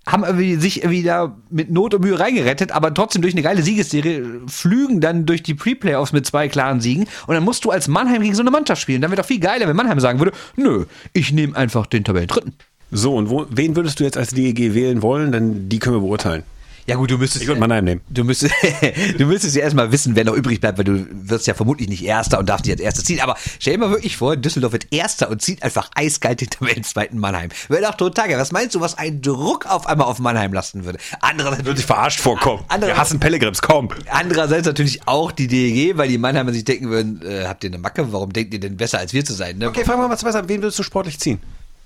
haben 0.06 0.24
irgendwie 0.24 0.56
sich 0.56 0.82
da 1.06 1.36
mit 1.50 1.72
Not 1.72 1.94
und 1.94 2.04
Mühe 2.04 2.20
reingerettet, 2.20 2.72
aber 2.72 2.94
trotzdem 2.94 3.22
durch 3.22 3.34
eine 3.34 3.42
geile 3.42 3.62
Siegesserie 3.62 4.42
flügen 4.48 5.00
dann 5.00 5.26
durch 5.26 5.44
die 5.44 5.54
Pre-Playoffs 5.54 6.12
mit 6.12 6.26
zwei 6.26 6.48
klaren 6.50 6.82
Siegen 6.82 7.06
und 7.28 7.36
dann 7.36 7.44
musst 7.44 7.64
du 7.66 7.72
als 7.72 7.88
Mannheim 7.88 8.22
gegen 8.22 8.36
so 8.36 8.42
eine 8.42 8.52
Mannschaft 8.52 8.82
spielen. 8.82 9.02
Dann 9.02 9.12
wäre 9.12 9.22
doch 9.22 9.28
viel 9.28 9.40
geiler, 9.40 9.68
wenn 9.68 9.76
Mannheim 9.76 10.00
sagen 10.00 10.20
würde, 10.20 10.34
nö, 10.56 10.86
ich 11.14 11.32
nehme 11.32 11.56
einfach 11.56 11.86
den 11.86 12.04
Tabellendritten. 12.04 12.54
So, 12.92 13.16
und 13.16 13.30
wo, 13.30 13.46
wen 13.50 13.76
würdest 13.76 14.00
du 14.00 14.04
jetzt 14.04 14.18
als 14.18 14.32
DEG 14.32 14.76
wählen 14.76 15.02
wollen? 15.02 15.32
Denn 15.32 15.70
die 15.70 15.80
können 15.80 15.96
wir 15.96 16.02
beurteilen. 16.02 16.44
Ja 16.86 16.96
gut, 16.96 17.12
du 17.12 17.18
müsstest 17.18 17.44
Ich 17.44 17.48
würde 17.48 17.62
Mannheim 17.62 17.86
nehmen. 17.86 18.02
Du 18.10 18.24
müsstest, 18.24 18.54
du 19.18 19.26
müsstest 19.26 19.56
ja 19.56 19.62
erstmal 19.62 19.92
wissen, 19.92 20.16
wer 20.16 20.26
noch 20.26 20.34
übrig 20.34 20.60
bleibt, 20.60 20.78
weil 20.78 20.86
du 20.86 21.08
wirst 21.12 21.48
ja 21.48 21.54
vermutlich 21.54 21.88
nicht 21.88 22.04
Erster 22.04 22.40
und 22.40 22.50
darfst 22.50 22.66
dich 22.66 22.74
als 22.74 22.82
Erster 22.82 23.04
ziehen. 23.04 23.22
Aber 23.22 23.38
stell 23.60 23.74
dir 23.74 23.80
mal 23.80 23.90
wirklich 23.90 24.18
vor, 24.18 24.36
Düsseldorf 24.36 24.74
wird 24.74 24.88
Erster 24.92 25.30
und 25.30 25.42
zieht 25.42 25.64
einfach 25.64 25.90
eiskalt 25.96 26.42
den 26.42 26.50
Tabellenzweiten 26.50 27.20
Mannheim. 27.20 27.50
Wäre 27.70 27.84
doch 27.84 27.96
total 27.96 28.28
geil. 28.28 28.38
Was 28.38 28.52
meinst 28.52 28.76
du, 28.76 28.82
was 28.82 28.98
ein 28.98 29.22
Druck 29.22 29.66
auf 29.66 29.88
einmal 29.88 30.08
auf 30.08 30.20
Mannheim 30.20 30.52
lasten 30.52 30.84
würde? 30.84 31.00
Andererseits, 31.22 31.66
Würde 31.66 31.78
sich 31.78 31.86
verarscht 31.86 32.20
vorkommen. 32.20 32.64
Wir 32.80 32.98
hassen 32.98 33.20
Pellegrims, 33.20 33.62
kaum. 33.62 33.90
andererseits 34.10 34.68
natürlich 34.68 35.08
auch 35.08 35.32
die 35.32 35.48
DEG, 35.48 35.98
weil 35.98 36.10
die 36.10 36.18
Mannheimer 36.18 36.52
sich 36.52 36.66
denken 36.66 36.90
würden, 36.90 37.22
äh, 37.22 37.46
habt 37.46 37.64
ihr 37.64 37.70
eine 37.70 37.78
Macke? 37.78 38.12
Warum 38.12 38.34
denkt 38.34 38.54
ihr 38.54 38.60
denn 38.60 38.76
besser 38.76 39.00
als 39.00 39.14
wir 39.14 39.24
zu 39.24 39.34
sein? 39.34 39.58
Ne? 39.58 39.70
Okay, 39.70 39.86
fragen 39.86 40.02
wir 40.02 40.08
mal 40.08 40.14
was 40.14 40.24
weiter. 40.24 40.48
Wen 40.50 40.62
würdest 40.62 40.80
du 40.80 40.84
sportlich 40.84 41.20
ziehen? 41.20 41.40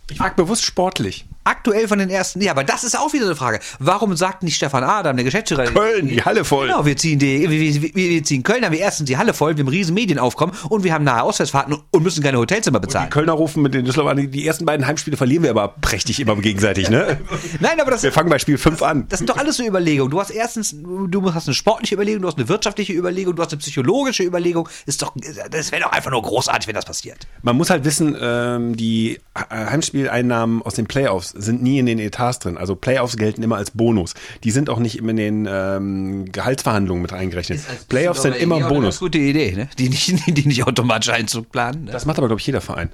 Ich 0.10 0.17
frage 0.17 0.36
bewusst 0.36 0.63
sportlich. 0.63 1.25
Aktuell 1.47 1.88
von 1.88 1.97
den 1.97 2.10
ersten, 2.10 2.41
ja, 2.41 2.51
aber 2.51 2.65
das 2.65 2.83
ist 2.83 2.99
auch 2.99 3.13
wieder 3.13 3.25
eine 3.25 3.36
Frage. 3.38 3.62
Warum 3.79 4.17
sagt 4.17 4.43
nicht 4.43 4.57
Stefan 4.57 4.83
Adam, 4.83 5.15
der 5.15 5.23
Geschäftsführer? 5.23 5.63
Köln, 5.67 6.10
die 6.10 6.21
Halle 6.21 6.43
voll. 6.43 6.67
Genau, 6.67 6.86
wir 6.86 6.97
ziehen 6.97 7.19
die, 7.19 7.49
wir, 7.49 7.49
wir, 7.49 7.95
wir 7.95 8.23
ziehen 8.25 8.43
Köln, 8.43 8.65
haben 8.65 8.73
wir 8.73 8.81
erstens 8.81 9.07
die 9.07 9.15
Halle 9.15 9.33
voll, 9.33 9.55
wir 9.55 9.63
haben 9.63 9.69
riesen 9.69 9.93
Medienaufkommen 9.93 10.53
und 10.67 10.83
wir 10.83 10.93
haben 10.93 11.05
nahe 11.05 11.23
Auswärtsfahrten 11.23 11.77
und 11.89 12.03
müssen 12.03 12.21
keine 12.21 12.38
Hotelzimmer 12.38 12.81
Die 12.81 12.88
bezahlen. 12.88 13.10
Kölner 13.12 13.31
rufen 13.31 13.63
mit 13.63 13.73
den 13.73 13.86
Düsseldorfern, 13.86 14.29
die 14.29 14.45
ersten 14.45 14.65
beiden 14.65 14.86
Heimspiele 14.86 15.15
verlieren 15.15 15.43
wir 15.43 15.51
aber 15.51 15.69
prächtig 15.79 16.19
immer 16.19 16.36
gegenseitig, 16.36 16.89
ne? 16.89 17.17
Nein, 17.62 17.79
aber 17.79 17.91
das, 17.91 18.03
Wir 18.03 18.12
fangen 18.12 18.29
bei 18.29 18.39
Spiel 18.39 18.57
5 18.57 18.81
an. 18.81 19.05
das 19.07 19.19
sind 19.19 19.29
doch 19.29 19.38
alles 19.38 19.55
so 19.55 19.63
Überlegungen. 19.63 20.12
Du 20.12 20.19
hast 20.19 20.31
erstens, 20.31 20.75
du 20.77 21.33
hast 21.33 21.47
eine 21.47 21.55
sportliche 21.55 21.95
Überlegung, 21.95 22.23
du 22.23 22.27
hast 22.27 22.38
eine 22.38 22.49
wirtschaftliche 22.49 22.91
Überlegung, 22.91 23.38
du 23.38 23.41
hast 23.41 23.53
eine 23.53 23.60
psychologische 23.60 24.23
Überlegung. 24.23 24.67
Ist 24.86 25.01
doch, 25.01 25.13
das 25.49 25.71
wäre 25.71 25.83
doch 25.83 25.93
einfach 25.93 26.12
nur 26.12 26.21
großartig, 26.23 26.67
wenn 26.67 26.75
das 26.75 26.83
passiert. 26.83 27.25
Man 27.41 27.55
muss 27.55 27.69
halt 27.69 27.86
wissen, 27.86 28.17
ähm, 28.19 28.75
die 28.75 29.21
Heimspieleinnahmen 29.49 30.62
aus 30.62 30.73
den 30.73 30.88
Playoffs 30.88 31.37
sind 31.38 31.62
nie 31.62 31.80
in 31.80 31.86
den 31.86 32.00
Etats 32.00 32.39
drin. 32.39 32.58
Also 32.58 32.76
Playoffs 32.76 33.17
gelten 33.17 33.43
immer 33.43 33.58
als 33.58 33.71
Bonus. 33.71 34.13
Die 34.43 34.52
sind 34.52 34.69
auch 34.69 34.80
nicht 34.80 34.97
immer 34.97 35.12
in 35.12 35.17
den 35.17 35.47
ähm, 35.50 36.32
Gehaltsverhandlungen 36.32 37.02
mit 37.02 37.13
eingerechnet. 37.13 37.62
Playoffs 37.89 38.21
sind 38.23 38.36
immer 38.36 38.58
ein 38.58 38.67
Bonus. 38.67 39.00
Gute 39.00 39.17
Idee, 39.17 39.54
ne? 39.54 39.69
Die 39.78 39.89
nicht, 39.89 40.13
die 40.28 40.47
nicht 40.47 40.65
automatisch 40.65 41.10
Einzug 41.10 41.52
planen. 41.52 41.86
Ne? 41.86 41.91
Das 41.91 42.06
macht 42.06 42.17
aber, 42.17 42.28
glaube 42.28 42.39
ich, 42.39 42.47
jeder 42.47 42.62
Verein. 42.62 42.91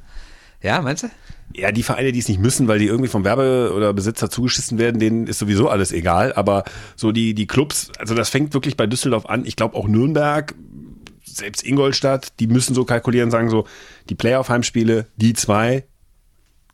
Ja, 0.61 0.81
meinst 0.81 1.03
du? 1.03 1.07
Ja, 1.53 1.71
die 1.71 1.83
Vereine, 1.83 2.11
die 2.11 2.19
es 2.19 2.27
nicht 2.29 2.39
müssen, 2.39 2.67
weil 2.67 2.79
die 2.79 2.87
irgendwie 2.87 3.09
vom 3.09 3.25
Werbe- 3.25 3.73
oder 3.75 3.93
Besitzer 3.93 4.29
zugeschissen 4.29 4.79
werden, 4.79 4.99
denen 4.99 5.27
ist 5.27 5.39
sowieso 5.39 5.69
alles 5.69 5.91
egal. 5.91 6.33
Aber 6.33 6.63
so 6.95 7.11
die, 7.11 7.33
die 7.33 7.47
Clubs, 7.47 7.91
also 7.99 8.15
das 8.15 8.29
fängt 8.29 8.53
wirklich 8.53 8.77
bei 8.77 8.87
Düsseldorf 8.87 9.25
an. 9.25 9.45
Ich 9.45 9.55
glaube 9.55 9.75
auch 9.75 9.87
Nürnberg, 9.87 10.55
selbst 11.23 11.63
Ingolstadt, 11.63 12.39
die 12.39 12.47
müssen 12.47 12.73
so 12.73 12.85
kalkulieren, 12.85 13.29
sagen 13.29 13.49
so, 13.49 13.65
die 14.09 14.15
Playoff-Heimspiele, 14.15 15.07
die 15.17 15.33
zwei, 15.33 15.85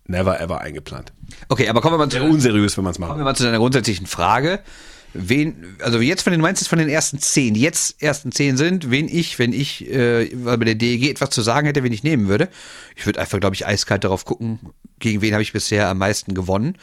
never 0.09 0.39
ever 0.39 0.61
eingeplant. 0.61 1.13
Okay, 1.47 1.69
aber 1.69 1.81
kommen 1.81 1.93
wir 1.93 1.97
mal 1.99 2.09
zu, 2.09 2.17
Wäre 2.17 2.29
unseriös, 2.29 2.75
wenn 2.77 2.83
man 2.83 2.91
es 2.91 2.97
kommen 2.97 3.09
macht. 3.09 3.19
wir 3.19 3.23
mal 3.23 3.35
zu 3.35 3.43
deiner 3.43 3.57
grundsätzlichen 3.59 4.07
Frage. 4.07 4.59
Wen, 5.13 5.75
also 5.81 5.99
jetzt 5.99 6.21
von 6.21 6.31
den, 6.31 6.39
du 6.39 6.43
meinst 6.43 6.61
jetzt 6.61 6.67
von 6.67 6.77
den 6.77 6.89
ersten 6.89 7.17
zehn, 7.17 7.55
die 7.55 7.61
jetzt 7.61 8.01
ersten 8.01 8.31
zehn 8.31 8.57
sind, 8.57 8.91
wen 8.91 9.07
ich, 9.07 9.39
wenn 9.39 9.53
ich 9.53 9.89
äh, 9.89 10.29
bei 10.35 10.57
der 10.57 10.75
DEG 10.75 11.09
etwas 11.09 11.31
zu 11.31 11.41
sagen 11.41 11.65
hätte, 11.65 11.83
wen 11.83 11.91
ich 11.93 12.03
nehmen 12.03 12.27
würde. 12.27 12.49
Ich 12.95 13.07
würde 13.07 13.19
einfach, 13.19 13.39
glaube 13.39 13.55
ich, 13.55 13.65
eiskalt 13.65 14.03
darauf 14.03 14.25
gucken, 14.25 14.59
gegen 14.99 15.21
wen 15.21 15.33
habe 15.33 15.41
ich 15.41 15.53
bisher 15.53 15.87
am 15.87 15.97
meisten 15.97 16.35
gewonnen. 16.35 16.77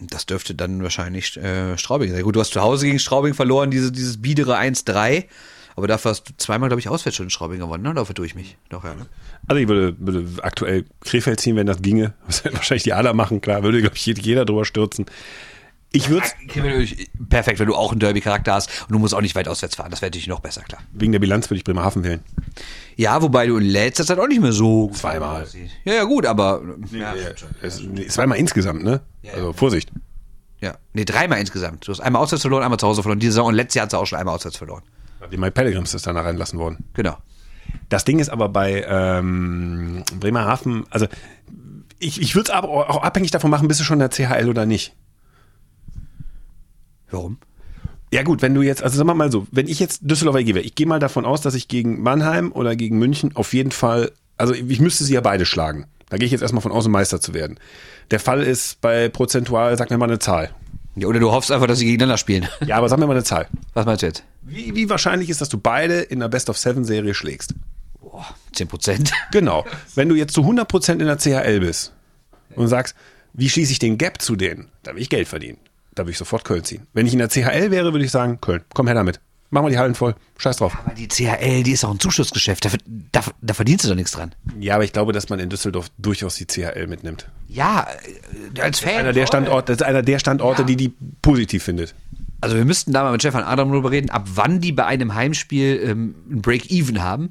Das 0.00 0.26
dürfte 0.26 0.54
dann 0.54 0.82
wahrscheinlich 0.82 1.36
äh, 1.36 1.78
Straubing 1.78 2.10
sein. 2.10 2.22
Gut, 2.22 2.34
du 2.34 2.40
hast 2.40 2.52
zu 2.52 2.60
Hause 2.60 2.86
gegen 2.86 2.98
Straubing 2.98 3.34
verloren, 3.34 3.70
diese, 3.70 3.92
dieses 3.92 4.20
biedere 4.20 4.58
1-3. 4.58 5.24
Aber 5.78 5.86
dafür 5.86 6.10
hast 6.10 6.28
du 6.28 6.32
zweimal, 6.36 6.68
glaube 6.68 6.80
ich, 6.80 6.88
auswärts 6.88 7.16
schon 7.16 7.26
in 7.26 7.30
Straubing 7.30 7.60
gewonnen, 7.60 7.84
ne? 7.84 7.94
Dafür 7.94 8.14
tue 8.14 8.26
ich 8.26 8.34
mich. 8.34 8.56
Doch, 8.68 8.82
ja, 8.82 8.94
ne? 8.94 9.06
Also 9.46 9.60
ich 9.62 9.68
würde, 9.68 9.94
würde 10.00 10.26
aktuell 10.42 10.84
Krefeld 11.00 11.40
ziehen, 11.40 11.54
wenn 11.54 11.68
das 11.68 11.80
ginge. 11.82 12.14
Was 12.26 12.44
wahrscheinlich 12.44 12.82
die 12.82 12.92
Aller 12.92 13.14
machen, 13.14 13.40
klar, 13.40 13.62
würde, 13.62 13.80
glaube 13.80 13.94
ich, 13.96 14.04
jeder 14.04 14.44
drüber 14.44 14.64
stürzen. 14.64 15.06
Ich 15.92 16.10
würde 16.10 16.26
Perfekt, 17.30 17.60
wenn 17.60 17.66
du 17.68 17.74
auch 17.74 17.92
einen 17.92 18.00
Derby-Charakter 18.00 18.54
hast 18.54 18.68
und 18.88 18.92
du 18.92 18.98
musst 18.98 19.14
auch 19.14 19.20
nicht 19.22 19.34
weit 19.36 19.48
auswärts 19.48 19.76
fahren. 19.76 19.90
Das 19.90 20.02
wäre 20.02 20.10
natürlich 20.10 20.26
noch 20.26 20.40
besser, 20.40 20.62
klar. 20.62 20.82
wegen 20.92 21.12
der 21.12 21.18
Bilanz 21.18 21.48
würde 21.48 21.58
ich 21.58 21.64
Bremerhaven 21.64 22.04
wählen. 22.04 22.20
Ja, 22.96 23.22
wobei 23.22 23.46
du 23.46 23.56
in 23.56 23.64
letzter 23.64 24.04
Zeit 24.04 24.18
auch 24.18 24.26
nicht 24.26 24.42
mehr 24.42 24.52
so. 24.52 24.90
Zweimal. 24.92 25.46
Ja, 25.84 25.94
ja, 25.94 26.04
gut, 26.04 26.26
aber. 26.26 26.60
Ja, 26.90 27.14
Es, 27.62 27.80
zweimal 28.08 28.38
insgesamt, 28.38 28.82
ne? 28.82 29.00
Also 29.32 29.52
Vorsicht. 29.52 29.90
ja. 30.60 30.76
Nee, 30.92 31.04
dreimal 31.04 31.38
insgesamt. 31.38 31.86
Du 31.86 31.92
hast 31.92 32.00
einmal 32.00 32.20
auswärts 32.20 32.42
verloren, 32.42 32.64
einmal 32.64 32.78
zu 32.80 32.86
Hause 32.86 33.02
verloren. 33.02 33.20
Diese 33.20 33.32
Saison 33.32 33.46
und 33.46 33.54
letztes 33.54 33.76
Jahr 33.76 33.84
hat 33.84 33.92
sie 33.92 33.98
auch 33.98 34.06
schon 34.06 34.18
einmal 34.18 34.34
auswärts 34.34 34.56
verloren. 34.58 34.82
Die 35.30 35.36
Mike 35.36 35.52
Pellegrims 35.52 35.94
ist 35.94 36.06
danach 36.06 36.24
reinlassen 36.24 36.58
worden. 36.58 36.84
Genau. 36.94 37.16
Das 37.88 38.04
Ding 38.04 38.18
ist 38.18 38.28
aber 38.28 38.48
bei 38.48 38.84
ähm, 38.88 40.04
Bremerhaven, 40.18 40.84
also 40.90 41.06
ich, 41.98 42.20
ich 42.20 42.34
würde 42.34 42.50
es 42.50 42.54
aber 42.54 42.68
auch 42.68 43.02
abhängig 43.02 43.30
davon 43.30 43.50
machen, 43.50 43.68
bist 43.68 43.80
du 43.80 43.84
schon 43.84 44.00
in 44.00 44.08
der 44.08 44.10
CHL 44.10 44.48
oder 44.48 44.66
nicht. 44.66 44.94
Warum? 47.10 47.38
Ja 48.10 48.22
gut, 48.22 48.40
wenn 48.40 48.54
du 48.54 48.62
jetzt, 48.62 48.82
also 48.82 48.96
sagen 48.96 49.08
wir 49.08 49.14
mal 49.14 49.30
so, 49.30 49.46
wenn 49.50 49.68
ich 49.68 49.80
jetzt 49.80 50.00
Düsseldorfer 50.02 50.40
EG 50.40 50.54
wäre, 50.54 50.64
ich 50.64 50.74
gehe 50.74 50.86
mal 50.86 50.98
davon 50.98 51.26
aus, 51.26 51.40
dass 51.42 51.54
ich 51.54 51.68
gegen 51.68 52.02
Mannheim 52.02 52.52
oder 52.52 52.74
gegen 52.74 52.98
München 52.98 53.36
auf 53.36 53.52
jeden 53.52 53.70
Fall, 53.70 54.12
also 54.38 54.54
ich 54.54 54.80
müsste 54.80 55.04
sie 55.04 55.14
ja 55.14 55.20
beide 55.20 55.44
schlagen. 55.44 55.86
Da 56.08 56.16
gehe 56.16 56.24
ich 56.24 56.32
jetzt 56.32 56.40
erstmal 56.40 56.62
von 56.62 56.72
aus, 56.72 56.86
um 56.86 56.92
Meister 56.92 57.20
zu 57.20 57.34
werden. 57.34 57.58
Der 58.10 58.20
Fall 58.20 58.42
ist 58.42 58.80
bei 58.80 59.10
prozentual, 59.10 59.76
sag 59.76 59.90
mir 59.90 59.98
mal 59.98 60.06
eine 60.06 60.18
Zahl. 60.18 60.54
Ja, 60.96 61.06
oder 61.06 61.20
du 61.20 61.30
hoffst 61.30 61.52
einfach, 61.52 61.66
dass 61.66 61.78
sie 61.78 61.84
gegeneinander 61.84 62.16
spielen. 62.16 62.48
Ja, 62.64 62.76
aber 62.76 62.88
sag 62.88 62.98
mir 62.98 63.06
mal 63.06 63.12
eine 63.12 63.24
Zahl. 63.24 63.46
Was 63.74 63.84
meinst 63.84 64.02
du 64.02 64.06
jetzt? 64.06 64.24
Wie, 64.48 64.74
wie 64.74 64.88
wahrscheinlich 64.88 65.30
ist, 65.30 65.40
dass 65.40 65.48
du 65.48 65.58
beide 65.58 66.00
in 66.00 66.20
der 66.20 66.28
Best 66.28 66.48
of 66.50 66.58
Seven 66.58 66.84
Serie 66.84 67.14
schlägst? 67.14 67.54
Boah, 68.00 68.26
10 68.52 68.68
Prozent. 68.68 69.12
Genau. 69.30 69.64
Wenn 69.94 70.08
du 70.08 70.14
jetzt 70.14 70.34
zu 70.34 70.40
100% 70.42 70.92
in 70.92 70.98
der 71.00 71.18
CHL 71.18 71.60
bist 71.60 71.92
und 72.54 72.68
sagst, 72.68 72.94
wie 73.34 73.48
schließe 73.48 73.72
ich 73.72 73.78
den 73.78 73.98
Gap 73.98 74.22
zu 74.22 74.36
denen? 74.36 74.68
Da 74.82 74.94
will 74.94 75.02
ich 75.02 75.10
Geld 75.10 75.28
verdienen. 75.28 75.58
Da 75.94 76.04
würde 76.04 76.12
ich 76.12 76.18
sofort 76.18 76.44
Köln 76.44 76.64
ziehen. 76.64 76.86
Wenn 76.92 77.06
ich 77.06 77.12
in 77.12 77.18
der 77.18 77.28
CHL 77.28 77.70
wäre, 77.70 77.92
würde 77.92 78.04
ich 78.04 78.10
sagen, 78.10 78.40
Köln, 78.40 78.64
komm 78.72 78.86
her 78.86 78.94
damit. 78.94 79.20
Mach 79.50 79.62
mal 79.62 79.70
die 79.70 79.78
Hallen 79.78 79.94
voll. 79.94 80.14
Scheiß 80.36 80.58
drauf. 80.58 80.76
Aber 80.84 80.94
die 80.94 81.08
CHL, 81.08 81.62
die 81.62 81.72
ist 81.72 81.84
auch 81.84 81.90
ein 81.90 81.98
Zuschussgeschäft. 82.00 82.66
Da, 82.66 82.70
da, 83.12 83.22
da 83.40 83.54
verdienst 83.54 83.84
du 83.84 83.88
doch 83.88 83.96
nichts 83.96 84.12
dran. 84.12 84.34
Ja, 84.60 84.74
aber 84.74 84.84
ich 84.84 84.92
glaube, 84.92 85.12
dass 85.12 85.30
man 85.30 85.38
in 85.38 85.48
Düsseldorf 85.48 85.88
durchaus 85.96 86.34
die 86.34 86.46
CHL 86.46 86.86
mitnimmt. 86.86 87.28
Ja, 87.48 87.86
äh, 88.56 88.60
als 88.60 88.80
Fan. 88.80 88.96
Einer 88.96 89.12
der 89.14 89.26
Standorte, 89.26 89.72
das 89.72 89.80
ist 89.80 89.86
einer 89.86 90.02
der 90.02 90.18
Standorte, 90.18 90.64
die 90.66 90.76
die 90.76 90.92
positiv 91.22 91.62
findet. 91.62 91.94
Also 92.40 92.56
wir 92.56 92.64
müssten 92.64 92.92
da 92.92 93.02
mal 93.02 93.12
mit 93.12 93.20
Stefan 93.22 93.42
Adam 93.42 93.70
drüber 93.72 93.90
reden, 93.90 94.10
ab 94.10 94.26
wann 94.34 94.60
die 94.60 94.72
bei 94.72 94.86
einem 94.86 95.14
Heimspiel 95.14 95.80
ähm, 95.84 96.14
ein 96.30 96.40
Break-Even 96.42 97.02
haben. 97.02 97.30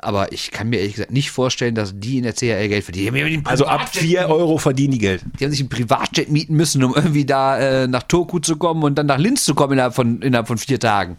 Aber 0.00 0.32
ich 0.32 0.50
kann 0.50 0.70
mir 0.70 0.78
ehrlich 0.78 0.94
gesagt 0.94 1.12
nicht 1.12 1.30
vorstellen, 1.30 1.74
dass 1.74 1.92
die 1.98 2.16
in 2.16 2.22
der 2.24 2.32
CHL 2.32 2.68
Geld 2.68 2.84
verdienen. 2.84 3.06
Also 3.44 3.66
ab 3.66 3.82
Privatjet- 3.82 4.00
4 4.00 4.28
Euro 4.30 4.56
verdienen 4.56 4.92
die 4.92 4.98
Geld. 4.98 5.22
die 5.38 5.44
haben 5.44 5.50
sich 5.50 5.60
ein 5.60 5.68
Privatjet 5.68 6.30
mieten 6.30 6.54
müssen, 6.54 6.82
um 6.84 6.94
irgendwie 6.94 7.26
da 7.26 7.58
äh, 7.58 7.86
nach 7.86 8.02
Turku 8.04 8.38
zu 8.38 8.56
kommen 8.56 8.82
und 8.82 8.94
dann 8.96 9.06
nach 9.06 9.18
Linz 9.18 9.44
zu 9.44 9.54
kommen 9.54 9.74
innerhalb 9.74 9.94
von, 9.94 10.22
innerhalb 10.22 10.46
von 10.46 10.56
vier 10.56 10.80
Tagen. 10.80 11.16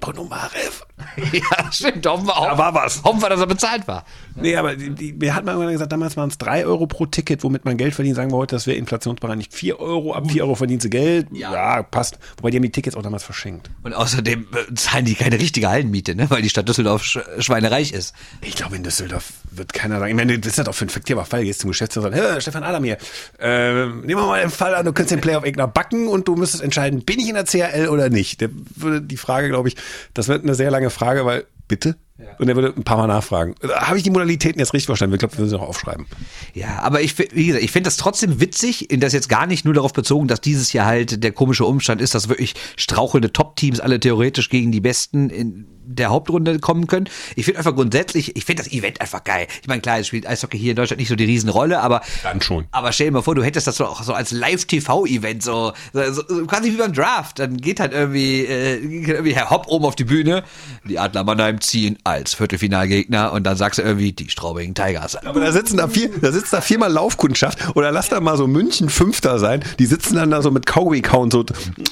Ponomarev. 0.00 0.84
ja, 1.32 1.72
stimmt. 1.72 2.06
Hoffen 2.06 2.26
wir, 2.26 2.34
Da 2.34 2.58
war 2.58 2.74
was. 2.74 3.02
hoffen 3.04 3.20
wir, 3.22 3.28
dass 3.28 3.40
er 3.40 3.46
bezahlt 3.46 3.86
war. 3.88 4.04
Nee, 4.34 4.56
aber 4.56 4.76
die, 4.76 4.90
die, 4.90 5.12
mir 5.12 5.34
hat 5.34 5.44
man 5.44 5.56
immer 5.56 5.70
gesagt, 5.70 5.92
damals 5.92 6.16
waren 6.16 6.28
es 6.30 6.38
3 6.38 6.64
Euro 6.66 6.86
pro 6.86 7.06
Ticket, 7.06 7.42
womit 7.44 7.64
man 7.64 7.76
Geld 7.76 7.94
verdient. 7.94 8.16
Sagen 8.16 8.30
wir 8.30 8.36
heute, 8.36 8.54
das 8.56 8.66
wäre 8.66 8.76
inflationsbereinigt 8.78 9.52
4 9.52 9.78
Euro. 9.80 10.14
Ab 10.14 10.30
4 10.30 10.42
Euro 10.44 10.54
verdienst 10.54 10.84
du 10.86 10.90
Geld. 10.90 11.26
Ja. 11.32 11.82
passt. 11.82 12.18
Wobei 12.36 12.50
die 12.50 12.56
haben 12.56 12.62
die 12.62 12.70
Tickets 12.72 12.96
auch 12.96 13.02
damals 13.02 13.24
verschenkt. 13.24 13.70
Und 13.82 13.92
außerdem 13.94 14.46
äh, 14.70 14.74
zahlen 14.74 15.04
die 15.04 15.14
keine 15.14 15.38
richtige 15.38 15.68
Hallenmiete, 15.68 16.14
ne? 16.14 16.30
weil 16.30 16.42
die 16.42 16.48
Stadt 16.48 16.68
Düsseldorf 16.68 17.02
sch 17.04 17.18
schweinereich 17.38 17.92
ist. 17.92 18.14
Ich 18.40 18.54
glaube, 18.54 18.76
in 18.76 18.82
Düsseldorf 18.82 19.32
wird 19.50 19.72
keiner 19.72 19.98
sagen, 19.98 20.10
ich 20.10 20.16
meine, 20.16 20.38
das 20.38 20.52
ist 20.52 20.56
ja 20.58 20.64
doch 20.64 20.74
für 20.74 20.86
ein 20.86 20.88
fiktiver 20.90 21.24
Fall. 21.24 21.44
Gehst 21.44 21.60
zum 21.60 21.68
Geschäftsführer 21.70 22.06
und 22.08 22.14
sagst, 22.14 22.34
"Hä, 22.34 22.40
Stefan 22.40 22.62
Adam 22.64 22.84
hier, 22.84 22.96
äh, 23.38 23.86
nehmen 23.86 24.08
wir 24.08 24.26
mal 24.26 24.40
den 24.40 24.50
Fall 24.50 24.74
an, 24.74 24.84
du 24.84 24.92
könntest 24.92 25.12
den 25.12 25.20
Playoff-Egner 25.20 25.66
backen 25.68 26.08
und 26.08 26.28
du 26.28 26.36
müsstest 26.36 26.62
entscheiden, 26.62 27.04
bin 27.04 27.18
ich 27.20 27.28
in 27.28 27.34
der 27.34 27.44
CHL 27.44 27.88
oder 27.88 28.08
nicht? 28.08 28.40
Der 28.40 28.50
würde 28.76 29.02
die 29.02 29.16
Frage, 29.16 29.48
glaube 29.48 29.68
ich, 29.68 29.76
das 30.14 30.28
wird 30.28 30.42
eine 30.44 30.54
sehr 30.54 30.70
lange 30.70 30.90
Frage, 30.92 31.24
weil, 31.24 31.46
bitte? 31.76 31.96
Und 32.38 32.48
er 32.48 32.54
würde 32.54 32.72
ein 32.76 32.84
paar 32.84 32.98
Mal 32.98 33.08
nachfragen. 33.08 33.54
Habe 33.74 33.96
ich 33.96 34.04
die 34.04 34.10
Modalitäten 34.10 34.60
jetzt 34.60 34.72
richtig 34.74 34.86
verstanden? 34.86 35.14
Ich 35.14 35.18
glaube, 35.18 35.34
wir 35.34 35.40
müssen 35.40 35.50
sie 35.50 35.56
noch 35.58 35.66
aufschreiben. 35.68 36.06
Ja, 36.54 36.78
aber 36.82 37.00
ich, 37.00 37.14
fi- 37.14 37.28
wie 37.32 37.46
gesagt, 37.46 37.64
ich 37.64 37.72
finde 37.72 37.88
das 37.88 37.96
trotzdem 37.96 38.38
witzig, 38.40 38.90
in 38.92 39.00
das 39.00 39.12
jetzt 39.12 39.28
gar 39.28 39.46
nicht 39.46 39.64
nur 39.64 39.74
darauf 39.74 39.92
bezogen, 39.92 40.28
dass 40.28 40.40
dieses 40.40 40.72
Jahr 40.72 40.86
halt 40.86 41.24
der 41.24 41.32
komische 41.32 41.64
Umstand 41.64 42.00
ist, 42.00 42.14
dass 42.14 42.28
wirklich 42.28 42.54
strauchelnde 42.76 43.32
Top-Teams 43.32 43.80
alle 43.80 43.98
theoretisch 43.98 44.50
gegen 44.50 44.70
die 44.70 44.80
Besten 44.80 45.30
in 45.30 45.66
der 45.84 46.10
Hauptrunde 46.10 46.60
kommen 46.60 46.86
können. 46.86 47.08
Ich 47.34 47.44
finde 47.44 47.58
einfach 47.58 47.74
grundsätzlich, 47.74 48.36
ich 48.36 48.44
finde 48.44 48.62
das 48.62 48.72
Event 48.72 49.00
einfach 49.00 49.24
geil. 49.24 49.48
Ich 49.60 49.66
meine, 49.66 49.82
klar, 49.82 49.98
es 49.98 50.06
spielt 50.06 50.28
Eishockey 50.28 50.56
hier 50.56 50.70
in 50.70 50.76
Deutschland 50.76 51.00
nicht 51.00 51.08
so 51.08 51.16
die 51.16 51.24
Riesenrolle, 51.24 51.80
aber 51.80 52.02
Dann 52.22 52.40
schon. 52.40 52.66
Aber 52.70 52.92
stell 52.92 53.08
dir 53.08 53.14
mal 53.14 53.22
vor, 53.22 53.34
du 53.34 53.42
hättest 53.42 53.66
das 53.66 53.76
so 53.76 53.86
auch 53.86 54.00
so 54.04 54.14
als 54.14 54.30
Live-TV-Event, 54.30 55.42
so, 55.42 55.72
so, 55.92 56.12
so 56.12 56.46
quasi 56.46 56.72
wie 56.72 56.76
beim 56.76 56.92
Draft. 56.92 57.40
Dann 57.40 57.56
geht 57.56 57.80
halt 57.80 57.92
irgendwie, 57.92 58.44
äh, 58.46 58.78
geht 58.80 59.08
irgendwie 59.08 59.34
Herr 59.34 59.50
Hopp 59.50 59.66
oben 59.66 59.84
auf 59.84 59.96
die 59.96 60.04
Bühne, 60.04 60.44
die 60.84 61.00
Adler 61.00 61.24
Mannheim 61.24 61.60
ziehen 61.62 61.98
als 62.04 62.34
Viertelfinalgegner 62.34 63.32
und 63.32 63.44
dann 63.44 63.56
sagst 63.56 63.78
du 63.78 63.82
irgendwie 63.82 64.12
die 64.12 64.28
Straubing 64.28 64.74
Tigers. 64.74 65.16
Aber 65.16 65.40
da 65.40 65.52
sitzen 65.52 65.76
da 65.76 65.88
vier, 65.88 66.10
da 66.20 66.32
sitzt 66.32 66.52
da 66.52 66.60
viermal 66.60 66.92
Laufkundschaft 66.92 67.76
oder 67.76 67.90
lass 67.90 68.08
da 68.08 68.20
mal 68.20 68.36
so 68.36 68.46
München 68.46 68.88
Fünfter 68.88 69.38
sein. 69.38 69.64
Die 69.78 69.86
sitzen 69.86 70.16
dann 70.16 70.30
da 70.30 70.42
so 70.42 70.50
mit 70.50 70.66
Kaugummi 70.66 71.02
kauen 71.02 71.30
so 71.30 71.44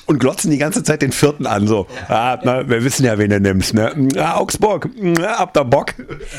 und 0.06 0.18
glotzen 0.18 0.50
die 0.50 0.58
ganze 0.58 0.82
Zeit 0.82 1.02
den 1.02 1.12
Vierten 1.12 1.46
an 1.46 1.66
so. 1.66 1.86
Ah, 2.08 2.38
na, 2.42 2.68
wir 2.68 2.84
wissen 2.84 3.04
ja, 3.04 3.18
wen 3.18 3.30
du 3.30 3.40
nimmst, 3.40 3.74
ne? 3.74 4.08
Ah, 4.16 4.36
Augsburg, 4.36 4.88
ah, 5.20 5.38
habt 5.38 5.56
ihr 5.56 5.64
Bock? 5.64 5.94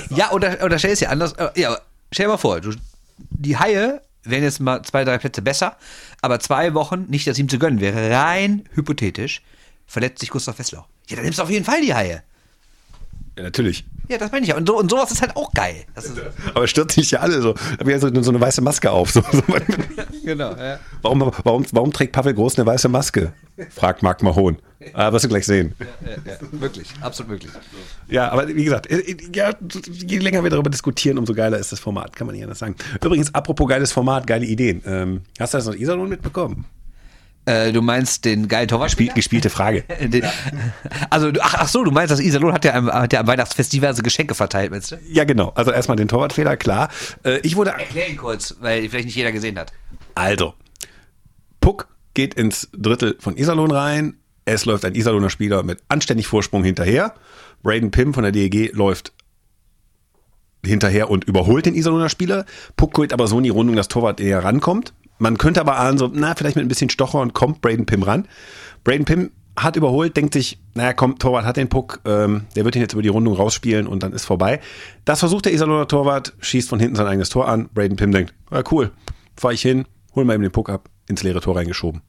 Ja, 0.10 0.32
oder, 0.32 0.64
oder 0.64 0.78
stell 0.80 0.92
es 0.92 1.00
dir 1.00 1.10
anders, 1.10 1.34
äh, 1.34 1.50
ja, 1.56 1.78
stell 2.12 2.26
dir 2.26 2.32
mal 2.32 2.38
vor, 2.38 2.62
du, 2.62 2.74
die 3.18 3.58
Haie 3.58 4.02
wären 4.24 4.44
jetzt 4.44 4.60
mal 4.60 4.82
zwei, 4.84 5.04
drei 5.04 5.18
Plätze 5.18 5.42
besser, 5.42 5.78
aber 6.22 6.40
zwei 6.40 6.74
Wochen 6.74 7.06
nicht 7.10 7.28
das 7.28 7.40
ihm 7.40 7.50
zu 7.50 7.58
gönnen 7.58 7.82
wäre 7.82 8.12
rein 8.12 8.64
hypothetisch, 8.74 9.42
verletzt 9.88 10.20
sich 10.20 10.30
Gustav 10.30 10.60
Wesslau. 10.60 10.86
Ja, 11.10 11.16
dann 11.16 11.26
nimmst 11.26 11.40
du 11.40 11.44
auf 11.44 11.50
jeden 11.50 11.66
Fall 11.66 11.82
die 11.82 11.94
Haie. 11.94 12.24
Ja, 13.38 13.44
natürlich. 13.44 13.86
Ja, 14.10 14.18
das 14.18 14.32
meine 14.32 14.44
ich 14.44 14.50
ja. 14.50 14.58
Und, 14.58 14.68
so, 14.68 14.78
und 14.78 14.92
sowas 14.92 15.10
ist 15.12 15.22
halt 15.22 15.36
auch 15.38 15.54
geil. 15.54 15.86
Aber 16.54 16.68
stürzen 16.68 17.02
sich 17.02 17.12
ja 17.12 17.20
alle 17.20 17.42
so. 17.42 17.56
Hab 17.56 17.88
ich 17.88 17.94
also 17.94 18.10
so 18.22 18.32
eine 18.32 18.42
weiße 18.42 18.62
Maske 18.62 18.92
auf. 18.92 19.12
So, 19.12 19.22
so. 19.32 19.42
genau, 20.26 20.54
ja. 20.56 20.80
Warum, 21.02 21.32
warum, 21.44 21.66
warum 21.72 21.94
trägt 21.94 22.12
Pavel 22.12 22.34
Groß 22.34 22.58
eine 22.58 22.66
weiße 22.66 22.90
Maske? 22.90 23.32
Fragt 23.70 24.04
Marc 24.04 24.22
Mahon. 24.22 24.58
Aber 24.94 25.14
wirst 25.14 25.26
du 25.26 25.30
gleich 25.30 25.46
sehen. 25.46 25.76
Ja, 26.26 26.38
wirklich, 26.60 26.90
absolut 27.02 27.32
möglich. 27.32 27.52
Ja, 28.10 28.30
aber 28.32 28.48
wie 28.48 28.64
gesagt, 28.64 28.90
äh, 28.90 28.98
äh, 28.98 29.18
ja, 29.34 29.54
je 29.88 30.18
länger 30.18 30.44
wir 30.44 30.50
darüber 30.50 30.70
diskutieren, 30.70 31.18
umso 31.18 31.34
geiler 31.34 31.58
ist 31.58 31.72
das 31.72 31.80
Format, 31.80 32.16
kann 32.16 32.28
man 32.28 32.36
nicht 32.36 32.44
anders 32.44 32.60
sagen. 32.60 32.76
Übrigens, 33.02 33.34
apropos 33.34 33.68
geiles 33.68 33.92
Format, 33.92 34.28
geile 34.28 34.46
Ideen. 34.46 34.82
Ähm, 34.86 35.22
hast 35.40 35.54
du 35.54 35.58
das 35.58 35.68
aus 35.68 35.76
Iserlohn 35.76 36.10
mitbekommen? 36.10 36.66
Äh, 37.46 37.72
du 37.72 37.82
meinst 37.82 38.26
den 38.26 38.48
geilen 38.48 38.68
Torwartspiel? 38.68 39.08
Spiel, 39.08 39.16
gespielte 39.16 39.50
Frage. 39.50 39.84
Den, 40.00 40.24
also, 41.10 41.32
ach, 41.40 41.56
ach 41.58 41.68
so, 41.68 41.84
du 41.84 41.92
meinst, 41.92 42.12
dass 42.12 42.20
Iserlohn 42.20 42.54
hat 42.54 42.66
ja 42.66 42.76
am, 42.76 42.92
hat 42.92 43.14
ja 43.14 43.20
am 43.20 43.28
Weihnachtsfest 43.28 43.74
diverse 43.74 44.04
Geschenke 44.04 44.36
verteilt, 44.36 44.70
meinst 44.72 44.92
du? 44.92 45.00
Ja, 45.10 45.24
genau. 45.24 45.52
Also 45.56 45.72
erstmal 45.72 45.98
den 45.98 46.08
Torwartfehler, 46.08 46.56
klar. 46.56 46.90
Äh, 47.24 47.40
ich 47.40 47.56
wurde. 47.56 47.72
Erklär 47.72 48.10
ihn 48.10 48.18
kurz, 48.18 48.56
weil 48.60 48.88
vielleicht 48.90 49.06
nicht 49.06 49.16
jeder 49.16 49.32
gesehen 49.32 49.58
hat. 49.58 49.74
Also, 50.14 50.54
Puck 51.62 51.88
geht 52.14 52.36
ins 52.36 52.70
Drittel 52.74 53.16
von 53.20 53.38
Iserlohn 53.38 53.72
rein. 53.72 54.16
Es 54.46 54.66
läuft 54.66 54.86
ein 54.86 54.96
Iserlohner 54.96 55.30
Spieler 55.30 55.64
mit 55.64 55.80
anständig 55.88 56.28
Vorsprung 56.28 56.64
hinterher. 56.64 57.16
Braden 57.64 57.92
Pim 57.92 58.14
von 58.14 58.24
der 58.24 58.32
DEG 58.32 58.72
läuft 58.74 59.14
hinterher 60.64 61.10
und 61.10 61.24
überholt 61.24 61.66
den 61.66 61.76
Iserlohner 61.76 62.10
Spieler. 62.10 62.46
Puck 62.76 62.94
geht 62.96 63.14
aber 63.14 63.28
so 63.28 63.38
in 63.38 63.44
die 63.44 63.50
Rundung, 63.50 63.76
dass 63.76 63.88
Torwart 63.88 64.20
eher 64.20 64.44
rankommt. 64.44 64.94
Man 65.22 65.38
könnte 65.38 65.62
aber 65.62 65.78
ahnen, 65.78 66.00
so, 66.00 66.10
na, 66.12 66.34
vielleicht 66.34 66.56
mit 66.56 66.66
ein 66.66 66.68
bisschen 66.68 66.90
Stocher 66.90 67.20
und 67.20 67.34
kommt 67.34 67.62
Braden 67.62 67.86
Pim 67.86 68.02
ran. 68.02 68.28
Braden 68.84 69.06
Pim 69.06 69.30
hat 69.56 69.76
überholt, 69.76 70.18
denkt 70.18 70.34
sich, 70.34 70.60
naja, 70.74 70.94
komm, 70.94 71.20
Torwart 71.20 71.46
hat 71.46 71.58
den 71.58 71.70
Puck, 71.70 72.00
ähm, 72.06 72.46
der 72.56 72.66
wird 72.66 72.76
ihn 72.76 72.82
jetzt 72.82 72.94
über 72.94 73.04
die 73.04 73.10
Rundung 73.10 73.36
rausspielen 73.36 73.86
und 73.86 74.02
dann 74.02 74.14
ist 74.14 74.26
vorbei. 74.26 74.60
Das 75.06 75.20
versucht 75.20 75.46
der 75.46 75.54
Iserlohner 75.54 75.88
Torwart, 75.88 76.34
schießt 76.40 76.68
von 76.68 76.80
hinten 76.80 76.96
sein 76.96 77.06
eigenes 77.06 77.30
Tor 77.30 77.48
an. 77.48 77.70
Braden 77.72 77.98
Pim 77.98 78.12
denkt, 78.12 78.34
ja, 78.50 78.64
cool, 78.72 78.90
fahr 79.38 79.54
ich 79.54 79.62
hin, 79.62 79.86
hol 80.16 80.26
mal 80.26 80.34
eben 80.34 80.42
den 80.42 80.52
Puck 80.52 80.70
ab, 80.70 80.90
ins 81.08 81.22
leere 81.22 81.40
Tor 81.40 81.56
reingeschoben. 81.56 82.02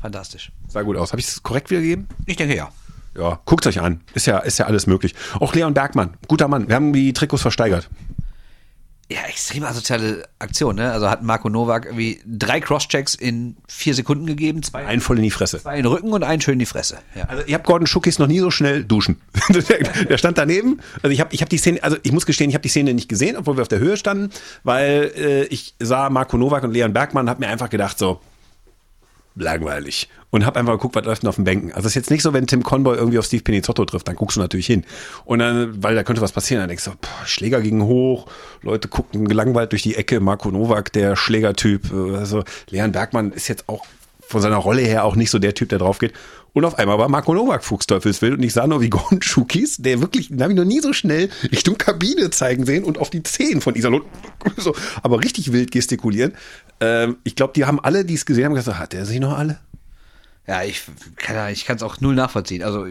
Fantastisch. 0.00 0.50
Sah 0.66 0.82
gut 0.82 0.96
aus. 0.96 1.12
Habe 1.12 1.20
ich 1.20 1.28
es 1.28 1.44
korrekt 1.44 1.70
wiedergegeben? 1.70 2.08
Ich 2.26 2.36
denke 2.36 2.56
ja. 2.56 2.70
Ja, 3.16 3.38
guckt 3.44 3.68
euch 3.68 3.80
an. 3.80 4.00
Ist 4.14 4.26
ja, 4.26 4.38
ist 4.38 4.58
ja 4.58 4.66
alles 4.66 4.88
möglich. 4.88 5.14
Auch 5.38 5.54
Leon 5.54 5.74
Bergmann, 5.74 6.14
guter 6.26 6.48
Mann. 6.48 6.66
Wir 6.66 6.74
haben 6.74 6.92
die 6.92 7.12
Trikots 7.12 7.42
versteigert. 7.42 7.88
Ja, 9.12 9.28
extrem 9.28 9.64
asoziale 9.64 10.24
Aktion, 10.38 10.76
ne? 10.76 10.90
Also 10.90 11.10
hat 11.10 11.22
Marco 11.22 11.50
Nowak 11.50 11.84
irgendwie 11.84 12.20
drei 12.24 12.60
Crosschecks 12.60 13.14
in 13.14 13.56
vier 13.68 13.94
Sekunden 13.94 14.24
gegeben, 14.24 14.62
zwei, 14.62 14.86
Ein 14.86 15.00
voll 15.00 15.18
in 15.18 15.22
die 15.22 15.30
Fresse. 15.30 15.60
zwei 15.60 15.76
in 15.76 15.82
den 15.82 15.92
Rücken 15.92 16.12
und 16.12 16.22
einen 16.22 16.40
schön 16.40 16.54
in 16.54 16.60
die 16.60 16.66
Fresse. 16.66 16.98
Ja. 17.14 17.24
Also 17.24 17.42
ich 17.46 17.52
habe 17.52 17.62
Gordon 17.64 17.86
Schuckis 17.86 18.18
noch 18.18 18.26
nie 18.26 18.38
so 18.38 18.50
schnell 18.50 18.84
duschen. 18.84 19.20
der, 20.08 20.16
stand 20.16 20.38
daneben. 20.38 20.80
Also 21.02 21.12
ich 21.12 21.20
habe 21.20 21.34
ich 21.34 21.42
hab 21.42 21.50
die 21.50 21.58
Szene, 21.58 21.82
also 21.82 21.98
ich 22.02 22.12
muss 22.12 22.24
gestehen, 22.24 22.48
ich 22.48 22.54
habe 22.54 22.62
die 22.62 22.70
Szene 22.70 22.94
nicht 22.94 23.08
gesehen, 23.08 23.36
obwohl 23.36 23.56
wir 23.56 23.62
auf 23.62 23.68
der 23.68 23.80
Höhe 23.80 23.98
standen, 23.98 24.30
weil 24.64 25.12
äh, 25.14 25.44
ich 25.44 25.74
sah 25.78 26.08
Marco 26.08 26.38
Nowak 26.38 26.64
und 26.64 26.72
Leon 26.72 26.94
Bergmann 26.94 27.26
und 27.26 27.30
habe 27.30 27.40
mir 27.40 27.48
einfach 27.48 27.68
gedacht 27.68 27.98
so 27.98 28.20
langweilig 29.34 30.08
und 30.30 30.46
habe 30.46 30.58
einfach 30.58 30.74
geguckt, 30.74 30.96
was 30.96 31.04
läuft 31.04 31.22
denn 31.22 31.28
auf 31.28 31.36
den 31.36 31.44
Bänken. 31.44 31.72
Also 31.72 31.86
es 31.86 31.92
ist 31.92 31.94
jetzt 31.94 32.10
nicht 32.10 32.22
so, 32.22 32.32
wenn 32.32 32.46
Tim 32.46 32.62
Conboy 32.62 32.96
irgendwie 32.96 33.18
auf 33.18 33.26
Steve 33.26 33.42
Pinizzotto 33.42 33.84
trifft, 33.84 34.08
dann 34.08 34.16
guckst 34.16 34.36
du 34.36 34.40
natürlich 34.40 34.66
hin. 34.66 34.84
Und 35.24 35.40
dann, 35.40 35.82
weil 35.82 35.94
da 35.94 36.02
könnte 36.02 36.22
was 36.22 36.32
passieren, 36.32 36.60
dann 36.60 36.68
denkst 36.68 36.84
du, 36.84 36.90
boah, 36.90 37.26
Schläger 37.26 37.60
gingen 37.60 37.82
hoch, 37.82 38.26
Leute 38.62 38.88
guckten 38.88 39.28
gelangweilt 39.28 39.72
durch 39.72 39.82
die 39.82 39.96
Ecke, 39.96 40.20
Marco 40.20 40.50
Nowak, 40.50 40.92
der 40.92 41.16
Schlägertyp, 41.16 41.92
äh, 41.92 42.16
also 42.16 42.44
Leon 42.70 42.92
Bergmann 42.92 43.32
ist 43.32 43.48
jetzt 43.48 43.68
auch 43.68 43.84
von 44.20 44.40
seiner 44.40 44.56
Rolle 44.56 44.82
her 44.82 45.04
auch 45.04 45.14
nicht 45.14 45.30
so 45.30 45.38
der 45.38 45.54
Typ, 45.54 45.68
der 45.68 45.78
drauf 45.78 45.98
geht. 45.98 46.14
Und 46.54 46.66
auf 46.66 46.78
einmal 46.78 46.98
war 46.98 47.08
Marco 47.08 47.32
Nowak 47.32 47.64
Fuchsteufelswild 47.64 48.34
und 48.34 48.42
ich 48.42 48.52
sah 48.52 48.66
nur 48.66 48.80
wie 48.82 48.90
Gordon 48.90 49.20
der 49.78 50.00
wirklich, 50.00 50.28
den 50.28 50.42
habe 50.42 50.52
ich 50.52 50.58
noch 50.58 50.64
nie 50.64 50.80
so 50.80 50.92
schnell 50.92 51.30
Richtung 51.50 51.78
Kabine 51.78 52.30
zeigen 52.30 52.66
sehen 52.66 52.84
und 52.84 52.98
auf 52.98 53.10
die 53.10 53.22
Zehen 53.22 53.60
von 53.60 53.74
Iserlohn 53.74 54.02
so, 54.56 54.74
aber 55.02 55.22
richtig 55.22 55.52
wild 55.52 55.70
gestikulieren. 55.70 56.34
Ähm, 56.82 57.16
ich 57.22 57.36
glaube, 57.36 57.52
die 57.54 57.64
haben 57.64 57.78
alle, 57.78 58.04
die 58.04 58.14
es 58.14 58.26
gesehen 58.26 58.46
haben, 58.46 58.54
gesagt, 58.54 58.78
hat 58.78 58.92
der 58.92 59.06
sich 59.06 59.20
noch 59.20 59.38
alle? 59.38 59.58
Ja, 60.46 60.64
ich 60.64 60.82
kann 61.16 61.52
ich 61.52 61.64
kann 61.64 61.76
es 61.76 61.82
auch 61.82 62.00
null 62.00 62.16
nachvollziehen. 62.16 62.64
Also 62.64 62.86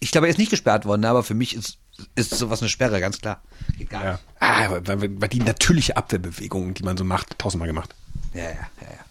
ich 0.00 0.10
glaube, 0.10 0.26
er 0.26 0.30
ist 0.30 0.38
nicht 0.38 0.50
gesperrt 0.50 0.86
worden, 0.86 1.04
aber 1.04 1.22
für 1.22 1.34
mich 1.34 1.54
ist 1.54 1.78
ist 2.16 2.34
sowas 2.34 2.60
eine 2.60 2.68
Sperre, 2.68 2.98
ganz 3.00 3.20
klar. 3.20 3.40
Geht 3.78 3.90
gar 3.90 4.12
nicht. 4.12 4.22
Ah, 4.40 4.68
weil, 4.84 5.20
weil, 5.20 5.28
die 5.28 5.40
natürliche 5.40 5.96
Abwehrbewegung, 5.96 6.74
die 6.74 6.82
man 6.82 6.96
so 6.96 7.04
macht, 7.04 7.38
tausendmal 7.38 7.68
gemacht. 7.68 7.94
Ja, 8.32 8.42
ja, 8.42 8.48
ja, 8.50 8.56
ja. 8.80 9.04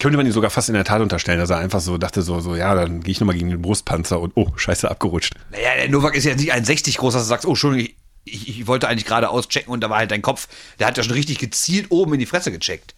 Könnte 0.00 0.16
man 0.16 0.26
ihn 0.26 0.32
sogar 0.32 0.50
fast 0.50 0.68
in 0.68 0.74
der 0.74 0.84
Tat 0.84 1.00
unterstellen, 1.00 1.38
dass 1.38 1.50
er 1.50 1.58
einfach 1.58 1.80
so 1.80 1.98
dachte, 1.98 2.22
so, 2.22 2.40
so 2.40 2.56
ja, 2.56 2.74
dann 2.74 3.00
gehe 3.00 3.12
ich 3.12 3.20
nochmal 3.20 3.36
gegen 3.36 3.50
den 3.50 3.62
Brustpanzer 3.62 4.20
und 4.20 4.32
oh, 4.34 4.52
scheiße, 4.56 4.90
abgerutscht. 4.90 5.34
Naja, 5.52 5.76
der 5.76 5.88
Novak 5.88 6.16
ist 6.16 6.24
ja 6.24 6.34
nicht 6.34 6.52
1,60 6.52 6.98
groß, 6.98 7.14
dass 7.14 7.22
du 7.22 7.28
sagst, 7.28 7.46
oh, 7.46 7.50
Entschuldigung, 7.50 7.94
ich, 8.24 8.48
ich 8.48 8.66
wollte 8.66 8.88
eigentlich 8.88 9.06
gerade 9.06 9.30
auschecken 9.30 9.72
und 9.72 9.80
da 9.80 9.88
war 9.88 9.98
halt 9.98 10.10
dein 10.10 10.20
Kopf. 10.20 10.48
Der 10.78 10.88
hat 10.88 10.96
ja 10.96 11.04
schon 11.04 11.12
richtig 11.12 11.38
gezielt 11.38 11.90
oben 11.90 12.14
in 12.14 12.20
die 12.20 12.26
Fresse 12.26 12.50
gecheckt. 12.50 12.94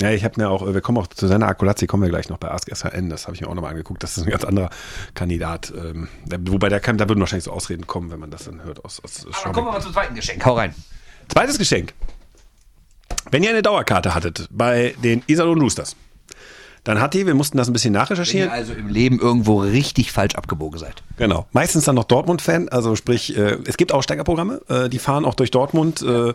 Ja, 0.00 0.10
ich 0.10 0.22
habe 0.24 0.40
mir 0.40 0.48
auch, 0.48 0.64
wir 0.72 0.80
kommen 0.80 0.98
auch 0.98 1.08
zu 1.08 1.26
seiner 1.26 1.48
Akkulazzi, 1.48 1.86
kommen 1.86 2.04
wir 2.04 2.10
gleich 2.10 2.28
noch 2.28 2.38
bei 2.38 2.50
Ask 2.50 2.68
SHN, 2.74 3.10
das 3.10 3.26
habe 3.26 3.34
ich 3.34 3.40
mir 3.40 3.48
auch 3.48 3.54
nochmal 3.54 3.72
angeguckt, 3.72 4.02
das 4.02 4.16
ist 4.16 4.24
ein 4.24 4.30
ganz 4.30 4.44
anderer 4.44 4.70
Kandidat. 5.14 5.72
Ähm, 5.76 6.08
der, 6.24 6.38
wobei 6.48 6.68
der 6.68 6.78
kann, 6.80 6.98
da 6.98 7.08
würden 7.08 7.20
wahrscheinlich 7.20 7.44
so 7.44 7.50
Ausreden 7.52 7.86
kommen, 7.86 8.10
wenn 8.10 8.20
man 8.20 8.30
das 8.30 8.44
dann 8.44 8.62
hört 8.62 8.84
aus, 8.84 9.00
aus 9.02 9.24
Aber 9.24 9.34
Schaumburg. 9.34 9.54
kommen 9.54 9.66
wir 9.66 9.72
mal 9.72 9.80
zum 9.80 9.92
zweiten 9.92 10.14
Geschenk. 10.14 10.44
Hau 10.44 10.54
rein. 10.54 10.74
Zweites 11.28 11.58
Geschenk. 11.58 11.94
Wenn 13.30 13.42
ihr 13.42 13.50
eine 13.50 13.62
Dauerkarte 13.62 14.14
hattet 14.14 14.48
bei 14.50 14.94
den 15.02 15.22
Iserlohn 15.26 15.60
Roosters, 15.60 15.96
dann 16.84 17.00
hat 17.00 17.12
die, 17.12 17.26
wir 17.26 17.34
mussten 17.34 17.58
das 17.58 17.68
ein 17.68 17.72
bisschen 17.72 17.92
Wenn 17.92 18.00
nachrecherchieren. 18.00 18.48
ihr 18.48 18.52
also 18.54 18.72
im 18.72 18.88
Leben 18.88 19.18
irgendwo 19.18 19.60
richtig 19.60 20.12
falsch 20.12 20.36
abgebogen 20.36 20.78
seid. 20.78 21.02
Genau. 21.16 21.46
Meistens 21.52 21.84
dann 21.84 21.96
noch 21.96 22.04
Dortmund-Fan, 22.04 22.68
also 22.70 22.96
sprich, 22.96 23.36
äh, 23.36 23.58
es 23.66 23.76
gibt 23.76 23.92
Aussteigerprogramme, 23.92 24.62
äh, 24.68 24.88
die 24.88 24.98
fahren 24.98 25.24
auch 25.24 25.34
durch 25.34 25.50
Dortmund. 25.50 26.00
Äh, 26.02 26.32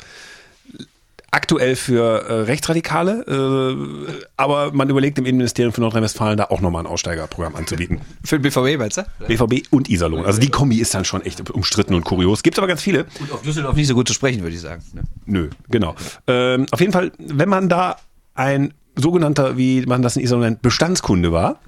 aktuell 1.33 1.75
für 1.75 2.25
äh, 2.27 2.33
Rechtsradikale, 2.41 3.25
äh, 3.27 4.13
aber 4.37 4.71
man 4.71 4.89
überlegt 4.89 5.17
im 5.17 5.25
Innenministerium 5.25 5.73
für 5.73 5.81
Nordrhein-Westfalen 5.81 6.37
da 6.37 6.45
auch 6.45 6.61
nochmal 6.61 6.83
ein 6.83 6.87
Aussteigerprogramm 6.87 7.55
anzubieten. 7.55 8.01
Für 8.23 8.39
den 8.39 8.43
BVB, 8.43 8.77
meinst 8.77 8.97
du? 8.97 9.05
BVB 9.27 9.67
und 9.71 9.89
Iserlohn. 9.89 10.25
Also 10.25 10.39
die 10.39 10.49
Kombi 10.49 10.79
ist 10.79 10.93
dann 10.93 11.05
schon 11.05 11.23
echt 11.23 11.49
umstritten 11.49 11.95
und 11.95 12.03
kurios. 12.03 12.43
Gibt 12.43 12.57
aber 12.59 12.67
ganz 12.67 12.81
viele. 12.81 13.05
Und 13.19 13.31
auf 13.31 13.41
Düsseldorf 13.41 13.75
nicht 13.75 13.87
so 13.87 13.95
gut 13.95 14.07
zu 14.07 14.13
sprechen, 14.13 14.43
würde 14.43 14.55
ich 14.55 14.61
sagen. 14.61 14.83
Ne? 14.93 15.01
Nö, 15.25 15.49
genau. 15.69 15.95
Ähm, 16.27 16.67
auf 16.71 16.79
jeden 16.79 16.93
Fall, 16.93 17.11
wenn 17.17 17.49
man 17.49 17.67
da 17.67 17.97
ein 18.35 18.73
sogenannter, 18.95 19.57
wie 19.57 19.85
man 19.87 20.03
das 20.03 20.15
in 20.15 20.23
Iserlohn 20.23 20.45
nennt, 20.45 20.61
Bestandskunde 20.61 21.31
war, 21.31 21.59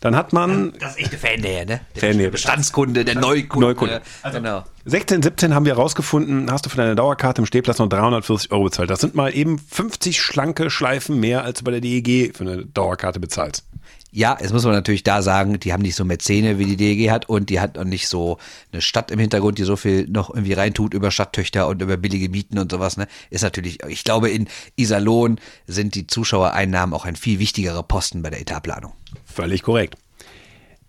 dann 0.00 0.16
hat 0.16 0.32
man 0.32 0.72
Das 0.78 0.92
ist 0.92 0.98
echte 1.00 1.18
Fan-Nähe, 1.18 1.66
ne? 1.66 1.80
Der 1.94 2.00
Fan-Nähe. 2.00 2.30
Bestandskunde, 2.30 3.04
der 3.04 3.16
Neukunde. 3.16 3.68
Neukunde. 3.68 4.02
genau. 4.32 4.64
16, 4.84 5.22
17 5.22 5.54
haben 5.54 5.66
wir 5.66 5.74
rausgefunden, 5.74 6.50
hast 6.50 6.64
du 6.64 6.70
für 6.70 6.78
deine 6.78 6.94
Dauerkarte 6.94 7.42
im 7.42 7.46
Stehplatz 7.46 7.78
noch 7.78 7.88
340 7.88 8.50
Euro 8.52 8.64
bezahlt. 8.64 8.88
Das 8.88 9.00
sind 9.00 9.14
mal 9.14 9.34
eben 9.34 9.58
50 9.58 10.20
schlanke 10.20 10.70
Schleifen 10.70 11.20
mehr, 11.20 11.44
als 11.44 11.58
du 11.58 11.64
bei 11.64 11.72
der 11.72 11.80
DEG 11.80 12.36
für 12.36 12.44
eine 12.44 12.64
Dauerkarte 12.64 13.20
bezahlst. 13.20 13.64
Ja, 14.10 14.38
jetzt 14.40 14.54
muss 14.54 14.64
man 14.64 14.72
natürlich 14.72 15.02
da 15.02 15.20
sagen, 15.20 15.60
die 15.60 15.72
haben 15.72 15.82
nicht 15.82 15.94
so 15.94 16.04
Mäzene, 16.04 16.58
wie 16.58 16.64
die 16.64 16.76
DEG 16.76 17.10
hat 17.10 17.28
und 17.28 17.50
die 17.50 17.60
hat 17.60 17.76
auch 17.76 17.84
nicht 17.84 18.08
so 18.08 18.38
eine 18.72 18.80
Stadt 18.80 19.10
im 19.10 19.18
Hintergrund, 19.18 19.58
die 19.58 19.64
so 19.64 19.76
viel 19.76 20.08
noch 20.08 20.30
irgendwie 20.30 20.54
reintut 20.54 20.94
über 20.94 21.10
Stadttöchter 21.10 21.68
und 21.68 21.82
über 21.82 21.98
billige 21.98 22.30
Mieten 22.30 22.58
und 22.58 22.72
sowas. 22.72 22.96
Ne? 22.96 23.06
Ist 23.28 23.42
natürlich, 23.42 23.84
ich 23.86 24.04
glaube, 24.04 24.30
in 24.30 24.48
Iserlohn 24.76 25.38
sind 25.66 25.94
die 25.94 26.06
Zuschauereinnahmen 26.06 26.94
auch 26.94 27.04
ein 27.04 27.16
viel 27.16 27.38
wichtigerer 27.38 27.82
Posten 27.82 28.22
bei 28.22 28.30
der 28.30 28.40
Etatplanung. 28.40 28.92
Völlig 29.38 29.62
korrekt. 29.62 29.94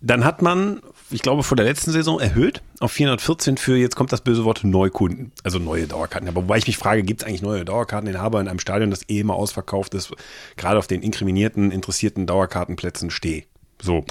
Dann 0.00 0.24
hat 0.24 0.42
man, 0.42 0.80
ich 1.10 1.22
glaube, 1.22 1.44
vor 1.44 1.56
der 1.56 1.66
letzten 1.66 1.92
Saison 1.92 2.18
erhöht 2.18 2.62
auf 2.80 2.90
414 2.90 3.58
für, 3.58 3.76
jetzt 3.76 3.94
kommt 3.94 4.10
das 4.10 4.22
böse 4.22 4.44
Wort, 4.44 4.64
Neukunden. 4.64 5.30
Also 5.44 5.60
neue 5.60 5.86
Dauerkarten. 5.86 6.26
Aber 6.26 6.42
wobei 6.42 6.58
ich 6.58 6.66
mich 6.66 6.76
frage, 6.76 7.04
gibt 7.04 7.22
es 7.22 7.28
eigentlich 7.28 7.42
neue 7.42 7.64
Dauerkarteninhaber 7.64 8.40
in 8.40 8.48
einem 8.48 8.58
Stadion, 8.58 8.90
das 8.90 9.08
eh 9.08 9.20
immer 9.20 9.34
ausverkauft 9.34 9.94
ist, 9.94 10.10
gerade 10.56 10.80
auf 10.80 10.88
den 10.88 11.02
inkriminierten, 11.02 11.70
interessierten 11.70 12.26
Dauerkartenplätzen 12.26 13.10
stehe? 13.10 13.44
So, 13.80 14.04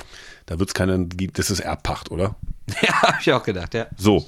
da 0.45 0.57
wird 0.57 0.69
es 0.69 0.73
keinen, 0.73 1.09
das 1.33 1.49
ist 1.49 1.59
Erbpacht, 1.59 2.09
oder? 2.09 2.37
Ja, 2.81 3.01
habe 3.01 3.17
ich 3.19 3.33
auch 3.33 3.43
gedacht, 3.43 3.73
ja. 3.73 3.87
So. 3.97 4.25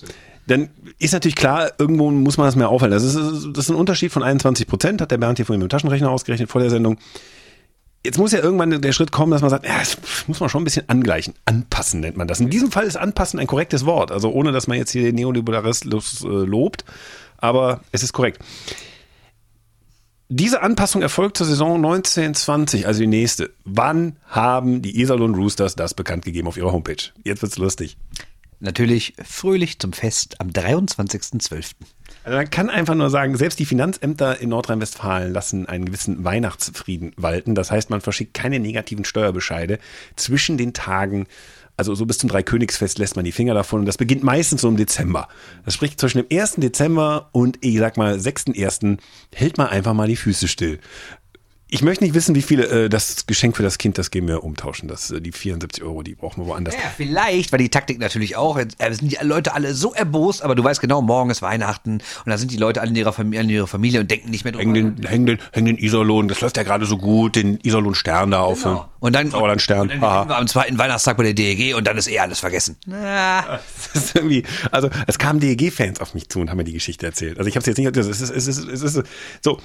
Dann 0.48 0.72
ist 1.00 1.14
natürlich 1.14 1.36
klar, 1.36 1.72
irgendwo 1.78 2.12
muss 2.12 2.38
man 2.38 2.48
das 2.48 2.58
mehr 2.58 2.68
aufhalten. 2.68 2.96
Das 2.96 3.04
ist, 3.04 3.16
das 3.16 3.66
ist 3.66 3.70
ein 3.70 3.78
Unterschied 3.78 4.12
von 4.12 4.24
21 4.24 4.68
Prozent, 4.68 5.00
hat 5.00 5.12
der 5.12 5.20
Bernd 5.20 5.38
hier 5.38 5.46
vorhin 5.46 5.62
mit 5.62 5.70
dem 5.70 5.74
Taschenrechner 5.74 6.10
ausgerechnet 6.10 6.50
vor 6.50 6.60
der 6.60 6.70
Sendung. 6.70 6.98
Jetzt 8.04 8.18
muss 8.18 8.32
ja 8.32 8.40
irgendwann 8.40 8.82
der 8.82 8.92
Schritt 8.94 9.12
kommen, 9.12 9.32
dass 9.32 9.42
man 9.42 9.52
sagt, 9.52 9.66
ja, 9.66 9.78
das 9.78 9.98
muss 10.28 10.40
man 10.40 10.50
schon 10.50 10.62
ein 10.62 10.66
bisschen 10.66 10.90
angleichen. 10.90 11.36
Anpassen 11.46 12.00
nennt 12.00 12.18
man 12.18 12.28
das. 12.28 12.40
In 12.40 12.50
diesem 12.50 12.72
Fall 12.72 12.86
ist 12.86 12.98
anpassen 12.98 13.40
ein 13.40 13.48
korrektes 13.48 13.86
Wort. 13.86 14.12
Also 14.12 14.32
ohne, 14.32 14.52
dass 14.52 14.68
man 14.68 14.78
jetzt 14.78 14.92
hier 14.92 15.04
den 15.04 15.16
Neoliberalismus 15.16 16.24
äh, 16.24 16.28
lobt. 16.28 16.84
Aber 17.38 17.82
es 17.92 18.02
ist 18.02 18.14
korrekt. 18.14 18.40
Diese 20.30 20.62
Anpassung 20.62 21.02
erfolgt 21.02 21.38
zur 21.38 21.46
Saison 21.46 21.76
1920, 21.76 22.88
also 22.88 23.02
die 23.02 23.08
nächste. 23.08 23.52
Wann 23.66 24.16
haben 24.28 24.82
die 24.82 25.00
Iserlohn 25.00 25.36
Roosters 25.36 25.76
das 25.76 25.94
bekannt 25.94 26.24
gegeben 26.24 26.48
auf 26.48 26.58
ihrer 26.58 26.72
Homepage? 26.72 27.12
Jetzt 27.24 27.42
wird's 27.42 27.58
lustig. 27.58 27.98
Natürlich 28.62 29.14
fröhlich 29.22 29.80
zum 29.80 29.92
Fest 29.92 30.40
am 30.40 30.50
23.12. 30.50 31.74
Also 32.24 32.38
man 32.38 32.50
kann 32.50 32.70
einfach 32.70 32.94
nur 32.94 33.10
sagen, 33.10 33.36
selbst 33.36 33.58
die 33.60 33.66
Finanzämter 33.66 34.40
in 34.40 34.50
Nordrhein-Westfalen 34.50 35.34
lassen 35.34 35.66
einen 35.66 35.86
gewissen 35.86 36.24
Weihnachtsfrieden 36.24 37.14
walten. 37.18 37.56
Das 37.56 37.72
heißt, 37.72 37.90
man 37.90 38.02
verschickt 38.02 38.34
keine 38.36 38.60
negativen 38.60 39.06
Steuerbescheide 39.06 39.80
zwischen 40.16 40.58
den 40.58 40.74
Tagen. 40.74 41.26
Also 41.78 41.96
so 41.96 42.06
bis 42.06 42.20
zum 42.20 42.30
Dreikönigsfest 42.30 43.00
lässt 43.00 43.16
man 43.16 43.26
die 43.26 43.32
Finger 43.32 43.56
davon 43.56 43.80
und 43.80 43.86
das 43.88 43.98
beginnt 43.98 44.22
meistens 44.22 44.62
so 44.62 44.68
im 44.68 44.78
Dezember. 44.78 45.28
Das 45.66 45.74
spricht 45.74 46.00
zwischen 46.00 46.20
dem 46.20 46.40
1. 46.40 46.56
Dezember 46.58 47.30
und 47.32 47.58
ich 47.62 47.80
sag 47.80 47.98
mal 47.98 48.16
6.1. 48.16 49.00
hält 49.34 49.58
man 49.58 49.68
einfach 49.68 49.96
mal 49.96 50.08
die 50.08 50.16
Füße 50.16 50.48
still. 50.48 50.80
Ich 51.74 51.84
möchte 51.84 52.04
nicht 52.04 52.14
wissen, 52.14 52.36
wie 52.36 52.42
viele 52.42 52.68
äh, 52.68 52.90
das 52.90 53.26
Geschenk 53.28 53.56
für 53.56 53.64
das 53.64 53.78
Kind, 53.78 53.98
das 53.98 54.12
gehen 54.12 54.28
wir 54.28 54.44
umtauschen. 54.44 54.90
Das, 54.90 55.10
äh, 55.10 55.22
die 55.22 55.32
74 55.32 55.82
Euro, 55.82 56.04
die 56.04 56.16
brauchen 56.16 56.44
wir 56.44 56.48
woanders. 56.48 56.76
Ja, 56.76 56.82
vielleicht, 56.98 57.54
weil 57.54 57.60
die 57.60 57.70
Taktik 57.70 57.98
natürlich 57.98 58.36
auch, 58.36 58.58
äh, 58.58 58.68
sind 58.90 59.10
die 59.10 59.18
Leute 59.22 59.54
alle 59.54 59.74
so 59.74 59.94
erbost, 59.94 60.44
aber 60.44 60.54
du 60.54 60.66
weißt 60.66 60.82
genau, 60.82 61.02
morgen 61.02 61.30
ist 61.30 61.42
Weihnachten 61.42 61.94
und 61.94 62.30
da 62.30 62.38
sind 62.38 62.52
die 62.52 62.58
Leute 62.58 62.82
alle 62.82 62.90
in 62.90 62.98
ihrer, 62.98 63.14
Familie, 63.14 63.40
in 63.44 63.50
ihrer 63.50 63.68
Familie 63.68 64.02
und 64.02 64.12
denken 64.12 64.32
nicht 64.32 64.44
mehr 64.44 64.54
Hängen 64.54 64.74
drüber. 64.74 65.02
den, 65.02 65.08
hängen 65.08 65.26
den, 65.28 65.40
hängen 65.54 65.66
den 65.68 65.78
Iserlohn, 65.78 66.28
das 66.28 66.42
läuft 66.42 66.58
ja 66.58 66.64
gerade 66.64 66.86
so 66.86 66.98
gut, 66.98 67.38
den 67.38 67.58
Iserlohn-Stern 67.64 68.32
da 68.32 68.42
auf. 68.42 68.64
Genau. 68.64 68.90
Und 69.00 69.16
dann, 69.16 69.32
Sauerland-Stern. 69.32 69.92
und 69.92 70.02
dann 70.02 70.20
sind 70.20 70.30
wir 70.30 70.38
am 70.38 70.48
zweiten 70.48 70.78
Weihnachtstag 70.78 71.16
bei 71.16 71.24
der 71.24 71.34
DEG 71.34 71.74
und 71.76 71.88
dann 71.88 71.98
ist 71.98 72.10
eh 72.10 72.20
alles 72.20 72.42
vergessen. 72.42 72.76
Na, 72.86 73.62
Das 73.94 74.04
ist 74.04 74.16
irgendwie, 74.18 74.44
also 74.72 74.90
es 75.08 75.18
kamen 75.18 75.40
DEG-Fans 75.40 76.02
auf 76.02 76.16
mich 76.16 76.28
zu 76.28 76.42
und 76.42 76.50
haben 76.50 76.58
mir 76.58 76.66
die 76.66 76.74
Geschichte 76.74 77.06
erzählt. 77.06 77.38
Also 77.38 77.48
ich 77.48 77.56
habe 77.56 77.62
es 77.62 77.68
jetzt 77.68 77.78
nicht, 77.78 77.96
es 77.96 78.08
ist, 78.08 78.30
es 78.30 78.48
ist, 78.48 78.58
es 78.58 78.82
ist 78.82 79.04
so. 79.40 79.58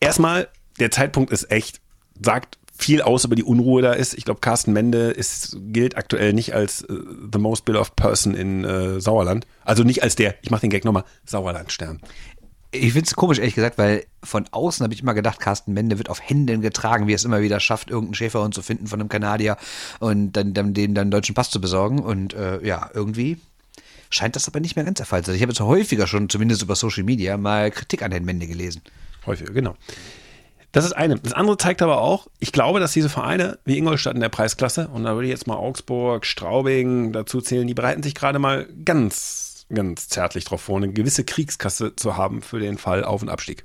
Erstmal, 0.00 0.48
der 0.78 0.90
Zeitpunkt 0.90 1.32
ist 1.32 1.50
echt, 1.50 1.80
sagt 2.20 2.58
viel 2.76 3.02
aus 3.02 3.24
über 3.24 3.36
die 3.36 3.44
Unruhe 3.44 3.82
da 3.82 3.92
ist. 3.92 4.14
Ich 4.14 4.24
glaube, 4.24 4.40
Carsten 4.40 4.72
Mende 4.72 5.10
ist, 5.10 5.56
gilt 5.60 5.96
aktuell 5.96 6.32
nicht 6.32 6.54
als 6.54 6.82
äh, 6.82 6.94
the 7.32 7.38
most 7.38 7.64
beloved 7.64 7.94
person 7.96 8.34
in 8.34 8.64
äh, 8.64 9.00
Sauerland. 9.00 9.46
Also 9.64 9.84
nicht 9.84 10.02
als 10.02 10.16
der, 10.16 10.34
ich 10.42 10.50
mache 10.50 10.62
den 10.62 10.70
Gag 10.70 10.84
nochmal, 10.84 11.04
Sauerland-Stern. 11.24 12.00
Ich 12.72 12.92
finde 12.92 13.06
es 13.06 13.14
komisch, 13.14 13.38
ehrlich 13.38 13.54
gesagt, 13.54 13.78
weil 13.78 14.04
von 14.24 14.46
außen 14.50 14.82
habe 14.82 14.92
ich 14.92 15.02
immer 15.02 15.14
gedacht, 15.14 15.38
Carsten 15.38 15.72
Mende 15.72 15.98
wird 15.98 16.10
auf 16.10 16.20
Händen 16.20 16.60
getragen, 16.60 17.06
wie 17.06 17.12
er 17.12 17.16
es 17.16 17.24
immer 17.24 17.40
wieder 17.40 17.60
schafft, 17.60 17.88
irgendeinen 17.88 18.14
Schäferhund 18.14 18.52
zu 18.52 18.62
finden 18.62 18.88
von 18.88 18.98
einem 18.98 19.08
Kanadier 19.08 19.56
und 20.00 20.32
dann, 20.32 20.54
dann 20.54 20.74
dem 20.74 20.94
dann 20.94 21.12
deutschen 21.12 21.36
Pass 21.36 21.50
zu 21.50 21.60
besorgen. 21.60 22.00
Und 22.00 22.34
äh, 22.34 22.60
ja, 22.66 22.90
irgendwie 22.92 23.38
scheint 24.10 24.34
das 24.34 24.48
aber 24.48 24.58
nicht 24.58 24.74
mehr 24.74 24.84
ganz 24.84 24.96
der 24.96 25.06
Fall 25.06 25.22
zu 25.22 25.30
sein. 25.30 25.36
Ich 25.36 25.42
habe 25.42 25.52
jetzt 25.52 25.60
häufiger 25.60 26.08
schon, 26.08 26.28
zumindest 26.28 26.62
über 26.62 26.74
Social 26.74 27.04
Media, 27.04 27.36
mal 27.36 27.70
Kritik 27.70 28.02
an 28.02 28.10
Herrn 28.10 28.24
Mende 28.24 28.48
gelesen. 28.48 28.82
Häufiger, 29.24 29.52
genau. 29.52 29.76
Das 30.74 30.84
ist 30.84 30.92
eine. 30.92 31.14
Das 31.14 31.32
andere 31.32 31.56
zeigt 31.56 31.82
aber 31.82 32.00
auch, 32.00 32.26
ich 32.40 32.50
glaube, 32.50 32.80
dass 32.80 32.92
diese 32.92 33.08
Vereine 33.08 33.58
wie 33.64 33.78
Ingolstadt 33.78 34.16
in 34.16 34.20
der 34.20 34.28
Preisklasse, 34.28 34.88
und 34.88 35.04
da 35.04 35.14
würde 35.14 35.26
ich 35.26 35.30
jetzt 35.30 35.46
mal 35.46 35.54
Augsburg, 35.54 36.26
Straubing 36.26 37.12
dazu 37.12 37.40
zählen, 37.40 37.66
die 37.68 37.74
bereiten 37.74 38.02
sich 38.02 38.16
gerade 38.16 38.40
mal 38.40 38.66
ganz, 38.84 39.66
ganz 39.72 40.08
zärtlich 40.08 40.44
drauf 40.44 40.62
vor, 40.62 40.76
eine 40.76 40.92
gewisse 40.92 41.22
Kriegskasse 41.22 41.94
zu 41.94 42.16
haben 42.16 42.42
für 42.42 42.58
den 42.58 42.76
Fall 42.76 43.04
Auf- 43.04 43.22
und 43.22 43.28
Abstieg. 43.28 43.64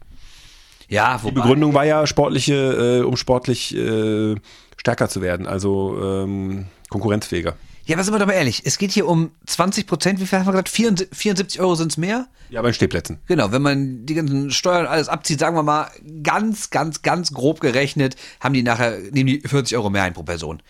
Ja, 0.87 1.17
Die 1.17 1.23
wobei, 1.23 1.41
Begründung 1.41 1.73
war 1.73 1.83
ja 1.83 2.05
sportliche, 2.05 2.99
äh, 2.99 3.03
um 3.03 3.17
sportlich 3.17 3.75
äh, 3.75 4.35
stärker 4.77 5.09
zu 5.09 5.23
werden, 5.23 5.47
also 5.47 5.99
ähm, 5.99 6.67
konkurrenzfähiger. 6.89 7.55
Ja, 7.89 7.95
aber 7.95 8.03
sind 8.03 8.13
wir 8.13 8.19
doch 8.19 8.27
mal 8.27 8.33
ehrlich, 8.33 8.61
es 8.65 8.77
geht 8.77 8.91
hier 8.91 9.07
um 9.07 9.31
20 9.47 9.87
Prozent, 9.87 10.19
wie 10.19 10.27
viel 10.27 10.37
haben 10.37 10.45
wir 10.45 10.51
gesagt? 10.51 10.69
74, 10.69 11.17
74 11.17 11.59
Euro 11.59 11.73
sind 11.73 11.91
es 11.91 11.97
mehr? 11.97 12.27
Ja, 12.51 12.61
bei 12.61 12.69
den 12.69 12.75
Stehplätzen. 12.75 13.17
Genau, 13.25 13.51
wenn 13.51 13.63
man 13.63 14.05
die 14.05 14.13
ganzen 14.13 14.51
Steuern 14.51 14.85
alles 14.85 15.09
abzieht, 15.09 15.39
sagen 15.39 15.55
wir 15.55 15.63
mal, 15.63 15.89
ganz, 16.21 16.69
ganz, 16.69 17.01
ganz 17.01 17.33
grob 17.33 17.61
gerechnet, 17.61 18.15
haben 18.41 18.53
die 18.53 18.61
nachher, 18.61 18.99
nehmen 19.11 19.27
die 19.27 19.41
40 19.43 19.75
Euro 19.75 19.89
mehr 19.89 20.03
ein 20.03 20.13
pro 20.13 20.21
Person. 20.21 20.61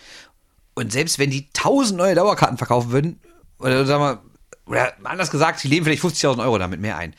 Und 0.76 0.94
selbst 0.94 1.20
wenn 1.20 1.30
die 1.30 1.48
1000 1.58 1.98
neue 1.98 2.16
Dauerkarten 2.16 2.58
verkaufen 2.58 2.92
würden, 2.92 3.20
oder 3.60 3.86
sagen 3.86 4.02
wir, 4.02 4.24
oder 4.66 4.94
anders 5.04 5.30
gesagt, 5.30 5.60
sie 5.60 5.68
leben 5.68 5.84
vielleicht 5.84 6.04
50.000 6.04 6.42
Euro 6.42 6.58
damit 6.58 6.80
mehr 6.80 6.98
ein. 6.98 7.14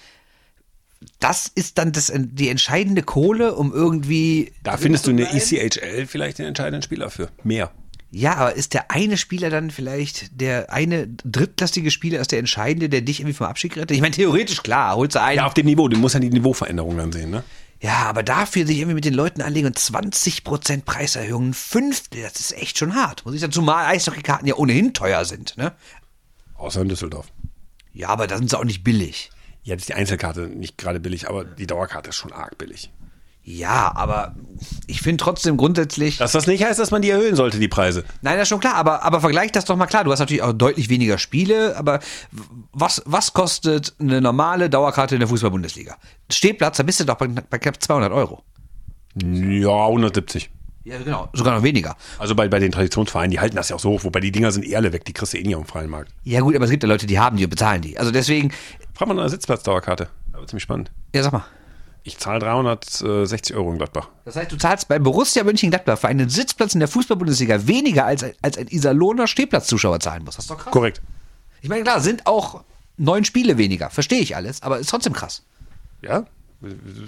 Das 1.18 1.46
ist 1.54 1.76
dann 1.76 1.92
das, 1.92 2.10
die 2.14 2.48
entscheidende 2.48 3.02
Kohle, 3.02 3.54
um 3.54 3.72
irgendwie. 3.72 4.52
Da 4.62 4.78
findest 4.78 5.06
du 5.06 5.10
in 5.10 5.18
der 5.18 5.34
ECHL 5.34 6.06
vielleicht 6.06 6.38
den 6.38 6.46
entscheidenden 6.46 6.82
Spieler 6.82 7.10
für. 7.10 7.28
Mehr. 7.42 7.70
Ja, 8.12 8.34
aber 8.36 8.54
ist 8.56 8.74
der 8.74 8.90
eine 8.90 9.16
Spieler 9.16 9.50
dann 9.50 9.70
vielleicht 9.70 10.40
der 10.40 10.72
eine 10.72 11.06
drittklassige 11.06 11.92
Spieler 11.92 12.20
ist 12.20 12.32
der 12.32 12.40
entscheidende, 12.40 12.88
der 12.88 13.02
dich 13.02 13.20
irgendwie 13.20 13.36
vom 13.36 13.46
Abschied 13.46 13.76
rettet? 13.76 13.92
Ich 13.92 14.00
meine, 14.00 14.14
theoretisch 14.14 14.62
klar, 14.62 14.96
holst 14.96 15.14
du 15.14 15.22
einen. 15.22 15.36
Ja, 15.36 15.46
auf 15.46 15.54
dem 15.54 15.66
Niveau. 15.66 15.86
Du 15.86 15.96
musst 15.96 16.14
ja 16.14 16.20
die 16.20 16.30
Niveauveränderung 16.30 16.96
dann 16.96 17.12
sehen, 17.12 17.30
ne? 17.30 17.44
Ja, 17.80 17.98
aber 18.08 18.22
dafür 18.22 18.66
sich 18.66 18.78
irgendwie 18.78 18.96
mit 18.96 19.04
den 19.04 19.14
Leuten 19.14 19.40
anlegen 19.40 19.68
und 19.68 19.78
20% 19.78 20.82
Preiserhöhungen, 20.84 21.54
fünf, 21.54 22.08
das 22.10 22.38
ist 22.38 22.52
echt 22.52 22.76
schon 22.76 22.94
hart. 22.94 23.24
Muss 23.24 23.34
ich 23.34 23.40
sagen, 23.40 23.52
zumal 23.52 23.86
Eishockeykarten 23.86 24.46
ja 24.46 24.56
ohnehin 24.56 24.92
teuer 24.92 25.24
sind, 25.24 25.56
ne? 25.56 25.72
Außer 26.56 26.82
in 26.82 26.90
Düsseldorf. 26.90 27.28
Ja, 27.94 28.08
aber 28.08 28.26
da 28.26 28.36
sind 28.36 28.50
sie 28.50 28.58
auch 28.58 28.64
nicht 28.64 28.84
billig. 28.84 29.30
Ja, 29.62 29.76
das 29.76 29.84
ist 29.84 29.88
die 29.88 29.94
Einzelkarte 29.94 30.48
nicht 30.48 30.76
gerade 30.76 31.00
billig, 31.00 31.28
aber 31.28 31.44
die 31.44 31.66
Dauerkarte 31.66 32.10
ist 32.10 32.16
schon 32.16 32.32
arg 32.32 32.58
billig. 32.58 32.90
Ja, 33.42 33.92
aber 33.94 34.34
ich 34.86 35.00
finde 35.00 35.22
trotzdem 35.22 35.56
grundsätzlich. 35.56 36.18
Dass 36.18 36.32
das 36.32 36.46
nicht 36.46 36.62
heißt, 36.62 36.78
dass 36.78 36.90
man 36.90 37.02
die 37.02 37.10
erhöhen 37.10 37.34
sollte, 37.36 37.58
die 37.58 37.68
Preise. 37.68 38.04
Nein, 38.22 38.34
das 38.34 38.42
ist 38.42 38.48
schon 38.50 38.60
klar, 38.60 38.74
aber, 38.74 39.02
aber 39.02 39.20
vergleich 39.20 39.50
das 39.52 39.64
doch 39.64 39.76
mal 39.76 39.86
klar. 39.86 40.04
Du 40.04 40.12
hast 40.12 40.18
natürlich 40.18 40.42
auch 40.42 40.52
deutlich 40.52 40.88
weniger 40.88 41.18
Spiele, 41.18 41.76
aber 41.76 42.00
was, 42.72 43.02
was 43.06 43.32
kostet 43.32 43.94
eine 43.98 44.20
normale 44.20 44.68
Dauerkarte 44.68 45.14
in 45.14 45.20
der 45.20 45.28
Fußball-Bundesliga? 45.28 45.96
Stehplatz, 46.30 46.76
da 46.76 46.82
bist 46.82 47.00
du 47.00 47.04
doch 47.04 47.16
bei, 47.16 47.28
bei 47.28 47.58
knapp 47.58 47.82
200 47.82 48.12
Euro. 48.12 48.42
Ja, 49.16 49.86
170. 49.86 50.50
Ja, 50.84 50.98
genau. 50.98 51.28
Sogar 51.32 51.56
noch 51.56 51.62
weniger. 51.62 51.96
Also 52.18 52.34
bei, 52.34 52.48
bei 52.48 52.58
den 52.58 52.72
Traditionsvereinen, 52.72 53.30
die 53.30 53.40
halten 53.40 53.56
das 53.56 53.68
ja 53.68 53.76
auch 53.76 53.80
so 53.80 53.90
hoch, 53.90 54.04
wobei 54.04 54.20
die 54.20 54.32
Dinger 54.32 54.50
sind 54.50 54.66
eh 54.66 54.76
alle 54.76 54.92
weg, 54.92 55.04
die 55.04 55.12
kriegst 55.12 55.32
du 55.32 55.38
eh 55.38 55.42
nicht 55.42 55.56
auf 55.56 55.64
dem 55.64 55.68
freien 55.68 55.90
Markt. 55.90 56.12
Ja, 56.24 56.40
gut, 56.40 56.54
aber 56.54 56.64
es 56.64 56.70
gibt 56.70 56.82
ja 56.82 56.88
Leute, 56.88 57.06
die 57.06 57.18
haben 57.18 57.36
die 57.36 57.44
und 57.44 57.50
bezahlen 57.50 57.82
die. 57.82 57.98
Also 57.98 58.10
deswegen, 58.10 58.52
Frag 58.94 59.08
mal 59.08 59.14
nach 59.14 59.22
einer 59.22 59.30
Sitzplatzdauerkarte. 59.30 60.08
Das 60.32 60.40
wird 60.40 60.50
ziemlich 60.50 60.62
spannend. 60.62 60.90
ja, 61.14 61.22
sag 61.22 61.32
mal. 61.32 61.44
Ich 62.02 62.18
zahle 62.18 62.38
360 62.40 63.54
Euro 63.56 63.72
in 63.72 63.78
Gladbach. 63.78 64.08
Das 64.24 64.36
heißt, 64.36 64.50
du 64.50 64.56
zahlst 64.56 64.88
bei 64.88 64.98
Borussia 64.98 65.44
Mönchengladbach 65.44 65.98
für 65.98 66.08
einen 66.08 66.28
Sitzplatz 66.28 66.74
in 66.74 66.80
der 66.80 66.88
Fußball-Bundesliga 66.88 67.66
weniger 67.66 68.06
als, 68.06 68.24
als 68.42 68.56
ein 68.56 68.68
Iserlohner 68.68 69.26
Stehplatzzuschauer 69.26 70.00
zahlen 70.00 70.24
muss. 70.24 70.36
Das 70.36 70.44
ist 70.46 70.50
doch 70.50 70.58
krass. 70.58 70.72
Korrekt. 70.72 71.02
Ich 71.60 71.68
meine, 71.68 71.82
klar, 71.82 72.00
sind 72.00 72.26
auch 72.26 72.64
neun 72.96 73.24
Spiele 73.24 73.58
weniger. 73.58 73.90
Verstehe 73.90 74.20
ich 74.20 74.34
alles, 74.34 74.62
aber 74.62 74.78
ist 74.78 74.88
trotzdem 74.88 75.12
krass. 75.12 75.42
Ja? 76.02 76.24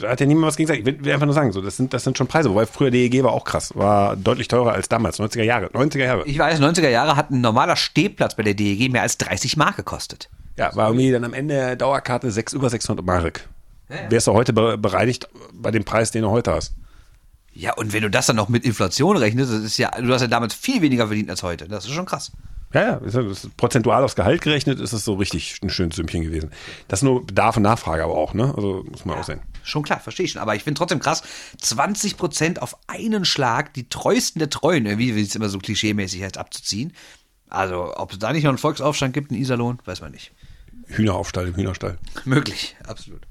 Da 0.01 0.11
hat 0.11 0.21
ja 0.21 0.27
niemand 0.27 0.47
was 0.47 0.57
gegen 0.57 0.67
gesagt. 0.67 0.81
Ich 0.81 0.87
will, 0.87 1.05
will 1.05 1.13
einfach 1.13 1.27
nur 1.27 1.35
sagen, 1.35 1.53
so, 1.53 1.61
das, 1.61 1.77
sind, 1.77 1.93
das 1.93 2.05
sind 2.05 2.17
schon 2.17 2.27
Preise. 2.27 2.51
Wobei 2.51 2.65
früher 2.65 2.91
DEG 2.91 3.23
war 3.23 3.33
auch 3.33 3.45
krass. 3.45 3.75
War 3.77 4.17
deutlich 4.17 4.49
teurer 4.49 4.73
als 4.73 4.89
damals, 4.89 5.21
90er 5.21 5.43
Jahre. 5.43 5.67
90er 5.67 6.05
Jahre. 6.05 6.27
Ich 6.27 6.39
weiß, 6.39 6.61
90er 6.61 6.89
Jahre 6.89 7.17
hat 7.17 7.31
ein 7.31 7.43
normaler 7.43 7.77
Stehplatz 7.77 8.35
bei 8.35 8.43
der 8.43 8.55
DEG 8.55 8.91
mehr 8.91 9.03
als 9.03 9.19
30 9.19 9.57
Mark 9.59 9.77
gekostet. 9.77 10.31
Ja, 10.57 10.75
war 10.75 10.89
irgendwie 10.89 11.11
dann 11.11 11.25
am 11.25 11.35
Ende 11.35 11.55
der 11.55 11.77
Dauerkarte 11.77 12.31
6, 12.31 12.55
über 12.55 12.71
600 12.71 13.05
Mark. 13.05 13.49
Wärst 14.09 14.27
du 14.27 14.33
heute 14.33 14.53
be 14.53 14.79
bereinigt 14.79 15.29
bei 15.53 15.71
dem 15.71 15.85
Preis, 15.85 16.11
den 16.11 16.23
du 16.23 16.31
heute 16.31 16.53
hast. 16.53 16.75
Ja, 17.55 17.75
und 17.75 17.93
wenn 17.93 18.03
du 18.03 18.11
das 18.11 18.27
dann 18.27 18.37
noch 18.37 18.49
mit 18.49 18.65
Inflation 18.65 19.17
rechnest, 19.17 19.53
das 19.53 19.63
ist 19.63 19.77
ja, 19.77 19.91
du 19.91 20.13
hast 20.13 20.23
ja 20.23 20.27
damals 20.27 20.55
viel 20.55 20.81
weniger 20.81 21.07
verdient 21.07 21.29
als 21.29 21.43
heute. 21.43 21.69
Das 21.69 21.85
ist 21.85 21.93
schon 21.93 22.07
krass. 22.07 22.33
Ja, 22.73 23.01
ja, 23.05 23.23
prozentual 23.59 24.03
aufs 24.03 24.17
Gehalt 24.17 24.41
gerechnet 24.41 24.81
ist 24.81 24.95
es 24.95 25.05
so 25.05 25.15
richtig 25.15 25.59
ein 25.63 25.69
schönes 25.69 25.97
Sümmchen 25.97 26.23
gewesen. 26.23 26.51
Das 26.89 27.01
ist 27.01 27.03
nur 27.03 27.27
Bedarf 27.27 27.59
und 27.59 27.65
Nachfrage 27.65 28.03
aber 28.03 28.15
auch, 28.15 28.33
ne? 28.33 28.55
Also 28.57 28.85
muss 28.91 29.05
man 29.05 29.19
auch 29.19 29.25
sehen. 29.25 29.43
Schon 29.63 29.83
klar, 29.83 30.01
verstehe 30.01 30.25
ich 30.25 30.33
schon. 30.33 30.41
Aber 30.41 30.55
ich 30.55 30.65
finde 30.65 30.79
trotzdem 30.79 30.99
krass, 30.99 31.23
20% 31.61 32.59
auf 32.59 32.77
einen 32.87 33.27
Schlag, 33.27 33.75
die 33.75 33.91
treuesten 33.91 34.39
der 34.39 34.49
Treuen, 34.49 34.99
wie 34.99 35.11
es 35.21 35.35
immer 35.35 35.51
so 35.51 35.59
klischeemäßig 35.59 36.23
heißt, 36.23 36.39
abzuziehen. 36.39 36.95
Also, 37.51 37.95
ob 37.97 38.13
es 38.13 38.19
da 38.19 38.33
nicht 38.33 38.45
noch 38.45 38.51
einen 38.51 38.59
Volksaufstand 38.59 39.13
gibt 39.13 39.31
in 39.31 39.37
Iserlohn, 39.37 39.79
weiß 39.85 40.01
man 40.01 40.13
nicht. 40.13 40.33
Hühneraufstall 40.87 41.49
im 41.49 41.57
Hühnerstall. 41.57 41.99
Möglich, 42.25 42.75
absolut. 42.87 43.27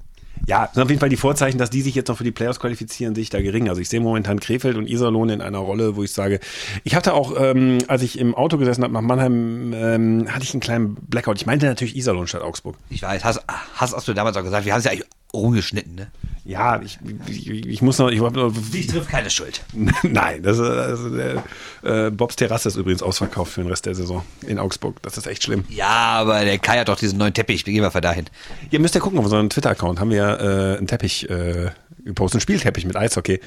Ja, 0.46 0.68
sind 0.72 0.82
auf 0.82 0.88
jeden 0.88 1.00
Fall 1.00 1.08
die 1.08 1.16
Vorzeichen, 1.16 1.58
dass 1.58 1.70
die 1.70 1.82
sich 1.82 1.94
jetzt 1.94 2.08
noch 2.08 2.16
für 2.16 2.24
die 2.24 2.32
Playoffs 2.32 2.58
qualifizieren, 2.58 3.14
sehe 3.14 3.22
ich 3.22 3.30
da 3.30 3.40
gering. 3.40 3.68
Also 3.68 3.80
ich 3.80 3.88
sehe 3.88 4.00
momentan 4.00 4.40
Krefeld 4.40 4.76
und 4.76 4.88
Iserlohn 4.88 5.28
in 5.28 5.40
einer 5.40 5.58
Rolle, 5.58 5.94
wo 5.94 6.02
ich 6.02 6.12
sage, 6.12 6.40
ich 6.82 6.94
hatte 6.96 7.14
auch, 7.14 7.34
ähm, 7.40 7.78
als 7.86 8.02
ich 8.02 8.18
im 8.18 8.34
Auto 8.34 8.58
gesessen 8.58 8.82
habe 8.82 8.92
nach 8.92 9.00
Mannheim, 9.00 9.72
ähm, 9.74 10.26
hatte 10.28 10.42
ich 10.42 10.52
einen 10.52 10.60
kleinen 10.60 10.94
Blackout. 10.94 11.36
Ich 11.36 11.46
meinte 11.46 11.66
natürlich 11.66 11.96
Iserlohn 11.96 12.26
statt 12.26 12.42
Augsburg. 12.42 12.76
Ich 12.90 13.02
weiß, 13.02 13.24
hast, 13.24 13.42
hast, 13.74 13.94
hast 13.94 14.08
du 14.08 14.14
damals 14.14 14.36
auch 14.36 14.42
gesagt, 14.42 14.66
wir 14.66 14.72
haben 14.72 14.80
es 14.80 14.84
ja 14.84 14.90
eigentlich 14.90 15.06
rumgeschnitten, 15.34 15.94
ne? 15.94 16.10
Ja, 16.44 16.80
ich, 16.82 16.98
ich, 17.28 17.48
ich 17.48 17.82
muss 17.82 17.98
noch, 17.98 18.10
ich 18.10 18.18
noch 18.20 18.52
Dich 18.72 18.88
trifft 18.88 19.08
keine 19.08 19.30
Schuld. 19.30 19.62
Nein, 20.02 20.42
das, 20.42 20.58
ist- 20.58 20.64
also 20.64 21.08
der, 21.16 21.44
äh, 21.84 22.10
Bobs 22.10 22.34
Terrasse 22.34 22.68
ist 22.68 22.76
übrigens 22.76 23.00
ausverkauft 23.02 23.52
für 23.52 23.62
den 23.62 23.70
Rest 23.70 23.86
der 23.86 23.94
Saison 23.94 24.24
in 24.46 24.58
Augsburg. 24.58 25.00
Das 25.02 25.16
ist 25.16 25.26
echt 25.28 25.44
schlimm. 25.44 25.64
Ja, 25.68 25.86
aber 25.88 26.44
der 26.44 26.58
Kai 26.58 26.78
hat 26.78 26.88
doch 26.88 26.98
diesen 26.98 27.18
neuen 27.18 27.32
Teppich, 27.32 27.64
wir 27.64 27.72
gehen 27.72 27.82
mal 27.82 27.90
dahin. 28.00 28.26
Ihr 28.72 28.80
müsst 28.80 28.94
ja 28.96 29.00
gucken, 29.00 29.18
auf 29.20 29.24
unserem 29.24 29.48
Twitter-Account 29.50 30.00
haben 30.00 30.10
wir 30.10 30.24
äh, 30.40 30.78
einen 30.78 30.88
Teppich 30.88 31.30
äh, 31.30 31.70
gepostet, 32.04 32.36
einen 32.38 32.40
Spielteppich 32.42 32.84
mit 32.86 32.96
Eishockey. 32.96 33.40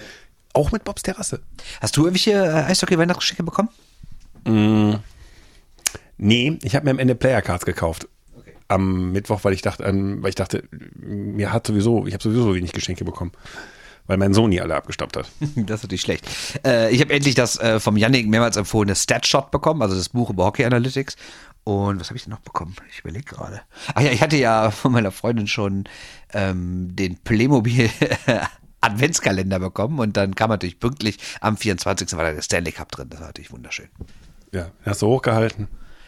Auch 0.54 0.72
mit 0.72 0.86
Bobs 0.86 1.04
Terrasse. 1.04 1.42
Hast 1.82 1.98
du 1.98 2.02
irgendwelche 2.06 2.32
äh, 2.32 2.64
Eishockey-Weihnachtsgeschenke 2.72 3.44
bekommen? 3.44 3.68
Nee, 6.18 6.58
ich 6.64 6.76
habe 6.76 6.86
mir 6.86 6.92
am 6.92 7.00
Ende 7.00 7.16
Player 7.16 7.42
Cards 7.42 7.66
gekauft. 7.66 8.08
Am 8.68 9.12
Mittwoch, 9.12 9.44
weil 9.44 9.54
ich 9.54 9.62
dachte, 9.62 9.84
ähm, 9.84 10.24
weil 10.24 10.30
ich 10.30 10.36
dachte, 10.36 10.64
mir 10.96 11.54
hat 11.54 11.68
sowieso, 11.68 12.08
ich 12.08 12.14
habe 12.14 12.24
sowieso 12.24 12.44
so 12.44 12.56
wenig 12.56 12.74
Geschenke 12.74 13.06
bekommen. 13.06 13.32
Weil 14.08 14.18
mein 14.18 14.36
Sohn 14.36 14.52
die 14.52 14.62
alle 14.62 14.76
abgestaubt 14.76 15.18
hat. 15.18 15.30
Das 15.56 15.80
ist 15.80 15.84
natürlich 15.84 16.02
schlecht. 16.02 16.28
Äh, 16.64 16.94
ich 16.94 17.02
habe 17.02 17.14
endlich 17.14 17.34
das 17.34 17.60
äh, 17.60 17.80
vom 17.80 17.98
Yannick 17.98 18.28
mehrmals 18.28 18.56
empfohlene 18.56 18.96
Statshot 18.96 19.50
bekommen, 19.50 19.82
also 19.82 19.96
das 19.96 20.10
Buch 20.10 20.30
über 20.30 20.46
Hockey 20.46 20.64
Analytics. 20.64 21.16
Und 21.64 22.00
was 22.00 22.10
habe 22.10 22.18
ich 22.18 22.24
denn 22.24 22.32
noch 22.32 22.42
bekommen? 22.42 22.76
Ich 22.92 23.00
überlege 23.00 23.26
gerade. 23.26 23.62
Ach 23.96 24.02
ja, 24.02 24.12
ich 24.12 24.22
hatte 24.22 24.38
ja 24.38 24.70
von 24.70 24.92
meiner 24.92 25.12
Freundin 25.12 25.48
schon 25.48 25.86
ähm, 26.34 26.96
den 26.96 27.18
Playmobil 27.18 27.90
Adventskalender 28.82 29.60
bekommen 29.60 30.00
und 30.00 30.16
dann 30.16 30.36
kam 30.36 30.52
natürlich 30.52 30.80
pünktlich 30.80 31.18
am 31.42 31.58
24. 31.58 32.14
war 32.14 32.26
da 32.26 32.34
der 32.34 32.44
Stanley 32.44 32.72
Cup 32.72 32.92
drin. 32.92 33.10
Das 33.10 33.20
war 33.20 33.28
natürlich 33.28 33.52
wunderschön. 33.52 33.90
Ja, 34.52 34.72
hast 34.86 35.02
du 35.02 35.08
hochgehalten. 35.08 35.68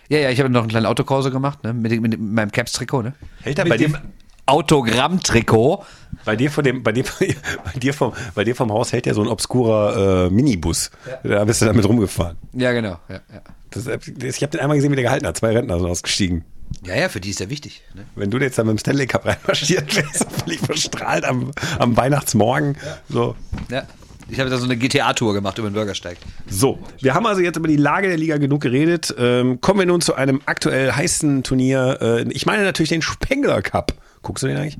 Ja, 0.09 0.19
ja, 0.19 0.29
ich 0.29 0.39
habe 0.39 0.49
noch 0.49 0.61
einen 0.61 0.69
kleinen 0.69 0.85
Autokurse 0.85 1.31
gemacht, 1.31 1.63
ne? 1.63 1.73
Mit, 1.73 1.91
mit, 1.91 2.01
mit 2.01 2.19
meinem 2.19 2.51
Caps-Trikot, 2.51 3.01
ne? 3.01 3.13
Hält 3.41 3.59
er 3.59 3.65
mit 3.65 3.71
bei 3.71 3.77
dem 3.77 3.97
Autogrammtrikot. 4.45 5.83
Bei 6.23 6.35
dir, 6.35 6.49
von 6.49 6.63
dem, 6.63 6.81
bei, 6.81 6.93
dir, 6.93 7.03
bei, 7.19 7.79
dir 7.79 7.93
vom, 7.93 8.13
bei 8.33 8.43
dir 8.43 8.55
vom 8.55 8.71
Haus 8.71 8.93
hält 8.93 9.05
ja 9.05 9.13
so 9.13 9.21
ein 9.21 9.27
obskurer 9.27 10.27
äh, 10.27 10.29
Minibus. 10.29 10.89
Da 11.23 11.43
bist 11.45 11.61
du 11.61 11.65
damit 11.65 11.85
rumgefahren. 11.87 12.37
Ja, 12.53 12.71
genau. 12.71 12.97
Ja, 13.09 13.19
ja. 13.31 13.41
Das, 13.69 13.87
ich 13.87 14.41
habe 14.41 14.51
den 14.51 14.61
einmal 14.61 14.77
gesehen, 14.77 14.91
wie 14.91 14.95
der 14.95 15.03
gehalten 15.03 15.27
hat. 15.27 15.37
Zwei 15.37 15.51
Rentner 15.51 15.77
sind 15.77 15.87
ausgestiegen. 15.89 16.45
Ja, 16.85 16.95
ja, 16.95 17.09
für 17.09 17.19
die 17.19 17.29
ist 17.29 17.39
ja 17.39 17.49
wichtig. 17.49 17.81
Ne? 17.93 18.05
Wenn 18.15 18.29
du 18.29 18.37
jetzt 18.37 18.57
dann 18.57 18.67
mit 18.67 18.77
dem 18.77 18.79
Stanley 18.79 19.07
Cup 19.07 19.25
reinmarschiert 19.25 19.95
wärst, 19.95 20.31
völlig 20.31 20.59
verstrahlt 20.59 21.25
am, 21.25 21.51
am 21.79 21.97
Weihnachtsmorgen. 21.97 22.77
Ja. 22.83 22.97
So. 23.09 23.35
Ja. 23.69 23.83
Ich 24.29 24.39
habe 24.39 24.49
da 24.49 24.57
so 24.57 24.65
eine 24.65 24.75
GTA-Tour 24.75 25.33
gemacht 25.33 25.57
über 25.57 25.69
den 25.69 25.73
Bürgersteig. 25.73 26.17
So, 26.49 26.79
wir 26.99 27.13
haben 27.13 27.25
also 27.25 27.41
jetzt 27.41 27.55
über 27.55 27.67
die 27.67 27.77
Lage 27.77 28.07
der 28.07 28.17
Liga 28.17 28.37
genug 28.37 28.61
geredet. 28.61 29.13
Ähm, 29.17 29.61
kommen 29.61 29.79
wir 29.79 29.85
nun 29.85 30.01
zu 30.01 30.15
einem 30.15 30.41
aktuell 30.45 30.91
heißen 30.91 31.43
Turnier. 31.43 31.97
Äh, 32.01 32.31
ich 32.31 32.45
meine 32.45 32.63
natürlich 32.63 32.89
den 32.89 33.01
Spengler 33.01 33.61
Cup. 33.61 33.93
Guckst 34.21 34.43
du 34.43 34.47
den 34.47 34.57
eigentlich? 34.57 34.77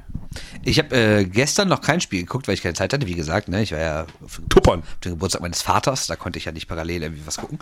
Ich 0.64 0.80
habe 0.80 0.95
äh, 0.95 1.26
gestern 1.26 1.70
noch 1.70 1.82
kein 1.82 2.02
Spiel 2.02 2.22
geguckt, 2.22 2.48
weil 2.48 2.56
ich 2.56 2.62
keine 2.62 2.74
Zeit 2.74 2.91
hatte. 2.91 3.08
Wie 3.08 3.16
gesagt, 3.16 3.48
ne, 3.48 3.62
ich 3.62 3.72
war 3.72 3.80
ja 3.80 4.06
auf, 4.24 4.41
Tuppern. 4.50 4.80
auf 4.80 5.00
den 5.04 5.14
Geburtstag 5.14 5.41
meines 5.41 5.62
Vaters. 5.62 6.08
Da 6.08 6.16
konnte 6.16 6.39
ich 6.39 6.45
ja 6.45 6.52
nicht 6.52 6.68
parallel 6.68 7.04
irgendwie 7.04 7.26
was 7.26 7.38
gucken. 7.38 7.60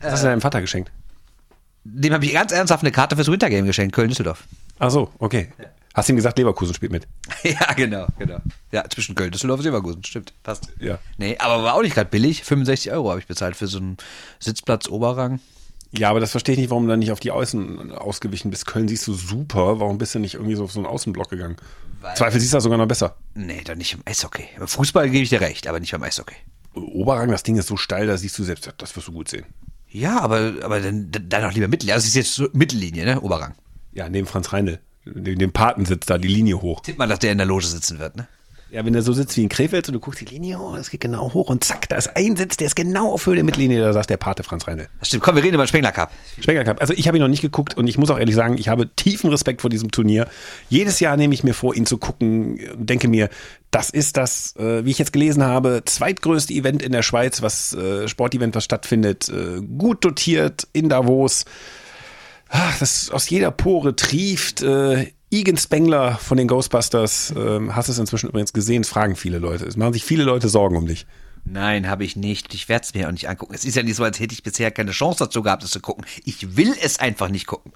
Was 0.00 0.12
hast 0.12 0.22
du 0.22 0.28
deinem 0.28 0.40
Vater 0.40 0.60
geschenkt? 0.60 0.90
Dem 1.84 2.14
habe 2.14 2.24
ich 2.24 2.32
ganz 2.32 2.52
ernsthaft 2.52 2.82
eine 2.82 2.90
Karte 2.90 3.14
fürs 3.14 3.30
Wintergame 3.30 3.66
geschenkt, 3.66 3.94
Köln-Düsseldorf. 3.94 4.44
Ach 4.78 4.90
so, 4.90 5.10
okay. 5.18 5.48
Ja. 5.58 5.66
Hast 5.96 6.10
du 6.10 6.12
ihm 6.12 6.16
gesagt, 6.16 6.36
Leverkusen 6.36 6.74
spielt 6.74 6.92
mit? 6.92 7.08
ja, 7.42 7.72
genau, 7.72 8.06
genau. 8.18 8.36
Ja, 8.70 8.84
zwischen 8.90 9.14
Köln, 9.14 9.30
Düsseldorf 9.30 9.60
und 9.60 9.64
Leverkusen, 9.64 10.04
stimmt, 10.04 10.34
passt. 10.42 10.68
Ja. 10.78 10.98
Nee, 11.16 11.38
aber 11.38 11.62
war 11.62 11.72
auch 11.72 11.80
nicht 11.80 11.94
gerade 11.94 12.10
billig. 12.10 12.44
65 12.44 12.92
Euro 12.92 13.08
habe 13.08 13.18
ich 13.18 13.26
bezahlt 13.26 13.56
für 13.56 13.66
so 13.66 13.78
einen 13.78 13.96
Sitzplatz 14.38 14.88
Oberrang. 14.88 15.40
Ja, 15.92 16.10
aber 16.10 16.20
das 16.20 16.32
verstehe 16.32 16.52
ich 16.52 16.58
nicht, 16.58 16.68
warum 16.68 16.84
du 16.84 16.90
dann 16.90 16.98
nicht 16.98 17.12
auf 17.12 17.20
die 17.20 17.30
Außen 17.30 17.92
ausgewichen 17.92 18.50
bist. 18.50 18.66
Köln 18.66 18.88
siehst 18.88 19.06
du 19.06 19.14
super. 19.14 19.80
Warum 19.80 19.96
bist 19.96 20.14
du 20.14 20.18
nicht 20.18 20.34
irgendwie 20.34 20.54
so 20.54 20.64
auf 20.64 20.72
so 20.72 20.80
einen 20.80 20.86
Außenblock 20.86 21.30
gegangen? 21.30 21.56
Weil 22.02 22.14
Zweifel 22.14 22.40
siehst 22.40 22.52
du 22.52 22.58
da 22.58 22.60
sogar 22.60 22.76
noch 22.76 22.86
besser. 22.86 23.16
Nee, 23.34 23.62
doch 23.64 23.74
nicht 23.74 23.94
im 23.94 24.02
Eishockey. 24.04 24.44
Beim 24.58 24.68
Fußball 24.68 25.08
gebe 25.08 25.22
ich 25.22 25.30
dir 25.30 25.40
recht, 25.40 25.66
aber 25.66 25.80
nicht 25.80 25.92
beim 25.92 26.02
Eishockey. 26.02 26.36
Oberrang, 26.74 27.30
das 27.30 27.42
Ding 27.42 27.56
ist 27.56 27.68
so 27.68 27.78
steil, 27.78 28.06
da 28.06 28.18
siehst 28.18 28.38
du 28.38 28.44
selbst, 28.44 28.70
das 28.76 28.94
wirst 28.94 29.08
du 29.08 29.12
gut 29.12 29.28
sehen. 29.28 29.46
Ja, 29.88 30.20
aber, 30.20 30.56
aber 30.62 30.80
dann, 30.80 31.10
dann 31.10 31.44
auch 31.44 31.52
lieber 31.52 31.68
Mittellinie. 31.68 31.94
Also 31.94 32.04
es 32.04 32.08
ist 32.08 32.16
jetzt 32.16 32.34
so 32.34 32.48
Mittellinie, 32.52 33.06
ne? 33.06 33.20
Oberrang. 33.22 33.54
Ja, 33.94 34.10
neben 34.10 34.26
Franz 34.26 34.52
Reindl. 34.52 34.78
Neben 35.14 35.38
dem 35.38 35.52
Paten 35.52 35.84
sitzt 35.84 36.10
da 36.10 36.18
die 36.18 36.28
Linie 36.28 36.60
hoch. 36.60 36.80
Tippt 36.80 36.98
man, 36.98 37.08
dass 37.08 37.20
der 37.20 37.32
in 37.32 37.38
der 37.38 37.46
Loge 37.46 37.66
sitzen 37.66 37.98
wird, 37.98 38.16
ne? 38.16 38.26
Ja, 38.68 38.84
wenn 38.84 38.92
der 38.92 39.02
so 39.02 39.12
sitzt 39.12 39.36
wie 39.36 39.44
in 39.44 39.48
Krefeld 39.48 39.86
und 39.86 39.94
du 39.94 40.00
guckst 40.00 40.20
die 40.20 40.24
Linie 40.24 40.58
hoch, 40.58 40.76
das 40.76 40.90
geht 40.90 41.00
genau 41.00 41.32
hoch 41.32 41.50
und 41.50 41.62
zack, 41.62 41.88
da 41.88 41.94
ist 41.94 42.16
ein 42.16 42.34
Sitz, 42.34 42.56
der 42.56 42.66
ist 42.66 42.74
genau 42.74 43.12
auf 43.12 43.24
Höhe 43.24 43.36
der 43.36 43.44
Mittellinie, 43.44 43.80
da 43.80 43.92
sagt 43.92 44.10
der 44.10 44.16
Pate 44.16 44.42
Franz 44.42 44.66
Reindl. 44.66 44.88
Das 44.98 45.06
stimmt, 45.06 45.22
komm, 45.22 45.36
wir 45.36 45.44
reden 45.44 45.54
über 45.54 45.64
den 45.64 45.68
Spengler 45.68 45.92
Cup. 45.92 46.10
Spengler 46.40 46.64
Cup. 46.64 46.80
Also 46.80 46.92
ich 46.92 47.06
habe 47.06 47.16
ihn 47.16 47.20
noch 47.20 47.28
nicht 47.28 47.42
geguckt 47.42 47.76
und 47.76 47.86
ich 47.86 47.96
muss 47.96 48.10
auch 48.10 48.18
ehrlich 48.18 48.34
sagen, 48.34 48.58
ich 48.58 48.68
habe 48.68 48.88
tiefen 48.88 49.30
Respekt 49.30 49.60
vor 49.60 49.70
diesem 49.70 49.92
Turnier. 49.92 50.26
Jedes 50.68 50.98
Jahr 50.98 51.16
nehme 51.16 51.32
ich 51.32 51.44
mir 51.44 51.54
vor, 51.54 51.76
ihn 51.76 51.86
zu 51.86 51.96
gucken 51.96 52.58
und 52.76 52.90
denke 52.90 53.06
mir, 53.06 53.28
das 53.70 53.88
ist 53.88 54.16
das, 54.16 54.56
äh, 54.56 54.84
wie 54.84 54.90
ich 54.90 54.98
jetzt 54.98 55.12
gelesen 55.12 55.44
habe, 55.44 55.82
zweitgrößte 55.84 56.52
Event 56.52 56.82
in 56.82 56.90
der 56.90 57.02
Schweiz, 57.02 57.42
was 57.42 57.72
äh, 57.72 58.08
Sportevent, 58.08 58.56
was 58.56 58.64
stattfindet, 58.64 59.28
äh, 59.28 59.60
gut 59.60 60.04
dotiert 60.04 60.66
in 60.72 60.88
Davos. 60.88 61.44
Ach, 62.48 62.78
das 62.78 63.10
aus 63.10 63.28
jeder 63.28 63.50
Pore 63.50 63.96
trieft. 63.96 64.62
Äh, 64.62 65.12
Egan 65.30 65.56
Spengler 65.56 66.16
von 66.16 66.36
den 66.36 66.46
Ghostbusters, 66.46 67.34
ähm, 67.36 67.74
hast 67.74 67.88
es 67.88 67.98
inzwischen 67.98 68.28
übrigens 68.28 68.52
gesehen, 68.52 68.84
fragen 68.84 69.16
viele 69.16 69.38
Leute. 69.38 69.66
Es 69.66 69.76
machen 69.76 69.92
sich 69.92 70.04
viele 70.04 70.22
Leute 70.22 70.48
Sorgen 70.48 70.76
um 70.76 70.86
dich. 70.86 71.06
Nein, 71.44 71.88
habe 71.88 72.04
ich 72.04 72.16
nicht. 72.16 72.54
Ich 72.54 72.68
werde 72.68 72.84
es 72.84 72.94
mir 72.94 73.06
auch 73.06 73.12
nicht 73.12 73.28
angucken. 73.28 73.54
Es 73.54 73.64
ist 73.64 73.76
ja 73.76 73.82
nicht 73.82 73.96
so, 73.96 74.04
als 74.04 74.18
hätte 74.18 74.34
ich 74.34 74.42
bisher 74.42 74.70
keine 74.70 74.90
Chance 74.90 75.24
dazu 75.24 75.42
gehabt, 75.42 75.62
es 75.62 75.70
zu 75.70 75.80
gucken. 75.80 76.04
Ich 76.24 76.56
will 76.56 76.74
es 76.80 76.98
einfach 76.98 77.28
nicht 77.28 77.46
gucken. 77.46 77.72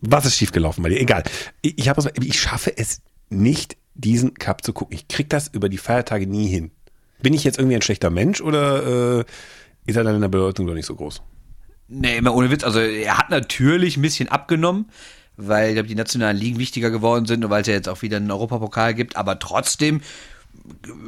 Was 0.00 0.26
ist 0.26 0.36
schiefgelaufen 0.36 0.82
bei 0.82 0.90
dir? 0.90 1.00
Egal. 1.00 1.22
Ich, 1.62 1.78
ich, 1.78 1.88
hab, 1.88 1.98
ich 2.22 2.40
schaffe 2.40 2.76
es 2.76 3.00
nicht, 3.30 3.76
diesen 3.94 4.34
Cup 4.34 4.64
zu 4.64 4.72
gucken. 4.72 4.94
Ich 4.94 5.08
krieg 5.08 5.30
das 5.30 5.48
über 5.48 5.68
die 5.68 5.78
Feiertage 5.78 6.26
nie 6.26 6.46
hin. 6.46 6.72
Bin 7.22 7.32
ich 7.32 7.44
jetzt 7.44 7.58
irgendwie 7.58 7.76
ein 7.76 7.82
schlechter 7.82 8.10
Mensch 8.10 8.40
oder 8.42 9.20
äh, 9.20 9.24
ist 9.86 9.96
er 9.96 10.04
dann 10.04 10.16
in 10.16 10.20
der 10.20 10.28
Bedeutung 10.28 10.66
doch 10.66 10.74
nicht 10.74 10.86
so 10.86 10.94
groß? 10.94 11.22
Nee, 11.88 12.16
immer 12.16 12.34
ohne 12.34 12.50
Witz. 12.50 12.64
Also 12.64 12.80
er 12.80 13.18
hat 13.18 13.30
natürlich 13.30 13.96
ein 13.96 14.02
bisschen 14.02 14.28
abgenommen 14.28 14.86
weil 15.36 15.68
ich 15.68 15.74
glaube, 15.74 15.88
die 15.88 15.94
nationalen 15.94 16.36
Ligen 16.36 16.58
wichtiger 16.58 16.90
geworden 16.90 17.26
sind 17.26 17.44
und 17.44 17.50
weil 17.50 17.62
es 17.62 17.68
ja 17.68 17.74
jetzt 17.74 17.88
auch 17.88 18.02
wieder 18.02 18.16
einen 18.18 18.30
Europapokal 18.30 18.94
gibt, 18.94 19.16
aber 19.16 19.38
trotzdem 19.38 20.00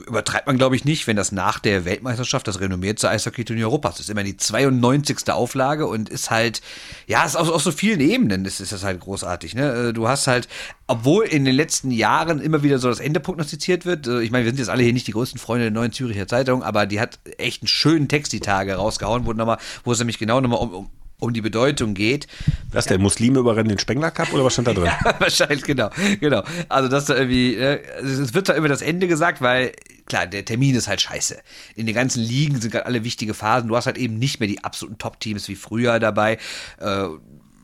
übertreibt 0.07 0.47
man, 0.47 0.59
glaube 0.59 0.76
ich, 0.76 0.84
nicht, 0.84 1.07
wenn 1.07 1.16
das 1.16 1.32
nach 1.32 1.59
der 1.59 1.84
Weltmeisterschaft 1.84 2.47
das 2.47 2.61
renommierte 2.61 3.09
Eishockey-Turnier 3.09 3.66
Europas 3.66 4.01
ist. 4.01 4.11
Immer 4.11 4.22
die 4.22 4.36
92. 4.36 5.30
Auflage 5.30 5.86
und 5.86 6.09
ist 6.09 6.30
halt, 6.30 6.61
ja, 7.07 7.24
ist 7.24 7.36
auf, 7.36 7.49
auf 7.51 7.62
so 7.62 7.72
vielen 7.72 8.01
Ebenen 8.01 8.44
ist, 8.44 8.61
ist 8.61 8.72
das 8.72 8.84
halt 8.84 9.01
großartig. 9.01 9.55
Ne? 9.55 9.88
Äh, 9.88 9.92
du 9.92 10.09
hast 10.09 10.26
halt, 10.26 10.49
obwohl 10.86 11.24
in 11.24 11.44
den 11.44 11.55
letzten 11.55 11.90
Jahren 11.90 12.40
immer 12.40 12.62
wieder 12.62 12.78
so 12.78 12.88
das 12.88 13.01
Ende 13.01 13.20
prognostiziert 13.20 13.86
wird, 13.86 14.07
äh, 14.07 14.20
ich 14.20 14.30
meine, 14.30 14.44
wir 14.44 14.51
sind 14.51 14.59
jetzt 14.59 14.70
alle 14.70 14.82
hier 14.82 14.92
nicht 14.92 15.07
die 15.07 15.12
größten 15.12 15.40
Freunde 15.40 15.64
der 15.64 15.72
neuen 15.72 15.92
Züricher 15.92 16.28
Zeitung, 16.28 16.62
aber 16.62 16.86
die 16.86 17.01
hat 17.01 17.18
echt 17.38 17.62
einen 17.62 17.68
schönen 17.68 18.09
Text 18.09 18.32
die 18.32 18.40
Tage 18.40 18.74
rausgehauen, 18.74 19.26
wo, 19.26 19.32
noch 19.32 19.47
mal, 19.47 19.59
wo 19.84 19.92
es 19.92 19.99
nämlich 19.99 20.18
genau 20.18 20.40
nochmal 20.40 20.61
um, 20.61 20.74
um 20.74 20.90
um 21.19 21.33
die 21.33 21.41
Bedeutung 21.41 21.95
geht. 21.95 22.27
Was, 22.73 22.87
der 22.87 22.99
Muslime 22.99 23.39
überrennen 23.39 23.69
den 23.69 23.79
Spengler 23.79 24.11
Cup 24.11 24.33
oder 24.33 24.45
was 24.45 24.53
stand 24.53 24.69
da 24.69 24.75
drin? 24.75 24.85
ja, 25.05 25.14
wahrscheinlich, 25.19 25.64
genau, 25.64 25.91
genau. 26.21 26.43
Also, 26.69 26.89
dass 26.89 27.07
da 27.07 27.17
irgendwie, 27.17 27.55
äh, 27.55 27.81
es 28.01 28.35
wird 28.35 28.49
da 28.49 28.55
immer 28.55 28.69
das 28.69 28.83
Ende 28.83 29.09
gesagt, 29.09 29.41
weil, 29.41 29.73
klar, 30.07 30.27
der 30.27 30.45
Termin 30.45 30.75
ist 30.75 30.89
halt 30.89 31.01
scheiße. 31.01 31.39
In 31.75 31.87
den 31.87 31.95
ganzen 31.95 32.23
Ligen 32.23 32.61
sind 32.61 32.71
gerade 32.71 32.87
alle 32.87 33.05
wichtige 33.05 33.35
Phasen. 33.35 33.69
Du 33.69 33.77
hast 33.77 33.87
halt 33.87 33.99
eben 33.99 34.19
nicht 34.19 34.41
mehr 34.41 34.49
die 34.49 34.62
absoluten 34.62 34.99
Top-Teams 34.99 35.49
wie 35.49 35.57
früher 35.57 35.99
dabei. 35.99 36.39
Äh, 36.79 37.07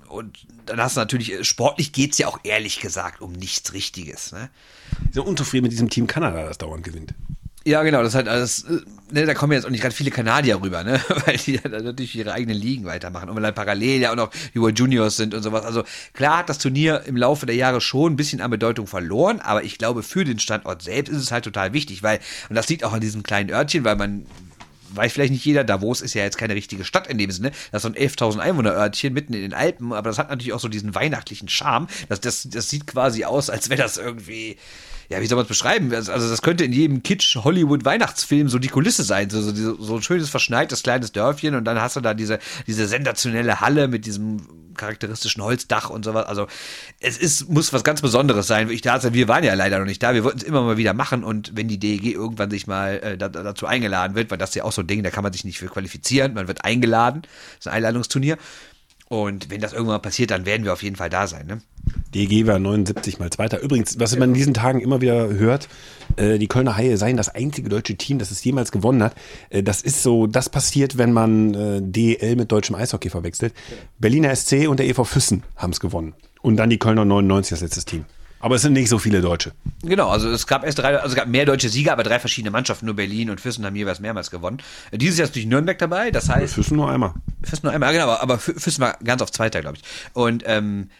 und 0.08 0.46
dann 0.66 0.80
hast 0.80 0.96
du 0.96 1.00
natürlich, 1.00 1.32
äh, 1.32 1.44
sportlich 1.44 1.92
geht's 1.92 2.18
ja 2.18 2.28
auch 2.28 2.38
ehrlich 2.44 2.80
gesagt 2.80 3.20
um 3.20 3.32
nichts 3.32 3.72
Richtiges. 3.72 4.32
Ne? 4.32 4.50
Sehr 5.10 5.26
unzufrieden 5.26 5.64
mit 5.64 5.72
diesem 5.72 5.90
Team 5.90 6.06
Kanada, 6.06 6.44
das 6.44 6.58
dauernd 6.58 6.84
gewinnt. 6.84 7.14
Ja, 7.64 7.82
genau, 7.84 8.02
das 8.02 8.14
halt 8.14 8.26
alles, 8.26 8.64
äh, 8.64 8.80
ne, 9.12 9.24
da 9.24 9.34
kommen 9.34 9.52
jetzt 9.52 9.64
auch 9.64 9.70
nicht 9.70 9.82
gerade 9.82 9.94
viele 9.94 10.10
Kanadier 10.10 10.60
rüber, 10.60 10.82
ne, 10.82 11.00
weil 11.26 11.36
die 11.36 11.54
ja 11.54 11.68
natürlich 11.68 12.16
ihre 12.16 12.32
eigenen 12.32 12.56
Ligen 12.56 12.84
weitermachen 12.84 13.28
und 13.28 13.36
weil 13.36 13.44
halt 13.44 13.54
parallel 13.54 14.00
ja 14.00 14.10
auch 14.10 14.16
noch 14.16 14.30
Euro 14.56 14.70
Juniors 14.70 15.16
sind 15.16 15.32
und 15.32 15.42
sowas. 15.42 15.64
Also 15.64 15.84
klar 16.12 16.38
hat 16.38 16.48
das 16.48 16.58
Turnier 16.58 17.02
im 17.06 17.16
Laufe 17.16 17.46
der 17.46 17.54
Jahre 17.54 17.80
schon 17.80 18.14
ein 18.14 18.16
bisschen 18.16 18.40
an 18.40 18.50
Bedeutung 18.50 18.86
verloren, 18.86 19.40
aber 19.40 19.62
ich 19.62 19.78
glaube, 19.78 20.02
für 20.02 20.24
den 20.24 20.40
Standort 20.40 20.82
selbst 20.82 21.10
ist 21.10 21.22
es 21.22 21.30
halt 21.30 21.44
total 21.44 21.72
wichtig, 21.72 22.02
weil, 22.02 22.18
und 22.48 22.56
das 22.56 22.68
liegt 22.68 22.84
auch 22.84 22.92
an 22.92 23.00
diesem 23.00 23.22
kleinen 23.22 23.50
Örtchen, 23.50 23.84
weil 23.84 23.96
man 23.96 24.26
weiß 24.94 25.12
vielleicht 25.12 25.32
nicht 25.32 25.44
jeder, 25.44 25.64
Davos 25.64 26.00
ist 26.00 26.14
ja 26.14 26.22
jetzt 26.22 26.38
keine 26.38 26.54
richtige 26.54 26.84
Stadt 26.84 27.06
in 27.06 27.18
dem 27.18 27.30
Sinne. 27.30 27.52
Das 27.70 27.82
ist 27.84 27.94
so 27.94 27.98
ein 27.98 28.08
11.000 28.08 28.38
Einwohner-Örtchen 28.40 29.12
mitten 29.12 29.34
in 29.34 29.42
den 29.42 29.54
Alpen, 29.54 29.92
aber 29.92 30.10
das 30.10 30.18
hat 30.18 30.30
natürlich 30.30 30.52
auch 30.52 30.60
so 30.60 30.68
diesen 30.68 30.94
weihnachtlichen 30.94 31.48
Charme. 31.48 31.86
Das, 32.08 32.20
das, 32.20 32.48
das 32.50 32.68
sieht 32.68 32.86
quasi 32.86 33.24
aus, 33.24 33.50
als 33.50 33.70
wäre 33.70 33.80
das 33.80 33.96
irgendwie, 33.96 34.58
ja, 35.08 35.20
wie 35.20 35.26
soll 35.26 35.36
man 35.36 35.42
es 35.42 35.48
beschreiben? 35.48 35.92
Also, 35.94 36.12
also, 36.12 36.28
das 36.28 36.42
könnte 36.42 36.64
in 36.64 36.72
jedem 36.72 37.02
Kitsch-Hollywood-Weihnachtsfilm 37.02 38.48
so 38.48 38.58
die 38.58 38.68
Kulisse 38.68 39.02
sein. 39.02 39.30
So, 39.30 39.40
so, 39.40 39.80
so 39.80 39.96
ein 39.96 40.02
schönes, 40.02 40.30
verschneites 40.30 40.82
kleines 40.82 41.12
Dörfchen 41.12 41.54
und 41.54 41.64
dann 41.64 41.80
hast 41.80 41.96
du 41.96 42.00
da 42.00 42.14
diese, 42.14 42.38
diese 42.66 42.86
sensationelle 42.86 43.60
Halle 43.60 43.88
mit 43.88 44.06
diesem 44.06 44.40
charakteristischen 44.76 45.42
Holzdach 45.42 45.90
und 45.90 46.04
sowas. 46.04 46.26
Also 46.26 46.46
es 47.00 47.18
ist, 47.18 47.48
muss 47.48 47.72
was 47.72 47.84
ganz 47.84 48.00
Besonderes 48.00 48.46
sein. 48.46 48.70
Ich 48.70 48.82
dachte, 48.82 49.12
wir 49.14 49.28
waren 49.28 49.44
ja 49.44 49.54
leider 49.54 49.78
noch 49.78 49.86
nicht 49.86 50.02
da. 50.02 50.14
Wir 50.14 50.24
wollten 50.24 50.38
es 50.38 50.44
immer 50.44 50.62
mal 50.62 50.76
wieder 50.76 50.94
machen 50.94 51.24
und 51.24 51.52
wenn 51.56 51.68
die 51.68 51.78
DEG 51.78 52.14
irgendwann 52.14 52.50
sich 52.50 52.66
mal 52.66 52.98
äh, 53.02 53.18
da, 53.18 53.28
dazu 53.28 53.66
eingeladen 53.66 54.14
wird, 54.14 54.30
weil 54.30 54.38
das 54.38 54.50
ist 54.50 54.54
ja 54.56 54.64
auch 54.64 54.72
so 54.72 54.82
ein 54.82 54.86
Ding, 54.86 55.02
da 55.02 55.10
kann 55.10 55.22
man 55.22 55.32
sich 55.32 55.44
nicht 55.44 55.58
für 55.58 55.66
qualifizieren. 55.66 56.34
Man 56.34 56.48
wird 56.48 56.64
eingeladen. 56.64 57.22
Das 57.22 57.60
ist 57.60 57.68
ein 57.68 57.74
Einladungsturnier. 57.74 58.38
Und 59.12 59.50
wenn 59.50 59.60
das 59.60 59.74
irgendwann 59.74 60.00
passiert, 60.00 60.30
dann 60.30 60.46
werden 60.46 60.64
wir 60.64 60.72
auf 60.72 60.82
jeden 60.82 60.96
Fall 60.96 61.10
da 61.10 61.26
sein. 61.26 61.44
Ne? 61.44 61.60
DEG 62.14 62.46
war 62.46 62.58
79 62.58 63.18
mal 63.18 63.28
Zweiter. 63.28 63.60
Übrigens, 63.60 64.00
was 64.00 64.16
man 64.16 64.30
in 64.30 64.34
diesen 64.34 64.54
Tagen 64.54 64.80
immer 64.80 65.02
wieder 65.02 65.28
hört, 65.28 65.68
äh, 66.16 66.38
die 66.38 66.46
Kölner 66.46 66.78
Haie 66.78 66.96
seien 66.96 67.18
das 67.18 67.28
einzige 67.28 67.68
deutsche 67.68 67.94
Team, 67.96 68.18
das 68.18 68.30
es 68.30 68.42
jemals 68.42 68.72
gewonnen 68.72 69.02
hat. 69.02 69.14
Äh, 69.50 69.62
das 69.62 69.82
ist 69.82 70.02
so, 70.02 70.26
das 70.26 70.48
passiert, 70.48 70.96
wenn 70.96 71.12
man 71.12 71.52
äh, 71.52 71.82
DEL 71.82 72.36
mit 72.36 72.50
deutschem 72.50 72.74
Eishockey 72.74 73.10
verwechselt. 73.10 73.52
Berliner 73.98 74.34
SC 74.34 74.66
und 74.66 74.80
der 74.80 74.88
EV 74.88 75.04
Füssen 75.04 75.42
haben 75.56 75.72
es 75.72 75.80
gewonnen. 75.80 76.14
Und 76.40 76.56
dann 76.56 76.70
die 76.70 76.78
Kölner 76.78 77.04
99 77.04 77.50
das 77.50 77.60
letzte 77.60 77.84
Team. 77.84 78.06
Aber 78.42 78.56
es 78.56 78.62
sind 78.62 78.72
nicht 78.72 78.88
so 78.88 78.98
viele 78.98 79.20
Deutsche. 79.20 79.52
Genau, 79.82 80.08
also 80.08 80.28
es 80.28 80.48
gab 80.48 80.64
erst 80.64 80.80
drei, 80.80 80.96
also 80.96 81.10
es 81.10 81.14
gab 81.14 81.28
mehr 81.28 81.46
deutsche 81.46 81.68
Sieger, 81.68 81.92
aber 81.92 82.02
drei 82.02 82.18
verschiedene 82.18 82.50
Mannschaften, 82.50 82.86
nur 82.86 82.96
Berlin 82.96 83.30
und 83.30 83.40
Füssen 83.40 83.64
haben 83.64 83.76
jeweils 83.76 84.00
mehrmals 84.00 84.32
gewonnen. 84.32 84.58
Dieses 84.90 85.16
Jahr 85.16 85.24
ist 85.24 85.30
natürlich 85.30 85.46
Nürnberg 85.46 85.78
dabei, 85.78 86.10
das 86.10 86.28
heißt. 86.28 86.54
Füssen 86.54 86.76
nur 86.76 86.90
einmal. 86.90 87.14
Füssen 87.44 87.66
nur 87.66 87.72
einmal, 87.72 87.92
genau, 87.92 88.10
aber 88.10 88.38
Füssen 88.38 88.80
war 88.80 88.98
ganz 89.04 89.22
auf 89.22 89.30
Zweiter, 89.30 89.60
glaube 89.60 89.76
ich. 89.76 89.84
Und 90.12 90.42
ähm, 90.44 90.90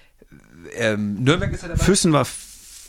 ähm, 0.76 1.24
Nürnberg 1.24 1.53
ist 1.53 1.62
ja 1.62 1.68
dabei. 1.68 1.82
Füssen 1.82 2.12
war, 2.12 2.28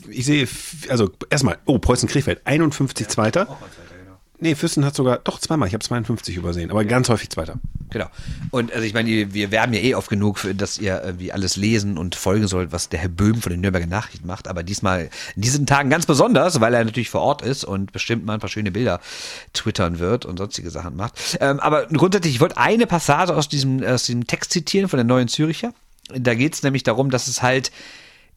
ich 0.08 0.26
sehe, 0.26 0.48
also 0.88 1.12
erstmal, 1.32 1.58
oh, 1.66 1.80
Preußen-Krefeld, 1.80 2.42
51 2.46 3.08
ja, 3.08 3.12
Zweiter. 3.12 3.50
Auch 3.50 3.60
mal 3.60 3.68
Zweiter. 3.72 3.93
Nee, 4.40 4.56
Füssen 4.56 4.84
hat 4.84 4.96
sogar, 4.96 5.20
doch 5.20 5.40
zweimal, 5.40 5.68
ich 5.68 5.74
habe 5.74 5.84
52 5.84 6.36
übersehen, 6.36 6.72
aber 6.72 6.84
ganz 6.86 7.08
häufig 7.08 7.30
Zweiter. 7.30 7.60
Genau. 7.92 8.08
Und 8.50 8.74
also 8.74 8.84
ich 8.84 8.94
meine, 8.94 9.34
wir 9.34 9.52
werben 9.52 9.74
ja 9.74 9.80
eh 9.80 9.96
oft 9.96 10.10
genug, 10.10 10.40
für, 10.40 10.56
dass 10.56 10.80
ihr 10.80 11.02
irgendwie 11.04 11.32
alles 11.32 11.56
lesen 11.56 11.98
und 11.98 12.16
folgen 12.16 12.48
sollt, 12.48 12.72
was 12.72 12.90
der 12.90 13.00
Herr 13.00 13.10
Böhm 13.10 13.42
von 13.42 13.52
den 13.52 13.62
Nürnberger 13.62 13.86
Nachrichten 13.86 14.26
macht. 14.26 14.48
Aber 14.48 14.64
diesmal 14.64 15.10
in 15.36 15.44
diesen 15.44 15.68
Tagen 15.68 15.92
ganz 15.92 16.08
besonders, 16.08 16.60
weil 16.60 16.74
er 16.74 16.84
natürlich 16.84 17.12
vor 17.12 17.22
Ort 17.22 17.44
ist 17.44 17.64
und 17.64 17.92
bestimmt 17.92 18.26
mal 18.26 18.34
ein 18.34 18.40
paar 18.40 18.50
schöne 18.50 18.72
Bilder 18.72 19.00
twittern 19.54 20.00
wird 20.00 20.26
und 20.26 20.38
sonstige 20.38 20.72
Sachen 20.72 20.96
macht. 20.96 21.38
Ähm, 21.40 21.60
aber 21.60 21.86
grundsätzlich, 21.86 22.34
ich 22.34 22.42
wollte 22.42 22.58
eine 22.58 22.88
Passage 22.88 23.36
aus 23.36 23.48
diesem, 23.48 23.84
aus 23.84 24.06
diesem 24.06 24.26
Text 24.26 24.52
zitieren 24.52 24.90
von 24.90 24.98
der 24.98 25.06
Neuen 25.06 25.28
Züricher. 25.28 25.74
Da 26.14 26.34
geht 26.34 26.56
es 26.56 26.64
nämlich 26.64 26.84
darum, 26.84 27.12
dass 27.12 27.28
es 27.28 27.44
halt 27.44 27.72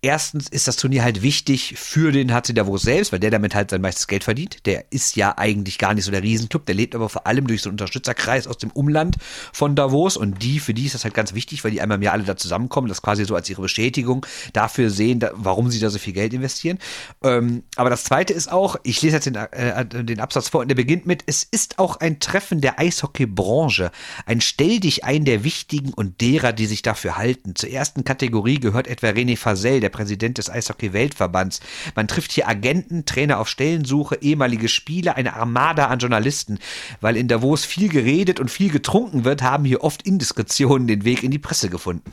Erstens 0.02 0.48
ist 0.48 0.68
das 0.68 0.76
Turnier 0.76 1.02
halt 1.02 1.22
wichtig 1.22 1.74
für 1.76 2.12
den 2.12 2.32
HC 2.32 2.52
Davos 2.52 2.82
selbst, 2.82 3.12
weil 3.12 3.18
der 3.18 3.30
damit 3.30 3.54
halt 3.54 3.70
sein 3.70 3.80
meistes 3.80 4.06
Geld 4.06 4.24
verdient. 4.24 4.66
Der 4.66 4.92
ist 4.92 5.16
ja 5.16 5.36
eigentlich 5.36 5.78
gar 5.78 5.94
nicht 5.94 6.04
so 6.04 6.10
der 6.10 6.22
Riesenclub, 6.22 6.66
der 6.66 6.74
lebt 6.74 6.94
aber 6.94 7.08
vor 7.08 7.26
allem 7.26 7.46
durch 7.46 7.62
so 7.62 7.68
einen 7.68 7.74
Unterstützerkreis 7.74 8.46
aus 8.46 8.58
dem 8.58 8.70
Umland 8.70 9.16
von 9.52 9.74
Davos 9.74 10.16
und 10.16 10.42
die, 10.42 10.60
für 10.60 10.74
die 10.74 10.86
ist 10.86 10.94
das 10.94 11.04
halt 11.04 11.14
ganz 11.14 11.34
wichtig, 11.34 11.64
weil 11.64 11.70
die 11.70 11.80
einmal 11.80 11.96
im 11.96 12.02
Jahr 12.02 12.12
alle 12.12 12.24
da 12.24 12.36
zusammenkommen, 12.36 12.88
das 12.88 13.02
quasi 13.02 13.24
so 13.24 13.34
als 13.34 13.48
ihre 13.48 13.62
Bestätigung 13.62 14.26
dafür 14.52 14.90
sehen, 14.90 15.20
da, 15.20 15.30
warum 15.34 15.70
sie 15.70 15.80
da 15.80 15.90
so 15.90 15.98
viel 15.98 16.12
Geld 16.12 16.34
investieren. 16.34 16.78
Ähm, 17.22 17.64
aber 17.76 17.90
das 17.90 18.04
zweite 18.04 18.32
ist 18.32 18.50
auch, 18.52 18.76
ich 18.82 19.00
lese 19.02 19.16
jetzt 19.16 19.26
den, 19.26 19.34
äh, 19.34 19.84
den 19.86 20.20
Absatz 20.20 20.48
vor 20.48 20.60
und 20.60 20.68
der 20.68 20.74
beginnt 20.74 21.06
mit, 21.06 21.24
es 21.26 21.42
ist 21.42 21.78
auch 21.78 21.96
ein 22.00 22.20
Treffen 22.20 22.60
der 22.60 22.78
Eishockeybranche, 22.78 23.90
ein 24.26 24.40
Stell 24.40 24.80
dich 24.80 25.04
ein 25.04 25.24
der 25.24 25.42
Wichtigen 25.42 25.92
und 25.92 26.20
derer, 26.20 26.52
die 26.52 26.66
sich 26.66 26.82
dafür 26.82 27.16
halten. 27.16 27.54
Zur 27.54 27.70
ersten 27.70 28.04
Kategorie 28.04 28.60
gehört 28.60 28.86
etwa 28.86 29.08
René 29.08 29.36
Fasel, 29.36 29.80
der 29.86 29.90
Präsident 29.90 30.38
des 30.38 30.50
Eishockey-Weltverbands. 30.50 31.60
Man 31.94 32.08
trifft 32.08 32.32
hier 32.32 32.48
Agenten, 32.48 33.04
Trainer 33.04 33.38
auf 33.38 33.48
Stellensuche, 33.48 34.16
ehemalige 34.20 34.68
Spieler, 34.68 35.14
eine 35.14 35.34
Armada 35.34 35.86
an 35.86 36.00
Journalisten. 36.00 36.58
Weil 37.00 37.16
in 37.16 37.28
Davos 37.28 37.64
viel 37.64 37.88
geredet 37.88 38.40
und 38.40 38.50
viel 38.50 38.70
getrunken 38.70 39.24
wird, 39.24 39.42
haben 39.42 39.64
hier 39.64 39.84
oft 39.84 40.02
Indiskretionen 40.02 40.88
den 40.88 41.04
Weg 41.04 41.22
in 41.22 41.30
die 41.30 41.38
Presse 41.38 41.70
gefunden. 41.70 42.12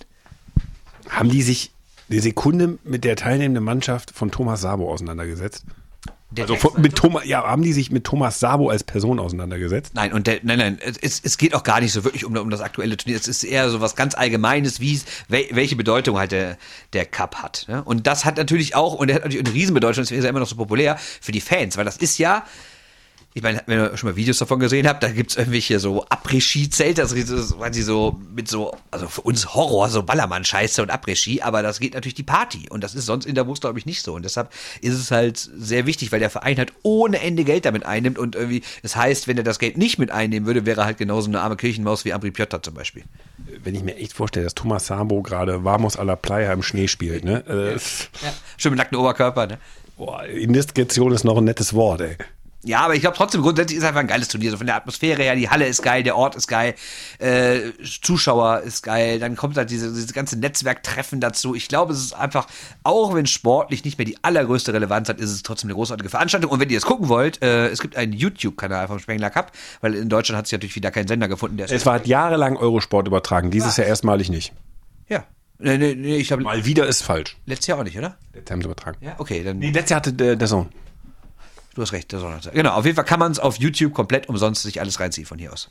Haben 1.10 1.30
die 1.30 1.42
sich 1.42 1.72
eine 2.10 2.22
Sekunde 2.22 2.78
mit 2.84 3.04
der 3.04 3.16
teilnehmenden 3.16 3.64
Mannschaft 3.64 4.12
von 4.12 4.30
Thomas 4.30 4.62
Sabo 4.62 4.92
auseinandergesetzt? 4.92 5.66
Der 6.36 6.46
Also 6.46 6.56
von, 6.56 6.82
mit 6.82 6.96
Thomas, 6.96 7.26
ja, 7.26 7.44
haben 7.44 7.62
die 7.62 7.74
sich 7.74 7.92
mit 7.92 8.06
Thomas 8.06 8.40
Sabo 8.40 8.70
als 8.70 8.84
Person 8.84 9.20
auseinandergesetzt? 9.20 9.94
Nein, 9.94 10.14
und 10.14 10.26
der, 10.26 10.40
nein, 10.42 10.58
nein, 10.58 10.80
es, 11.02 11.22
es 11.24 11.38
geht 11.38 11.54
auch 11.54 11.64
gar 11.64 11.80
nicht 11.80 11.92
so 11.92 12.04
wirklich 12.04 12.26
um, 12.26 12.36
um 12.36 12.50
das 12.50 12.62
aktuelle 12.62 12.98
Turnier. 12.98 13.18
Es 13.18 13.28
ist 13.28 13.44
eher 13.44 13.70
so 13.70 13.82
was 13.82 13.96
ganz 13.96 14.16
Allgemeines, 14.16 14.80
wie 14.80 15.00
wel, 15.28 15.46
welche 15.52 15.76
Bedeutung 15.76 16.18
halt 16.18 16.32
der, 16.32 16.58
der 16.94 17.06
Cup 17.06 17.36
hat. 17.36 17.66
Ne? 17.68 17.84
Und 17.84 18.08
das 18.08 18.26
hat 18.26 18.38
natürlich 18.38 18.76
auch, 18.76 18.96
und 18.96 19.08
der 19.08 19.18
hat 19.18 19.24
natürlich 19.24 19.46
eine 19.46 19.54
Riesenbedeutung, 19.54 20.04
deswegen 20.04 20.20
ist 20.20 20.26
er 20.26 20.32
immer 20.32 20.40
noch 20.40 20.48
so 20.48 20.56
populär 20.56 20.98
für 21.22 21.32
die 21.32 21.42
Fans, 21.42 21.78
weil 21.78 21.86
das 21.86 21.98
ist 21.98 22.18
ja, 22.18 22.44
ich 23.34 23.42
meine, 23.42 23.64
wenn 23.66 23.80
ihr 23.80 23.98
schon 23.98 24.10
mal 24.10 24.16
Videos 24.16 24.38
davon 24.38 24.60
gesehen 24.60 24.88
habt, 24.88 25.04
da 25.04 25.10
gibt's 25.10 25.36
irgendwelche 25.36 25.80
so 25.80 26.06
Après-Ski-Zelte, 26.06 27.02
das 27.02 27.12
ist 27.12 27.58
quasi 27.58 27.82
so 27.82 28.20
mit 28.34 28.48
so, 28.48 28.76
also 28.92 29.08
für 29.08 29.22
uns 29.22 29.54
Horror, 29.54 29.90
so 29.90 30.04
Ballermann-Scheiße 30.04 30.82
und 30.82 30.92
Après-Ski, 30.92 31.42
aber 31.42 31.62
das 31.64 31.80
geht 31.80 31.94
natürlich 31.94 32.14
die 32.16 32.24
Party 32.24 32.68
und 32.70 32.84
das 32.84 32.96
ist 32.96 33.06
sonst 33.06 33.26
in 33.26 33.36
der 33.36 33.44
Bus, 33.44 33.62
glaube 33.62 33.80
ich, 33.80 33.86
nicht 33.86 34.04
so 34.04 34.14
und 34.14 34.24
deshalb 34.24 34.52
ist 34.82 34.94
es 34.94 35.12
halt 35.12 35.38
sehr 35.38 35.86
wichtig, 35.86 36.12
weil 36.12 36.20
der 36.20 36.30
Verein 36.30 36.58
halt 36.58 36.74
ohne 36.84 37.20
Ende 37.22 37.44
Geld 37.44 37.66
damit 37.66 37.86
einnimmt 37.86 38.20
und 38.20 38.36
irgendwie, 38.36 38.64
das 38.82 38.96
heißt, 38.96 39.28
wenn 39.28 39.38
er 39.38 39.44
das 39.44 39.60
Geld 39.60 39.78
nicht 39.78 39.98
mit 39.98 40.12
einnehmen 40.12 40.46
würde, 40.46 40.66
wäre 40.66 40.82
er 40.82 40.86
halt 40.86 40.98
genauso 40.98 41.30
eine 41.30 41.42
arme 41.42 41.56
Kirchenmaus 41.56 42.06
wie 42.06 42.14
Ambri 42.14 42.32
Piotta 42.32 42.62
zum 42.62 42.74
Beispiel. 42.74 43.04
Wenn 43.64 43.76
ich 43.76 43.84
mir 43.84 43.96
echt 43.96 44.14
vorstelle, 44.14 44.46
dass 44.46 44.56
Thomas 44.56 44.88
Sabo 44.88 45.22
gerade 45.22 45.64
Vamos 45.64 45.98
a 45.98 46.04
la 46.04 46.16
Playa 46.16 46.54
im 46.54 46.64
Schnee 46.64 46.88
spielt, 46.88 47.24
ne? 47.24 47.46
Äh, 47.48 47.80
Schön 48.58 48.72
mit 48.72 48.78
nacktem 48.78 49.00
Oberkörper, 49.00 49.48
ne? 49.48 49.58
boah, 49.98 50.26
Indiskretion 50.26 51.12
ist 51.14 51.24
noch 51.24 51.38
ein 51.38 51.46
nettes 51.46 51.74
Wort, 51.74 52.02
ey. 52.02 52.18
Ja, 52.66 52.80
aber 52.80 52.96
ich 52.96 53.02
glaube 53.02 53.18
trotzdem, 53.18 53.42
grundsätzlich 53.42 53.78
ist 53.78 53.84
es 53.84 53.88
einfach 53.90 54.00
ein 54.00 54.08
geiles 54.08 54.30
Turnier. 54.30 54.52
So 54.52 54.58
von 54.58 54.68
der 54.68 54.78
Atmosphäre 54.78 55.22
her, 55.22 55.36
die 55.36 55.50
Halle 55.50 55.68
ist 55.68 55.82
geil, 55.82 56.02
der 56.04 56.16
Ort 56.16 56.36
ist 56.36 56.48
geil, 56.48 56.76
äh, 57.20 57.60
Zuschauer 58.02 58.62
ist 58.62 58.84
geil, 58.84 59.20
dann 59.20 59.36
kommt 59.36 59.58
halt 59.58 59.70
diese, 59.70 59.94
diese 59.94 60.14
ganze 60.14 60.40
Netzwerktreffen 60.40 61.20
dazu. 61.20 61.56
Ich 61.56 61.68
glaube, 61.68 61.92
es 61.92 62.00
ist 62.00 62.14
einfach, 62.14 62.48
auch 62.84 63.14
wenn 63.14 63.26
sportlich 63.26 63.84
nicht 63.84 63.98
mehr 63.98 64.06
die 64.06 64.18
allergrößte 64.24 64.74
Relevanz 64.74 65.10
hat, 65.10 65.20
ist 65.20 65.32
es 65.32 65.44
trotzdem 65.44 65.70
eine 65.70 65.76
großartige 65.76 66.10
Veranstaltung. 66.10 66.52
Und 66.52 66.60
wenn 66.62 66.70
ihr 66.70 66.78
es 66.78 66.86
gucken 66.86 67.10
wollt, 67.10 67.42
äh, 67.44 67.68
es 67.68 67.82
gibt 67.82 67.98
einen 67.98 68.14
YouTube-Kanal 68.14 68.88
vom 68.88 69.00
Spengler 69.00 69.30
Cup, 69.30 69.52
weil 69.82 69.96
in 69.96 70.08
Deutschland 70.08 70.38
hat 70.38 70.48
sich 70.48 70.54
natürlich 70.54 70.76
wieder 70.76 70.92
keinen 70.92 71.08
Sender 71.10 71.28
gefunden, 71.28 71.58
der 71.58 71.70
Es 71.70 71.86
war 71.86 72.06
jahrelang 72.06 72.56
Eurosport 72.56 73.08
übertragen, 73.08 73.52
dieses 73.52 73.76
Jahr 73.76 73.88
erstmalig 73.88 74.30
nicht. 74.30 74.54
Ja. 75.10 75.26
Nee, 75.60 75.78
nee, 75.78 75.96
nee, 75.96 76.16
ich 76.18 76.28
glaube, 76.28 76.44
Mal 76.44 76.66
wieder 76.66 76.88
ist 76.88 77.04
falsch. 77.04 77.38
letztes 77.46 77.68
Jahr 77.68 77.80
auch 77.80 77.84
nicht, 77.84 77.98
oder? 77.98 78.18
Jetzt 78.34 78.50
haben 78.52 78.62
sie 78.62 78.66
übertragen. 78.66 78.98
Ja, 79.02 79.16
okay, 79.18 79.44
dann. 79.44 79.60
Nee, 79.60 79.72
letztes 79.72 79.90
Jahr 79.92 79.98
hatte 79.98 80.14
der, 80.14 80.36
der 80.36 80.48
Sohn. 80.48 80.70
Du 81.76 81.82
hast 81.82 81.92
recht, 81.92 82.12
der 82.12 82.20
Sonntag. 82.20 82.54
Genau, 82.54 82.72
auf 82.72 82.86
jeden 82.86 82.96
Fall 82.96 83.06
kann 83.06 83.20
man 83.20 83.32
es 83.32 83.40
auf 83.40 83.58
YouTube 83.58 83.94
komplett 83.94 84.30
umsonst 84.30 84.64
sich 84.64 84.80
alles 84.80 85.00
reinziehen 85.00 85.26
von 85.26 85.40
hier 85.40 85.52
aus. 85.52 85.70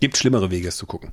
Gibt 0.00 0.16
schlimmere 0.16 0.50
Wege, 0.50 0.68
es 0.68 0.76
zu 0.76 0.86
gucken. 0.86 1.12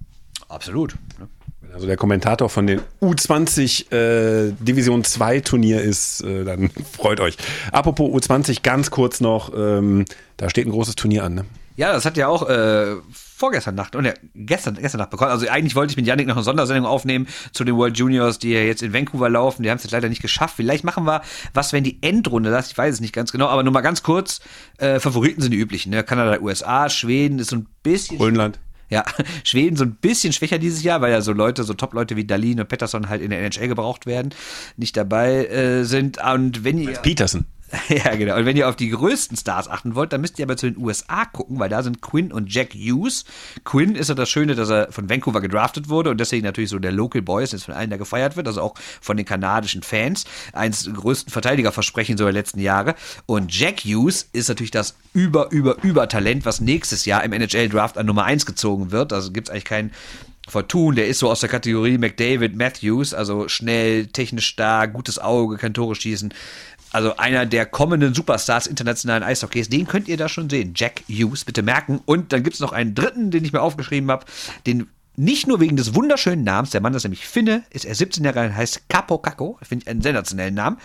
Absolut. 0.49 0.95
ne? 1.19 1.27
Wenn 1.61 1.71
also 1.75 1.85
der 1.85 1.95
Kommentator 1.95 2.49
von 2.49 2.65
den 2.67 2.81
U20 3.01 3.91
äh, 3.93 4.51
Division 4.59 5.03
2 5.03 5.41
Turnier 5.41 5.81
ist, 5.81 6.21
äh, 6.21 6.43
dann 6.43 6.71
freut 6.97 7.19
euch. 7.19 7.37
Apropos 7.71 8.09
U20, 8.09 8.63
ganz 8.63 8.89
kurz 8.89 9.21
noch, 9.21 9.53
ähm, 9.55 10.05
da 10.37 10.49
steht 10.49 10.65
ein 10.65 10.71
großes 10.71 10.95
Turnier 10.95 11.23
an. 11.23 11.35
Ne? 11.35 11.45
Ja, 11.77 11.93
das 11.93 12.05
hat 12.05 12.17
ja 12.17 12.27
auch 12.27 12.49
äh, 12.49 12.95
vorgestern 13.41 13.73
Nacht 13.73 13.95
und 13.95 14.05
ja, 14.05 14.13
gestern, 14.35 14.75
gestern 14.75 14.99
Nacht 14.99 15.09
bekommen. 15.09 15.31
Also 15.31 15.47
eigentlich 15.49 15.75
wollte 15.75 15.91
ich 15.91 15.97
mit 15.97 16.05
Yannick 16.05 16.27
noch 16.27 16.35
eine 16.35 16.43
Sondersendung 16.43 16.85
aufnehmen 16.85 17.27
zu 17.51 17.63
den 17.63 17.75
World 17.75 17.97
Juniors, 17.97 18.37
die 18.37 18.51
ja 18.51 18.61
jetzt 18.61 18.83
in 18.83 18.93
Vancouver 18.93 19.29
laufen. 19.29 19.63
Die 19.63 19.69
haben 19.71 19.77
es 19.77 19.83
jetzt 19.83 19.91
leider 19.91 20.09
nicht 20.09 20.21
geschafft. 20.21 20.55
Vielleicht 20.55 20.83
machen 20.83 21.05
wir 21.05 21.23
was, 21.53 21.73
wenn 21.73 21.83
die 21.83 21.97
Endrunde 22.03 22.51
das, 22.51 22.71
ich 22.71 22.77
weiß 22.77 22.93
es 22.93 23.01
nicht 23.01 23.13
ganz 23.13 23.31
genau, 23.31 23.47
aber 23.47 23.63
nur 23.63 23.73
mal 23.73 23.81
ganz 23.81 24.03
kurz. 24.03 24.41
Äh, 24.77 24.99
Favoriten 24.99 25.41
sind 25.41 25.51
die 25.51 25.57
üblichen. 25.57 25.89
Ne? 25.89 26.03
Kanada, 26.03 26.39
USA, 26.39 26.87
Schweden 26.87 27.39
ist 27.39 27.49
so 27.49 27.55
ein 27.55 27.67
bisschen 27.81 28.19
Grönland. 28.19 28.59
Ja, 28.91 29.05
Schweden 29.43 29.75
so 29.75 29.85
ein 29.85 29.95
bisschen 29.95 30.33
schwächer 30.33 30.59
dieses 30.59 30.83
Jahr, 30.83 31.01
weil 31.01 31.11
ja 31.11 31.21
so 31.21 31.33
Leute, 31.33 31.63
so 31.63 31.73
Top-Leute 31.73 32.15
wie 32.15 32.25
Dalin 32.25 32.59
und 32.59 32.69
Pettersson 32.69 33.09
halt 33.09 33.23
in 33.23 33.31
der 33.31 33.39
NHL 33.39 33.69
gebraucht 33.69 34.05
werden, 34.05 34.35
nicht 34.77 34.95
dabei 34.95 35.47
äh, 35.47 35.83
sind. 35.83 36.19
Und 36.23 36.63
wenn 36.63 36.77
ihr. 36.77 36.91
Peterson. 36.93 37.45
Ja, 37.89 38.15
genau. 38.15 38.37
Und 38.37 38.45
wenn 38.45 38.57
ihr 38.57 38.67
auf 38.69 38.75
die 38.75 38.89
größten 38.89 39.37
Stars 39.37 39.67
achten 39.67 39.95
wollt, 39.95 40.13
dann 40.13 40.21
müsst 40.21 40.39
ihr 40.39 40.45
aber 40.45 40.57
zu 40.57 40.71
den 40.71 40.81
USA 40.81 41.25
gucken, 41.25 41.59
weil 41.59 41.69
da 41.69 41.83
sind 41.83 42.01
Quinn 42.01 42.31
und 42.31 42.53
Jack 42.53 42.73
Hughes. 42.73 43.25
Quinn 43.63 43.95
ist 43.95 44.09
ja 44.09 44.15
das 44.15 44.29
Schöne, 44.29 44.55
dass 44.55 44.69
er 44.69 44.91
von 44.91 45.09
Vancouver 45.09 45.41
gedraftet 45.41 45.89
wurde 45.89 46.09
und 46.09 46.19
deswegen 46.19 46.45
natürlich 46.45 46.69
so 46.69 46.79
der 46.79 46.91
Local 46.91 47.21
Boy 47.21 47.43
ist, 47.43 47.53
jetzt 47.53 47.65
von 47.65 47.73
allen 47.73 47.89
da 47.89 47.97
gefeiert 47.97 48.35
wird, 48.35 48.47
also 48.47 48.61
auch 48.61 48.75
von 49.01 49.17
den 49.17 49.25
kanadischen 49.25 49.83
Fans. 49.83 50.25
Eins 50.53 50.83
der 50.83 50.93
größten 50.93 51.31
Verteidigerversprechen 51.31 52.17
so 52.17 52.23
der 52.23 52.33
letzten 52.33 52.59
Jahre. 52.59 52.95
Und 53.25 53.57
Jack 53.57 53.81
Hughes 53.81 54.29
ist 54.33 54.49
natürlich 54.49 54.71
das 54.71 54.95
über, 55.13 55.51
über, 55.51 55.81
über 55.83 56.07
Talent, 56.07 56.45
was 56.45 56.61
nächstes 56.61 57.05
Jahr 57.05 57.23
im 57.23 57.33
NHL-Draft 57.33 57.97
an 57.97 58.05
Nummer 58.05 58.25
1 58.25 58.45
gezogen 58.45 58.91
wird. 58.91 59.13
Also 59.13 59.31
gibt's 59.31 59.49
eigentlich 59.49 59.65
keinen 59.65 59.91
Fortun, 60.51 60.95
der 60.95 61.07
ist 61.07 61.19
so 61.19 61.31
aus 61.31 61.39
der 61.39 61.47
Kategorie 61.47 61.97
McDavid 61.97 62.57
Matthews, 62.57 63.13
also 63.13 63.47
schnell, 63.47 64.07
technisch 64.07 64.47
stark, 64.47 64.91
gutes 64.91 65.17
Auge, 65.17 65.55
kann 65.55 65.73
Tore 65.73 65.95
schießen. 65.95 66.33
Also 66.91 67.15
einer 67.15 67.45
der 67.45 67.65
kommenden 67.65 68.13
Superstars 68.13 68.67
internationalen 68.67 69.23
Eishockeys, 69.23 69.69
den 69.69 69.87
könnt 69.87 70.09
ihr 70.09 70.17
da 70.17 70.27
schon 70.27 70.49
sehen. 70.49 70.73
Jack 70.75 71.03
Hughes, 71.07 71.45
bitte 71.45 71.61
merken. 71.61 72.01
Und 72.05 72.33
dann 72.33 72.43
gibt's 72.43 72.59
noch 72.59 72.73
einen 72.73 72.95
dritten, 72.95 73.31
den 73.31 73.45
ich 73.45 73.53
mir 73.53 73.61
aufgeschrieben 73.61 74.11
habe, 74.11 74.25
den 74.67 74.89
nicht 75.21 75.45
nur 75.47 75.59
wegen 75.59 75.77
des 75.77 75.93
wunderschönen 75.93 76.43
Namens, 76.43 76.71
der 76.71 76.81
Mann 76.81 76.95
ist 76.95 77.03
nämlich 77.03 77.27
Finne, 77.27 77.63
ist 77.69 77.85
er 77.85 77.93
17 77.93 78.23
Jahre 78.25 78.39
alt, 78.41 78.55
heißt 78.55 78.89
Capo 78.89 79.19
Caco, 79.19 79.59
finde 79.61 79.83
ich 79.83 79.89
einen 79.89 80.01
sensationellen 80.01 80.55
Namen. 80.55 80.77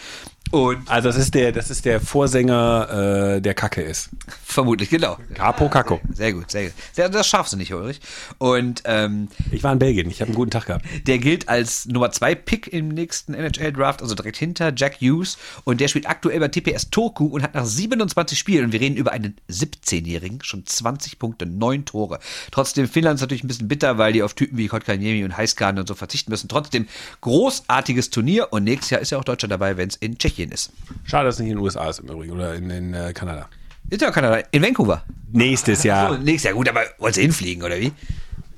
Und 0.53 0.89
Also 0.89 1.09
das 1.09 1.17
ist 1.17 1.35
der, 1.35 1.51
das 1.51 1.71
ist 1.71 1.85
der 1.85 2.01
Vorsänger, 2.01 3.37
äh, 3.37 3.41
der 3.41 3.55
Kacke 3.55 3.83
ist. 3.83 4.11
vermutlich, 4.45 4.91
genau. 4.91 5.19
Capo 5.35 5.69
Caco. 5.69 6.01
Sehr 6.13 6.33
gut, 6.33 6.51
sehr 6.51 6.65
gut. 6.65 6.73
Sehr, 6.93 7.09
das 7.09 7.27
schaffst 7.27 7.53
du 7.53 7.57
nicht, 7.57 7.75
Ulrich. 7.75 8.01
Und 8.39 8.83
ähm, 8.85 9.29
Ich 9.51 9.65
war 9.65 9.73
in 9.73 9.81
Belgien, 9.81 10.09
ich 10.09 10.21
habe 10.21 10.29
einen 10.29 10.37
guten 10.37 10.53
Tag 10.53 10.67
gehabt. 10.67 10.85
Der 11.07 11.19
gilt 11.19 11.49
als 11.49 11.87
Nummer 11.87 12.13
2 12.13 12.37
Pick 12.37 12.73
im 12.73 12.89
nächsten 12.89 13.35
NHL-Draft, 13.35 14.03
also 14.03 14.15
direkt 14.15 14.37
hinter 14.37 14.73
Jack 14.75 15.01
Hughes. 15.01 15.37
Und 15.65 15.81
der 15.81 15.89
spielt 15.89 16.09
aktuell 16.09 16.39
bei 16.39 16.49
TPS 16.49 16.91
Toku 16.91 17.27
und 17.27 17.43
hat 17.43 17.55
nach 17.55 17.67
27 17.67 18.39
Spielen, 18.39 18.67
und 18.67 18.73
wir 18.73 18.81
reden 18.81 18.97
über 18.97 19.13
einen 19.13 19.37
17-Jährigen, 19.51 20.43
schon 20.43 20.65
20 20.65 21.19
Punkte, 21.19 21.47
9 21.47 21.87
Tore. 21.87 22.21
Trotzdem, 22.53 22.87
Finnland 22.89 23.17
ist 23.17 23.23
natürlich 23.23 23.43
ein 23.43 23.49
bisschen 23.49 23.69
bitter, 23.69 23.99
weil 23.99 24.13
die 24.13 24.23
auf 24.27 24.35
Typen 24.35 24.59
wie 24.59 24.67
Kotkaniemi 24.69 25.25
und 25.25 25.37
Heiskanen 25.37 25.81
und 25.81 25.87
so 25.89 25.95
verzichten 25.95 26.31
müssen. 26.31 26.49
Trotzdem, 26.49 26.87
großartiges 27.23 28.11
Turnier 28.11 28.53
und 28.53 28.65
nächstes 28.65 28.91
Jahr 28.91 29.01
ist 29.01 29.11
ja 29.11 29.19
auch 29.19 29.25
Deutschland 29.25 29.53
dabei, 29.53 29.77
wenn 29.77 29.89
es 29.89 29.97
in 29.97 30.19
Tschechien 30.19 30.51
ist. 30.51 30.71
Schade, 31.05 31.27
dass 31.27 31.37
es 31.37 31.41
nicht 31.41 31.51
in 31.51 31.57
den 31.57 31.63
USA 31.65 31.89
ist 31.89 32.01
im 32.01 32.09
Übrigen 32.09 32.33
oder 32.33 32.55
in, 32.55 32.69
in 32.71 32.93
äh, 32.95 33.13
Kanada. 33.15 33.49
Ist 33.89 34.03
ja 34.03 34.11
Kanada, 34.11 34.43
in 34.51 34.63
Vancouver. 34.63 35.05
Nächstes 35.33 35.83
So, 35.83 35.89
Jahr. 35.89 36.19
nächstes 36.19 36.43
Jahr, 36.45 36.55
gut, 36.55 36.69
aber 36.69 36.83
wolltest 36.99 37.19
du 37.19 37.23
hinfliegen, 37.23 37.63
oder 37.63 37.79
wie? 37.81 37.93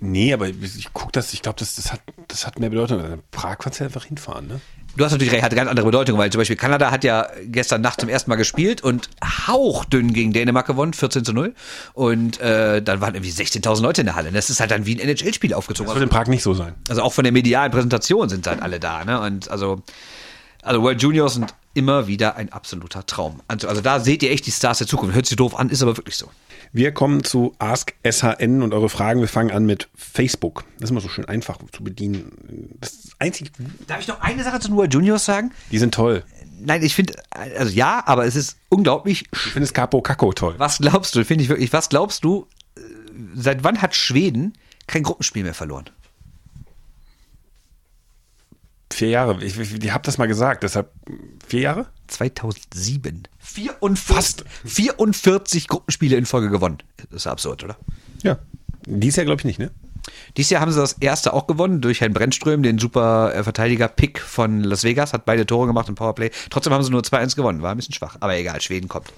Nee, 0.01 0.33
aber 0.33 0.49
ich 0.49 0.89
guck 0.93 1.13
das, 1.13 1.33
ich 1.33 1.43
glaube, 1.43 1.59
das, 1.59 1.75
das, 1.75 1.93
hat, 1.93 2.01
das 2.29 2.47
hat 2.47 2.59
mehr 2.59 2.71
Bedeutung. 2.71 3.05
In 3.05 3.23
Prag 3.31 3.59
kannst 3.59 3.81
du 3.81 3.85
einfach 3.85 4.05
hinfahren, 4.05 4.47
ne? 4.47 4.61
Du 4.97 5.05
hast 5.05 5.13
natürlich 5.13 5.33
recht, 5.33 5.45
hat 5.45 5.53
eine 5.53 5.59
ganz 5.59 5.71
andere 5.71 5.87
Bedeutung, 5.87 6.19
weil 6.19 6.31
zum 6.31 6.41
Beispiel 6.41 6.57
Kanada 6.57 6.91
hat 6.91 7.05
ja 7.05 7.29
gestern 7.45 7.83
Nacht 7.83 8.01
zum 8.01 8.09
ersten 8.09 8.31
Mal 8.31 8.37
gespielt 8.37 8.81
und 8.81 9.09
hauchdünn 9.47 10.13
gegen 10.13 10.33
Dänemark 10.33 10.67
gewonnen, 10.67 10.93
14 10.93 11.25
zu 11.25 11.33
0. 11.33 11.55
Und 11.95 12.41
äh, 12.41 12.83
dann 12.83 13.01
waren 13.01 13.15
irgendwie 13.15 13.31
16.000 13.31 13.81
Leute 13.83 14.01
in 14.01 14.07
der 14.07 14.17
Halle. 14.17 14.33
Das 14.33 14.51
ist 14.51 14.59
halt 14.59 14.73
dann 14.73 14.87
wie 14.87 15.01
ein 15.01 15.09
NHL-Spiel 15.09 15.55
aufgezogen. 15.55 15.87
Das 15.87 15.95
wird 15.95 16.03
in 16.03 16.09
Prag 16.09 16.27
nicht 16.27 16.43
so 16.43 16.53
sein. 16.55 16.75
Also 16.89 17.03
auch 17.03 17.13
von 17.13 17.23
der 17.23 17.33
medialen 17.33 17.71
Präsentation 17.71 18.29
sind 18.29 18.47
halt 18.47 18.61
alle 18.61 18.81
da. 18.81 19.05
Ne? 19.05 19.21
Und 19.21 19.49
also, 19.51 19.83
also 20.63 20.83
World 20.83 21.01
Juniors 21.01 21.35
sind 21.35 21.55
immer 21.79 22.09
wieder 22.09 22.37
ein 22.37 22.53
absoluter 22.53 23.07
Traum. 23.07 23.41
Also, 23.47 23.69
also 23.69 23.81
da 23.81 24.01
seht 24.01 24.23
ihr 24.25 24.31
echt 24.33 24.47
die 24.47 24.51
Stars 24.51 24.79
der 24.79 24.87
Zukunft. 24.89 25.15
Hört 25.15 25.27
sich 25.27 25.37
doof 25.37 25.57
an, 25.59 25.71
ist 25.71 25.81
aber 25.81 25.97
wirklich 25.97 26.17
so. 26.17 26.29
Wir 26.73 26.93
kommen 26.93 27.23
zu 27.23 27.55
Ask 27.59 27.95
SHN 28.05 28.63
und 28.63 28.75
eure 28.75 28.89
Fragen. 28.89 29.21
Wir 29.21 29.29
fangen 29.29 29.53
an 29.53 29.65
mit 29.65 29.89
Facebook. 29.95 30.65
Das 30.75 30.85
ist 30.85 30.91
immer 30.91 31.01
so 31.01 31.09
schön 31.09 31.25
einfach 31.25 31.59
zu 31.73 31.85
bedienen. 31.85 32.77
Das 32.81 32.93
ist 32.93 33.13
einzig, 33.21 33.53
Darf 33.87 34.01
ich 34.01 34.09
noch 34.09 34.21
eine 34.21 34.43
Sache 34.43 34.59
zu 34.61 34.75
World 34.75 34.93
Juniors 34.93 35.25
sagen? 35.25 35.53
die 35.71 35.79
sind 35.79 35.95
toll. 35.95 36.25
Nein, 36.61 36.83
ich 36.83 36.95
finde, 36.97 37.15
also 37.31 37.73
ja, 37.73 38.03
aber 38.05 38.27
es 38.27 38.35
ist 38.35 38.59
unglaublich 38.69 39.27
Ich 39.33 39.39
finde 39.39 39.61
das 39.61 39.73
Capo 39.73 40.03
Caco 40.03 40.33
toll. 40.33 40.57
Was 40.59 40.79
glaubst 40.79 41.15
du, 41.15 41.25
finde 41.25 41.45
ich 41.45 41.49
wirklich, 41.49 41.73
was 41.73 41.89
glaubst 41.89 42.25
du, 42.25 42.49
äh, 42.77 42.81
seit 43.37 43.63
wann 43.63 43.81
hat 43.81 43.95
Schweden 43.95 44.55
kein 44.89 45.05
Gruppenspiel 45.05 45.45
mehr 45.45 45.55
verloren? 45.55 45.89
Vier 48.91 49.09
Jahre. 49.09 49.43
Ich, 49.45 49.59
ich, 49.59 49.83
ich 49.83 49.93
habe 49.93 50.05
das 50.05 50.19
mal 50.19 50.27
gesagt, 50.27 50.63
deshalb 50.63 50.91
vier 51.47 51.61
Jahre? 51.61 51.87
2007. 52.09 53.25
44, 53.39 54.47
44 54.65 55.69
Gruppenspiele 55.69 56.17
in 56.17 56.27
Folge 56.27 56.51
gewonnen. 56.51 56.79
Das 57.11 57.23
ist 57.23 57.27
absurd, 57.27 57.65
oder? 57.65 57.77
Ja. 58.23 58.39
Dies 58.87 59.17
Jahr 59.17 59.27
glaube 59.27 59.41
ich 59.41 59.45
nicht, 59.45 59.59
ne? 59.59 59.71
Dieses 60.37 60.51
Jahr 60.51 60.61
haben 60.61 60.73
sie 60.73 60.81
das 60.81 60.95
erste 60.95 61.33
auch 61.33 61.47
gewonnen 61.47 61.81
durch 61.81 62.01
Herrn 62.01 62.13
Brennström, 62.13 62.63
den 62.63 62.79
super 62.79 63.35
äh, 63.35 63.43
Verteidiger-Pick 63.43 64.21
von 64.21 64.63
Las 64.63 64.85
Vegas, 64.85 65.13
hat 65.13 65.25
beide 65.25 65.47
Tore 65.47 65.67
gemacht 65.67 65.89
im 65.89 65.95
Powerplay. 65.95 66.31
Trotzdem 66.51 66.73
haben 66.73 66.83
sie 66.83 66.91
nur 66.91 67.03
2-1 67.03 67.37
gewonnen, 67.37 67.63
war 67.63 67.73
ein 67.73 67.77
bisschen 67.77 67.95
schwach. 67.95 68.17
Aber 68.21 68.37
egal, 68.37 68.61
Schweden 68.61 68.89
kommt. 68.89 69.13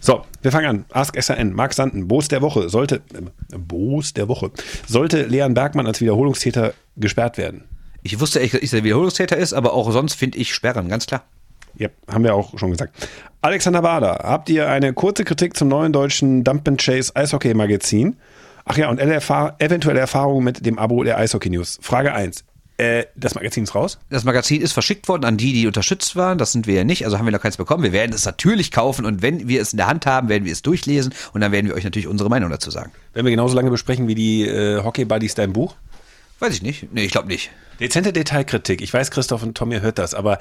So, 0.00 0.24
wir 0.42 0.52
fangen 0.52 0.66
an. 0.66 0.84
Ask 0.90 1.20
SRN, 1.20 1.52
Marc 1.52 1.74
Sanden, 1.74 2.08
Boos 2.08 2.28
der 2.28 2.42
Woche. 2.42 2.68
Sollte, 2.68 3.02
äh, 3.12 3.58
Boos 3.58 4.14
der 4.14 4.28
Woche. 4.28 4.50
Sollte 4.86 5.26
Leon 5.26 5.54
Bergmann 5.54 5.86
als 5.86 6.00
Wiederholungstäter 6.00 6.74
gesperrt 6.96 7.38
werden? 7.38 7.64
Ich 8.02 8.18
wusste 8.20 8.40
echt, 8.40 8.54
dass 8.54 8.62
ich 8.62 8.70
der 8.70 8.84
Wiederholungstäter 8.84 9.36
ist, 9.36 9.52
aber 9.52 9.74
auch 9.74 9.90
sonst 9.92 10.14
finde 10.14 10.38
ich 10.38 10.54
Sperren, 10.54 10.88
ganz 10.88 11.06
klar. 11.06 11.24
Ja, 11.76 11.88
haben 12.08 12.24
wir 12.24 12.34
auch 12.34 12.58
schon 12.58 12.70
gesagt. 12.70 13.08
Alexander 13.42 13.82
Bader, 13.82 14.20
habt 14.22 14.48
ihr 14.48 14.68
eine 14.68 14.92
kurze 14.92 15.24
Kritik 15.24 15.56
zum 15.56 15.68
neuen 15.68 15.92
deutschen 15.92 16.44
Dump 16.44 16.66
and 16.68 16.80
Chase 16.80 17.14
Eishockey 17.14 17.54
Magazin? 17.54 18.16
Ach 18.64 18.76
ja, 18.76 18.90
und 18.90 18.98
erfahr 18.98 19.56
eventuelle 19.58 20.00
Erfahrungen 20.00 20.44
mit 20.44 20.64
dem 20.64 20.78
Abo 20.78 21.02
der 21.04 21.18
Eishockey 21.18 21.50
News. 21.50 21.78
Frage 21.80 22.12
1. 22.12 22.44
Äh, 22.80 23.06
das 23.14 23.34
Magazin 23.34 23.64
ist 23.64 23.74
raus? 23.74 23.98
Das 24.08 24.24
Magazin 24.24 24.62
ist 24.62 24.72
verschickt 24.72 25.06
worden 25.08 25.24
an 25.24 25.36
die, 25.36 25.52
die 25.52 25.66
unterstützt 25.66 26.16
waren. 26.16 26.38
Das 26.38 26.52
sind 26.52 26.66
wir 26.66 26.74
ja 26.74 26.84
nicht, 26.84 27.04
also 27.04 27.18
haben 27.18 27.26
wir 27.26 27.32
noch 27.32 27.42
keins 27.42 27.58
bekommen. 27.58 27.82
Wir 27.82 27.92
werden 27.92 28.12
es 28.14 28.24
natürlich 28.24 28.70
kaufen 28.70 29.04
und 29.04 29.20
wenn 29.20 29.48
wir 29.48 29.60
es 29.60 29.72
in 29.72 29.76
der 29.76 29.86
Hand 29.86 30.06
haben, 30.06 30.28
werden 30.28 30.44
wir 30.44 30.52
es 30.52 30.62
durchlesen 30.62 31.12
und 31.32 31.42
dann 31.42 31.52
werden 31.52 31.66
wir 31.66 31.74
euch 31.74 31.84
natürlich 31.84 32.08
unsere 32.08 32.30
Meinung 32.30 32.48
dazu 32.48 32.70
sagen. 32.70 32.92
Werden 33.12 33.26
wir 33.26 33.32
genauso 33.32 33.54
lange 33.54 33.70
besprechen 33.70 34.08
wie 34.08 34.14
die 34.14 34.46
äh, 34.46 34.82
Hockey 34.82 35.04
Buddies 35.04 35.34
dein 35.34 35.52
Buch? 35.52 35.74
Weiß 36.40 36.54
ich 36.54 36.62
nicht. 36.62 36.92
Nee, 36.92 37.04
ich 37.04 37.12
glaube 37.12 37.28
nicht. 37.28 37.50
Dezente 37.78 38.12
Detailkritik. 38.12 38.80
Ich 38.82 38.92
weiß, 38.92 39.10
Christoph 39.10 39.42
und 39.42 39.56
Tom, 39.56 39.70
ihr 39.72 39.80
hört 39.80 39.98
das, 39.98 40.14
aber 40.14 40.38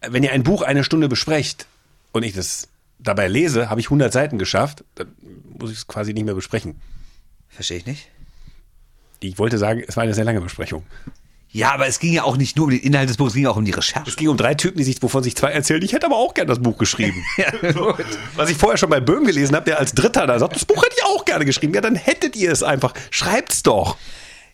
wenn 0.00 0.22
ihr 0.22 0.32
ein 0.32 0.42
Buch 0.42 0.62
eine 0.62 0.82
Stunde 0.82 1.08
besprecht 1.08 1.66
und 2.12 2.22
ich 2.22 2.32
das 2.34 2.68
dabei 2.98 3.28
lese, 3.28 3.70
habe 3.70 3.80
ich 3.80 3.86
100 3.86 4.12
Seiten 4.12 4.38
geschafft, 4.38 4.84
dann 4.94 5.08
muss 5.58 5.70
ich 5.70 5.78
es 5.78 5.86
quasi 5.86 6.12
nicht 6.12 6.24
mehr 6.24 6.34
besprechen. 6.34 6.80
Verstehe 7.48 7.78
ich 7.78 7.86
nicht. 7.86 8.08
Ich 9.20 9.38
wollte 9.38 9.58
sagen, 9.58 9.82
es 9.86 9.96
war 9.96 10.02
eine 10.04 10.14
sehr 10.14 10.24
lange 10.24 10.40
Besprechung. 10.40 10.84
Ja, 11.52 11.72
aber 11.72 11.88
es 11.88 11.98
ging 11.98 12.12
ja 12.12 12.22
auch 12.22 12.36
nicht 12.36 12.56
nur 12.56 12.66
um 12.66 12.70
den 12.70 12.80
Inhalt 12.80 13.08
des 13.08 13.16
Buches, 13.16 13.32
es 13.32 13.36
ging 13.36 13.46
auch 13.46 13.56
um 13.56 13.64
die 13.64 13.72
Recherche. 13.72 14.08
Es 14.08 14.16
ging 14.16 14.28
um 14.28 14.36
drei 14.36 14.54
Typen, 14.54 14.78
die 14.78 14.84
sich, 14.84 15.02
wovon 15.02 15.24
sich 15.24 15.36
zwei 15.36 15.50
erzählen. 15.50 15.82
Ich 15.82 15.92
hätte 15.92 16.06
aber 16.06 16.16
auch 16.16 16.32
gern 16.32 16.46
das 16.46 16.60
Buch 16.60 16.78
geschrieben. 16.78 17.24
Ja, 17.36 17.72
so. 17.72 17.94
Was 18.36 18.50
ich 18.50 18.56
vorher 18.56 18.78
schon 18.78 18.88
bei 18.88 19.00
Böhm 19.00 19.24
gelesen 19.24 19.56
habe, 19.56 19.64
der 19.64 19.78
als 19.78 19.92
Dritter 19.92 20.26
da 20.26 20.38
sagt, 20.38 20.54
das 20.54 20.64
Buch 20.64 20.82
hätte 20.84 20.94
ich 20.96 21.04
auch 21.04 21.24
gerne 21.24 21.44
geschrieben. 21.44 21.74
Ja, 21.74 21.80
dann 21.80 21.96
hättet 21.96 22.36
ihr 22.36 22.52
es 22.52 22.62
einfach. 22.62 22.94
Schreibt's 23.10 23.62
doch. 23.62 23.96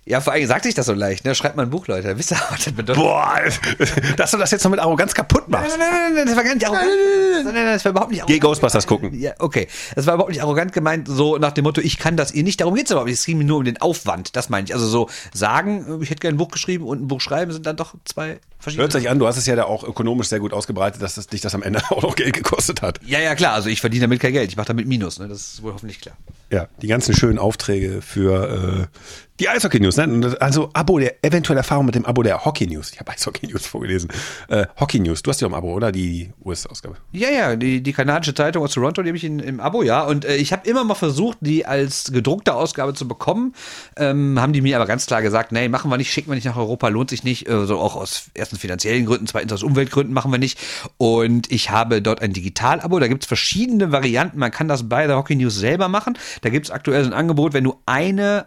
Ja, 0.09 0.21
vor 0.21 0.35
allem 0.35 0.47
sagt 0.47 0.63
sich 0.63 0.75
das 0.75 0.87
so 0.87 0.93
leicht, 0.93 1.25
ne? 1.25 1.35
Schreibt 1.35 1.57
mal 1.57 1.65
ein 1.65 1.71
Buch, 1.71 1.89
Leute. 1.89 2.17
Wisst 2.17 2.31
ihr, 2.31 2.39
was 2.49 2.65
das 2.65 2.73
bedeutet? 2.73 3.03
Boah, 3.03 3.41
dass 4.17 4.31
du 4.31 4.37
das 4.37 4.53
jetzt 4.53 4.63
noch 4.63 4.71
mit 4.71 4.79
Arroganz 4.79 5.13
kaputt 5.13 5.49
machst. 5.49 5.77
Nein, 5.77 5.79
nein, 5.81 5.91
nein, 5.91 6.15
nein, 6.15 6.27
das 6.27 6.37
war 6.37 6.45
gar 6.45 6.55
nicht 6.55 6.65
arrogant. 6.65 6.87
Nein, 6.87 7.45
nein, 7.45 7.55
nein, 7.55 7.75
das 7.75 7.85
war 7.85 7.91
überhaupt 7.91 8.13
nicht 8.13 8.21
Geh 8.21 8.35
arrogant. 8.35 8.43
Ghostbusters 8.43 8.87
gucken. 8.87 9.19
Ja, 9.19 9.33
okay. 9.41 9.67
Das 9.97 10.07
war 10.07 10.15
überhaupt 10.15 10.31
nicht 10.31 10.43
arrogant 10.43 10.73
gemeint, 10.73 11.09
so 11.09 11.39
nach 11.39 11.51
dem 11.51 11.65
Motto, 11.65 11.81
ich 11.81 11.99
kann 11.99 12.17
das 12.17 12.33
ihr 12.33 12.45
nicht. 12.45 12.61
Darum 12.61 12.77
geht's 12.77 12.93
überhaupt 12.93 13.09
nicht. 13.09 13.19
Es 13.19 13.27
ging 13.27 13.37
mir 13.39 13.45
nur 13.45 13.59
um 13.59 13.65
den 13.65 13.81
Aufwand. 13.81 14.37
Das 14.37 14.49
meine 14.49 14.67
ich. 14.67 14.75
Also 14.75 14.87
so 14.87 15.11
sagen, 15.35 16.01
ich 16.01 16.11
hätte 16.11 16.21
gerne 16.21 16.37
ein 16.37 16.39
Buch 16.39 16.53
geschrieben 16.53 16.87
und 16.87 17.03
ein 17.03 17.09
Buch 17.09 17.21
schreiben 17.21 17.51
sind 17.51 17.67
dann 17.67 17.77
doch 17.77 17.95
zwei. 18.05 18.39
Hört 18.75 18.93
sich 18.93 19.09
an, 19.09 19.19
du 19.19 19.27
hast 19.27 19.37
es 19.37 19.47
ja 19.47 19.57
da 19.57 19.65
auch 19.65 19.85
ökonomisch 19.85 20.29
sehr 20.29 20.41
gut 20.41 20.53
ausgebreitet, 20.53 21.01
dass 21.01 21.15
das, 21.15 21.27
dich 21.27 21.41
das 21.41 21.55
am 21.55 21.63
Ende 21.63 21.81
auch 21.91 22.03
noch 22.03 22.17
Geld 22.17 22.35
gekostet 22.35 22.83
hat. 22.83 23.01
Ja, 23.05 23.21
ja, 23.21 23.35
klar. 23.35 23.55
Also 23.55 23.69
ich 23.69 23.81
verdiene 23.81 24.03
damit 24.03 24.21
kein 24.21 24.33
Geld. 24.33 24.51
Ich 24.51 24.57
mache 24.57 24.69
damit 24.69 24.87
Minus. 24.87 25.19
Ne? 25.19 25.29
Das 25.29 25.55
ist 25.55 25.63
wohl 25.63 25.73
hoffentlich 25.73 26.01
klar. 26.01 26.17
Ja, 26.51 26.69
die 26.81 26.87
ganzen 26.87 27.15
schönen 27.15 27.39
Aufträge 27.39 28.03
für 28.03 28.89
äh, 28.93 28.99
die 29.41 29.49
Eishockey 29.49 29.81
News. 29.81 29.97
Ne? 29.97 30.37
Also 30.41 30.71
Abo 30.73 30.99
der 30.99 31.25
eventuelle 31.25 31.59
Erfahrung 31.59 31.87
mit 31.87 31.95
dem 31.95 32.07
Abo 32.07 32.23
der 32.23 32.45
Hockey 32.45 32.67
News. 32.67 32.93
Ich 32.93 33.01
habe 33.01 33.11
Eishockey 33.13 33.47
News 33.49 33.67
vorgelesen. 33.67 34.11
Äh, 34.49 34.67
Hockey 34.79 35.01
News. 35.01 35.23
Du 35.23 35.31
hast 35.31 35.41
ja 35.41 35.49
auch 35.49 35.53
ein 35.53 35.57
Abo, 35.57 35.73
oder 35.73 35.93
die 35.93 36.31
US-Ausgabe? 36.45 36.97
Ja, 37.13 37.31
ja, 37.31 37.57
die, 37.57 37.83
die 37.83 37.93
kanadische 37.93 38.35
Zeitung 38.35 38.63
aus 38.63 38.73
Toronto, 38.73 39.03
die 39.03 39.09
habe 39.09 39.17
ich 39.17 39.25
in, 39.25 39.41
im 39.41 39.61
Abo, 39.61 39.83
ja. 39.83 40.05
Und 40.05 40.25
äh, 40.25 40.37
ich 40.37 40.53
habe 40.53 40.69
immer 40.69 40.85
mal 40.85 40.95
versucht, 40.95 41.39
die 41.41 41.67
als 41.67 42.11
gedruckte 42.13 42.55
Ausgabe 42.55 42.95
zu 42.95 43.07
bekommen. 43.07 43.55
Ähm, 43.97 44.41
haben 44.41 44.53
die 44.53 44.63
mir 44.63 44.77
aber 44.77 44.87
ganz 44.87 45.07
klar 45.07 45.23
gesagt, 45.23 45.53
nee, 45.53 45.69
machen 45.69 45.91
wir 45.91 45.99
nicht, 45.99 46.13
schicken 46.13 46.31
wir 46.31 46.35
nicht 46.35 46.47
nach 46.47 46.57
Europa, 46.57 46.89
lohnt 46.89 47.11
sich 47.11 47.25
nicht. 47.25 47.49
Äh, 47.49 47.67
so 47.67 47.79
auch 47.79 47.97
aus 47.97 48.31
erstens 48.57 48.61
finanziellen 48.61 49.07
Gründen, 49.07 49.27
zweitens 49.27 49.53
aus 49.53 49.63
Umweltgründen 49.63 50.15
machen 50.15 50.33
wir 50.33 50.39
nicht. 50.39 50.59
Und 50.97 51.51
ich 51.53 51.71
habe 51.71 52.03
dort 52.03 52.23
ein 52.23 52.33
Digital-Abo, 52.33 52.99
da 52.99 53.09
gibt's 53.09 53.27
verschiedene 53.27 53.93
Varianten. 53.93 54.39
Man 54.39 54.51
kann 54.51 54.69
das 54.69 54.89
bei 54.89 55.07
der 55.07 55.17
Hockey 55.17 55.37
News 55.37 55.57
selber 55.57 55.89
machen. 55.89 56.19
Da 56.43 56.51
gibt's 56.51 56.71
aktuell 56.71 57.05
so 57.05 57.11
ein 57.11 57.15
Angebot, 57.15 57.53
wenn 57.53 57.65
du 57.65 57.77
eine 57.87 58.47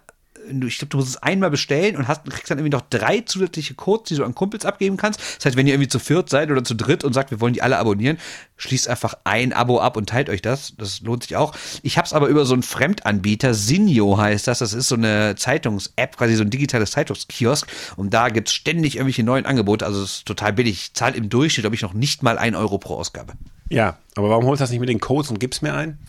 ich 0.50 0.78
glaube, 0.78 0.90
du 0.90 0.98
musst 0.98 1.10
es 1.10 1.18
einmal 1.18 1.50
bestellen 1.50 1.96
und 1.96 2.08
hast, 2.08 2.26
kriegst 2.30 2.50
dann 2.50 2.58
irgendwie 2.58 2.76
noch 2.76 2.84
drei 2.90 3.22
zusätzliche 3.22 3.74
Codes, 3.76 4.10
die 4.10 4.16
du 4.16 4.24
an 4.24 4.36
Kumpels 4.36 4.66
abgeben 4.66 4.98
kannst. 4.98 5.20
Das 5.38 5.46
heißt, 5.46 5.56
wenn 5.56 5.68
ihr 5.68 5.74
irgendwie 5.74 5.90
zu 5.90 6.00
viert 6.00 6.30
seid 6.30 6.52
oder 6.52 6.64
zu 6.64 6.76
dritt 6.76 7.04
und 7.04 7.14
sagt, 7.14 7.32
wir 7.32 7.40
wollen 7.40 7.54
die 7.54 7.62
alle 7.62 7.78
abonnieren, 7.78 8.18
schließt 8.58 8.88
einfach 8.88 9.16
ein 9.24 9.54
Abo 9.54 9.80
ab 9.80 9.98
und 9.98 10.10
teilt 10.10 10.30
euch 10.30 10.42
das. 10.42 10.74
Das 10.78 11.02
lohnt 11.02 11.24
sich 11.24 11.36
auch. 11.36 11.54
Ich 11.84 11.98
habe 11.98 12.06
es 12.06 12.14
aber 12.14 12.28
über 12.28 12.46
so 12.46 12.54
einen 12.54 12.64
Fremdanbieter, 12.64 13.54
Sinio 13.54 14.18
heißt 14.18 14.48
das. 14.48 14.60
Das 14.60 14.74
ist 14.74 14.88
so 14.88 14.96
eine 14.96 15.36
Zeitungs-App, 15.36 16.18
quasi 16.18 16.36
so 16.36 16.44
ein 16.44 16.50
digitales 16.50 16.92
Zeitungskiosk. 16.92 17.68
Und 17.96 18.14
da 18.14 18.30
gibt's 18.30 18.54
ständig 18.54 18.96
irgendwelche 18.96 19.24
neuen 19.24 19.46
Angebote. 19.46 19.86
Also 19.86 20.04
es 20.04 20.18
ist 20.18 20.26
total 20.26 20.54
billig. 20.54 20.74
Ich 20.74 20.94
zahle 20.94 21.16
im 21.16 21.30
Durchschnitt, 21.30 21.64
glaube 21.64 21.76
ich, 21.76 21.82
noch 21.82 21.94
nicht 21.94 22.24
mal 22.24 22.38
ein 22.38 22.56
Euro 22.56 22.78
pro 22.78 22.96
Ausgabe. 22.96 23.34
Ja, 23.70 23.98
aber 24.16 24.30
warum 24.30 24.46
holst 24.46 24.60
du 24.60 24.64
das 24.64 24.72
nicht 24.72 24.80
mit 24.80 24.90
den 24.90 25.00
Codes 25.00 25.30
und 25.30 25.40
gibst 25.40 25.62
mir 25.62 25.74
ein? 25.74 26.00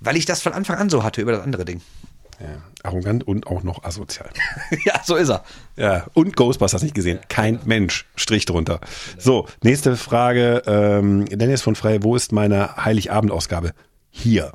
Weil 0.00 0.16
ich 0.16 0.24
das 0.24 0.42
von 0.42 0.52
Anfang 0.52 0.76
an 0.76 0.90
so 0.90 1.02
hatte 1.02 1.20
über 1.20 1.32
das 1.32 1.42
andere 1.42 1.64
Ding. 1.64 1.80
Ja, 2.40 2.62
arrogant 2.82 3.26
und 3.26 3.46
auch 3.46 3.62
noch 3.62 3.84
asozial. 3.84 4.28
ja, 4.84 5.00
so 5.04 5.16
ist 5.16 5.30
er. 5.30 5.42
Ja, 5.76 6.06
und 6.12 6.36
Ghostbusters 6.36 6.82
nicht 6.82 6.94
gesehen. 6.94 7.18
Kein 7.28 7.60
Mensch. 7.64 8.06
Strich 8.14 8.44
drunter. 8.44 8.80
So, 9.18 9.46
nächste 9.62 9.96
Frage. 9.96 10.62
Ähm, 10.66 11.24
Dennis 11.26 11.62
von 11.62 11.76
Frey, 11.76 12.02
wo 12.02 12.14
ist 12.14 12.32
meine 12.32 12.76
Heiligabendausgabe? 12.76 13.72
Hier. 14.10 14.52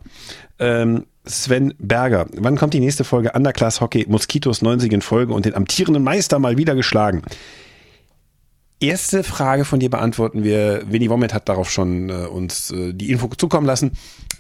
Ähm, 0.60 1.06
Sven 1.26 1.74
Berger, 1.78 2.28
wann 2.36 2.58
kommt 2.58 2.74
die 2.74 2.80
nächste 2.80 3.04
Folge 3.04 3.32
Underclass 3.34 3.82
Hockey? 3.82 4.06
Moskitos 4.08 4.62
90 4.62 4.92
in 4.92 5.02
Folge 5.02 5.34
und 5.34 5.46
den 5.46 5.56
amtierenden 5.56 6.04
Meister 6.04 6.40
mal 6.40 6.58
wieder 6.58 6.76
geschlagen. 6.76 7.24
Erste 8.82 9.24
Frage 9.24 9.64
von 9.64 9.80
dir 9.80 9.92
beantworten 9.92 10.44
wir. 10.44 10.82
Winnie 10.88 11.12
Wommet 11.12 11.36
hat 11.36 11.48
darauf 11.48 11.70
schon 11.70 12.10
äh, 12.10 12.26
uns 12.26 12.72
äh, 12.72 12.94
die 12.94 13.12
Info 13.12 13.28
zukommen 13.28 13.68
lassen. 13.68 13.92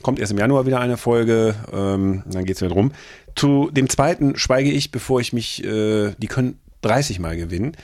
Kommt 0.01 0.17
erst 0.17 0.31
im 0.31 0.39
Januar 0.39 0.65
wieder 0.65 0.79
eine 0.79 0.97
Folge, 0.97 1.53
ähm, 1.71 2.23
dann 2.25 2.45
geht's 2.45 2.59
wieder 2.59 2.73
drum. 2.73 2.91
Zu 3.35 3.69
dem 3.69 3.87
zweiten 3.87 4.35
schweige 4.39 4.71
ich, 4.71 4.89
bevor 4.89 5.21
ich 5.21 5.31
mich, 5.31 5.63
äh, 5.63 6.15
die 6.17 6.25
können 6.25 6.59
30 6.81 7.19
Mal 7.19 7.37
gewinnen. 7.37 7.77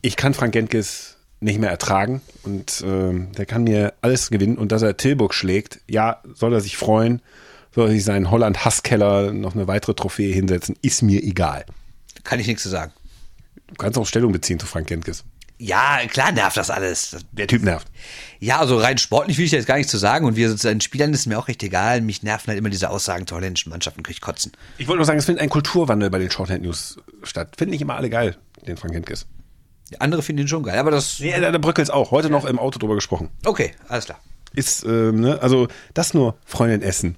Ich 0.00 0.16
kann 0.16 0.32
Frank 0.32 0.54
Gentges 0.54 1.18
nicht 1.40 1.60
mehr 1.60 1.68
ertragen 1.68 2.22
und 2.44 2.82
ähm, 2.86 3.32
der 3.36 3.44
kann 3.44 3.64
mir 3.64 3.92
alles 4.00 4.30
gewinnen 4.30 4.56
und 4.56 4.72
dass 4.72 4.80
er 4.80 4.96
Tilburg 4.96 5.34
schlägt, 5.34 5.80
ja, 5.86 6.22
soll 6.32 6.54
er 6.54 6.62
sich 6.62 6.78
freuen, 6.78 7.20
soll 7.74 7.88
er 7.88 7.92
sich 7.92 8.04
seinen 8.04 8.30
Holland-Hasskeller 8.30 9.34
noch 9.34 9.54
eine 9.54 9.66
weitere 9.66 9.92
Trophäe 9.92 10.32
hinsetzen, 10.32 10.76
ist 10.80 11.02
mir 11.02 11.22
egal. 11.22 11.66
Kann 12.24 12.40
ich 12.40 12.46
nichts 12.46 12.62
zu 12.62 12.70
sagen. 12.70 12.92
Du 13.66 13.74
kannst 13.74 13.98
auch 13.98 14.06
Stellung 14.06 14.32
beziehen 14.32 14.58
zu 14.58 14.66
Frank 14.66 14.86
Gentges. 14.86 15.24
Ja, 15.62 16.00
klar 16.08 16.32
nervt 16.32 16.56
das 16.56 16.70
alles. 16.70 17.16
Der 17.30 17.46
Typ 17.46 17.62
nervt. 17.62 17.86
Ja, 18.40 18.58
also 18.58 18.78
rein 18.78 18.98
sportlich 18.98 19.38
will 19.38 19.44
ich 19.44 19.52
jetzt 19.52 19.68
gar 19.68 19.76
nichts 19.76 19.92
zu 19.92 19.96
sagen 19.96 20.26
und 20.26 20.34
wir 20.34 20.48
sozusagen 20.48 20.80
Spielern 20.80 21.12
ist 21.14 21.26
mir 21.26 21.38
auch 21.38 21.46
recht 21.46 21.62
egal. 21.62 22.00
Mich 22.00 22.24
nerven 22.24 22.48
halt 22.48 22.58
immer 22.58 22.68
diese 22.68 22.90
Aussagen 22.90 23.28
zu 23.28 23.36
holländischen 23.36 23.70
Mannschaften, 23.70 24.02
krieg 24.02 24.16
ich 24.16 24.20
kotzen. 24.20 24.50
Ich 24.78 24.88
wollte 24.88 24.96
nur 24.98 25.06
sagen, 25.06 25.20
es 25.20 25.24
findet 25.24 25.40
ein 25.40 25.50
Kulturwandel 25.50 26.10
bei 26.10 26.18
den 26.18 26.32
Shorthand 26.32 26.62
News 26.64 26.96
statt. 27.22 27.54
Finden 27.56 27.70
nicht 27.70 27.80
immer 27.80 27.94
alle 27.94 28.10
geil, 28.10 28.36
den 28.66 28.76
Frank 28.76 28.92
Gentges. 28.92 29.26
Die 29.92 30.00
andere 30.00 30.22
finden 30.22 30.42
ihn 30.42 30.48
schon 30.48 30.64
geil, 30.64 30.80
aber 30.80 30.90
das. 30.90 31.20
Nee, 31.20 31.38
der, 31.38 31.52
der 31.52 31.58
Brückels 31.60 31.90
auch. 31.90 32.10
Heute 32.10 32.28
noch 32.28 32.44
im 32.44 32.58
Auto 32.58 32.80
drüber 32.80 32.96
gesprochen. 32.96 33.28
Okay, 33.44 33.70
alles 33.86 34.06
klar. 34.06 34.18
Ist, 34.54 34.82
ähm, 34.84 35.20
ne, 35.20 35.38
also 35.40 35.68
das 35.94 36.12
nur 36.12 36.36
Freundin 36.44 36.82
essen. 36.82 37.16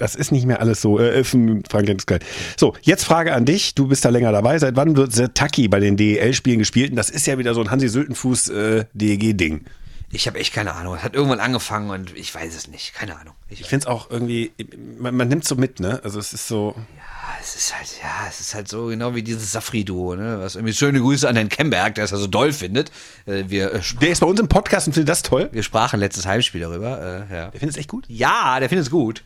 Das 0.00 0.16
ist 0.16 0.32
nicht 0.32 0.46
mehr 0.46 0.60
alles 0.60 0.80
so. 0.80 0.98
Äh, 0.98 1.10
Essen, 1.20 1.62
Frank 1.70 1.86
Gentges 1.86 2.06
geil. 2.06 2.18
So, 2.58 2.74
jetzt 2.82 3.04
Frage 3.04 3.32
an 3.34 3.44
dich. 3.44 3.74
Du 3.74 3.86
bist 3.88 4.04
da 4.04 4.08
länger 4.08 4.32
dabei. 4.32 4.58
Seit 4.58 4.74
wann 4.76 4.96
wird 4.96 5.12
Zetaki 5.12 5.68
bei 5.68 5.78
den 5.78 5.96
DEL-Spielen 5.96 6.58
gespielt? 6.58 6.90
Und 6.90 6.96
das 6.96 7.10
ist 7.10 7.26
ja 7.26 7.38
wieder 7.38 7.54
so 7.54 7.60
ein 7.60 7.70
Hansi 7.70 7.88
Sültenfuß 7.88 8.48
äh, 8.48 8.84
DEG-Ding. 8.94 9.64
Ich 10.12 10.26
habe 10.26 10.40
echt 10.40 10.52
keine 10.52 10.74
Ahnung. 10.74 10.96
Es 10.96 11.04
hat 11.04 11.14
irgendwann 11.14 11.38
angefangen 11.38 11.90
und 11.90 12.16
ich 12.16 12.34
weiß 12.34 12.56
es 12.56 12.66
nicht. 12.66 12.94
Keine 12.94 13.16
Ahnung. 13.20 13.34
Ich, 13.48 13.60
Ich 13.60 13.66
finde 13.68 13.84
es 13.84 13.86
auch 13.86 14.10
irgendwie, 14.10 14.50
man, 14.98 15.14
man 15.14 15.28
nimmt 15.28 15.44
so 15.44 15.54
mit, 15.54 15.78
ne? 15.78 16.00
Also 16.02 16.18
es 16.18 16.32
ist 16.32 16.48
so. 16.48 16.74
ja, 16.76 17.36
es 17.40 17.54
ist 17.54 17.76
halt, 17.78 17.86
ja, 18.02 18.26
es 18.28 18.40
ist 18.40 18.54
halt 18.56 18.66
so 18.66 18.86
genau 18.86 19.14
wie 19.14 19.22
dieses 19.22 19.52
Safri-Duo, 19.52 20.16
ne? 20.16 20.40
Was 20.40 20.56
irgendwie 20.56 20.74
schöne 20.74 20.98
Grüße 21.00 21.28
an 21.28 21.36
Herrn 21.36 21.48
Kemberg, 21.48 21.94
der 21.94 22.04
es 22.04 22.10
ja 22.10 22.16
so 22.16 22.26
doll 22.26 22.52
findet. 22.52 22.90
Äh, 23.26 23.44
Wir, 23.46 23.72
äh, 23.72 23.80
Der 24.00 24.10
ist 24.10 24.18
bei 24.20 24.26
uns 24.26 24.40
im 24.40 24.48
Podcast 24.48 24.88
und 24.88 24.94
findet 24.94 25.10
das 25.10 25.22
toll. 25.22 25.48
wir 25.52 25.62
sprachen 25.62 26.00
letztes 26.00 26.26
Heimspiel 26.26 26.62
darüber. 26.62 26.98
Äh, 27.30 27.32
ja. 27.32 27.50
Der 27.50 27.60
findet 27.60 27.76
es 27.76 27.80
echt 27.80 27.88
gut. 27.88 28.04
ja, 28.08 28.58
der 28.58 28.68
findet 28.68 28.86
es 28.86 28.90
gut. 28.90 29.22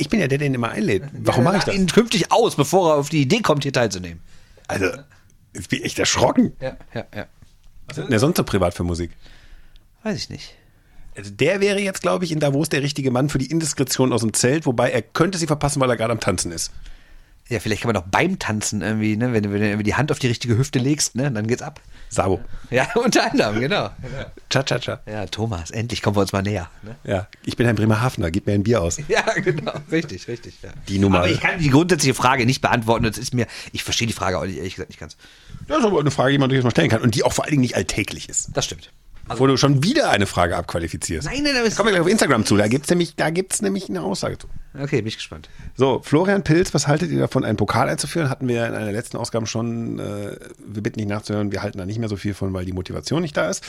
Ich 0.00 0.08
bin 0.08 0.20
ja 0.20 0.28
der, 0.28 0.38
der 0.38 0.46
ihn 0.46 0.54
immer 0.54 0.70
einlädt. 0.70 1.04
Warum 1.12 1.44
mache 1.44 1.58
ich 1.58 1.64
das? 1.64 1.74
ihn 1.74 1.86
künftig 1.86 2.32
aus, 2.32 2.56
bevor 2.56 2.92
er 2.92 2.96
auf 2.96 3.08
die 3.08 3.22
Idee 3.22 3.40
kommt, 3.40 3.62
hier 3.62 3.72
teilzunehmen. 3.72 4.20
Also, 4.66 4.86
ich 5.52 5.68
bin 5.68 5.82
echt 5.82 5.98
erschrocken. 5.98 6.52
Ja, 6.60 6.76
ja, 6.94 7.04
ja. 7.14 7.26
Was 7.86 7.98
ist 7.98 8.04
denn 8.04 8.10
der 8.10 8.20
sonst 8.20 8.36
so 8.36 8.44
privat 8.44 8.74
für 8.74 8.84
Musik? 8.84 9.10
Weiß 10.02 10.16
ich 10.16 10.30
nicht. 10.30 10.54
Also 11.16 11.32
der 11.32 11.60
wäre 11.60 11.80
jetzt, 11.80 12.02
glaube 12.02 12.24
ich, 12.24 12.32
in 12.32 12.40
Davos 12.40 12.68
der 12.68 12.82
richtige 12.82 13.10
Mann 13.10 13.28
für 13.28 13.38
die 13.38 13.50
Indiskretion 13.50 14.12
aus 14.12 14.20
dem 14.20 14.32
Zelt, 14.32 14.64
wobei 14.64 14.90
er 14.90 15.02
könnte 15.02 15.38
sie 15.38 15.46
verpassen, 15.46 15.80
weil 15.80 15.90
er 15.90 15.96
gerade 15.96 16.12
am 16.12 16.20
Tanzen 16.20 16.52
ist. 16.52 16.72
Ja, 17.50 17.60
vielleicht 17.60 17.82
kann 17.82 17.92
man 17.92 18.02
auch 18.02 18.06
beim 18.08 18.38
Tanzen 18.38 18.80
irgendwie, 18.80 19.16
ne, 19.16 19.32
wenn, 19.34 19.42
du- 19.42 19.52
wenn 19.52 19.60
du 19.60 19.66
irgendwie 19.66 19.82
die 19.84 19.94
Hand 19.96 20.10
auf 20.10 20.18
die 20.18 20.28
richtige 20.28 20.56
Hüfte 20.56 20.78
legst, 20.78 21.14
ne, 21.16 21.30
dann 21.30 21.46
geht's 21.46 21.60
ab. 21.62 21.80
Sabo. 22.08 22.40
Ja, 22.70 22.88
unter 22.94 23.30
anderem, 23.30 23.60
genau. 23.60 23.90
Cha-cha-cha. 24.50 25.00
Ja, 25.06 25.26
Thomas, 25.26 25.70
endlich 25.70 26.02
kommen 26.02 26.16
wir 26.16 26.20
uns 26.22 26.32
mal 26.32 26.42
näher. 26.42 26.70
Ne? 26.82 26.96
Ja, 27.04 27.28
ich 27.44 27.56
bin 27.56 27.66
ein 27.66 27.76
Bremerhavener, 27.76 28.30
gib 28.30 28.46
mir 28.46 28.54
ein 28.54 28.62
Bier 28.62 28.80
aus. 28.82 28.98
Ja, 29.08 29.22
genau, 29.44 29.72
richtig, 29.92 30.26
richtig. 30.28 30.54
Ja. 30.62 30.70
Die 30.88 30.98
Nummer. 30.98 31.18
Aber 31.18 31.28
ich 31.30 31.40
kann 31.40 31.58
die 31.58 31.70
grundsätzliche 31.70 32.14
Frage 32.14 32.46
nicht 32.46 32.60
beantworten. 32.60 33.04
Das 33.04 33.18
ist 33.18 33.34
mir, 33.34 33.46
ich 33.72 33.84
verstehe 33.84 34.06
die 34.06 34.12
Frage 34.14 34.38
auch 34.38 34.44
nicht, 34.46 34.56
ehrlich 34.58 34.74
gesagt 34.76 34.90
nicht 34.90 34.98
ganz. 35.00 35.16
Das 35.68 35.78
ist 35.80 35.84
aber 35.84 36.00
eine 36.00 36.10
Frage, 36.10 36.32
die 36.32 36.38
man 36.38 36.48
durchaus 36.48 36.64
mal 36.64 36.70
stellen 36.70 36.88
kann 36.90 37.02
und 37.02 37.14
die 37.14 37.22
auch 37.24 37.32
vor 37.32 37.44
allen 37.44 37.50
Dingen 37.52 37.62
nicht 37.62 37.76
alltäglich 37.76 38.28
ist. 38.28 38.50
Das 38.54 38.64
stimmt. 38.64 38.92
Bevor 39.30 39.48
du 39.48 39.56
schon 39.56 39.82
wieder 39.82 40.10
eine 40.10 40.26
Frage 40.26 40.56
abqualifizierst. 40.56 41.26
Nein, 41.28 41.42
nein, 41.42 41.54
nein. 41.54 41.74
Kommen 41.74 41.86
wir 41.88 41.92
gleich 41.92 42.00
auf 42.02 42.08
Instagram 42.08 42.44
zu, 42.44 42.56
da 42.56 42.68
gibt's 42.68 42.90
nämlich, 42.90 43.16
da 43.16 43.30
gibt's 43.30 43.62
nämlich 43.62 43.88
eine 43.88 44.02
Aussage 44.02 44.38
zu. 44.38 44.48
Okay, 44.78 44.98
bin 44.98 45.06
ich 45.08 45.16
gespannt. 45.16 45.48
So, 45.76 46.00
Florian 46.04 46.42
Pilz, 46.44 46.72
was 46.74 46.86
haltet 46.86 47.10
ihr 47.10 47.18
davon, 47.20 47.44
einen 47.44 47.56
Pokal 47.56 47.88
einzuführen? 47.88 48.30
Hatten 48.30 48.46
wir 48.48 48.66
in 48.66 48.74
einer 48.74 48.92
letzten 48.92 49.16
Ausgabe 49.16 49.46
schon, 49.46 49.98
äh, 49.98 50.36
wir 50.64 50.82
bitten 50.82 51.00
nicht 51.00 51.08
nachzuhören, 51.08 51.52
wir 51.52 51.62
halten 51.62 51.78
da 51.78 51.86
nicht 51.86 51.98
mehr 51.98 52.08
so 52.08 52.16
viel 52.16 52.34
von, 52.34 52.52
weil 52.52 52.64
die 52.64 52.72
Motivation 52.72 53.22
nicht 53.22 53.36
da 53.36 53.50
ist. 53.50 53.64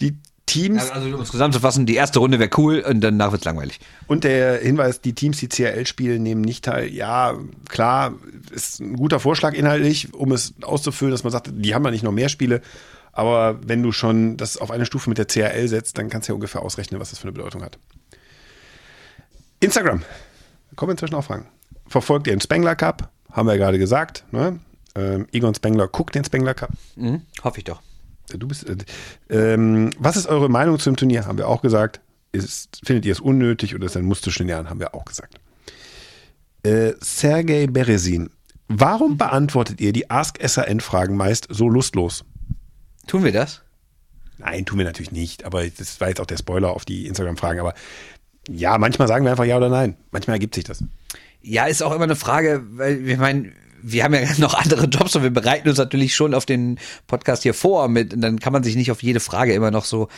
Die 0.00 0.16
Teams 0.46 0.90
Also, 0.90 1.14
um 1.14 1.20
es 1.20 1.30
zusammenzufassen, 1.30 1.86
die 1.86 1.94
erste 1.94 2.18
Runde 2.18 2.38
wäre 2.40 2.50
cool 2.58 2.80
und 2.80 3.00
danach 3.00 3.30
wird's 3.30 3.44
langweilig. 3.44 3.78
und 4.08 4.24
der 4.24 4.58
Hinweis, 4.58 5.00
die 5.00 5.14
Teams, 5.14 5.38
die 5.38 5.48
CRL 5.48 5.86
spielen, 5.86 6.22
nehmen 6.22 6.40
nicht 6.40 6.64
teil. 6.64 6.92
Ja, 6.92 7.38
klar, 7.68 8.14
ist 8.50 8.80
ein 8.80 8.96
guter 8.96 9.20
Vorschlag 9.20 9.54
inhaltlich, 9.54 10.12
um 10.12 10.32
es 10.32 10.54
auszufüllen, 10.62 11.12
dass 11.12 11.22
man 11.22 11.30
sagt, 11.30 11.50
die 11.52 11.74
haben 11.74 11.84
ja 11.84 11.92
nicht 11.92 12.02
noch 12.02 12.12
mehr 12.12 12.28
Spiele. 12.28 12.60
Aber 13.12 13.58
wenn 13.66 13.82
du 13.82 13.92
schon 13.92 14.36
das 14.36 14.56
auf 14.56 14.70
eine 14.70 14.86
Stufe 14.86 15.08
mit 15.08 15.18
der 15.18 15.26
CRL 15.26 15.68
setzt, 15.68 15.98
dann 15.98 16.08
kannst 16.08 16.28
du 16.28 16.32
ja 16.32 16.34
ungefähr 16.34 16.62
ausrechnen, 16.62 17.00
was 17.00 17.10
das 17.10 17.18
für 17.18 17.24
eine 17.24 17.32
Bedeutung 17.32 17.62
hat. 17.62 17.78
Instagram. 19.60 20.02
Kommen 20.76 20.92
inzwischen 20.92 21.14
auch 21.14 21.24
Fragen. 21.24 21.46
Verfolgt 21.86 22.26
ihr 22.26 22.34
den 22.34 22.40
Spengler 22.40 22.74
Cup? 22.74 23.10
Haben 23.30 23.46
wir 23.46 23.52
ja 23.52 23.58
gerade 23.58 23.78
gesagt. 23.78 24.24
Ne? 24.32 24.58
Ähm, 24.94 25.26
Egon 25.32 25.54
Spengler 25.54 25.88
guckt 25.88 26.14
den 26.14 26.24
Spengler 26.24 26.54
Cup. 26.54 26.70
Mhm, 26.96 27.22
hoffe 27.44 27.58
ich 27.58 27.64
doch. 27.64 27.82
Du 28.30 28.48
bist. 28.48 28.66
Äh, 28.68 28.76
ähm, 29.28 29.90
was 29.98 30.16
ist 30.16 30.26
eure 30.26 30.48
Meinung 30.48 30.78
zum 30.78 30.96
Turnier? 30.96 31.26
Haben 31.26 31.38
wir 31.38 31.48
auch 31.48 31.60
gesagt. 31.60 32.00
Ist, 32.32 32.80
findet 32.84 33.04
ihr 33.04 33.12
es 33.12 33.20
unnötig 33.20 33.74
oder 33.74 33.86
ist 33.86 33.96
ein 33.96 34.06
Muss 34.06 34.22
zwischen 34.22 34.44
den 34.44 34.48
Jahren? 34.48 34.70
Haben 34.70 34.80
wir 34.80 34.94
auch 34.94 35.04
gesagt. 35.04 35.34
Äh, 36.62 36.92
Sergei 37.00 37.66
Beresin. 37.66 38.30
Warum 38.68 39.18
beantwortet 39.18 39.80
ihr 39.82 39.92
die 39.92 40.10
Ask 40.10 40.38
SRN-Fragen 40.42 41.14
meist 41.14 41.46
so 41.50 41.68
lustlos? 41.68 42.24
Tun 43.06 43.24
wir 43.24 43.32
das? 43.32 43.62
Nein, 44.38 44.64
tun 44.64 44.78
wir 44.78 44.84
natürlich 44.84 45.12
nicht. 45.12 45.44
Aber 45.44 45.66
das 45.66 46.00
war 46.00 46.08
jetzt 46.08 46.20
auch 46.20 46.26
der 46.26 46.36
Spoiler 46.36 46.70
auf 46.70 46.84
die 46.84 47.06
Instagram-Fragen. 47.06 47.60
Aber 47.60 47.74
ja, 48.48 48.76
manchmal 48.78 49.08
sagen 49.08 49.24
wir 49.24 49.30
einfach 49.30 49.44
ja 49.44 49.56
oder 49.56 49.68
nein. 49.68 49.96
Manchmal 50.10 50.36
ergibt 50.36 50.54
sich 50.54 50.64
das. 50.64 50.82
Ja, 51.42 51.66
ist 51.66 51.82
auch 51.82 51.92
immer 51.92 52.04
eine 52.04 52.16
Frage, 52.16 52.62
weil 52.72 53.04
wir 53.04 53.16
meinen, 53.18 53.54
wir 53.82 54.04
haben 54.04 54.14
ja 54.14 54.20
noch 54.38 54.54
andere 54.54 54.86
Jobs 54.86 55.14
und 55.16 55.22
wir 55.22 55.30
bereiten 55.30 55.68
uns 55.68 55.78
natürlich 55.78 56.14
schon 56.14 56.34
auf 56.34 56.46
den 56.46 56.78
Podcast 57.06 57.42
hier 57.42 57.54
vor 57.54 57.88
mit, 57.88 58.14
und 58.14 58.20
dann 58.20 58.40
kann 58.40 58.52
man 58.52 58.62
sich 58.62 58.76
nicht 58.76 58.90
auf 58.90 59.02
jede 59.02 59.20
Frage 59.20 59.52
immer 59.52 59.70
noch 59.70 59.84
so 59.84 60.08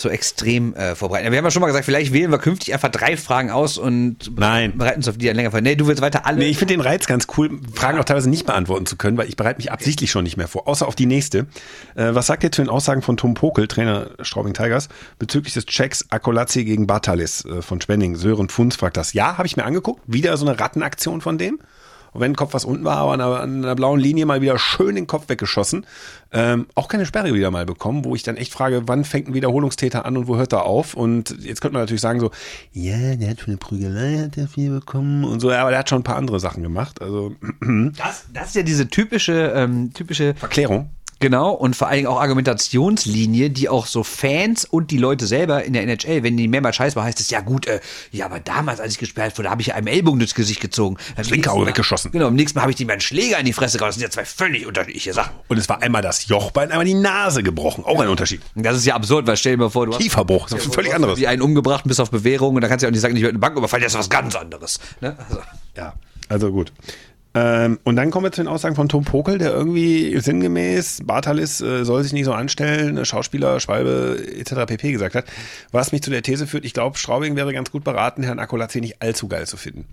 so 0.00 0.08
extrem 0.08 0.74
äh, 0.74 0.94
vorbereiten. 0.94 1.30
Wir 1.30 1.38
haben 1.38 1.44
ja 1.44 1.50
schon 1.50 1.60
mal 1.60 1.66
gesagt, 1.66 1.84
vielleicht 1.84 2.12
wählen 2.12 2.30
wir 2.30 2.38
künftig 2.38 2.72
einfach 2.72 2.88
drei 2.88 3.16
Fragen 3.16 3.50
aus 3.50 3.78
und 3.78 4.38
Nein. 4.38 4.76
bereiten 4.76 4.98
uns 4.98 5.08
auf 5.08 5.18
die 5.18 5.26
dann 5.26 5.36
länger 5.36 5.50
vor. 5.50 5.60
Nee, 5.60 5.76
du 5.76 5.86
willst 5.86 6.02
weiter 6.02 6.26
alle. 6.26 6.38
Nee, 6.38 6.48
ich 6.48 6.58
finde 6.58 6.74
den 6.74 6.80
Reiz 6.80 7.06
ganz 7.06 7.26
cool, 7.36 7.60
Fragen 7.74 7.98
auch 7.98 8.04
teilweise 8.04 8.30
nicht 8.30 8.46
beantworten 8.46 8.86
zu 8.86 8.96
können, 8.96 9.18
weil 9.18 9.28
ich 9.28 9.36
bereite 9.36 9.58
mich 9.58 9.70
absichtlich 9.70 10.10
schon 10.10 10.24
nicht 10.24 10.36
mehr 10.36 10.48
vor, 10.48 10.66
außer 10.66 10.88
auf 10.88 10.94
die 10.94 11.06
nächste. 11.06 11.46
Äh, 11.94 12.14
was 12.14 12.26
sagt 12.26 12.44
ihr 12.44 12.52
zu 12.52 12.62
den 12.62 12.68
Aussagen 12.68 13.02
von 13.02 13.16
Tom 13.16 13.34
Pokel, 13.34 13.68
Trainer 13.68 14.10
Straubing 14.20 14.54
Tigers, 14.54 14.88
bezüglich 15.18 15.54
des 15.54 15.66
Checks 15.66 16.06
Akolazzi 16.10 16.64
gegen 16.64 16.86
Batalis 16.86 17.44
äh, 17.44 17.62
von 17.62 17.80
Spenning? 17.80 18.16
Sören 18.16 18.48
Funz 18.48 18.76
fragt 18.76 18.96
das. 18.96 19.12
Ja, 19.12 19.36
habe 19.38 19.46
ich 19.46 19.56
mir 19.56 19.64
angeguckt. 19.64 20.02
Wieder 20.06 20.36
so 20.36 20.46
eine 20.46 20.58
Rattenaktion 20.58 21.20
von 21.20 21.38
dem. 21.38 21.58
Und 22.12 22.20
wenn 22.20 22.32
ein 22.32 22.36
Kopf 22.36 22.54
was 22.54 22.64
unten 22.64 22.84
war, 22.84 22.98
aber 22.98 23.12
an 23.12 23.20
einer, 23.20 23.40
an 23.40 23.64
einer 23.64 23.74
blauen 23.74 24.00
Linie 24.00 24.26
mal 24.26 24.40
wieder 24.40 24.58
schön 24.58 24.94
den 24.94 25.06
Kopf 25.06 25.28
weggeschossen. 25.28 25.86
Ähm, 26.32 26.66
auch 26.74 26.88
keine 26.88 27.06
Sperre 27.06 27.34
wieder 27.34 27.50
mal 27.50 27.66
bekommen, 27.66 28.04
wo 28.04 28.14
ich 28.14 28.22
dann 28.22 28.36
echt 28.36 28.52
frage, 28.52 28.82
wann 28.86 29.04
fängt 29.04 29.28
ein 29.28 29.34
Wiederholungstäter 29.34 30.04
an 30.04 30.16
und 30.16 30.28
wo 30.28 30.36
hört 30.36 30.52
er 30.52 30.64
auf? 30.64 30.94
Und 30.94 31.36
jetzt 31.40 31.60
könnte 31.60 31.74
man 31.74 31.82
natürlich 31.82 32.00
sagen 32.00 32.20
so, 32.20 32.30
ja, 32.72 33.16
der 33.16 33.30
hat 33.30 33.40
für 33.40 33.48
eine 33.48 33.56
Prügelei 33.56 34.18
hat 34.18 34.36
der 34.36 34.46
viel 34.46 34.70
bekommen 34.70 35.24
und 35.24 35.40
so, 35.40 35.50
ja, 35.50 35.60
aber 35.60 35.70
der 35.70 35.80
hat 35.80 35.88
schon 35.88 36.00
ein 36.00 36.04
paar 36.04 36.16
andere 36.16 36.38
Sachen 36.38 36.62
gemacht. 36.62 37.00
Also 37.02 37.34
das, 37.60 38.26
das 38.32 38.48
ist 38.48 38.54
ja 38.54 38.62
diese 38.62 38.88
typische, 38.88 39.52
ähm, 39.54 39.92
typische 39.92 40.34
Verklärung. 40.34 40.90
Genau, 41.20 41.50
und 41.52 41.76
vor 41.76 41.88
allen 41.88 41.98
Dingen 41.98 42.08
auch 42.08 42.18
Argumentationslinie, 42.20 43.50
die 43.50 43.68
auch 43.68 43.84
so 43.84 44.02
Fans 44.02 44.64
und 44.64 44.90
die 44.90 44.96
Leute 44.96 45.26
selber 45.26 45.64
in 45.64 45.74
der 45.74 45.82
NHL, 45.82 46.22
wenn 46.22 46.38
die 46.38 46.48
mehrmals 46.48 46.76
scheiß 46.76 46.96
war, 46.96 47.04
heißt 47.04 47.20
es, 47.20 47.28
ja 47.28 47.40
gut, 47.40 47.66
äh, 47.66 47.80
ja, 48.10 48.24
aber 48.24 48.40
damals, 48.40 48.80
als 48.80 48.94
ich 48.94 48.98
gesperrt 48.98 49.36
wurde, 49.36 49.50
habe 49.50 49.60
ich 49.60 49.74
einem 49.74 49.86
Ellbogen 49.86 50.18
durchs 50.18 50.34
Gesicht 50.34 50.60
gezogen. 50.60 50.96
Das 51.16 51.28
linke 51.28 51.52
Auge 51.52 51.66
weggeschossen. 51.66 52.10
Genau, 52.10 52.28
am 52.28 52.34
nächsten 52.34 52.58
Mal 52.58 52.62
habe 52.62 52.72
ich 52.72 52.80
ihm 52.80 52.88
einen 52.88 53.02
Schläger 53.02 53.38
in 53.38 53.44
die 53.44 53.52
Fresse 53.52 53.76
gehauen. 53.76 53.88
Das 53.90 53.96
sind 53.96 54.02
ja 54.04 54.10
zwei 54.10 54.24
völlig 54.24 54.66
unterschiedliche 54.66 55.12
Sachen. 55.12 55.32
Und 55.48 55.58
es 55.58 55.68
war 55.68 55.82
einmal 55.82 56.00
das 56.00 56.26
Jochbein, 56.26 56.70
einmal 56.70 56.86
die 56.86 56.94
Nase 56.94 57.42
gebrochen. 57.42 57.84
Auch 57.84 58.00
ein 58.00 58.08
Unterschied. 58.08 58.40
Das 58.54 58.76
ist 58.78 58.86
ja 58.86 58.94
absurd, 58.94 59.26
weil 59.26 59.36
stell 59.36 59.52
dir 59.56 59.64
mal 59.64 59.70
vor, 59.70 59.84
du 59.84 59.92
hast 59.92 60.00
Kieferbruch, 60.00 60.48
das 60.48 60.64
ist 60.64 60.74
völlig 60.74 60.94
anderes. 60.94 61.18
wie 61.18 61.26
einen 61.26 61.42
umgebracht 61.42 61.84
bis 61.86 62.00
auf 62.00 62.10
Bewährung 62.10 62.54
und 62.54 62.62
dann 62.62 62.70
kannst 62.70 62.82
du 62.82 62.86
ja 62.86 62.88
auch 62.88 62.92
nicht 62.92 63.02
sagen, 63.02 63.14
ich 63.14 63.22
werde 63.22 63.32
eine 63.32 63.40
Bank 63.40 63.58
überfallen, 63.58 63.82
das 63.82 63.92
ist 63.92 63.98
was 63.98 64.08
ganz 64.08 64.34
anderes. 64.36 64.80
Ne? 65.02 65.16
Also, 65.28 65.42
Ja, 65.76 65.92
also 66.30 66.50
gut. 66.50 66.72
Ähm, 67.32 67.78
und 67.84 67.96
dann 67.96 68.10
kommen 68.10 68.26
wir 68.26 68.32
zu 68.32 68.42
den 68.42 68.48
Aussagen 68.48 68.74
von 68.74 68.88
Tom 68.88 69.04
Pokel, 69.04 69.38
der 69.38 69.52
irgendwie 69.52 70.18
sinngemäß, 70.18 71.02
Bartalis 71.04 71.60
äh, 71.60 71.84
soll 71.84 72.02
sich 72.02 72.12
nicht 72.12 72.24
so 72.24 72.32
anstellen, 72.32 73.04
Schauspieler, 73.04 73.60
Schwalbe 73.60 74.20
etc. 74.36 74.66
pp. 74.66 74.92
gesagt 74.92 75.14
hat. 75.14 75.26
Was 75.70 75.92
mich 75.92 76.02
zu 76.02 76.10
der 76.10 76.22
These 76.22 76.46
führt, 76.46 76.64
ich 76.64 76.74
glaube, 76.74 76.98
Straubing 76.98 77.36
wäre 77.36 77.52
ganz 77.52 77.70
gut 77.70 77.84
beraten, 77.84 78.24
Herrn 78.24 78.40
Akolazzi 78.40 78.80
nicht 78.80 79.00
allzu 79.00 79.28
geil 79.28 79.46
zu 79.46 79.56
finden. 79.56 79.86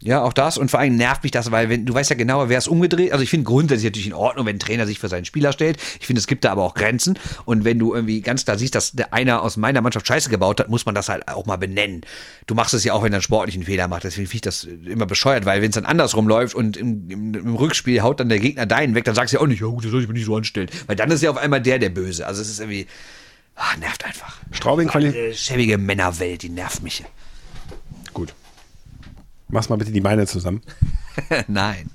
Ja, 0.00 0.22
auch 0.22 0.32
das. 0.32 0.58
Und 0.58 0.70
vor 0.70 0.78
allem 0.78 0.94
nervt 0.94 1.24
mich 1.24 1.32
das, 1.32 1.50
weil 1.50 1.68
wenn 1.70 1.84
du 1.84 1.92
weißt 1.92 2.10
ja 2.10 2.16
genau, 2.16 2.48
wer 2.48 2.58
es 2.58 2.68
umgedreht. 2.68 3.10
Also 3.10 3.24
ich 3.24 3.30
finde 3.30 3.44
grundsätzlich 3.44 3.86
natürlich 3.86 4.06
in 4.06 4.14
Ordnung, 4.14 4.46
wenn 4.46 4.56
ein 4.56 4.60
Trainer 4.60 4.86
sich 4.86 5.00
für 5.00 5.08
seinen 5.08 5.24
Spieler 5.24 5.52
stellt. 5.52 5.76
Ich 5.98 6.06
finde, 6.06 6.20
es 6.20 6.28
gibt 6.28 6.44
da 6.44 6.52
aber 6.52 6.62
auch 6.62 6.74
Grenzen. 6.74 7.18
Und 7.44 7.64
wenn 7.64 7.80
du 7.80 7.94
irgendwie 7.94 8.20
ganz 8.20 8.44
klar 8.44 8.56
siehst, 8.56 8.76
dass 8.76 8.92
der 8.92 9.12
einer 9.12 9.42
aus 9.42 9.56
meiner 9.56 9.80
Mannschaft 9.80 10.06
Scheiße 10.06 10.30
gebaut 10.30 10.60
hat, 10.60 10.68
muss 10.68 10.86
man 10.86 10.94
das 10.94 11.08
halt 11.08 11.26
auch 11.26 11.46
mal 11.46 11.56
benennen. 11.56 12.02
Du 12.46 12.54
machst 12.54 12.74
es 12.74 12.84
ja 12.84 12.92
auch, 12.92 13.02
wenn 13.02 13.12
er 13.12 13.16
einen 13.16 13.22
sportlichen 13.22 13.64
Fehler 13.64 13.88
macht. 13.88 14.04
Deswegen 14.04 14.28
finde 14.28 14.36
ich 14.36 14.42
das 14.42 14.64
immer 14.64 15.06
bescheuert, 15.06 15.46
weil 15.46 15.62
wenn 15.62 15.70
es 15.70 15.74
dann 15.74 15.84
andersrum 15.84 16.28
läuft 16.28 16.54
und 16.54 16.76
im, 16.76 17.10
im, 17.10 17.34
im 17.34 17.54
Rückspiel 17.56 18.00
haut 18.02 18.20
dann 18.20 18.28
der 18.28 18.38
Gegner 18.38 18.66
deinen 18.66 18.94
weg, 18.94 19.04
dann 19.04 19.16
sagst 19.16 19.34
du 19.34 19.38
ja 19.38 19.42
auch 19.42 19.48
nicht, 19.48 19.60
ja 19.60 19.66
gut, 19.66 19.84
das 19.84 19.90
soll 19.90 20.02
ich 20.02 20.06
mir 20.08 20.14
nicht 20.14 20.26
so 20.26 20.36
anstellen. 20.36 20.68
Weil 20.86 20.94
dann 20.94 21.10
ist 21.10 21.22
ja 21.24 21.30
auf 21.30 21.38
einmal 21.38 21.60
der 21.60 21.80
der 21.80 21.90
Böse. 21.90 22.24
Also 22.24 22.40
es 22.40 22.48
ist 22.48 22.60
irgendwie, 22.60 22.86
ah, 23.56 23.76
nervt 23.80 24.04
einfach. 24.04 24.38
Straubing 24.52 24.88
Äh, 24.88 25.34
schäbige 25.34 25.76
Männerwelt, 25.76 26.42
die 26.42 26.50
nervt 26.50 26.84
mich. 26.84 27.02
Mach's 29.48 29.68
mal 29.68 29.76
bitte 29.76 29.92
die 29.92 30.00
Beine 30.00 30.26
zusammen. 30.26 30.60
Nein. 31.48 31.90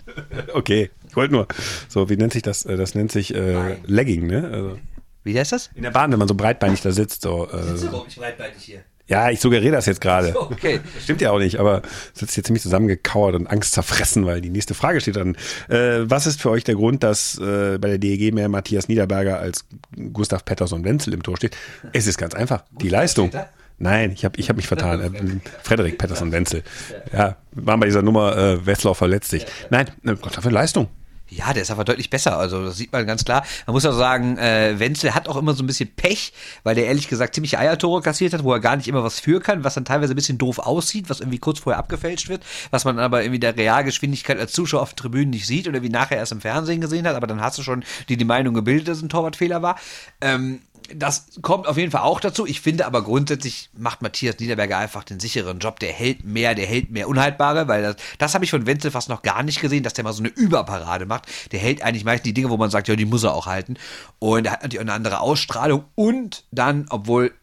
Okay, 0.54 0.90
ich 1.08 1.16
wollte 1.16 1.34
nur. 1.34 1.48
So, 1.88 2.10
wie 2.10 2.18
nennt 2.18 2.34
sich 2.34 2.42
das? 2.42 2.66
Äh, 2.66 2.78
Das 2.78 2.96
nennt 2.96 3.12
sich 3.12 3.34
äh, 3.34 3.78
Legging, 3.86 4.28
ne? 4.28 4.50
Also 4.52 4.80
Wie 5.24 5.38
heißt 5.40 5.52
das? 5.52 5.70
in 5.76 5.84
der 5.84 5.92
Bahn, 5.92 6.12
wenn 6.12 6.20
man 6.20 6.28
so 6.28 6.36
breitbeinig 6.36 6.82
da 6.82 6.92
sitzt. 6.92 7.22
So, 7.22 7.48
äh, 7.52 7.80
überhaupt 7.82 8.08
nicht 8.08 8.18
breitbeinig 8.20 8.56
hier. 8.58 8.80
ja, 9.08 9.30
ich 9.30 9.40
suggeriere 9.40 9.74
das 9.76 9.86
jetzt 9.86 10.02
gerade. 10.02 10.34
Okay. 10.54 10.80
Stimmt 11.02 11.22
ja 11.22 11.32
auch 11.32 11.40
nicht, 11.40 11.60
aber 11.60 11.82
sitzt 12.14 12.34
hier 12.36 12.44
ziemlich 12.44 12.64
zusammengekauert 12.64 13.36
und 13.36 13.48
Angst 13.48 13.74
zerfressen, 13.74 14.26
weil 14.26 14.42
die 14.42 14.50
nächste 14.50 14.74
Frage 14.74 15.00
steht 15.02 15.16
dann. 15.16 15.36
Äh, 15.70 16.10
was 16.10 16.26
ist 16.28 16.42
für 16.42 16.50
euch 16.50 16.64
der 16.64 16.76
Grund, 16.76 17.04
dass 17.04 17.38
äh, 17.38 17.78
bei 17.80 17.90
der 17.90 17.98
DEG 18.00 18.34
mehr 18.34 18.50
Matthias 18.50 18.88
Niederberger 18.88 19.40
als 19.40 19.66
Gustav 20.14 20.44
Pettersson 20.46 20.84
Wenzel 20.84 21.14
im 21.14 21.22
Tor 21.24 21.38
steht? 21.38 21.56
Es 21.94 22.08
ist 22.08 22.18
ganz 22.18 22.34
einfach. 22.34 22.64
Die 22.82 22.90
Leistung. 22.90 23.32
Nein, 23.80 24.12
ich 24.12 24.24
habe 24.24 24.40
ich 24.40 24.50
hab 24.50 24.56
mich 24.56 24.68
vertan. 24.68 25.02
Äh, 25.02 25.20
Frederik 25.64 25.98
Pettersson 25.98 26.32
Wenzel. 26.32 26.64
Ja, 27.12 27.36
waren 27.56 27.80
bei 27.80 27.86
dieser 27.86 28.02
Nummer 28.02 28.38
äh, 28.38 28.66
Wessler 28.66 28.96
verletzt 28.96 29.30
sich. 29.30 29.46
Nein, 29.70 29.88
äh, 30.06 30.16
Gott 30.16 30.38
dafür 30.38 30.52
Leistung. 30.52 30.88
Ja, 31.36 31.52
der 31.52 31.64
ist 31.64 31.72
aber 31.72 31.84
deutlich 31.84 32.10
besser. 32.10 32.38
Also 32.38 32.64
das 32.64 32.78
sieht 32.78 32.92
man 32.92 33.08
ganz 33.08 33.26
klar. 33.26 33.44
Man 33.66 33.74
muss 33.74 33.86
auch 33.86 33.94
sagen, 33.94 34.38
äh, 34.38 34.78
Wenzel 34.78 35.16
hat 35.16 35.28
auch 35.28 35.36
immer 35.36 35.54
so 35.54 35.64
ein 35.64 35.68
bisschen 35.68 35.90
Pech, 35.96 36.32
weil 36.64 36.76
der 36.76 36.86
ehrlich 36.86 37.08
gesagt 37.08 37.34
ziemlich 37.34 37.58
Eiertore 37.58 38.02
kassiert 38.02 38.34
hat, 38.34 38.44
wo 38.44 38.54
er 38.54 38.60
gar 38.60 38.76
nicht 38.76 38.88
immer 38.88 39.04
was 39.04 39.20
für 39.20 39.40
kann, 39.40 39.64
was 39.64 39.74
dann 39.74 39.86
teilweise 39.86 40.14
ein 40.14 40.16
bisschen 40.16 40.38
doof 40.38 40.60
aussieht, 40.60 41.10
was 41.10 41.22
irgendwie 41.22 41.40
kurz 41.40 41.60
vorher 41.60 41.80
abgefälscht 41.80 42.30
wird, 42.30 42.44
was 42.70 42.86
man 42.86 43.00
aber 43.00 43.24
irgendwie 43.24 43.40
der 43.40 43.58
Realgeschwindigkeit 43.58 44.38
als 44.38 44.52
Zuschauer 44.52 44.82
auf 44.82 44.94
den 44.94 44.98
Tribünen 44.98 45.32
nicht 45.32 45.48
sieht 45.48 45.68
oder 45.68 45.82
wie 45.82 45.90
nachher 45.90 46.18
erst 46.18 46.34
im 46.34 46.42
Fernsehen 46.42 46.82
gesehen 46.82 47.08
hat. 47.08 47.16
Aber 47.16 47.26
dann 47.26 47.42
hast 47.42 47.58
du 47.58 47.64
schon 47.64 47.84
die, 48.10 48.18
die 48.18 48.26
Meinung 48.26 48.54
gebildet, 48.54 48.90
dass 48.90 48.98
es 48.98 49.04
ein 49.04 49.10
Torwartfehler 49.10 49.62
war. 49.62 49.78
Ähm, 50.22 50.60
das 50.96 51.28
kommt 51.42 51.68
auf 51.68 51.78
jeden 51.78 51.92
Fall 51.92 52.02
auch 52.02 52.20
dazu. 52.20 52.46
Ich 52.46 52.62
finde 52.62 52.86
aber 52.86 53.04
grundsätzlich 53.04 53.70
macht 53.78 54.02
Matthias 54.02 54.40
Niederberger 54.40 54.78
einfach 54.78 55.04
den 55.04 55.20
sicheren 55.20 55.60
Job. 55.60 55.80
Der 55.80 55.92
hält 55.92 56.24
mehr, 56.24 56.56
der 56.56 56.66
hält 56.66 56.92
mehr 56.92 57.08
Unhaltbare, 57.08 57.68
weil 57.68 57.84
das, 57.84 57.96
das 58.18 58.34
habe 58.34 58.46
ich 58.46 58.52
von 58.52 58.66
Wenzel 58.66 58.92
fast 58.92 59.10
noch 59.10 59.22
gar 59.22 59.44
nicht 59.44 59.62
gesehen, 59.62 59.84
dass 59.84 59.94
der 59.94 60.04
mal 60.04 60.14
so 60.14 60.22
eine 60.22 60.30
Überparade 60.30 61.06
macht. 61.06 61.26
Der 61.52 61.60
hält 61.60 61.84
eigentlich 61.84 62.06
meist 62.06 62.26
die 62.26 62.34
Dinge, 62.34 62.50
wo 62.50 62.58
man 62.58 62.70
sagt, 62.70 62.88
ja, 62.88 62.96
die 62.96 63.06
muss 63.06 63.24
er 63.24 63.34
auch 63.34 63.46
halten. 63.46 63.76
Und 64.20 64.46
er 64.46 64.54
hat 64.54 64.64
natürlich 64.64 64.80
auch 64.80 64.86
eine 64.86 64.94
andere 64.94 65.20
Ausstrahlung. 65.20 65.86
Und 65.96 66.46
dann, 66.52 66.86
obwohl 66.90 67.34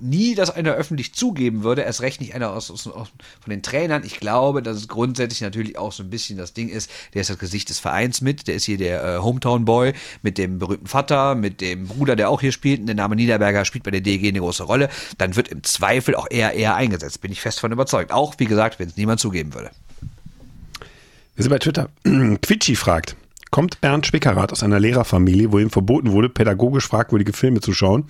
nie 0.00 0.34
das 0.34 0.50
einer 0.50 0.72
öffentlich 0.72 1.14
zugeben 1.14 1.62
würde, 1.62 1.82
erst 1.82 2.02
recht 2.02 2.20
nicht 2.20 2.34
einer 2.34 2.50
aus, 2.50 2.70
aus, 2.70 2.86
aus, 2.86 3.08
von 3.40 3.50
den 3.50 3.62
Trainern. 3.62 4.02
Ich 4.04 4.20
glaube, 4.20 4.62
dass 4.62 4.76
es 4.76 4.88
grundsätzlich 4.88 5.40
natürlich 5.40 5.78
auch 5.78 5.92
so 5.92 6.02
ein 6.02 6.10
bisschen 6.10 6.38
das 6.38 6.52
Ding 6.52 6.68
ist, 6.68 6.90
der 7.14 7.22
ist 7.22 7.30
das 7.30 7.38
Gesicht 7.38 7.68
des 7.68 7.78
Vereins 7.78 8.20
mit, 8.20 8.48
der 8.48 8.54
ist 8.54 8.64
hier 8.64 8.78
der 8.78 9.04
äh, 9.04 9.18
Hometown 9.18 9.64
Boy 9.64 9.92
mit 10.22 10.38
dem 10.38 10.58
berühmten 10.58 10.86
Vater, 10.86 11.34
mit 11.34 11.60
dem 11.60 11.86
Bruder, 11.86 12.16
der 12.16 12.30
auch 12.30 12.40
hier 12.40 12.52
spielt, 12.52 12.86
der 12.86 12.94
Name 12.94 13.16
Niederberger 13.16 13.64
spielt 13.64 13.84
bei 13.84 13.90
der 13.90 14.00
DG 14.00 14.28
eine 14.28 14.40
große 14.40 14.64
Rolle, 14.64 14.88
dann 15.18 15.36
wird 15.36 15.48
im 15.48 15.62
Zweifel 15.62 16.14
auch 16.14 16.26
eher 16.30 16.52
eher 16.54 16.74
eingesetzt, 16.74 17.20
bin 17.20 17.32
ich 17.32 17.40
fest 17.40 17.60
von 17.60 17.72
überzeugt. 17.72 18.12
Auch, 18.12 18.34
wie 18.38 18.46
gesagt, 18.46 18.78
wenn 18.78 18.88
es 18.88 18.96
niemand 18.96 19.20
zugeben 19.20 19.54
würde. 19.54 19.70
Wir 21.36 21.44
sind 21.44 21.50
bei 21.50 21.58
Twitter. 21.58 21.88
Quitschi 22.42 22.74
fragt, 22.74 23.16
kommt 23.50 23.80
Bernd 23.80 24.06
Spickerath 24.06 24.52
aus 24.52 24.62
einer 24.62 24.80
Lehrerfamilie, 24.80 25.52
wo 25.52 25.58
ihm 25.58 25.70
verboten 25.70 26.12
wurde, 26.12 26.28
pädagogisch 26.28 26.86
fragwürdige 26.86 27.32
Filme 27.32 27.60
zu 27.60 27.72
schauen? 27.72 28.08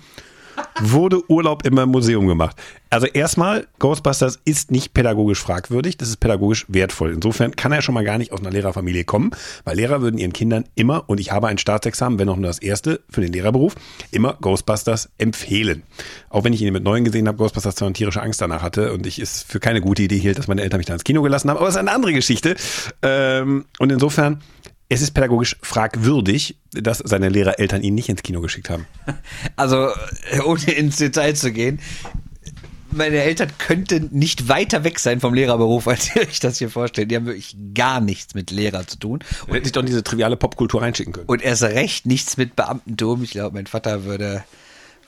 Wurde 0.81 1.29
Urlaub 1.29 1.65
immer 1.65 1.83
im 1.83 1.89
Museum 1.89 2.27
gemacht? 2.27 2.55
Also 2.89 3.05
erstmal, 3.05 3.67
Ghostbusters 3.77 4.39
ist 4.45 4.71
nicht 4.71 4.93
pädagogisch 4.93 5.39
fragwürdig, 5.39 5.97
das 5.97 6.09
ist 6.09 6.17
pädagogisch 6.17 6.65
wertvoll. 6.69 7.13
Insofern 7.13 7.55
kann 7.55 7.71
er 7.71 7.81
schon 7.81 7.93
mal 7.93 8.03
gar 8.03 8.17
nicht 8.17 8.31
aus 8.31 8.39
einer 8.39 8.49
Lehrerfamilie 8.49 9.03
kommen, 9.03 9.31
weil 9.63 9.75
Lehrer 9.75 10.01
würden 10.01 10.17
ihren 10.17 10.33
Kindern 10.33 10.65
immer, 10.73 11.07
und 11.07 11.19
ich 11.19 11.31
habe 11.31 11.47
ein 11.47 11.59
Staatsexamen, 11.59 12.17
wenn 12.17 12.29
auch 12.29 12.35
nur 12.35 12.47
das 12.47 12.59
erste 12.59 13.01
für 13.09 13.21
den 13.21 13.31
Lehrerberuf, 13.31 13.75
immer 14.11 14.37
Ghostbusters 14.41 15.09
empfehlen. 15.19 15.83
Auch 16.29 16.43
wenn 16.43 16.53
ich 16.53 16.61
ihn 16.61 16.73
mit 16.73 16.83
neuen 16.83 17.03
gesehen 17.03 17.27
habe, 17.27 17.37
Ghostbusters 17.37 17.75
zwar 17.75 17.87
eine 17.87 17.93
tierische 17.93 18.21
Angst 18.21 18.41
danach 18.41 18.63
hatte 18.63 18.91
und 18.93 19.05
ich 19.05 19.19
es 19.19 19.43
für 19.43 19.59
keine 19.59 19.81
gute 19.81 20.01
Idee 20.01 20.17
hielt, 20.17 20.39
dass 20.39 20.47
meine 20.47 20.63
Eltern 20.63 20.79
mich 20.79 20.87
da 20.87 20.93
ins 20.93 21.03
Kino 21.03 21.21
gelassen 21.21 21.49
haben, 21.49 21.57
aber 21.57 21.67
es 21.67 21.75
ist 21.75 21.79
eine 21.79 21.91
andere 21.91 22.13
Geschichte. 22.13 22.55
Ähm, 23.03 23.65
und 23.77 23.91
insofern 23.91 24.41
es 24.89 25.01
ist 25.01 25.11
pädagogisch 25.11 25.55
fragwürdig, 25.61 26.57
dass 26.71 26.97
seine 26.97 27.29
Lehrereltern 27.29 27.83
ihn 27.83 27.93
nicht 27.93 28.09
ins 28.09 28.23
Kino 28.23 28.41
geschickt 28.41 28.69
haben. 28.69 28.87
Also, 29.55 29.89
ohne 30.45 30.71
ins 30.71 30.97
Detail 30.97 31.35
zu 31.35 31.51
gehen, 31.51 31.79
meine 32.91 33.17
Eltern 33.17 33.49
könnten 33.59 34.09
nicht 34.11 34.47
weiter 34.47 34.83
weg 34.83 34.99
sein 34.99 35.19
vom 35.19 35.33
Lehrerberuf, 35.33 35.87
als 35.87 36.15
ihr 36.15 36.23
euch 36.23 36.39
das 36.39 36.57
hier 36.57 36.69
vorstellt. 36.69 37.11
Die 37.11 37.15
haben 37.15 37.27
wirklich 37.27 37.55
gar 37.75 38.01
nichts 38.01 38.33
mit 38.33 38.49
Lehrer 38.51 38.87
zu 38.87 38.97
tun. 38.97 39.19
Und 39.45 39.53
hätte 39.53 39.65
sich 39.65 39.73
doch 39.73 39.85
diese 39.85 40.03
triviale 40.03 40.37
Popkultur 40.37 40.81
reinschicken 40.81 41.13
können. 41.13 41.27
Und 41.27 41.41
erst 41.41 41.63
recht 41.63 42.05
nichts 42.05 42.37
mit 42.37 42.55
Beamtentum. 42.55 43.23
Ich 43.23 43.31
glaube, 43.31 43.55
mein 43.55 43.67
Vater 43.67 44.05
würde, 44.05 44.43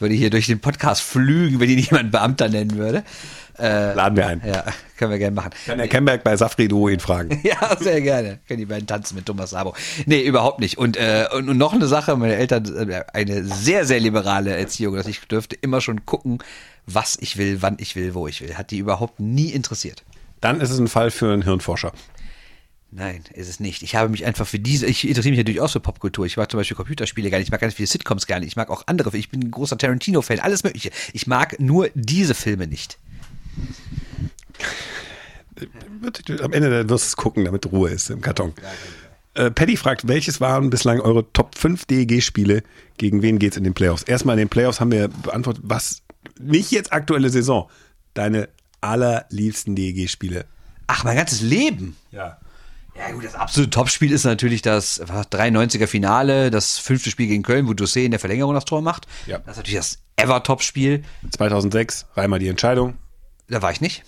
würde 0.02 0.16
hier 0.16 0.30
durch 0.30 0.48
den 0.48 0.60
Podcast 0.60 1.02
flügen, 1.02 1.60
wenn 1.60 1.70
ihn 1.70 1.80
jemand 1.80 2.12
Beamter 2.12 2.50
nennen 2.50 2.76
würde. 2.76 3.04
Äh, 3.60 3.94
Laden 3.94 4.16
wir 4.16 4.28
ein. 4.28 4.42
Ja, 4.46 4.64
können 4.98 5.12
wir 5.12 5.20
gerne 5.20 5.36
machen. 5.36 5.52
Kann 5.66 5.78
der 5.78 5.88
Kemberg 5.88 6.24
bei 6.24 6.36
Safri 6.36 6.68
Duo 6.68 6.90
ihn 6.90 7.00
fragen. 7.00 7.40
ja, 7.44 7.76
sehr 7.80 8.02
gerne. 8.02 8.40
Können 8.48 8.60
die 8.60 8.66
beiden 8.66 8.88
tanzen 8.88 9.16
mit 9.16 9.26
Thomas 9.26 9.52
Sabo. 9.52 9.76
Nee, 10.06 10.22
überhaupt 10.22 10.60
nicht. 10.60 10.78
Und, 10.78 10.98
äh, 10.98 11.28
und, 11.34 11.48
und 11.50 11.58
noch 11.58 11.74
eine 11.74 11.88
Sache, 11.88 12.16
meine 12.16 12.36
Eltern, 12.36 12.90
äh, 12.90 13.04
eine 13.14 13.44
sehr, 13.44 13.86
sehr 13.86 14.00
liberale 14.00 14.56
Erziehung, 14.56 14.96
dass 14.96 15.08
ich 15.08 15.20
dürfte 15.22 15.56
immer 15.56 15.82
schon 15.82 16.06
gucken, 16.06 16.40
was 16.88 17.18
ich 17.20 17.38
will, 17.38 17.62
wann 17.62 17.78
ich 17.80 17.96
will, 17.96 18.14
wo 18.14 18.28
ich 18.28 18.42
will. 18.42 18.56
Hat 18.56 18.72
die 18.72 18.80
überhaupt 18.80 19.20
nie 19.20 19.50
interessiert. 19.50 20.04
Dann 20.40 20.60
ist 20.60 20.72
es 20.72 20.80
ein 20.80 20.88
Fall 20.88 21.12
für 21.12 21.32
einen 21.32 21.44
Hirnforscher. 21.44 21.92
Nein, 22.94 23.24
ist 23.34 23.48
es 23.48 23.62
nicht. 23.62 23.84
Ich 23.84 23.96
habe 23.96 24.10
mich 24.10 24.26
einfach 24.26 24.46
für 24.46 24.60
diese, 24.60 24.86
ich 24.86 25.08
interessiere 25.08 25.32
mich 25.32 25.38
ja 25.38 25.44
durchaus 25.46 25.72
für 25.72 25.80
Popkultur. 25.80 26.26
Ich 26.26 26.36
mag 26.36 26.52
zum 26.52 26.58
Beispiel 26.60 26.76
Computerspiele 26.76 27.30
gar 27.30 27.38
nicht, 27.38 27.48
ich 27.48 27.52
mag 27.52 27.62
ganz 27.62 27.74
viele 27.74 27.88
Sitcoms 27.88 28.28
gar 28.28 28.40
nicht, 28.40 28.50
ich 28.50 28.56
mag 28.58 28.70
auch 28.70 28.84
andere, 28.88 29.18
ich 29.18 29.30
bin 29.30 29.42
ein 29.42 29.52
großer 29.52 29.78
Tarantino-Fan, 29.78 30.40
alles 30.40 30.66
mögliche. 30.66 30.92
Ich 31.14 31.26
mag 31.26 31.58
nur 31.60 31.90
diese 31.96 32.34
Filme 32.34 32.68
nicht. 32.68 32.98
Am 36.42 36.52
Ende 36.54 36.90
wirst 36.90 37.06
du 37.06 37.08
es 37.08 37.16
gucken, 37.16 37.46
damit 37.46 37.72
Ruhe 37.72 37.92
ist 37.92 38.10
im 38.10 38.20
Karton. 38.20 38.54
Äh, 39.36 39.52
Paddy 39.52 39.78
fragt, 39.78 40.10
welches 40.10 40.42
waren 40.42 40.70
bislang 40.70 41.00
eure 41.00 41.32
Top 41.32 41.58
5 41.58 41.86
DEG-Spiele? 41.86 42.64
Gegen 42.98 43.22
wen 43.22 43.40
geht's 43.40 43.56
in 43.56 43.64
den 43.64 43.74
Playoffs? 43.74 44.04
Erstmal 44.04 44.36
in 44.36 44.40
den 44.40 44.50
Playoffs 44.50 44.82
haben 44.82 44.92
wir 44.92 45.08
beantwortet, 45.08 45.64
was, 45.66 46.02
nicht 46.40 46.72
jetzt 46.72 46.92
aktuelle 46.92 47.30
Saison, 47.30 47.70
deine 48.14 48.50
allerliebsten 48.82 49.76
DEG-Spiele. 49.76 50.46
Ach, 50.88 51.06
mein 51.06 51.16
ganzes 51.16 51.42
Leben? 51.42 51.96
Ja. 52.12 52.38
Ja 52.96 53.12
gut, 53.12 53.24
das 53.24 53.36
absolute 53.36 53.70
Topspiel 53.70 54.12
ist 54.12 54.26
natürlich 54.26 54.62
das 54.62 55.02
93er 55.02 55.88
Finale, 55.88 56.52
das 56.52 56.78
fünfte 56.78 57.10
Spiel 57.10 57.28
gegen 57.28 57.44
Köln, 57.44 57.68
wo 57.68 57.72
Dussé 57.72 58.04
in 58.04 58.12
der 58.12 58.20
Verlängerung 58.20 58.54
das 58.54 58.66
Tor 58.66 58.82
macht. 58.82 59.08
Ja. 59.28 59.40
Das 59.40 59.54
ist 59.54 59.58
natürlich 59.58 59.78
das 59.78 59.98
Ever-Top-Spiel. 60.18 61.04
2006, 61.32 62.08
Reimer 62.16 62.40
die 62.40 62.48
Entscheidung. 62.48 62.96
Da 63.48 63.62
war 63.62 63.72
ich 63.72 63.82
nicht. 63.82 64.04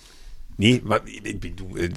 Nee, 0.56 0.76
äh, 0.76 1.90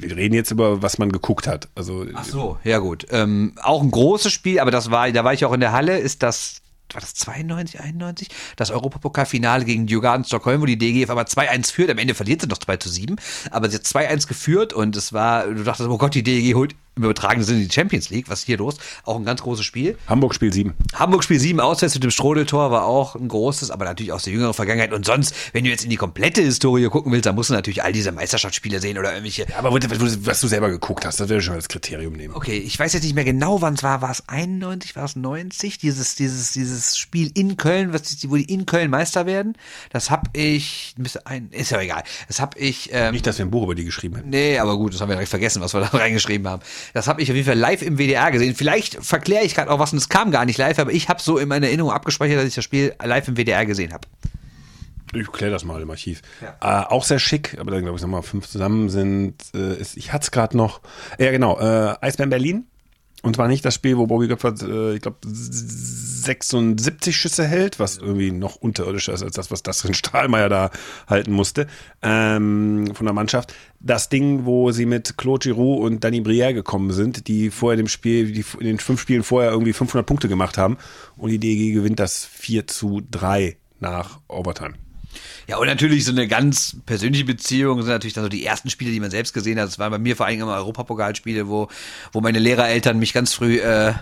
wir 0.00 0.16
reden 0.16 0.34
jetzt 0.34 0.50
über, 0.50 0.82
was 0.82 0.98
man 0.98 1.10
geguckt 1.10 1.46
hat. 1.46 1.68
Also, 1.74 2.06
Ach 2.14 2.24
so, 2.24 2.58
ja 2.64 2.78
gut. 2.78 3.06
Ähm, 3.10 3.54
auch 3.62 3.82
ein 3.82 3.90
großes 3.90 4.32
Spiel, 4.32 4.60
aber 4.60 4.70
das 4.70 4.90
war, 4.90 5.10
da 5.10 5.24
war 5.24 5.32
ich 5.32 5.44
auch 5.44 5.52
in 5.52 5.60
der 5.60 5.72
Halle, 5.72 5.98
ist 5.98 6.22
das 6.22 6.60
war 6.94 7.00
das 7.00 7.14
92, 7.14 7.80
91? 7.80 8.28
Das 8.56 8.70
Europapokalfinale 8.70 9.64
gegen 9.64 9.86
Diogan 9.86 10.24
Stockholm, 10.24 10.60
wo 10.60 10.66
die 10.66 10.78
DGF 10.78 11.10
aber 11.10 11.22
2-1 11.22 11.72
führt. 11.72 11.90
Am 11.90 11.98
Ende 11.98 12.14
verliert 12.14 12.40
sie 12.40 12.46
noch 12.46 12.58
2 12.58 12.76
zu 12.78 12.88
7. 12.88 13.16
Aber 13.50 13.68
sie 13.68 13.76
hat 13.76 13.84
2-1 13.84 14.28
geführt 14.28 14.72
und 14.72 14.96
es 14.96 15.12
war, 15.12 15.46
du 15.46 15.64
dachtest, 15.64 15.88
oh 15.88 15.98
Gott, 15.98 16.14
die 16.14 16.22
DG 16.22 16.54
holt 16.54 16.74
im 16.98 17.04
übertragenen 17.04 17.44
Sinne 17.44 17.60
die 17.64 17.72
Champions 17.72 18.10
League. 18.10 18.28
Was 18.28 18.40
ist 18.40 18.46
hier 18.46 18.58
los? 18.58 18.76
Auch 19.04 19.16
ein 19.16 19.24
ganz 19.24 19.42
großes 19.42 19.64
Spiel. 19.64 19.96
Hamburg 20.06 20.34
Spiel 20.34 20.52
7. 20.52 20.74
Hamburg 20.94 21.24
Spiel 21.24 21.40
7 21.40 21.60
auswärts 21.60 21.94
mit 21.94 22.04
dem 22.04 22.10
Strodeltor 22.10 22.70
war 22.70 22.84
auch 22.84 23.14
ein 23.14 23.28
großes, 23.28 23.70
aber 23.70 23.84
natürlich 23.84 24.12
aus 24.12 24.24
der 24.24 24.32
jüngeren 24.32 24.54
Vergangenheit. 24.54 24.92
Und 24.92 25.06
sonst, 25.06 25.34
wenn 25.52 25.64
du 25.64 25.70
jetzt 25.70 25.84
in 25.84 25.90
die 25.90 25.96
komplette 25.96 26.42
Historie 26.42 26.88
gucken 26.88 27.12
willst, 27.12 27.26
dann 27.26 27.34
musst 27.34 27.50
du 27.50 27.54
natürlich 27.54 27.82
all 27.82 27.92
diese 27.92 28.12
Meisterschaftsspiele 28.12 28.80
sehen 28.80 28.98
oder 28.98 29.10
irgendwelche. 29.12 29.46
Ja, 29.48 29.58
aber 29.58 29.72
was 29.72 30.40
du 30.40 30.48
selber 30.48 30.68
geguckt 30.70 31.06
hast, 31.06 31.20
das 31.20 31.28
wäre 31.28 31.40
schon 31.40 31.54
als 31.54 31.68
Kriterium 31.68 32.14
nehmen. 32.14 32.34
Okay, 32.34 32.58
ich 32.58 32.78
weiß 32.78 32.92
jetzt 32.92 33.04
nicht 33.04 33.14
mehr 33.14 33.24
genau, 33.24 33.62
wann 33.62 33.74
es 33.74 33.82
war. 33.82 34.02
War 34.02 34.10
es 34.10 34.28
91, 34.28 34.96
war 34.96 35.04
es 35.04 35.16
90? 35.16 35.78
Dieses, 35.78 36.16
dieses, 36.16 36.52
dieses 36.52 36.98
Spiel 36.98 37.30
in 37.34 37.56
Köln, 37.56 37.92
was, 37.92 38.28
wo 38.28 38.36
die 38.36 38.44
in 38.44 38.66
Köln 38.66 38.90
Meister 38.90 39.26
werden. 39.26 39.56
Das 39.90 40.10
hab 40.10 40.28
ich, 40.36 40.94
ein, 41.24 41.50
ist 41.50 41.70
ja 41.70 41.80
egal. 41.80 42.02
Das 42.26 42.40
hab 42.40 42.56
ich. 42.58 42.90
Ähm, 42.92 43.12
nicht, 43.12 43.26
dass 43.26 43.38
wir 43.38 43.44
ein 43.44 43.50
Buch 43.50 43.64
über 43.64 43.74
die 43.74 43.84
geschrieben 43.84 44.16
hätten. 44.16 44.30
Nee, 44.30 44.58
aber 44.58 44.76
gut, 44.76 44.94
das 44.94 45.00
haben 45.00 45.08
wir 45.08 45.14
direkt 45.14 45.30
vergessen, 45.30 45.62
was 45.62 45.74
wir 45.74 45.80
da 45.80 45.86
reingeschrieben 45.92 46.48
haben. 46.48 46.62
Das 46.94 47.08
habe 47.08 47.22
ich 47.22 47.30
auf 47.30 47.36
jeden 47.36 47.46
Fall 47.46 47.58
live 47.58 47.82
im 47.82 47.98
WDR 47.98 48.30
gesehen. 48.30 48.54
Vielleicht 48.54 49.04
verkläre 49.04 49.44
ich 49.44 49.54
gerade 49.54 49.70
auch 49.70 49.78
was 49.78 49.92
und 49.92 49.98
es 49.98 50.08
kam 50.08 50.30
gar 50.30 50.44
nicht 50.44 50.58
live, 50.58 50.78
aber 50.78 50.92
ich 50.92 51.08
habe 51.08 51.20
so 51.20 51.38
in 51.38 51.48
meiner 51.48 51.66
Erinnerung 51.66 51.92
abgespeichert, 51.92 52.38
dass 52.38 52.46
ich 52.46 52.54
das 52.54 52.64
Spiel 52.64 52.94
live 53.02 53.28
im 53.28 53.36
WDR 53.36 53.66
gesehen 53.66 53.92
habe. 53.92 54.08
Ich 55.14 55.32
kläre 55.32 55.50
das 55.50 55.64
mal 55.64 55.80
im 55.80 55.90
Archiv. 55.90 56.22
Ja. 56.40 56.82
Äh, 56.82 56.86
auch 56.86 57.04
sehr 57.04 57.18
schick, 57.18 57.56
aber 57.58 57.70
dann 57.70 57.82
glaube 57.82 57.96
ich 57.96 58.02
nochmal 58.02 58.22
fünf 58.22 58.46
zusammen 58.46 58.90
sind. 58.90 59.34
Äh, 59.54 59.80
ist, 59.80 59.96
ich 59.96 60.12
hatte 60.12 60.24
es 60.24 60.30
gerade 60.30 60.56
noch. 60.56 60.80
Ja, 61.18 61.30
genau. 61.30 61.58
Äh, 61.58 61.96
Eisbären 62.00 62.30
Berlin. 62.30 62.66
Und 63.22 63.36
zwar 63.36 63.48
nicht 63.48 63.64
das 63.64 63.74
Spiel, 63.74 63.96
wo 63.96 64.06
Bobby 64.06 64.28
Göpfert, 64.28 64.62
äh, 64.62 64.94
ich 64.94 65.02
glaube, 65.02 65.18
76 65.24 67.16
Schüsse 67.16 67.46
hält, 67.46 67.78
was 67.80 67.98
irgendwie 67.98 68.30
noch 68.30 68.56
unterirdischer 68.56 69.12
ist 69.12 69.22
als 69.22 69.34
das, 69.34 69.50
was 69.50 69.62
das 69.62 69.84
in 69.84 69.94
Stahlmeier 69.94 70.48
da 70.48 70.70
halten 71.06 71.32
musste 71.32 71.66
ähm, 72.02 72.92
von 72.94 73.06
der 73.06 73.14
Mannschaft. 73.14 73.54
Das 73.80 74.08
Ding, 74.08 74.44
wo 74.44 74.70
sie 74.70 74.86
mit 74.86 75.18
Claude 75.18 75.48
Giroux 75.48 75.76
und 75.84 76.04
Danny 76.04 76.20
Brière 76.20 76.52
gekommen 76.52 76.92
sind, 76.92 77.28
die 77.28 77.50
vorher 77.50 77.76
dem 77.76 77.88
Spiel, 77.88 78.32
die 78.32 78.44
in 78.60 78.66
den 78.66 78.78
fünf 78.78 79.00
Spielen 79.00 79.22
vorher 79.22 79.50
irgendwie 79.50 79.72
500 79.72 80.06
Punkte 80.06 80.28
gemacht 80.28 80.58
haben 80.58 80.76
und 81.16 81.30
die 81.30 81.38
DEG 81.38 81.74
gewinnt 81.74 81.98
das 81.98 82.24
4 82.24 82.66
zu 82.66 83.02
3 83.10 83.56
nach 83.80 84.20
Overtime. 84.28 84.74
Ja, 85.48 85.56
und 85.56 85.66
natürlich 85.66 86.04
so 86.04 86.12
eine 86.12 86.28
ganz 86.28 86.76
persönliche 86.84 87.24
Beziehung 87.24 87.80
sind 87.80 87.90
natürlich 87.90 88.12
dann 88.12 88.22
so 88.22 88.28
die 88.28 88.44
ersten 88.44 88.68
Spiele, 88.68 88.90
die 88.90 89.00
man 89.00 89.10
selbst 89.10 89.32
gesehen 89.32 89.58
hat. 89.58 89.66
Das 89.66 89.78
waren 89.78 89.90
bei 89.90 89.98
mir 89.98 90.14
vor 90.14 90.26
allem 90.26 90.42
immer 90.42 90.56
Europapokalspiele, 90.56 91.48
wo, 91.48 91.68
wo 92.12 92.20
meine 92.20 92.38
Lehrereltern 92.38 92.98
mich 92.98 93.14
ganz 93.14 93.32
früh 93.32 93.58
äh, 93.58 93.94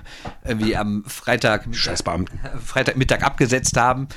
irgendwie 0.44 0.76
am 0.76 1.04
Freitag, 1.06 1.68
Freitagmittag 1.72 3.22
abgesetzt 3.22 3.76
haben 3.76 4.08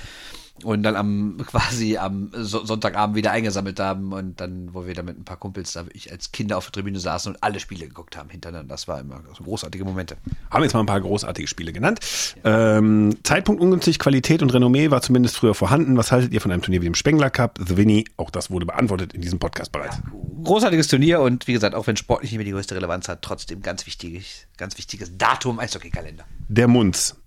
und 0.64 0.84
dann 0.84 0.96
am 0.96 1.38
quasi 1.46 1.98
am 1.98 2.32
Sonntagabend 2.34 3.16
wieder 3.16 3.32
eingesammelt 3.32 3.80
haben 3.80 4.14
und 4.14 4.40
dann, 4.40 4.74
wo 4.74 4.86
wir 4.86 4.94
dann 4.94 5.06
mit 5.06 5.20
ein 5.20 5.26
paar 5.26 5.38
Kumpels 5.38 5.74
da 5.74 5.86
ich 5.94 6.12
als 6.12 6.32
Kinder 6.32 6.58
auf 6.58 6.66
der 6.66 6.74
Tribüne 6.74 7.00
saßen 7.00 7.34
und 7.34 7.44
alle 7.44 7.60
Spiele 7.60 7.88
geguckt 7.88 8.18
haben 8.18 8.30
hintereinander. 8.30 8.74
Das 8.74 8.88
war 8.88 9.00
immer 9.00 9.22
so 9.38 9.44
großartige 9.44 9.86
Momente. 9.86 10.18
Haben 10.52 10.64
jetzt 10.64 10.74
mal 10.74 10.82
ein 10.82 10.86
paar 10.86 11.02
großartige 11.02 11.48
Spiele 11.48 11.74
genannt. 11.74 12.00
Ja. 12.44 12.78
Ähm, 12.78 13.18
Zeitpunkt 13.24 13.62
ungünstig, 13.62 14.00
Qualität 14.00 14.42
und 14.42 14.54
Renommee 14.54 14.92
war 14.92 15.02
zumindest 15.02 15.38
früher 15.38 15.56
vorhanden. 15.56 15.98
Was 15.98 16.12
haltet 16.12 16.34
ihr 16.34 16.42
von 16.42 16.52
einem 16.52 16.62
Turnier 16.62 16.82
wie 16.82 16.86
dem 16.86 16.96
Spengler 16.96 17.30
Cup, 17.30 17.60
The 17.66 17.78
Winnie? 17.78 18.06
Auch 18.18 18.30
das 18.30 18.52
wurde 18.52 18.66
beantwortet 18.66 19.14
in 19.14 19.22
diesem 19.22 19.40
Podcast 19.40 19.72
bereits. 19.72 19.98
Ja, 19.98 20.04
großartiges 20.44 20.88
Turnier 20.88 21.22
und 21.22 21.48
wie 21.48 21.54
gesagt, 21.54 21.76
auch 21.76 21.88
wenn 21.88 21.98
sportlich 21.98 22.32
nicht 22.32 22.38
mehr 22.38 22.46
die 22.46 22.52
größte 22.52 22.76
Relevanz 22.76 23.08
hat, 23.08 23.22
trotzdem 23.22 23.62
ganz 23.62 23.86
wichtiges, 23.86 24.48
ganz 24.58 24.78
wichtiges 24.78 25.18
Datum 25.18 25.60
Eishockey-Kalender. 25.60 26.26
Der 26.48 26.68
Munz. 26.68 27.19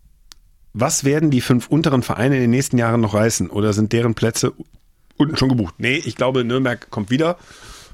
Was 0.74 1.04
werden 1.04 1.30
die 1.30 1.40
fünf 1.40 1.68
unteren 1.68 2.02
Vereine 2.02 2.36
in 2.36 2.42
den 2.42 2.50
nächsten 2.50 2.78
Jahren 2.78 3.00
noch 3.00 3.14
reißen? 3.14 3.50
Oder 3.50 3.72
sind 3.72 3.92
deren 3.92 4.14
Plätze 4.14 4.52
unten 5.16 5.36
schon 5.36 5.48
gebucht? 5.48 5.74
Nee, 5.78 5.96
ich 5.96 6.16
glaube, 6.16 6.44
Nürnberg 6.44 6.90
kommt 6.90 7.10
wieder. 7.10 7.36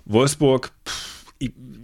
Wolfsburg, 0.04 0.72
pff, 0.86 1.18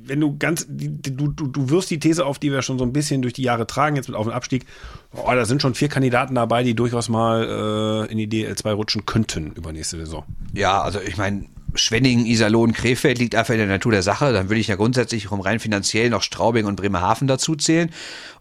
wenn 0.07 0.21
du 0.21 0.37
ganz, 0.37 0.67
du, 0.69 1.29
du, 1.29 1.47
du 1.47 1.71
wirst 1.71 1.91
die 1.91 1.99
These 1.99 2.27
auf, 2.27 2.39
die 2.39 2.53
wir 2.53 2.63
schon 2.63 2.79
so 2.79 2.85
ein 2.85 2.93
bisschen 2.93 3.23
durch 3.23 3.35
die 3.35 3.43
Jahre 3.43 3.67
tragen, 3.67 3.97
jetzt 3.97 4.09
mit 4.09 4.17
Auf- 4.17 4.27
und 4.27 4.33
Abstieg. 4.33 4.67
Oh, 5.13 5.31
da 5.31 5.45
sind 5.45 5.63
schon 5.63 5.75
vier 5.75 5.89
Kandidaten 5.89 6.35
dabei, 6.35 6.63
die 6.63 6.75
durchaus 6.75 7.09
mal 7.09 8.07
äh, 8.09 8.13
in 8.13 8.19
die 8.19 8.29
DL2 8.29 8.73
rutschen 8.73 9.07
könnten 9.07 9.53
über 9.53 9.73
nächste 9.73 9.97
Saison. 9.97 10.25
Ja, 10.53 10.83
also 10.83 11.01
ich 11.01 11.17
meine, 11.17 11.47
Schwenningen, 11.75 12.27
Iserlohn, 12.27 12.73
Krefeld 12.73 13.19
liegt 13.19 13.35
einfach 13.35 13.55
in 13.55 13.59
der 13.59 13.67
Natur 13.67 13.93
der 13.93 14.03
Sache. 14.03 14.33
Dann 14.33 14.49
würde 14.49 14.61
ich 14.61 14.69
ja 14.69 14.77
grundsätzlich 14.77 15.31
um 15.31 15.41
rein 15.41 15.61
finanziell 15.61 16.11
noch 16.11 16.23
Straubing 16.23 16.67
und 16.67 16.77
Bremerhaven 16.77 17.27
dazu 17.27 17.57
zählen. 17.57 17.91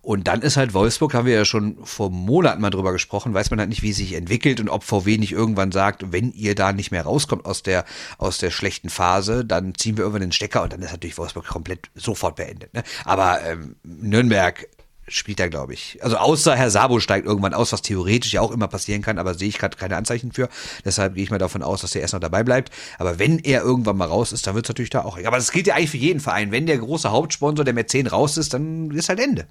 Und 0.01 0.27
dann 0.27 0.41
ist 0.41 0.57
halt 0.57 0.73
Wolfsburg, 0.73 1.13
haben 1.13 1.25
wir 1.25 1.33
ja 1.33 1.45
schon 1.45 1.77
vor 1.81 2.09
Monaten 2.09 2.61
mal 2.61 2.69
drüber 2.69 2.91
gesprochen, 2.91 3.33
weiß 3.33 3.51
man 3.51 3.59
halt 3.59 3.69
nicht, 3.69 3.83
wie 3.83 3.91
es 3.91 3.95
sich 3.97 4.13
entwickelt 4.13 4.59
und 4.59 4.67
ob 4.67 4.83
VW 4.83 5.17
nicht 5.17 5.31
irgendwann 5.31 5.71
sagt, 5.71 6.11
wenn 6.11 6.33
ihr 6.33 6.55
da 6.55 6.73
nicht 6.73 6.91
mehr 6.91 7.03
rauskommt 7.03 7.45
aus 7.45 7.63
der, 7.63 7.85
aus 8.17 8.37
der 8.37 8.51
schlechten 8.51 8.89
Phase, 8.89 9.45
dann 9.45 9.73
ziehen 9.75 9.95
wir 9.95 10.03
irgendwann 10.03 10.23
den 10.23 10.31
Stecker 10.33 10.61
und 10.63 10.73
dann 10.73 10.81
ist 10.81 10.91
natürlich 10.91 11.17
Wolfsburg 11.17 11.47
komplett 11.47 11.89
sofort 11.95 12.35
beendet. 12.35 12.73
Ne? 12.73 12.83
Aber 13.05 13.45
ähm, 13.45 13.77
Nürnberg 13.83 14.67
spielt 15.07 15.39
er, 15.39 15.49
glaube 15.49 15.73
ich. 15.73 15.99
Also 16.01 16.17
außer 16.17 16.55
Herr 16.55 16.71
Sabo 16.71 16.99
steigt 16.99 17.25
irgendwann 17.25 17.53
aus, 17.53 17.73
was 17.73 17.81
theoretisch 17.81 18.33
ja 18.33 18.41
auch 18.41 18.51
immer 18.51 18.67
passieren 18.67 19.01
kann, 19.01 19.17
aber 19.17 19.33
sehe 19.33 19.49
ich 19.49 19.57
gerade 19.57 19.77
keine 19.77 19.97
Anzeichen 19.97 20.31
für. 20.31 20.49
Deshalb 20.85 21.15
gehe 21.15 21.23
ich 21.23 21.31
mal 21.31 21.39
davon 21.39 21.63
aus, 21.63 21.81
dass 21.81 21.95
er 21.95 22.01
erst 22.01 22.13
noch 22.13 22.21
dabei 22.21 22.43
bleibt. 22.43 22.71
Aber 22.99 23.19
wenn 23.19 23.39
er 23.39 23.61
irgendwann 23.61 23.97
mal 23.97 24.07
raus 24.07 24.31
ist, 24.31 24.47
dann 24.47 24.55
wird 24.55 24.65
es 24.65 24.69
natürlich 24.69 24.89
da 24.89 25.01
auch. 25.03 25.17
Aber 25.17 25.37
das 25.37 25.51
gilt 25.51 25.67
ja 25.67 25.75
eigentlich 25.75 25.91
für 25.91 25.97
jeden 25.97 26.19
Verein. 26.19 26.51
Wenn 26.51 26.65
der 26.65 26.77
große 26.77 27.11
Hauptsponsor 27.11 27.65
der 27.65 27.73
Mäzen 27.73 28.07
raus 28.07 28.37
ist, 28.37 28.53
dann 28.53 28.91
ist 28.91 29.09
halt 29.09 29.19
Ende. 29.19 29.47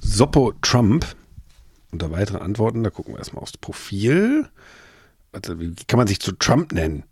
Soppo 0.00 0.52
Trump. 0.62 1.06
Unter 1.92 2.10
weitere 2.10 2.38
Antworten, 2.38 2.82
da 2.82 2.90
gucken 2.90 3.14
wir 3.14 3.18
erstmal 3.18 3.42
aufs 3.42 3.56
Profil. 3.56 4.48
Also, 5.32 5.60
wie 5.60 5.74
kann 5.86 5.98
man 5.98 6.06
sich 6.06 6.20
zu 6.20 6.32
Trump 6.32 6.72
nennen? 6.72 7.04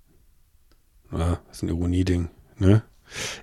Ja, 1.12 1.40
das 1.48 1.58
ist 1.58 1.62
ein 1.62 1.68
Ironie-Ding, 1.68 2.28
ne? 2.58 2.82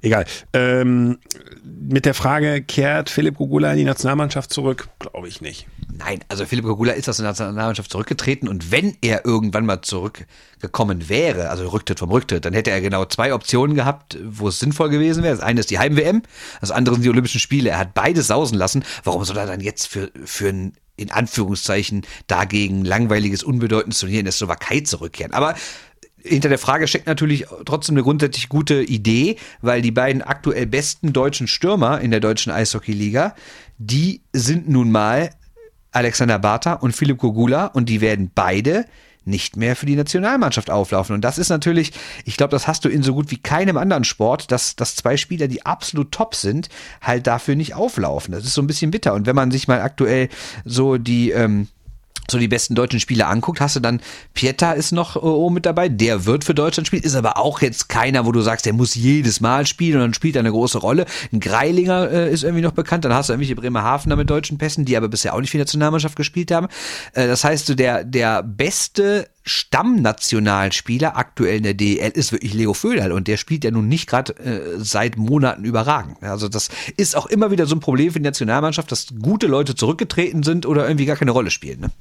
Egal. 0.01 0.25
Ähm, 0.53 1.19
mit 1.63 2.05
der 2.05 2.13
Frage, 2.13 2.61
kehrt 2.61 3.09
Philipp 3.09 3.35
Gugula 3.35 3.71
in 3.71 3.77
die 3.77 3.83
Nationalmannschaft 3.83 4.51
zurück? 4.51 4.89
Glaube 4.99 5.27
ich 5.27 5.41
nicht. 5.41 5.67
Nein, 5.93 6.19
also 6.29 6.45
Philipp 6.45 6.65
Gugula 6.65 6.93
ist 6.93 7.09
aus 7.09 7.17
der 7.17 7.25
Nationalmannschaft 7.25 7.91
zurückgetreten 7.91 8.47
und 8.47 8.71
wenn 8.71 8.95
er 9.01 9.25
irgendwann 9.25 9.65
mal 9.65 9.81
zurückgekommen 9.81 11.09
wäre, 11.09 11.49
also 11.49 11.67
Rücktritt 11.67 11.99
vom 11.99 12.09
Rücktritt, 12.09 12.45
dann 12.45 12.53
hätte 12.53 12.71
er 12.71 12.81
genau 12.81 13.05
zwei 13.05 13.33
Optionen 13.33 13.75
gehabt, 13.75 14.17
wo 14.23 14.47
es 14.47 14.59
sinnvoll 14.59 14.89
gewesen 14.89 15.23
wäre. 15.23 15.35
Das 15.35 15.43
eine 15.43 15.59
ist 15.59 15.69
die 15.69 15.79
Heim-WM, 15.79 16.23
das 16.59 16.71
andere 16.71 16.95
sind 16.95 17.03
die 17.03 17.09
Olympischen 17.09 17.39
Spiele. 17.39 17.69
Er 17.69 17.79
hat 17.79 17.93
beides 17.93 18.27
sausen 18.27 18.57
lassen. 18.57 18.83
Warum 19.03 19.23
soll 19.25 19.37
er 19.37 19.45
dann 19.45 19.61
jetzt 19.61 19.87
für, 19.87 20.11
für 20.25 20.49
ein 20.49 20.73
in 20.97 21.09
Anführungszeichen 21.09 22.05
dagegen 22.27 22.85
langweiliges, 22.85 23.43
unbedeutendes 23.43 23.99
Turnier 23.99 24.19
in 24.19 24.25
der 24.25 24.33
Slowakei 24.33 24.81
zurückkehren? 24.81 25.33
Aber 25.33 25.55
hinter 26.23 26.49
der 26.49 26.57
Frage 26.57 26.87
steckt 26.87 27.07
natürlich 27.07 27.45
trotzdem 27.65 27.95
eine 27.95 28.03
grundsätzlich 28.03 28.49
gute 28.49 28.81
Idee, 28.81 29.37
weil 29.61 29.81
die 29.81 29.91
beiden 29.91 30.21
aktuell 30.21 30.67
besten 30.67 31.13
deutschen 31.13 31.47
Stürmer 31.47 32.01
in 32.01 32.11
der 32.11 32.19
deutschen 32.19 32.51
Eishockeyliga, 32.51 33.35
die 33.77 34.21
sind 34.33 34.69
nun 34.69 34.91
mal 34.91 35.31
Alexander 35.91 36.39
Barta 36.39 36.73
und 36.73 36.95
Philipp 36.95 37.17
Gogula 37.17 37.65
und 37.65 37.89
die 37.89 38.01
werden 38.01 38.31
beide 38.33 38.85
nicht 39.23 39.55
mehr 39.55 39.75
für 39.75 39.85
die 39.85 39.95
Nationalmannschaft 39.95 40.71
auflaufen. 40.71 41.13
Und 41.13 41.21
das 41.21 41.37
ist 41.37 41.49
natürlich, 41.49 41.91
ich 42.25 42.37
glaube, 42.37 42.51
das 42.51 42.67
hast 42.67 42.85
du 42.85 42.89
in 42.89 43.03
so 43.03 43.13
gut 43.13 43.29
wie 43.29 43.37
keinem 43.37 43.77
anderen 43.77 44.03
Sport, 44.03 44.51
dass, 44.51 44.75
dass 44.75 44.95
zwei 44.95 45.15
Spieler, 45.15 45.47
die 45.47 45.65
absolut 45.65 46.11
top 46.11 46.33
sind, 46.33 46.69
halt 47.01 47.27
dafür 47.27 47.55
nicht 47.55 47.75
auflaufen. 47.75 48.31
Das 48.31 48.45
ist 48.45 48.55
so 48.55 48.61
ein 48.61 48.67
bisschen 48.67 48.89
bitter. 48.89 49.13
Und 49.13 49.27
wenn 49.27 49.35
man 49.35 49.51
sich 49.51 49.67
mal 49.67 49.81
aktuell 49.81 50.29
so 50.65 50.97
die, 50.97 51.31
ähm, 51.31 51.67
so 52.31 52.39
die 52.39 52.47
besten 52.47 52.75
deutschen 52.75 52.99
Spieler 52.99 53.27
anguckt, 53.27 53.61
hast 53.61 53.75
du 53.75 53.79
dann 53.79 54.01
Pieta 54.33 54.71
ist 54.71 54.91
noch 54.91 55.21
äh, 55.21 55.53
mit 55.53 55.65
dabei, 55.65 55.89
der 55.89 56.25
wird 56.25 56.43
für 56.43 56.53
Deutschland 56.53 56.87
spielen, 56.87 57.03
ist 57.03 57.15
aber 57.15 57.37
auch 57.37 57.61
jetzt 57.61 57.89
keiner, 57.89 58.25
wo 58.25 58.31
du 58.31 58.41
sagst, 58.41 58.65
der 58.65 58.73
muss 58.73 58.95
jedes 58.95 59.41
Mal 59.41 59.67
spielen 59.67 59.95
und 59.95 60.01
dann 60.01 60.13
spielt 60.13 60.35
er 60.35 60.41
eine 60.41 60.51
große 60.51 60.77
Rolle. 60.77 61.05
Ein 61.31 61.39
Greilinger 61.39 62.09
äh, 62.09 62.31
ist 62.31 62.43
irgendwie 62.43 62.63
noch 62.63 62.71
bekannt, 62.71 63.05
dann 63.05 63.13
hast 63.13 63.29
du 63.29 63.33
irgendwelche 63.33 63.55
Bremerhavener 63.55 64.15
mit 64.15 64.29
deutschen 64.29 64.57
Pässen, 64.57 64.85
die 64.85 64.97
aber 64.97 65.07
bisher 65.07 65.33
auch 65.33 65.41
nicht 65.41 65.51
für 65.51 65.57
die 65.57 65.63
Nationalmannschaft 65.63 66.15
gespielt 66.15 66.51
haben. 66.51 66.67
Äh, 67.13 67.27
das 67.27 67.43
heißt, 67.43 67.65
so 67.67 67.75
der, 67.75 68.03
der 68.03 68.43
beste 68.43 69.27
Stammnationalspieler 69.43 71.17
aktuell 71.17 71.57
in 71.57 71.63
der 71.63 71.73
DEL 71.73 72.11
ist 72.11 72.31
wirklich 72.31 72.53
Leo 72.53 72.73
Föderl 72.73 73.11
und 73.11 73.27
der 73.27 73.37
spielt 73.37 73.63
ja 73.63 73.71
nun 73.71 73.87
nicht 73.87 74.07
gerade 74.07 74.33
äh, 74.37 74.77
seit 74.77 75.17
Monaten 75.17 75.63
überragend. 75.63 76.21
Also 76.21 76.47
das 76.47 76.69
ist 76.97 77.15
auch 77.15 77.25
immer 77.25 77.49
wieder 77.49 77.65
so 77.65 77.75
ein 77.75 77.79
Problem 77.79 78.11
für 78.11 78.19
die 78.19 78.25
Nationalmannschaft, 78.25 78.91
dass 78.91 79.07
gute 79.21 79.47
Leute 79.47 79.75
zurückgetreten 79.75 80.43
sind 80.43 80.65
oder 80.65 80.87
irgendwie 80.87 81.05
gar 81.05 81.15
keine 81.15 81.31
Rolle 81.31 81.49
spielen. 81.49 81.81
Ne? 81.81 81.91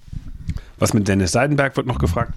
Was 0.78 0.92
mit 0.92 1.08
Dennis 1.08 1.32
Seidenberg 1.32 1.76
wird 1.76 1.86
noch 1.86 1.98
gefragt? 1.98 2.34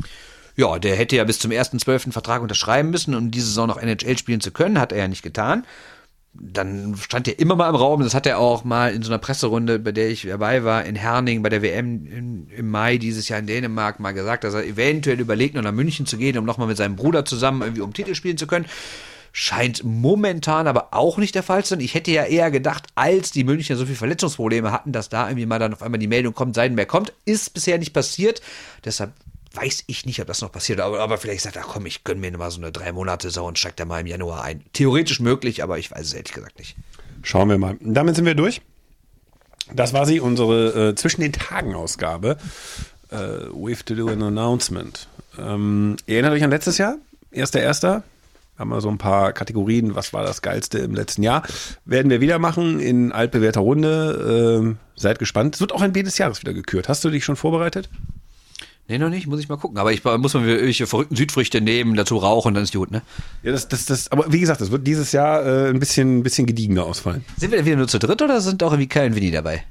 Ja, 0.55 0.77
der 0.79 0.95
hätte 0.95 1.15
ja 1.15 1.23
bis 1.23 1.39
zum 1.39 1.51
1.12. 1.51 2.11
Vertrag 2.11 2.41
unterschreiben 2.41 2.91
müssen, 2.91 3.15
um 3.15 3.31
diese 3.31 3.47
Saison 3.47 3.67
noch 3.67 3.77
NHL 3.77 4.17
spielen 4.17 4.39
zu 4.39 4.51
können, 4.51 4.79
hat 4.79 4.91
er 4.91 4.99
ja 4.99 5.07
nicht 5.07 5.23
getan 5.23 5.65
dann 6.33 6.95
stand 6.97 7.27
er 7.27 7.37
immer 7.37 7.55
mal 7.55 7.69
im 7.69 7.75
Raum, 7.75 8.01
das 8.01 8.15
hat 8.15 8.25
er 8.25 8.39
auch 8.39 8.63
mal 8.63 8.93
in 8.93 9.03
so 9.03 9.11
einer 9.11 9.19
Presserunde, 9.19 9.77
bei 9.77 9.91
der 9.91 10.09
ich 10.09 10.23
dabei 10.23 10.63
war, 10.63 10.83
in 10.83 10.95
Herning 10.95 11.43
bei 11.43 11.49
der 11.49 11.61
WM 11.61 12.07
in, 12.07 12.47
im 12.49 12.71
Mai 12.71 12.97
dieses 12.97 13.29
Jahr 13.29 13.39
in 13.39 13.45
Dänemark 13.45 13.99
mal 13.99 14.13
gesagt, 14.13 14.43
dass 14.43 14.55
er 14.55 14.65
eventuell 14.65 15.19
überlegt, 15.19 15.53
noch 15.53 15.61
nach 15.61 15.71
München 15.71 16.07
zu 16.07 16.17
gehen, 16.17 16.37
um 16.37 16.45
nochmal 16.45 16.67
mit 16.67 16.77
seinem 16.77 16.95
Bruder 16.95 17.23
zusammen 17.23 17.61
irgendwie 17.61 17.81
um 17.81 17.93
Titel 17.93 18.15
spielen 18.15 18.37
zu 18.37 18.47
können. 18.47 18.65
Scheint 19.31 19.83
momentan 19.83 20.67
aber 20.67 20.89
auch 20.91 21.17
nicht 21.17 21.33
der 21.35 21.43
Fall 21.43 21.63
zu 21.63 21.69
sein. 21.69 21.79
Ich 21.79 21.95
hätte 21.95 22.11
ja 22.11 22.23
eher 22.23 22.51
gedacht, 22.51 22.85
als 22.95 23.31
die 23.31 23.43
Münchner 23.43 23.75
so 23.75 23.85
viele 23.85 23.97
Verletzungsprobleme 23.97 24.71
hatten, 24.71 24.91
dass 24.91 25.09
da 25.09 25.27
irgendwie 25.27 25.47
mal 25.47 25.59
dann 25.59 25.73
auf 25.73 25.81
einmal 25.81 25.99
die 25.99 26.07
Meldung 26.07 26.33
kommt, 26.33 26.55
Seidenberg 26.55 26.87
kommt. 26.87 27.13
Ist 27.25 27.53
bisher 27.53 27.79
nicht 27.79 27.93
passiert. 27.93 28.41
Deshalb 28.85 29.13
weiß 29.53 29.83
ich 29.87 30.05
nicht, 30.05 30.19
ob 30.19 30.27
das 30.27 30.41
noch 30.41 30.51
passiert, 30.51 30.79
aber, 30.79 30.99
aber 30.99 31.17
vielleicht 31.17 31.43
sagt 31.43 31.55
er, 31.55 31.63
komm, 31.63 31.85
ich 31.85 32.03
gönne 32.03 32.21
mir 32.21 32.35
mal 32.37 32.51
so 32.51 32.59
eine 32.59 32.71
drei 32.71 32.91
Monate 32.91 33.29
Sau 33.29 33.47
und 33.47 33.59
steigt 33.59 33.79
da 33.79 33.85
mal 33.85 34.01
im 34.01 34.07
Januar 34.07 34.43
ein. 34.43 34.63
Theoretisch 34.73 35.19
möglich, 35.19 35.63
aber 35.63 35.77
ich 35.77 35.91
weiß 35.91 36.07
es 36.07 36.13
ehrlich 36.13 36.33
gesagt 36.33 36.57
nicht. 36.57 36.75
Schauen 37.21 37.49
wir 37.49 37.57
mal. 37.57 37.77
Damit 37.79 38.15
sind 38.15 38.25
wir 38.25 38.35
durch. 38.35 38.61
Das 39.73 39.93
war 39.93 40.05
sie, 40.05 40.19
unsere 40.19 40.89
äh, 40.89 40.95
Zwischen 40.95 41.21
den 41.21 41.31
Tagen 41.31 41.75
Ausgabe. 41.75 42.37
Äh, 43.11 43.17
we 43.53 43.71
have 43.71 43.85
to 43.85 43.95
do 43.95 44.07
an 44.07 44.21
announcement. 44.21 45.07
Ähm, 45.37 45.97
ihr 46.07 46.15
erinnert 46.15 46.33
euch 46.33 46.43
an 46.43 46.49
letztes 46.49 46.77
Jahr? 46.77 46.97
Erster, 47.31 47.61
erster. 47.61 48.03
Haben 48.57 48.69
wir 48.69 48.81
so 48.81 48.89
ein 48.89 48.97
paar 48.97 49.33
Kategorien. 49.33 49.95
Was 49.95 50.13
war 50.13 50.23
das 50.23 50.41
Geilste 50.41 50.79
im 50.79 50.93
letzten 50.93 51.23
Jahr? 51.23 51.43
Werden 51.85 52.09
wir 52.11 52.21
wieder 52.21 52.39
machen 52.39 52.79
in 52.79 53.11
altbewährter 53.11 53.61
Runde. 53.61 54.59
Ähm, 54.61 54.77
seid 54.95 55.19
gespannt. 55.19 55.55
Es 55.55 55.61
wird 55.61 55.71
auch 55.71 55.81
ein 55.81 55.93
Bild 55.93 56.07
des 56.07 56.17
Jahres 56.17 56.41
wieder 56.41 56.53
gekürt. 56.53 56.89
Hast 56.89 57.03
du 57.03 57.09
dich 57.09 57.23
schon 57.23 57.35
vorbereitet? 57.35 57.89
Nee, 58.87 58.97
noch 58.97 59.09
nicht, 59.09 59.27
muss 59.27 59.39
ich 59.39 59.47
mal 59.47 59.57
gucken. 59.57 59.77
Aber 59.77 59.93
ich 59.93 60.03
muss 60.03 60.33
mal 60.33 60.45
irgendwelche 60.45 60.87
verrückten 60.87 61.15
Südfrüchte 61.15 61.61
nehmen, 61.61 61.95
dazu 61.95 62.17
rauchen 62.17 62.49
und 62.49 62.53
dann 62.55 62.63
ist 62.63 62.73
gut, 62.73 62.91
ne? 62.91 63.01
Ja, 63.41 63.53
das, 63.53 63.67
das, 63.69 63.85
das, 63.85 64.11
aber 64.11 64.31
wie 64.31 64.41
gesagt, 64.41 64.59
das 64.59 64.71
wird 64.71 64.85
dieses 64.85 65.13
Jahr 65.13 65.45
äh, 65.45 65.69
ein 65.69 65.79
bisschen, 65.79 66.19
ein 66.19 66.23
bisschen 66.23 66.45
gediegener 66.45 66.83
ausfallen. 66.83 67.23
Sind 67.37 67.51
wir 67.51 67.57
denn 67.57 67.65
wieder 67.65 67.77
nur 67.77 67.87
zu 67.87 67.97
dritt 67.97 68.21
oder 68.21 68.41
sind 68.41 68.61
auch 68.61 68.71
irgendwie 68.71 68.89
Kai 68.89 69.05
und 69.05 69.15
Winnie 69.15 69.31
dabei? 69.31 69.63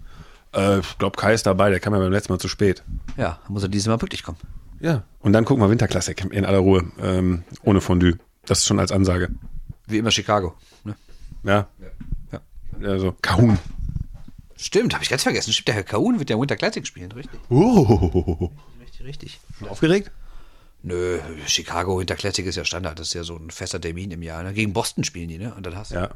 Äh, 0.55 0.79
ich 0.79 0.99
glaube, 0.99 1.19
Kai 1.19 1.35
ist 1.35 1.45
dabei, 1.45 1.69
der 1.69 1.79
kam 1.79 1.93
ja 1.93 1.99
beim 1.99 2.11
letzten 2.11 2.33
Mal 2.33 2.39
zu 2.39 2.49
spät. 2.49 2.83
Ja, 3.19 3.39
muss 3.49 3.63
er 3.63 3.69
dieses 3.69 3.87
Mal 3.87 3.99
pünktlich 3.99 4.23
kommen. 4.23 4.39
Ja, 4.81 5.05
und 5.21 5.35
dann 5.35 5.45
gucken 5.45 5.63
wir 5.63 5.71
Winterklassik 5.71 6.27
in 6.31 6.45
aller 6.47 6.59
Ruhe, 6.59 6.91
ähm, 7.01 7.45
ohne 7.63 7.83
Fondue. 7.83 8.19
Das 8.47 8.61
ist 8.61 8.67
schon 8.67 8.81
als 8.81 8.93
Ansage. 8.93 9.29
Wie 9.87 9.99
immer 9.99 10.11
Chicago, 10.11 10.55
ne? 10.85 10.97
Ja. 11.45 11.69
Ja. 12.33 12.41
ja. 12.81 12.89
Also, 12.89 13.15
Kahun. 13.21 13.59
Stimmt, 14.57 14.95
habe 14.95 15.05
ich 15.05 15.11
ganz 15.11 15.23
vergessen. 15.23 15.53
Stimmt, 15.53 15.69
der 15.69 15.75
Herr 15.75 15.83
Kahun 15.83 16.19
wird 16.19 16.31
ja 16.31 16.41
Winter 16.41 16.57
Classic 16.57 16.87
spielen, 16.87 17.13
richtig? 17.13 17.39
Oh 17.51 18.51
richtig. 19.05 19.41
Schon 19.59 19.69
aufgeregt? 19.69 20.11
Nö, 20.85 21.19
Chicago 21.47 22.01
hinter 22.01 22.17
Classic 22.17 22.45
ist 22.45 22.57
ja 22.57 22.65
Standard, 22.65 22.99
das 22.99 23.09
ist 23.09 23.15
ja 23.15 23.23
so 23.23 23.37
ein 23.37 23.51
fester 23.51 23.81
Termin 23.81 24.11
im 24.11 24.23
Jahr. 24.23 24.43
Ne? 24.43 24.53
Gegen 24.53 24.73
Boston 24.73 25.05
spielen 25.05 25.29
die, 25.29 25.39
ne? 25.39 25.55
Und 25.55 25.65
dann 25.65 25.77
hast 25.77 25.93
du. 25.93 25.95
Ja. 25.95 26.11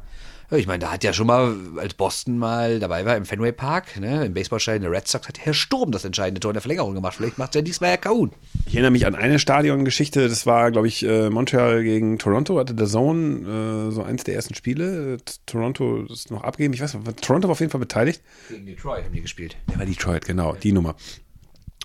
Ich 0.49 0.65
meine, 0.65 0.79
da 0.79 0.91
hat 0.93 1.03
ja 1.03 1.11
schon 1.11 1.27
mal, 1.27 1.57
als 1.75 1.93
Boston 1.93 2.37
mal 2.37 2.79
dabei 2.79 3.05
war 3.05 3.17
im 3.17 3.25
Fenway 3.25 3.51
Park, 3.51 3.99
ne, 3.99 4.25
im 4.25 4.33
Baseballstadion 4.33 4.83
der 4.83 4.91
Red 4.91 5.05
Sox, 5.05 5.27
hat 5.27 5.39
Herr 5.39 5.53
Sturm 5.53 5.91
das 5.91 6.05
entscheidende 6.05 6.39
Tor 6.39 6.51
in 6.51 6.53
der 6.53 6.61
Verlängerung 6.61 6.95
gemacht. 6.95 7.15
Vielleicht 7.15 7.37
macht 7.37 7.49
es 7.49 7.55
ja 7.55 7.61
diesmal 7.61 7.89
Herr 7.89 7.97
Kaun. 7.97 8.31
Ich 8.65 8.73
erinnere 8.73 8.91
mich 8.91 9.05
an 9.05 9.15
eine 9.15 9.39
Stadiongeschichte, 9.39 10.29
das 10.29 10.45
war, 10.45 10.71
glaube 10.71 10.87
ich, 10.87 11.03
äh, 11.03 11.29
Montreal 11.29 11.83
gegen 11.83 12.17
Toronto, 12.17 12.57
hatte 12.59 12.75
der 12.75 12.87
Zone 12.87 13.89
äh, 13.89 13.91
so 13.91 14.03
eins 14.03 14.23
der 14.23 14.35
ersten 14.35 14.55
Spiele. 14.55 15.17
Toronto 15.45 16.05
ist 16.05 16.31
noch 16.31 16.43
abgegeben. 16.43 16.73
Ich 16.73 16.81
weiß 16.81 16.93
nicht, 16.93 17.21
Toronto 17.21 17.49
war 17.49 17.51
auf 17.51 17.59
jeden 17.59 17.71
Fall 17.71 17.81
beteiligt. 17.81 18.21
Gegen 18.47 18.65
Detroit 18.65 19.03
haben 19.03 19.13
die 19.13 19.21
gespielt. 19.21 19.57
Ja, 19.69 19.79
war 19.79 19.85
Detroit, 19.85 20.23
genau, 20.23 20.55
die 20.55 20.71
Nummer. 20.71 20.95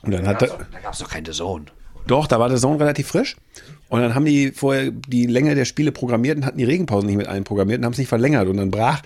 Und 0.02 0.12
dann 0.12 0.24
da 0.24 0.30
hat 0.30 0.40
gab's 0.40 0.52
doch, 0.52 0.64
da 0.72 0.80
gab 0.80 0.92
es 0.92 0.98
doch 0.98 1.10
keine 1.10 1.30
Zone. 1.30 1.66
Doch, 2.06 2.26
da 2.26 2.40
war 2.40 2.48
der 2.48 2.58
Zone 2.58 2.80
relativ 2.80 3.08
frisch. 3.08 3.36
Und 3.88 4.00
dann 4.00 4.14
haben 4.14 4.24
die 4.24 4.52
vorher 4.52 4.90
die 4.90 5.26
Länge 5.26 5.54
der 5.54 5.64
Spiele 5.64 5.92
programmiert 5.92 6.36
und 6.38 6.46
hatten 6.46 6.58
die 6.58 6.64
Regenpausen 6.64 7.06
nicht 7.06 7.16
mit 7.16 7.28
allen 7.28 7.44
programmiert 7.44 7.78
und 7.78 7.84
haben 7.84 7.92
es 7.92 7.98
nicht 7.98 8.08
verlängert. 8.08 8.48
Und 8.48 8.56
dann 8.56 8.70
brach, 8.70 9.02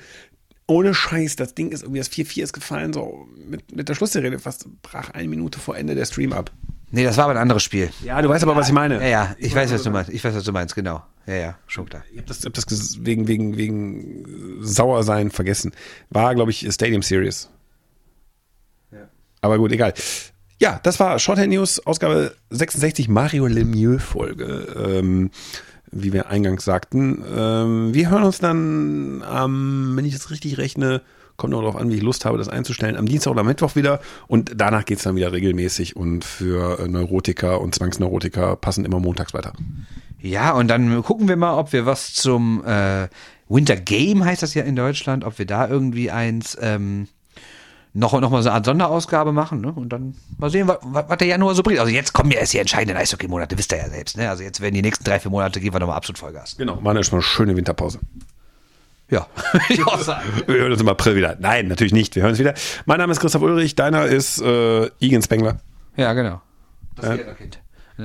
ohne 0.67 0.95
Scheiß, 0.95 1.37
das 1.37 1.55
Ding 1.55 1.71
ist 1.71 1.83
irgendwie, 1.83 1.99
das 1.99 2.11
4-4 2.11 2.43
ist 2.43 2.53
gefallen, 2.53 2.93
so 2.93 3.27
mit, 3.49 3.75
mit 3.75 3.89
der 3.89 3.95
Schlussserie 3.95 4.39
fast 4.39 4.67
brach 4.83 5.11
eine 5.11 5.29
Minute 5.29 5.59
vor 5.59 5.77
Ende 5.77 5.95
der 5.95 6.07
Stream 6.07 6.33
ab. 6.33 6.51
Nee, 6.91 7.05
das 7.05 7.17
war 7.17 7.25
aber 7.25 7.35
ein 7.35 7.39
anderes 7.39 7.63
Spiel. 7.65 7.91
Ja, 8.05 8.23
du 8.23 8.29
weißt 8.29 8.45
aber, 8.45 8.55
was 8.55 8.69
ich 8.69 8.75
meine. 8.75 9.01
Ja, 9.01 9.09
ja, 9.09 9.37
ich, 9.39 9.47
ich 9.47 9.55
weiß, 9.55 9.73
was 9.73 9.83
du 9.83 9.91
meinst. 9.91 10.11
Ich 10.11 10.23
weiß, 10.23 10.35
was 10.35 10.45
du 10.45 10.53
meinst, 10.53 10.75
genau. 10.75 11.03
Ja, 11.27 11.35
ja, 11.35 11.59
schon 11.67 11.87
klar. 11.87 12.05
Ich 12.13 12.19
habe 12.19 12.29
das, 12.29 12.45
hab 12.45 12.53
das 12.55 13.05
wegen, 13.05 13.27
wegen, 13.27 13.57
wegen 13.57 14.61
Sauersein 14.61 15.31
vergessen. 15.31 15.73
War, 16.11 16.35
glaube 16.37 16.53
ich, 16.53 16.67
Stadium 16.73 17.03
Series. 17.03 17.51
Ja. 18.93 19.09
Aber 19.41 19.59
gut, 19.59 19.73
egal. 19.73 19.95
Ja, 20.59 20.81
das 20.83 20.99
war 21.01 21.19
Shorthand 21.19 21.51
News, 21.53 21.87
Ausgabe 21.87 22.35
66, 22.51 23.09
Mario 23.09 23.47
Lemieux 23.47 24.03
Folge, 24.03 24.75
ähm, 24.77 25.31
wie 25.91 26.15
wir 26.15 26.29
eingangs 26.29 26.65
sagten. 26.65 27.23
Ähm, 27.37 27.93
wir 27.93 28.11
hören 28.11 28.23
uns 28.23 28.39
dann, 28.39 29.23
ähm, 29.31 29.93
wenn 29.95 30.05
ich 30.07 30.15
das 30.15 30.31
richtig 30.31 30.57
rechne, 30.57 31.03
kommt 31.37 31.53
noch 31.53 31.61
darauf 31.61 31.77
an, 31.77 31.91
wie 31.91 31.97
ich 31.97 32.03
Lust 32.03 32.25
habe, 32.25 32.39
das 32.39 32.49
einzustellen, 32.49 32.97
am 32.97 33.05
Dienstag 33.05 33.33
oder 33.33 33.45
Mittwoch 33.45 33.77
wieder 33.77 34.01
und 34.29 34.53
danach 34.57 34.87
geht's 34.87 35.03
dann 35.03 35.17
wieder 35.17 35.33
regelmäßig 35.33 35.95
und 35.95 36.25
für 36.25 36.81
äh, 36.81 36.89
Neurotiker 36.89 37.61
und 37.61 37.75
Zwangsneurotiker 37.75 38.57
passen 38.57 38.87
immer 38.87 38.99
montags 38.99 39.35
weiter. 39.35 39.53
Ja, 40.21 40.53
und 40.53 40.69
dann 40.69 41.03
gucken 41.03 41.29
wir 41.29 41.37
mal, 41.37 41.59
ob 41.59 41.75
wir 41.75 41.85
was 41.85 42.15
zum 42.15 42.65
äh, 42.65 43.09
Winter 43.49 43.77
Game 43.77 44.25
heißt 44.25 44.43
das 44.43 44.55
ja 44.55 44.63
in 44.65 44.75
Deutschland, 44.75 45.23
ob 45.25 45.39
wir 45.39 45.47
da 45.47 45.69
irgendwie 45.69 46.11
eins 46.11 46.57
ähm, 46.61 47.09
noch, 47.97 48.21
noch 48.21 48.31
mal 48.31 48.43
so 48.43 48.49
eine 48.51 48.57
Art 48.57 48.67
Sonderausgabe 48.67 49.33
machen 49.33 49.61
ne? 49.63 49.73
und 49.73 49.89
dann 49.89 50.15
mal 50.39 50.51
sehen, 50.51 50.69
was, 50.69 50.79
was 50.83 51.19
der 51.19 51.27
Januar 51.27 51.55
so 51.55 51.63
bringt. 51.63 51.81
Also 51.81 51.91
jetzt 51.91 52.13
kommen 52.13 52.31
ja 52.31 52.39
erst 52.39 52.53
die 52.53 52.59
entscheidenden 52.59 52.97
Eishockey-Monate, 52.97 53.57
wisst 53.57 53.73
ihr 53.73 53.79
ja 53.79 53.89
selbst. 53.89 54.17
Ne? 54.17 54.29
Also 54.29 54.43
jetzt 54.43 54.61
werden 54.61 54.75
die 54.75 54.83
nächsten 54.83 55.05
drei, 55.05 55.19
vier 55.19 55.31
Monate, 55.31 55.61
gehen 55.61 55.73
wir 55.73 55.81
nochmal 55.81 55.97
absolut 55.97 56.19
Vollgas. 56.19 56.57
Genau, 56.57 56.77
machen 56.81 56.99
erstmal 56.99 57.21
eine 57.21 57.27
schöne 57.27 57.57
Winterpause. 57.57 57.99
Ja. 59.11 59.27
ich 59.69 59.85
auch 59.87 60.01
sagen. 60.01 60.29
Wir 60.47 60.57
hören 60.57 60.73
uns 60.73 60.81
im 60.81 60.89
April 60.89 61.17
wieder. 61.17 61.37
Nein, 61.39 61.69
natürlich 61.69 61.93
nicht. 61.93 62.15
Wir 62.17 62.23
hören 62.23 62.31
uns 62.33 62.39
wieder. 62.39 62.55
Mein 62.85 62.99
Name 62.99 63.13
ist 63.13 63.21
Christoph 63.21 63.43
Ulrich, 63.43 63.77
deiner 63.77 64.07
ist 64.07 64.43
äh, 64.43 64.87
Igen 64.99 65.23
Spengler. 65.23 65.59
Ja, 65.97 66.13
genau. 66.13 66.43
Das 66.97 67.07
Ja. 67.07 67.15
Lehrerkind. 67.15 67.61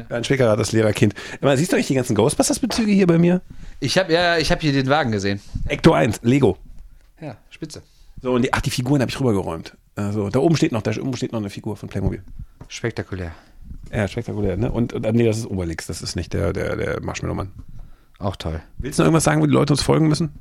Ein 0.09 0.23
Schwickerer, 0.23 0.55
das 0.55 0.71
Lehrerkind. 0.71 1.15
Siehst 1.55 1.71
du 1.71 1.75
eigentlich 1.75 1.87
die 1.87 1.95
ganzen 1.95 2.15
Ghostbusters-Bezüge 2.15 2.93
hier 2.93 3.07
bei 3.07 3.17
mir? 3.17 3.41
Ich 3.81 3.97
habe 3.97 4.13
ja, 4.13 4.37
ich 4.37 4.49
habe 4.51 4.61
hier 4.61 4.71
den 4.71 4.87
Wagen 4.87 5.11
gesehen. 5.11 5.41
Ecto 5.67 5.91
1, 5.91 6.21
Lego. 6.23 6.57
Ja, 7.19 7.35
spitze. 7.49 7.81
So, 8.21 8.31
und 8.31 8.43
die, 8.43 8.53
ach, 8.53 8.61
die 8.61 8.69
Figuren 8.69 9.01
habe 9.01 9.09
ich 9.11 9.19
rübergeräumt. 9.19 9.75
Also, 10.07 10.29
da 10.29 10.39
oben 10.39 10.55
steht 10.55 10.71
noch, 10.71 10.81
da 10.81 10.91
oben 10.99 11.15
steht 11.15 11.31
noch 11.31 11.39
eine 11.39 11.49
Figur 11.49 11.75
von 11.75 11.89
Playmobil. 11.89 12.23
Spektakulär. 12.67 13.31
Ja, 13.91 14.07
spektakulär, 14.07 14.57
ne? 14.57 14.71
Und, 14.71 14.93
und 14.93 15.11
nee, 15.13 15.25
das 15.25 15.37
ist 15.37 15.47
Obelix, 15.47 15.87
das 15.87 16.01
ist 16.01 16.15
nicht 16.15 16.33
der, 16.33 16.53
der, 16.53 16.75
der 16.75 17.01
Marshmallow-Mann. 17.01 17.51
Auch 18.19 18.35
toll. 18.35 18.61
Willst 18.77 18.99
du 18.99 19.03
noch 19.03 19.07
irgendwas 19.07 19.23
sagen, 19.23 19.41
wo 19.41 19.45
die 19.45 19.53
Leute 19.53 19.73
uns 19.73 19.81
folgen 19.81 20.07
müssen? 20.07 20.31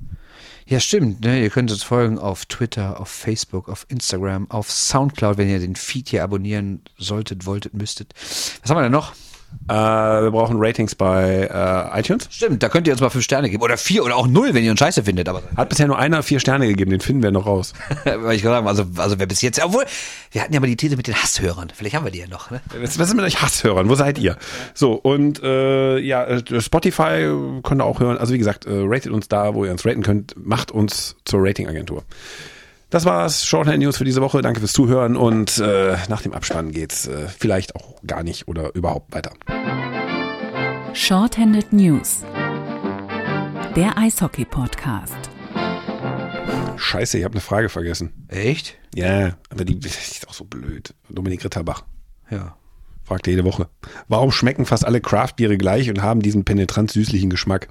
Ja, 0.67 0.79
stimmt. 0.79 1.25
Ne? 1.25 1.43
Ihr 1.43 1.51
könnt 1.51 1.71
uns 1.73 1.83
folgen 1.83 2.19
auf 2.19 2.47
Twitter, 2.47 3.01
auf 3.01 3.09
Facebook, 3.09 3.69
auf 3.69 3.87
Instagram, 3.89 4.51
auf 4.51 4.71
Soundcloud, 4.71 5.39
wenn 5.39 5.49
ihr 5.49 5.59
den 5.59 5.75
Feed 5.75 6.11
hier 6.11 6.23
abonnieren 6.23 6.83
solltet, 6.97 7.47
wolltet, 7.47 7.75
müsstet. 7.75 8.15
Was 8.63 8.71
haben 8.71 8.77
wir 8.77 8.83
denn 8.83 8.93
noch? 8.93 9.15
Äh, 9.69 9.73
wir 9.73 10.31
brauchen 10.33 10.57
Ratings 10.59 10.97
bei 10.97 11.49
äh, 11.49 12.01
iTunes. 12.01 12.27
Stimmt, 12.31 12.61
da 12.63 12.69
könnt 12.69 12.89
ihr 12.89 12.93
uns 12.93 13.01
mal 13.01 13.11
fünf 13.11 13.25
Sterne 13.25 13.49
geben. 13.49 13.63
Oder 13.63 13.77
vier 13.77 14.05
oder 14.05 14.17
auch 14.17 14.27
null, 14.27 14.53
wenn 14.53 14.65
ihr 14.65 14.73
uns 14.73 14.81
scheiße 14.81 15.05
findet. 15.05 15.29
Aber 15.29 15.43
Hat 15.57 15.69
bisher 15.69 15.87
nur 15.87 15.99
einer 15.99 16.25
vier 16.25 16.41
Sterne 16.41 16.67
gegeben, 16.67 16.91
den 16.91 17.01
finden 17.01 17.23
wir 17.23 17.31
noch 17.31 17.47
raus. 17.47 17.73
weil 18.05 18.35
ich 18.35 18.45
habe, 18.45 18.69
also, 18.69 18.85
also 18.97 19.19
wer 19.21 19.27
bis 19.27 19.43
jetzt, 19.43 19.63
obwohl, 19.63 19.85
wir 20.33 20.43
hatten 20.43 20.53
ja 20.53 20.59
mal 20.59 20.67
die 20.67 20.77
These 20.77 20.97
mit 20.97 21.07
den 21.07 21.15
Hasshörern. 21.15 21.71
Vielleicht 21.73 21.95
haben 21.95 22.05
wir 22.05 22.11
die 22.11 22.19
ja 22.19 22.27
noch. 22.27 22.51
Ne? 22.51 22.61
Was, 22.81 22.99
was 22.99 23.09
ist 23.09 23.15
mit 23.15 23.25
euch 23.25 23.41
Hasshörern? 23.41 23.89
Wo 23.89 23.95
seid 23.95 24.19
ihr? 24.19 24.37
So, 24.75 24.95
und 24.95 25.41
äh, 25.43 25.99
ja, 25.99 26.25
äh, 26.25 26.61
Spotify 26.61 27.29
könnt 27.63 27.81
ihr 27.81 27.85
auch 27.85 28.01
hören. 28.01 28.19
Also 28.19 28.35
wie 28.35 28.39
gesagt, 28.39 28.67
äh, 28.67 28.73
ratet 28.73 29.13
uns 29.13 29.29
da, 29.29 29.55
wo 29.55 29.65
ihr 29.65 29.71
uns 29.71 29.87
raten 29.87 30.03
könnt. 30.03 30.35
Macht 30.37 30.73
uns 30.73 31.15
zur 31.25 31.41
Ratingagentur. 31.45 32.03
Das 32.91 33.05
war's. 33.05 33.47
Shorthand 33.47 33.79
News 33.79 33.97
für 33.99 34.05
diese 34.05 34.21
Woche. 34.21 34.43
Danke 34.43 34.59
fürs 34.61 34.73
Zuhören 34.73 35.17
und 35.17 35.59
äh, 35.59 35.97
nach 36.09 36.23
dem 36.23 36.33
Abspann 36.33 36.73
geht's 36.73 37.07
äh, 37.07 37.29
vielleicht 37.29 37.77
auch 37.77 37.95
gar 38.05 38.25
nicht 38.25 38.49
oder 38.49 38.75
überhaupt 38.75 39.15
weiter. 39.15 39.33
Shorthanded 40.93 41.73
News. 41.73 42.25
Der 43.77 43.97
Eishockey-Podcast. 43.97 45.15
Scheiße, 46.77 47.19
ich 47.19 47.25
habe 47.25 47.35
eine 47.35 47.41
Frage 47.41 47.69
vergessen. 47.69 48.27
Echt? 48.27 48.77
Ja, 48.97 49.37
aber 49.51 49.65
die 49.67 49.79
ist 49.79 50.27
auch 50.29 50.33
so 50.35 50.45
blöd. 50.45 50.93
Dominik 51.09 51.45
Ritterbach 51.45 51.85
Ja. 52.29 52.57
fragt 53.05 53.29
jede 53.29 53.45
Woche. 53.45 53.69
Warum 54.09 54.33
schmecken 54.33 54.67
fast 54.67 54.85
alle 54.85 55.01
Craftbiere 55.01 55.57
gleich 55.59 55.89
und 55.91 56.03
haben 56.03 56.23
diesen 56.23 56.45
penetrant 56.45 56.91
süßlichen 56.91 57.31
Geschmack? 57.31 57.69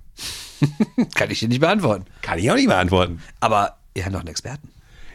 Kann 1.16 1.30
ich 1.30 1.40
dir 1.40 1.50
nicht 1.50 1.60
beantworten. 1.60 2.06
Kann 2.22 2.40
ich 2.40 2.50
auch 2.50 2.56
nicht 2.56 2.68
beantworten. 2.70 3.22
Aber 3.42 3.80
ihr 3.96 4.04
habt 4.04 4.14
noch 4.14 4.22
einen 4.22 4.30
Experten. 4.30 4.70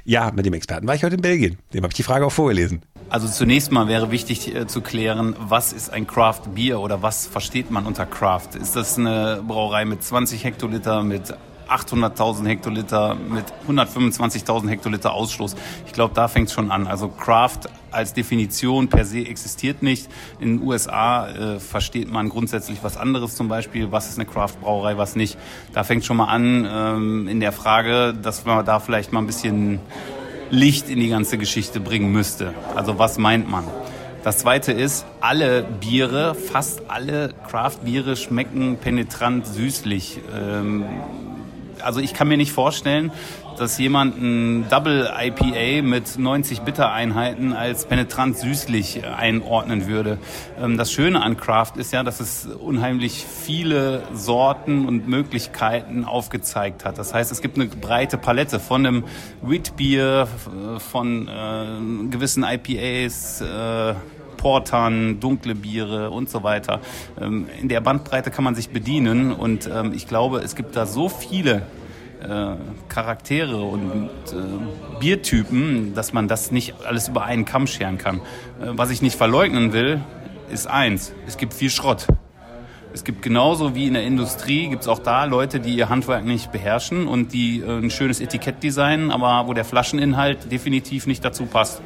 Ja, 0.04 0.30
mit 0.34 0.44
dem 0.44 0.52
Experten 0.52 0.86
war 0.86 0.94
ich 0.94 1.02
heute 1.02 1.16
in 1.16 1.22
Belgien. 1.22 1.58
Dem 1.72 1.82
habe 1.82 1.90
ich 1.90 1.96
die 1.96 2.02
Frage 2.02 2.26
auch 2.26 2.32
vorgelesen. 2.32 2.82
Also 3.08 3.26
zunächst 3.26 3.72
mal 3.72 3.88
wäre 3.88 4.10
wichtig 4.10 4.54
äh, 4.54 4.66
zu 4.66 4.80
klären, 4.80 5.34
was 5.38 5.72
ist 5.72 5.90
ein 5.90 6.06
Craft 6.06 6.42
Bier 6.54 6.80
oder 6.80 7.00
was 7.00 7.26
versteht 7.26 7.70
man 7.70 7.86
unter 7.86 8.04
Craft? 8.04 8.56
Ist 8.60 8.76
das 8.76 8.98
eine 8.98 9.42
Brauerei 9.46 9.84
mit 9.84 10.02
20 10.02 10.44
Hektoliter, 10.44 11.02
mit 11.02 11.34
800.000 11.68 12.46
Hektoliter, 12.46 13.14
mit 13.14 13.44
125.000 13.68 14.68
Hektoliter 14.68 15.12
Ausstoß? 15.12 15.56
Ich 15.86 15.92
glaube, 15.92 16.14
da 16.14 16.28
fängt 16.28 16.48
es 16.48 16.54
schon 16.54 16.70
an. 16.70 16.86
Also 16.86 17.08
Craft 17.08 17.68
als 17.90 18.12
Definition 18.12 18.88
per 18.88 19.04
se 19.04 19.20
existiert 19.20 19.82
nicht. 19.82 20.08
In 20.40 20.58
den 20.58 20.66
USA 20.66 21.28
äh, 21.28 21.60
versteht 21.60 22.10
man 22.10 22.28
grundsätzlich 22.28 22.78
was 22.82 22.96
anderes 22.96 23.36
zum 23.36 23.48
Beispiel. 23.48 23.92
Was 23.92 24.08
ist 24.08 24.18
eine 24.18 24.26
Craft-Brauerei, 24.26 24.98
was 24.98 25.16
nicht? 25.16 25.38
Da 25.72 25.84
fängt 25.84 26.04
schon 26.04 26.16
mal 26.16 26.26
an 26.26 26.66
ähm, 26.68 27.28
in 27.28 27.40
der 27.40 27.52
Frage, 27.52 28.14
dass 28.14 28.44
man 28.44 28.64
da 28.64 28.80
vielleicht 28.80 29.12
mal 29.12 29.20
ein 29.20 29.26
bisschen 29.26 29.80
Licht 30.50 30.88
in 30.88 31.00
die 31.00 31.08
ganze 31.08 31.38
Geschichte 31.38 31.80
bringen 31.80 32.12
müsste. 32.12 32.52
Also 32.74 32.98
was 32.98 33.18
meint 33.18 33.48
man? 33.48 33.64
Das 34.24 34.38
zweite 34.38 34.72
ist, 34.72 35.04
alle 35.20 35.64
Biere, 35.64 36.34
fast 36.34 36.82
alle 36.88 37.34
Craft-Biere 37.46 38.16
schmecken 38.16 38.78
penetrant 38.78 39.46
süßlich. 39.46 40.18
Ähm, 40.34 40.84
also 41.84 42.00
ich 42.00 42.14
kann 42.14 42.28
mir 42.28 42.36
nicht 42.36 42.52
vorstellen, 42.52 43.12
dass 43.58 43.78
jemand 43.78 44.20
ein 44.20 44.68
Double 44.68 45.10
IPA 45.16 45.82
mit 45.86 46.18
90 46.18 46.60
Bittereinheiten 46.62 47.52
als 47.52 47.86
penetrant 47.86 48.36
süßlich 48.36 49.06
einordnen 49.06 49.86
würde. 49.86 50.18
Ähm, 50.60 50.76
Das 50.76 50.92
Schöne 50.92 51.22
an 51.22 51.36
Craft 51.36 51.72
ist 51.76 51.92
ja, 51.92 52.02
dass 52.02 52.20
es 52.20 52.46
unheimlich 52.46 53.24
viele 53.24 54.02
Sorten 54.12 54.86
und 54.86 55.06
Möglichkeiten 55.06 56.04
aufgezeigt 56.04 56.84
hat. 56.84 56.98
Das 56.98 57.14
heißt, 57.14 57.30
es 57.30 57.40
gibt 57.40 57.56
eine 57.56 57.66
breite 57.66 58.18
Palette 58.18 58.58
von 58.58 58.86
einem 58.86 59.04
Wheatbier, 59.42 60.26
äh, 60.76 60.80
von 60.80 61.28
äh, 61.28 62.10
gewissen 62.10 62.44
IPAs, 62.44 63.40
äh, 63.40 63.94
Portern, 64.44 65.20
dunkle 65.20 65.54
Biere 65.54 66.10
und 66.10 66.28
so 66.28 66.42
weiter. 66.42 66.82
Ähm, 67.18 67.46
In 67.62 67.70
der 67.70 67.80
Bandbreite 67.80 68.30
kann 68.30 68.44
man 68.44 68.54
sich 68.54 68.68
bedienen 68.68 69.32
und 69.32 69.70
ähm, 69.72 69.94
ich 69.94 70.06
glaube, 70.06 70.40
es 70.40 70.54
gibt 70.54 70.76
da 70.76 70.84
so 70.84 71.08
viele 71.08 71.62
äh, 72.22 72.56
Charaktere 72.90 73.62
und 73.62 74.10
äh, 74.32 75.00
Biertypen, 75.00 75.94
dass 75.94 76.12
man 76.12 76.28
das 76.28 76.50
nicht 76.50 76.74
alles 76.86 77.08
über 77.08 77.24
einen 77.24 77.46
Kamm 77.46 77.66
scheren 77.66 77.96
kann. 77.96 78.18
Äh, 78.60 78.72
was 78.72 78.90
ich 78.90 79.00
nicht 79.00 79.16
verleugnen 79.16 79.72
will, 79.72 80.02
ist 80.52 80.66
eins, 80.66 81.14
es 81.26 81.38
gibt 81.38 81.54
viel 81.54 81.70
Schrott. 81.70 82.06
Es 82.94 83.02
gibt 83.02 83.22
genauso 83.22 83.74
wie 83.74 83.88
in 83.88 83.94
der 83.94 84.04
Industrie, 84.04 84.68
gibt 84.68 84.82
es 84.82 84.88
auch 84.88 85.00
da 85.00 85.24
Leute, 85.24 85.58
die 85.58 85.74
ihr 85.74 85.88
Handwerk 85.88 86.24
nicht 86.24 86.52
beherrschen 86.52 87.08
und 87.08 87.32
die 87.32 87.58
äh, 87.58 87.78
ein 87.78 87.90
schönes 87.90 88.20
Etikett 88.20 88.62
designen, 88.62 89.10
aber 89.10 89.48
wo 89.48 89.52
der 89.52 89.64
Flascheninhalt 89.64 90.52
definitiv 90.52 91.08
nicht 91.08 91.24
dazu 91.24 91.46
passt. 91.46 91.82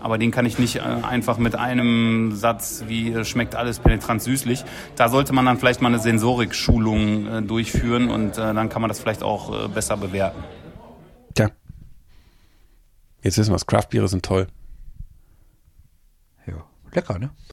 Aber 0.00 0.16
den 0.16 0.30
kann 0.30 0.46
ich 0.46 0.58
nicht 0.58 0.76
äh, 0.76 0.80
einfach 0.80 1.36
mit 1.36 1.56
einem 1.56 2.32
Satz 2.34 2.84
wie 2.88 3.12
äh, 3.12 3.26
schmeckt 3.26 3.54
alles 3.54 3.80
penetrant 3.80 4.22
süßlich. 4.22 4.64
Da 4.96 5.10
sollte 5.10 5.34
man 5.34 5.44
dann 5.44 5.58
vielleicht 5.58 5.82
mal 5.82 5.88
eine 5.88 5.98
Sensorik-Schulung 5.98 7.46
durchführen 7.46 8.08
und 8.08 8.38
dann 8.38 8.70
kann 8.70 8.80
man 8.80 8.88
das 8.88 8.98
vielleicht 8.98 9.22
auch 9.22 9.68
besser 9.68 9.98
bewerten. 9.98 10.42
Tja. 11.34 11.50
Jetzt 13.22 13.36
wissen 13.36 13.50
wir 13.50 13.56
es. 13.56 13.66
Craftbiere 13.66 14.08
sind 14.08 14.24
toll. 14.24 14.46
Ja. 16.46 16.64
Lecker, 16.92 17.18
ne? 17.18 17.28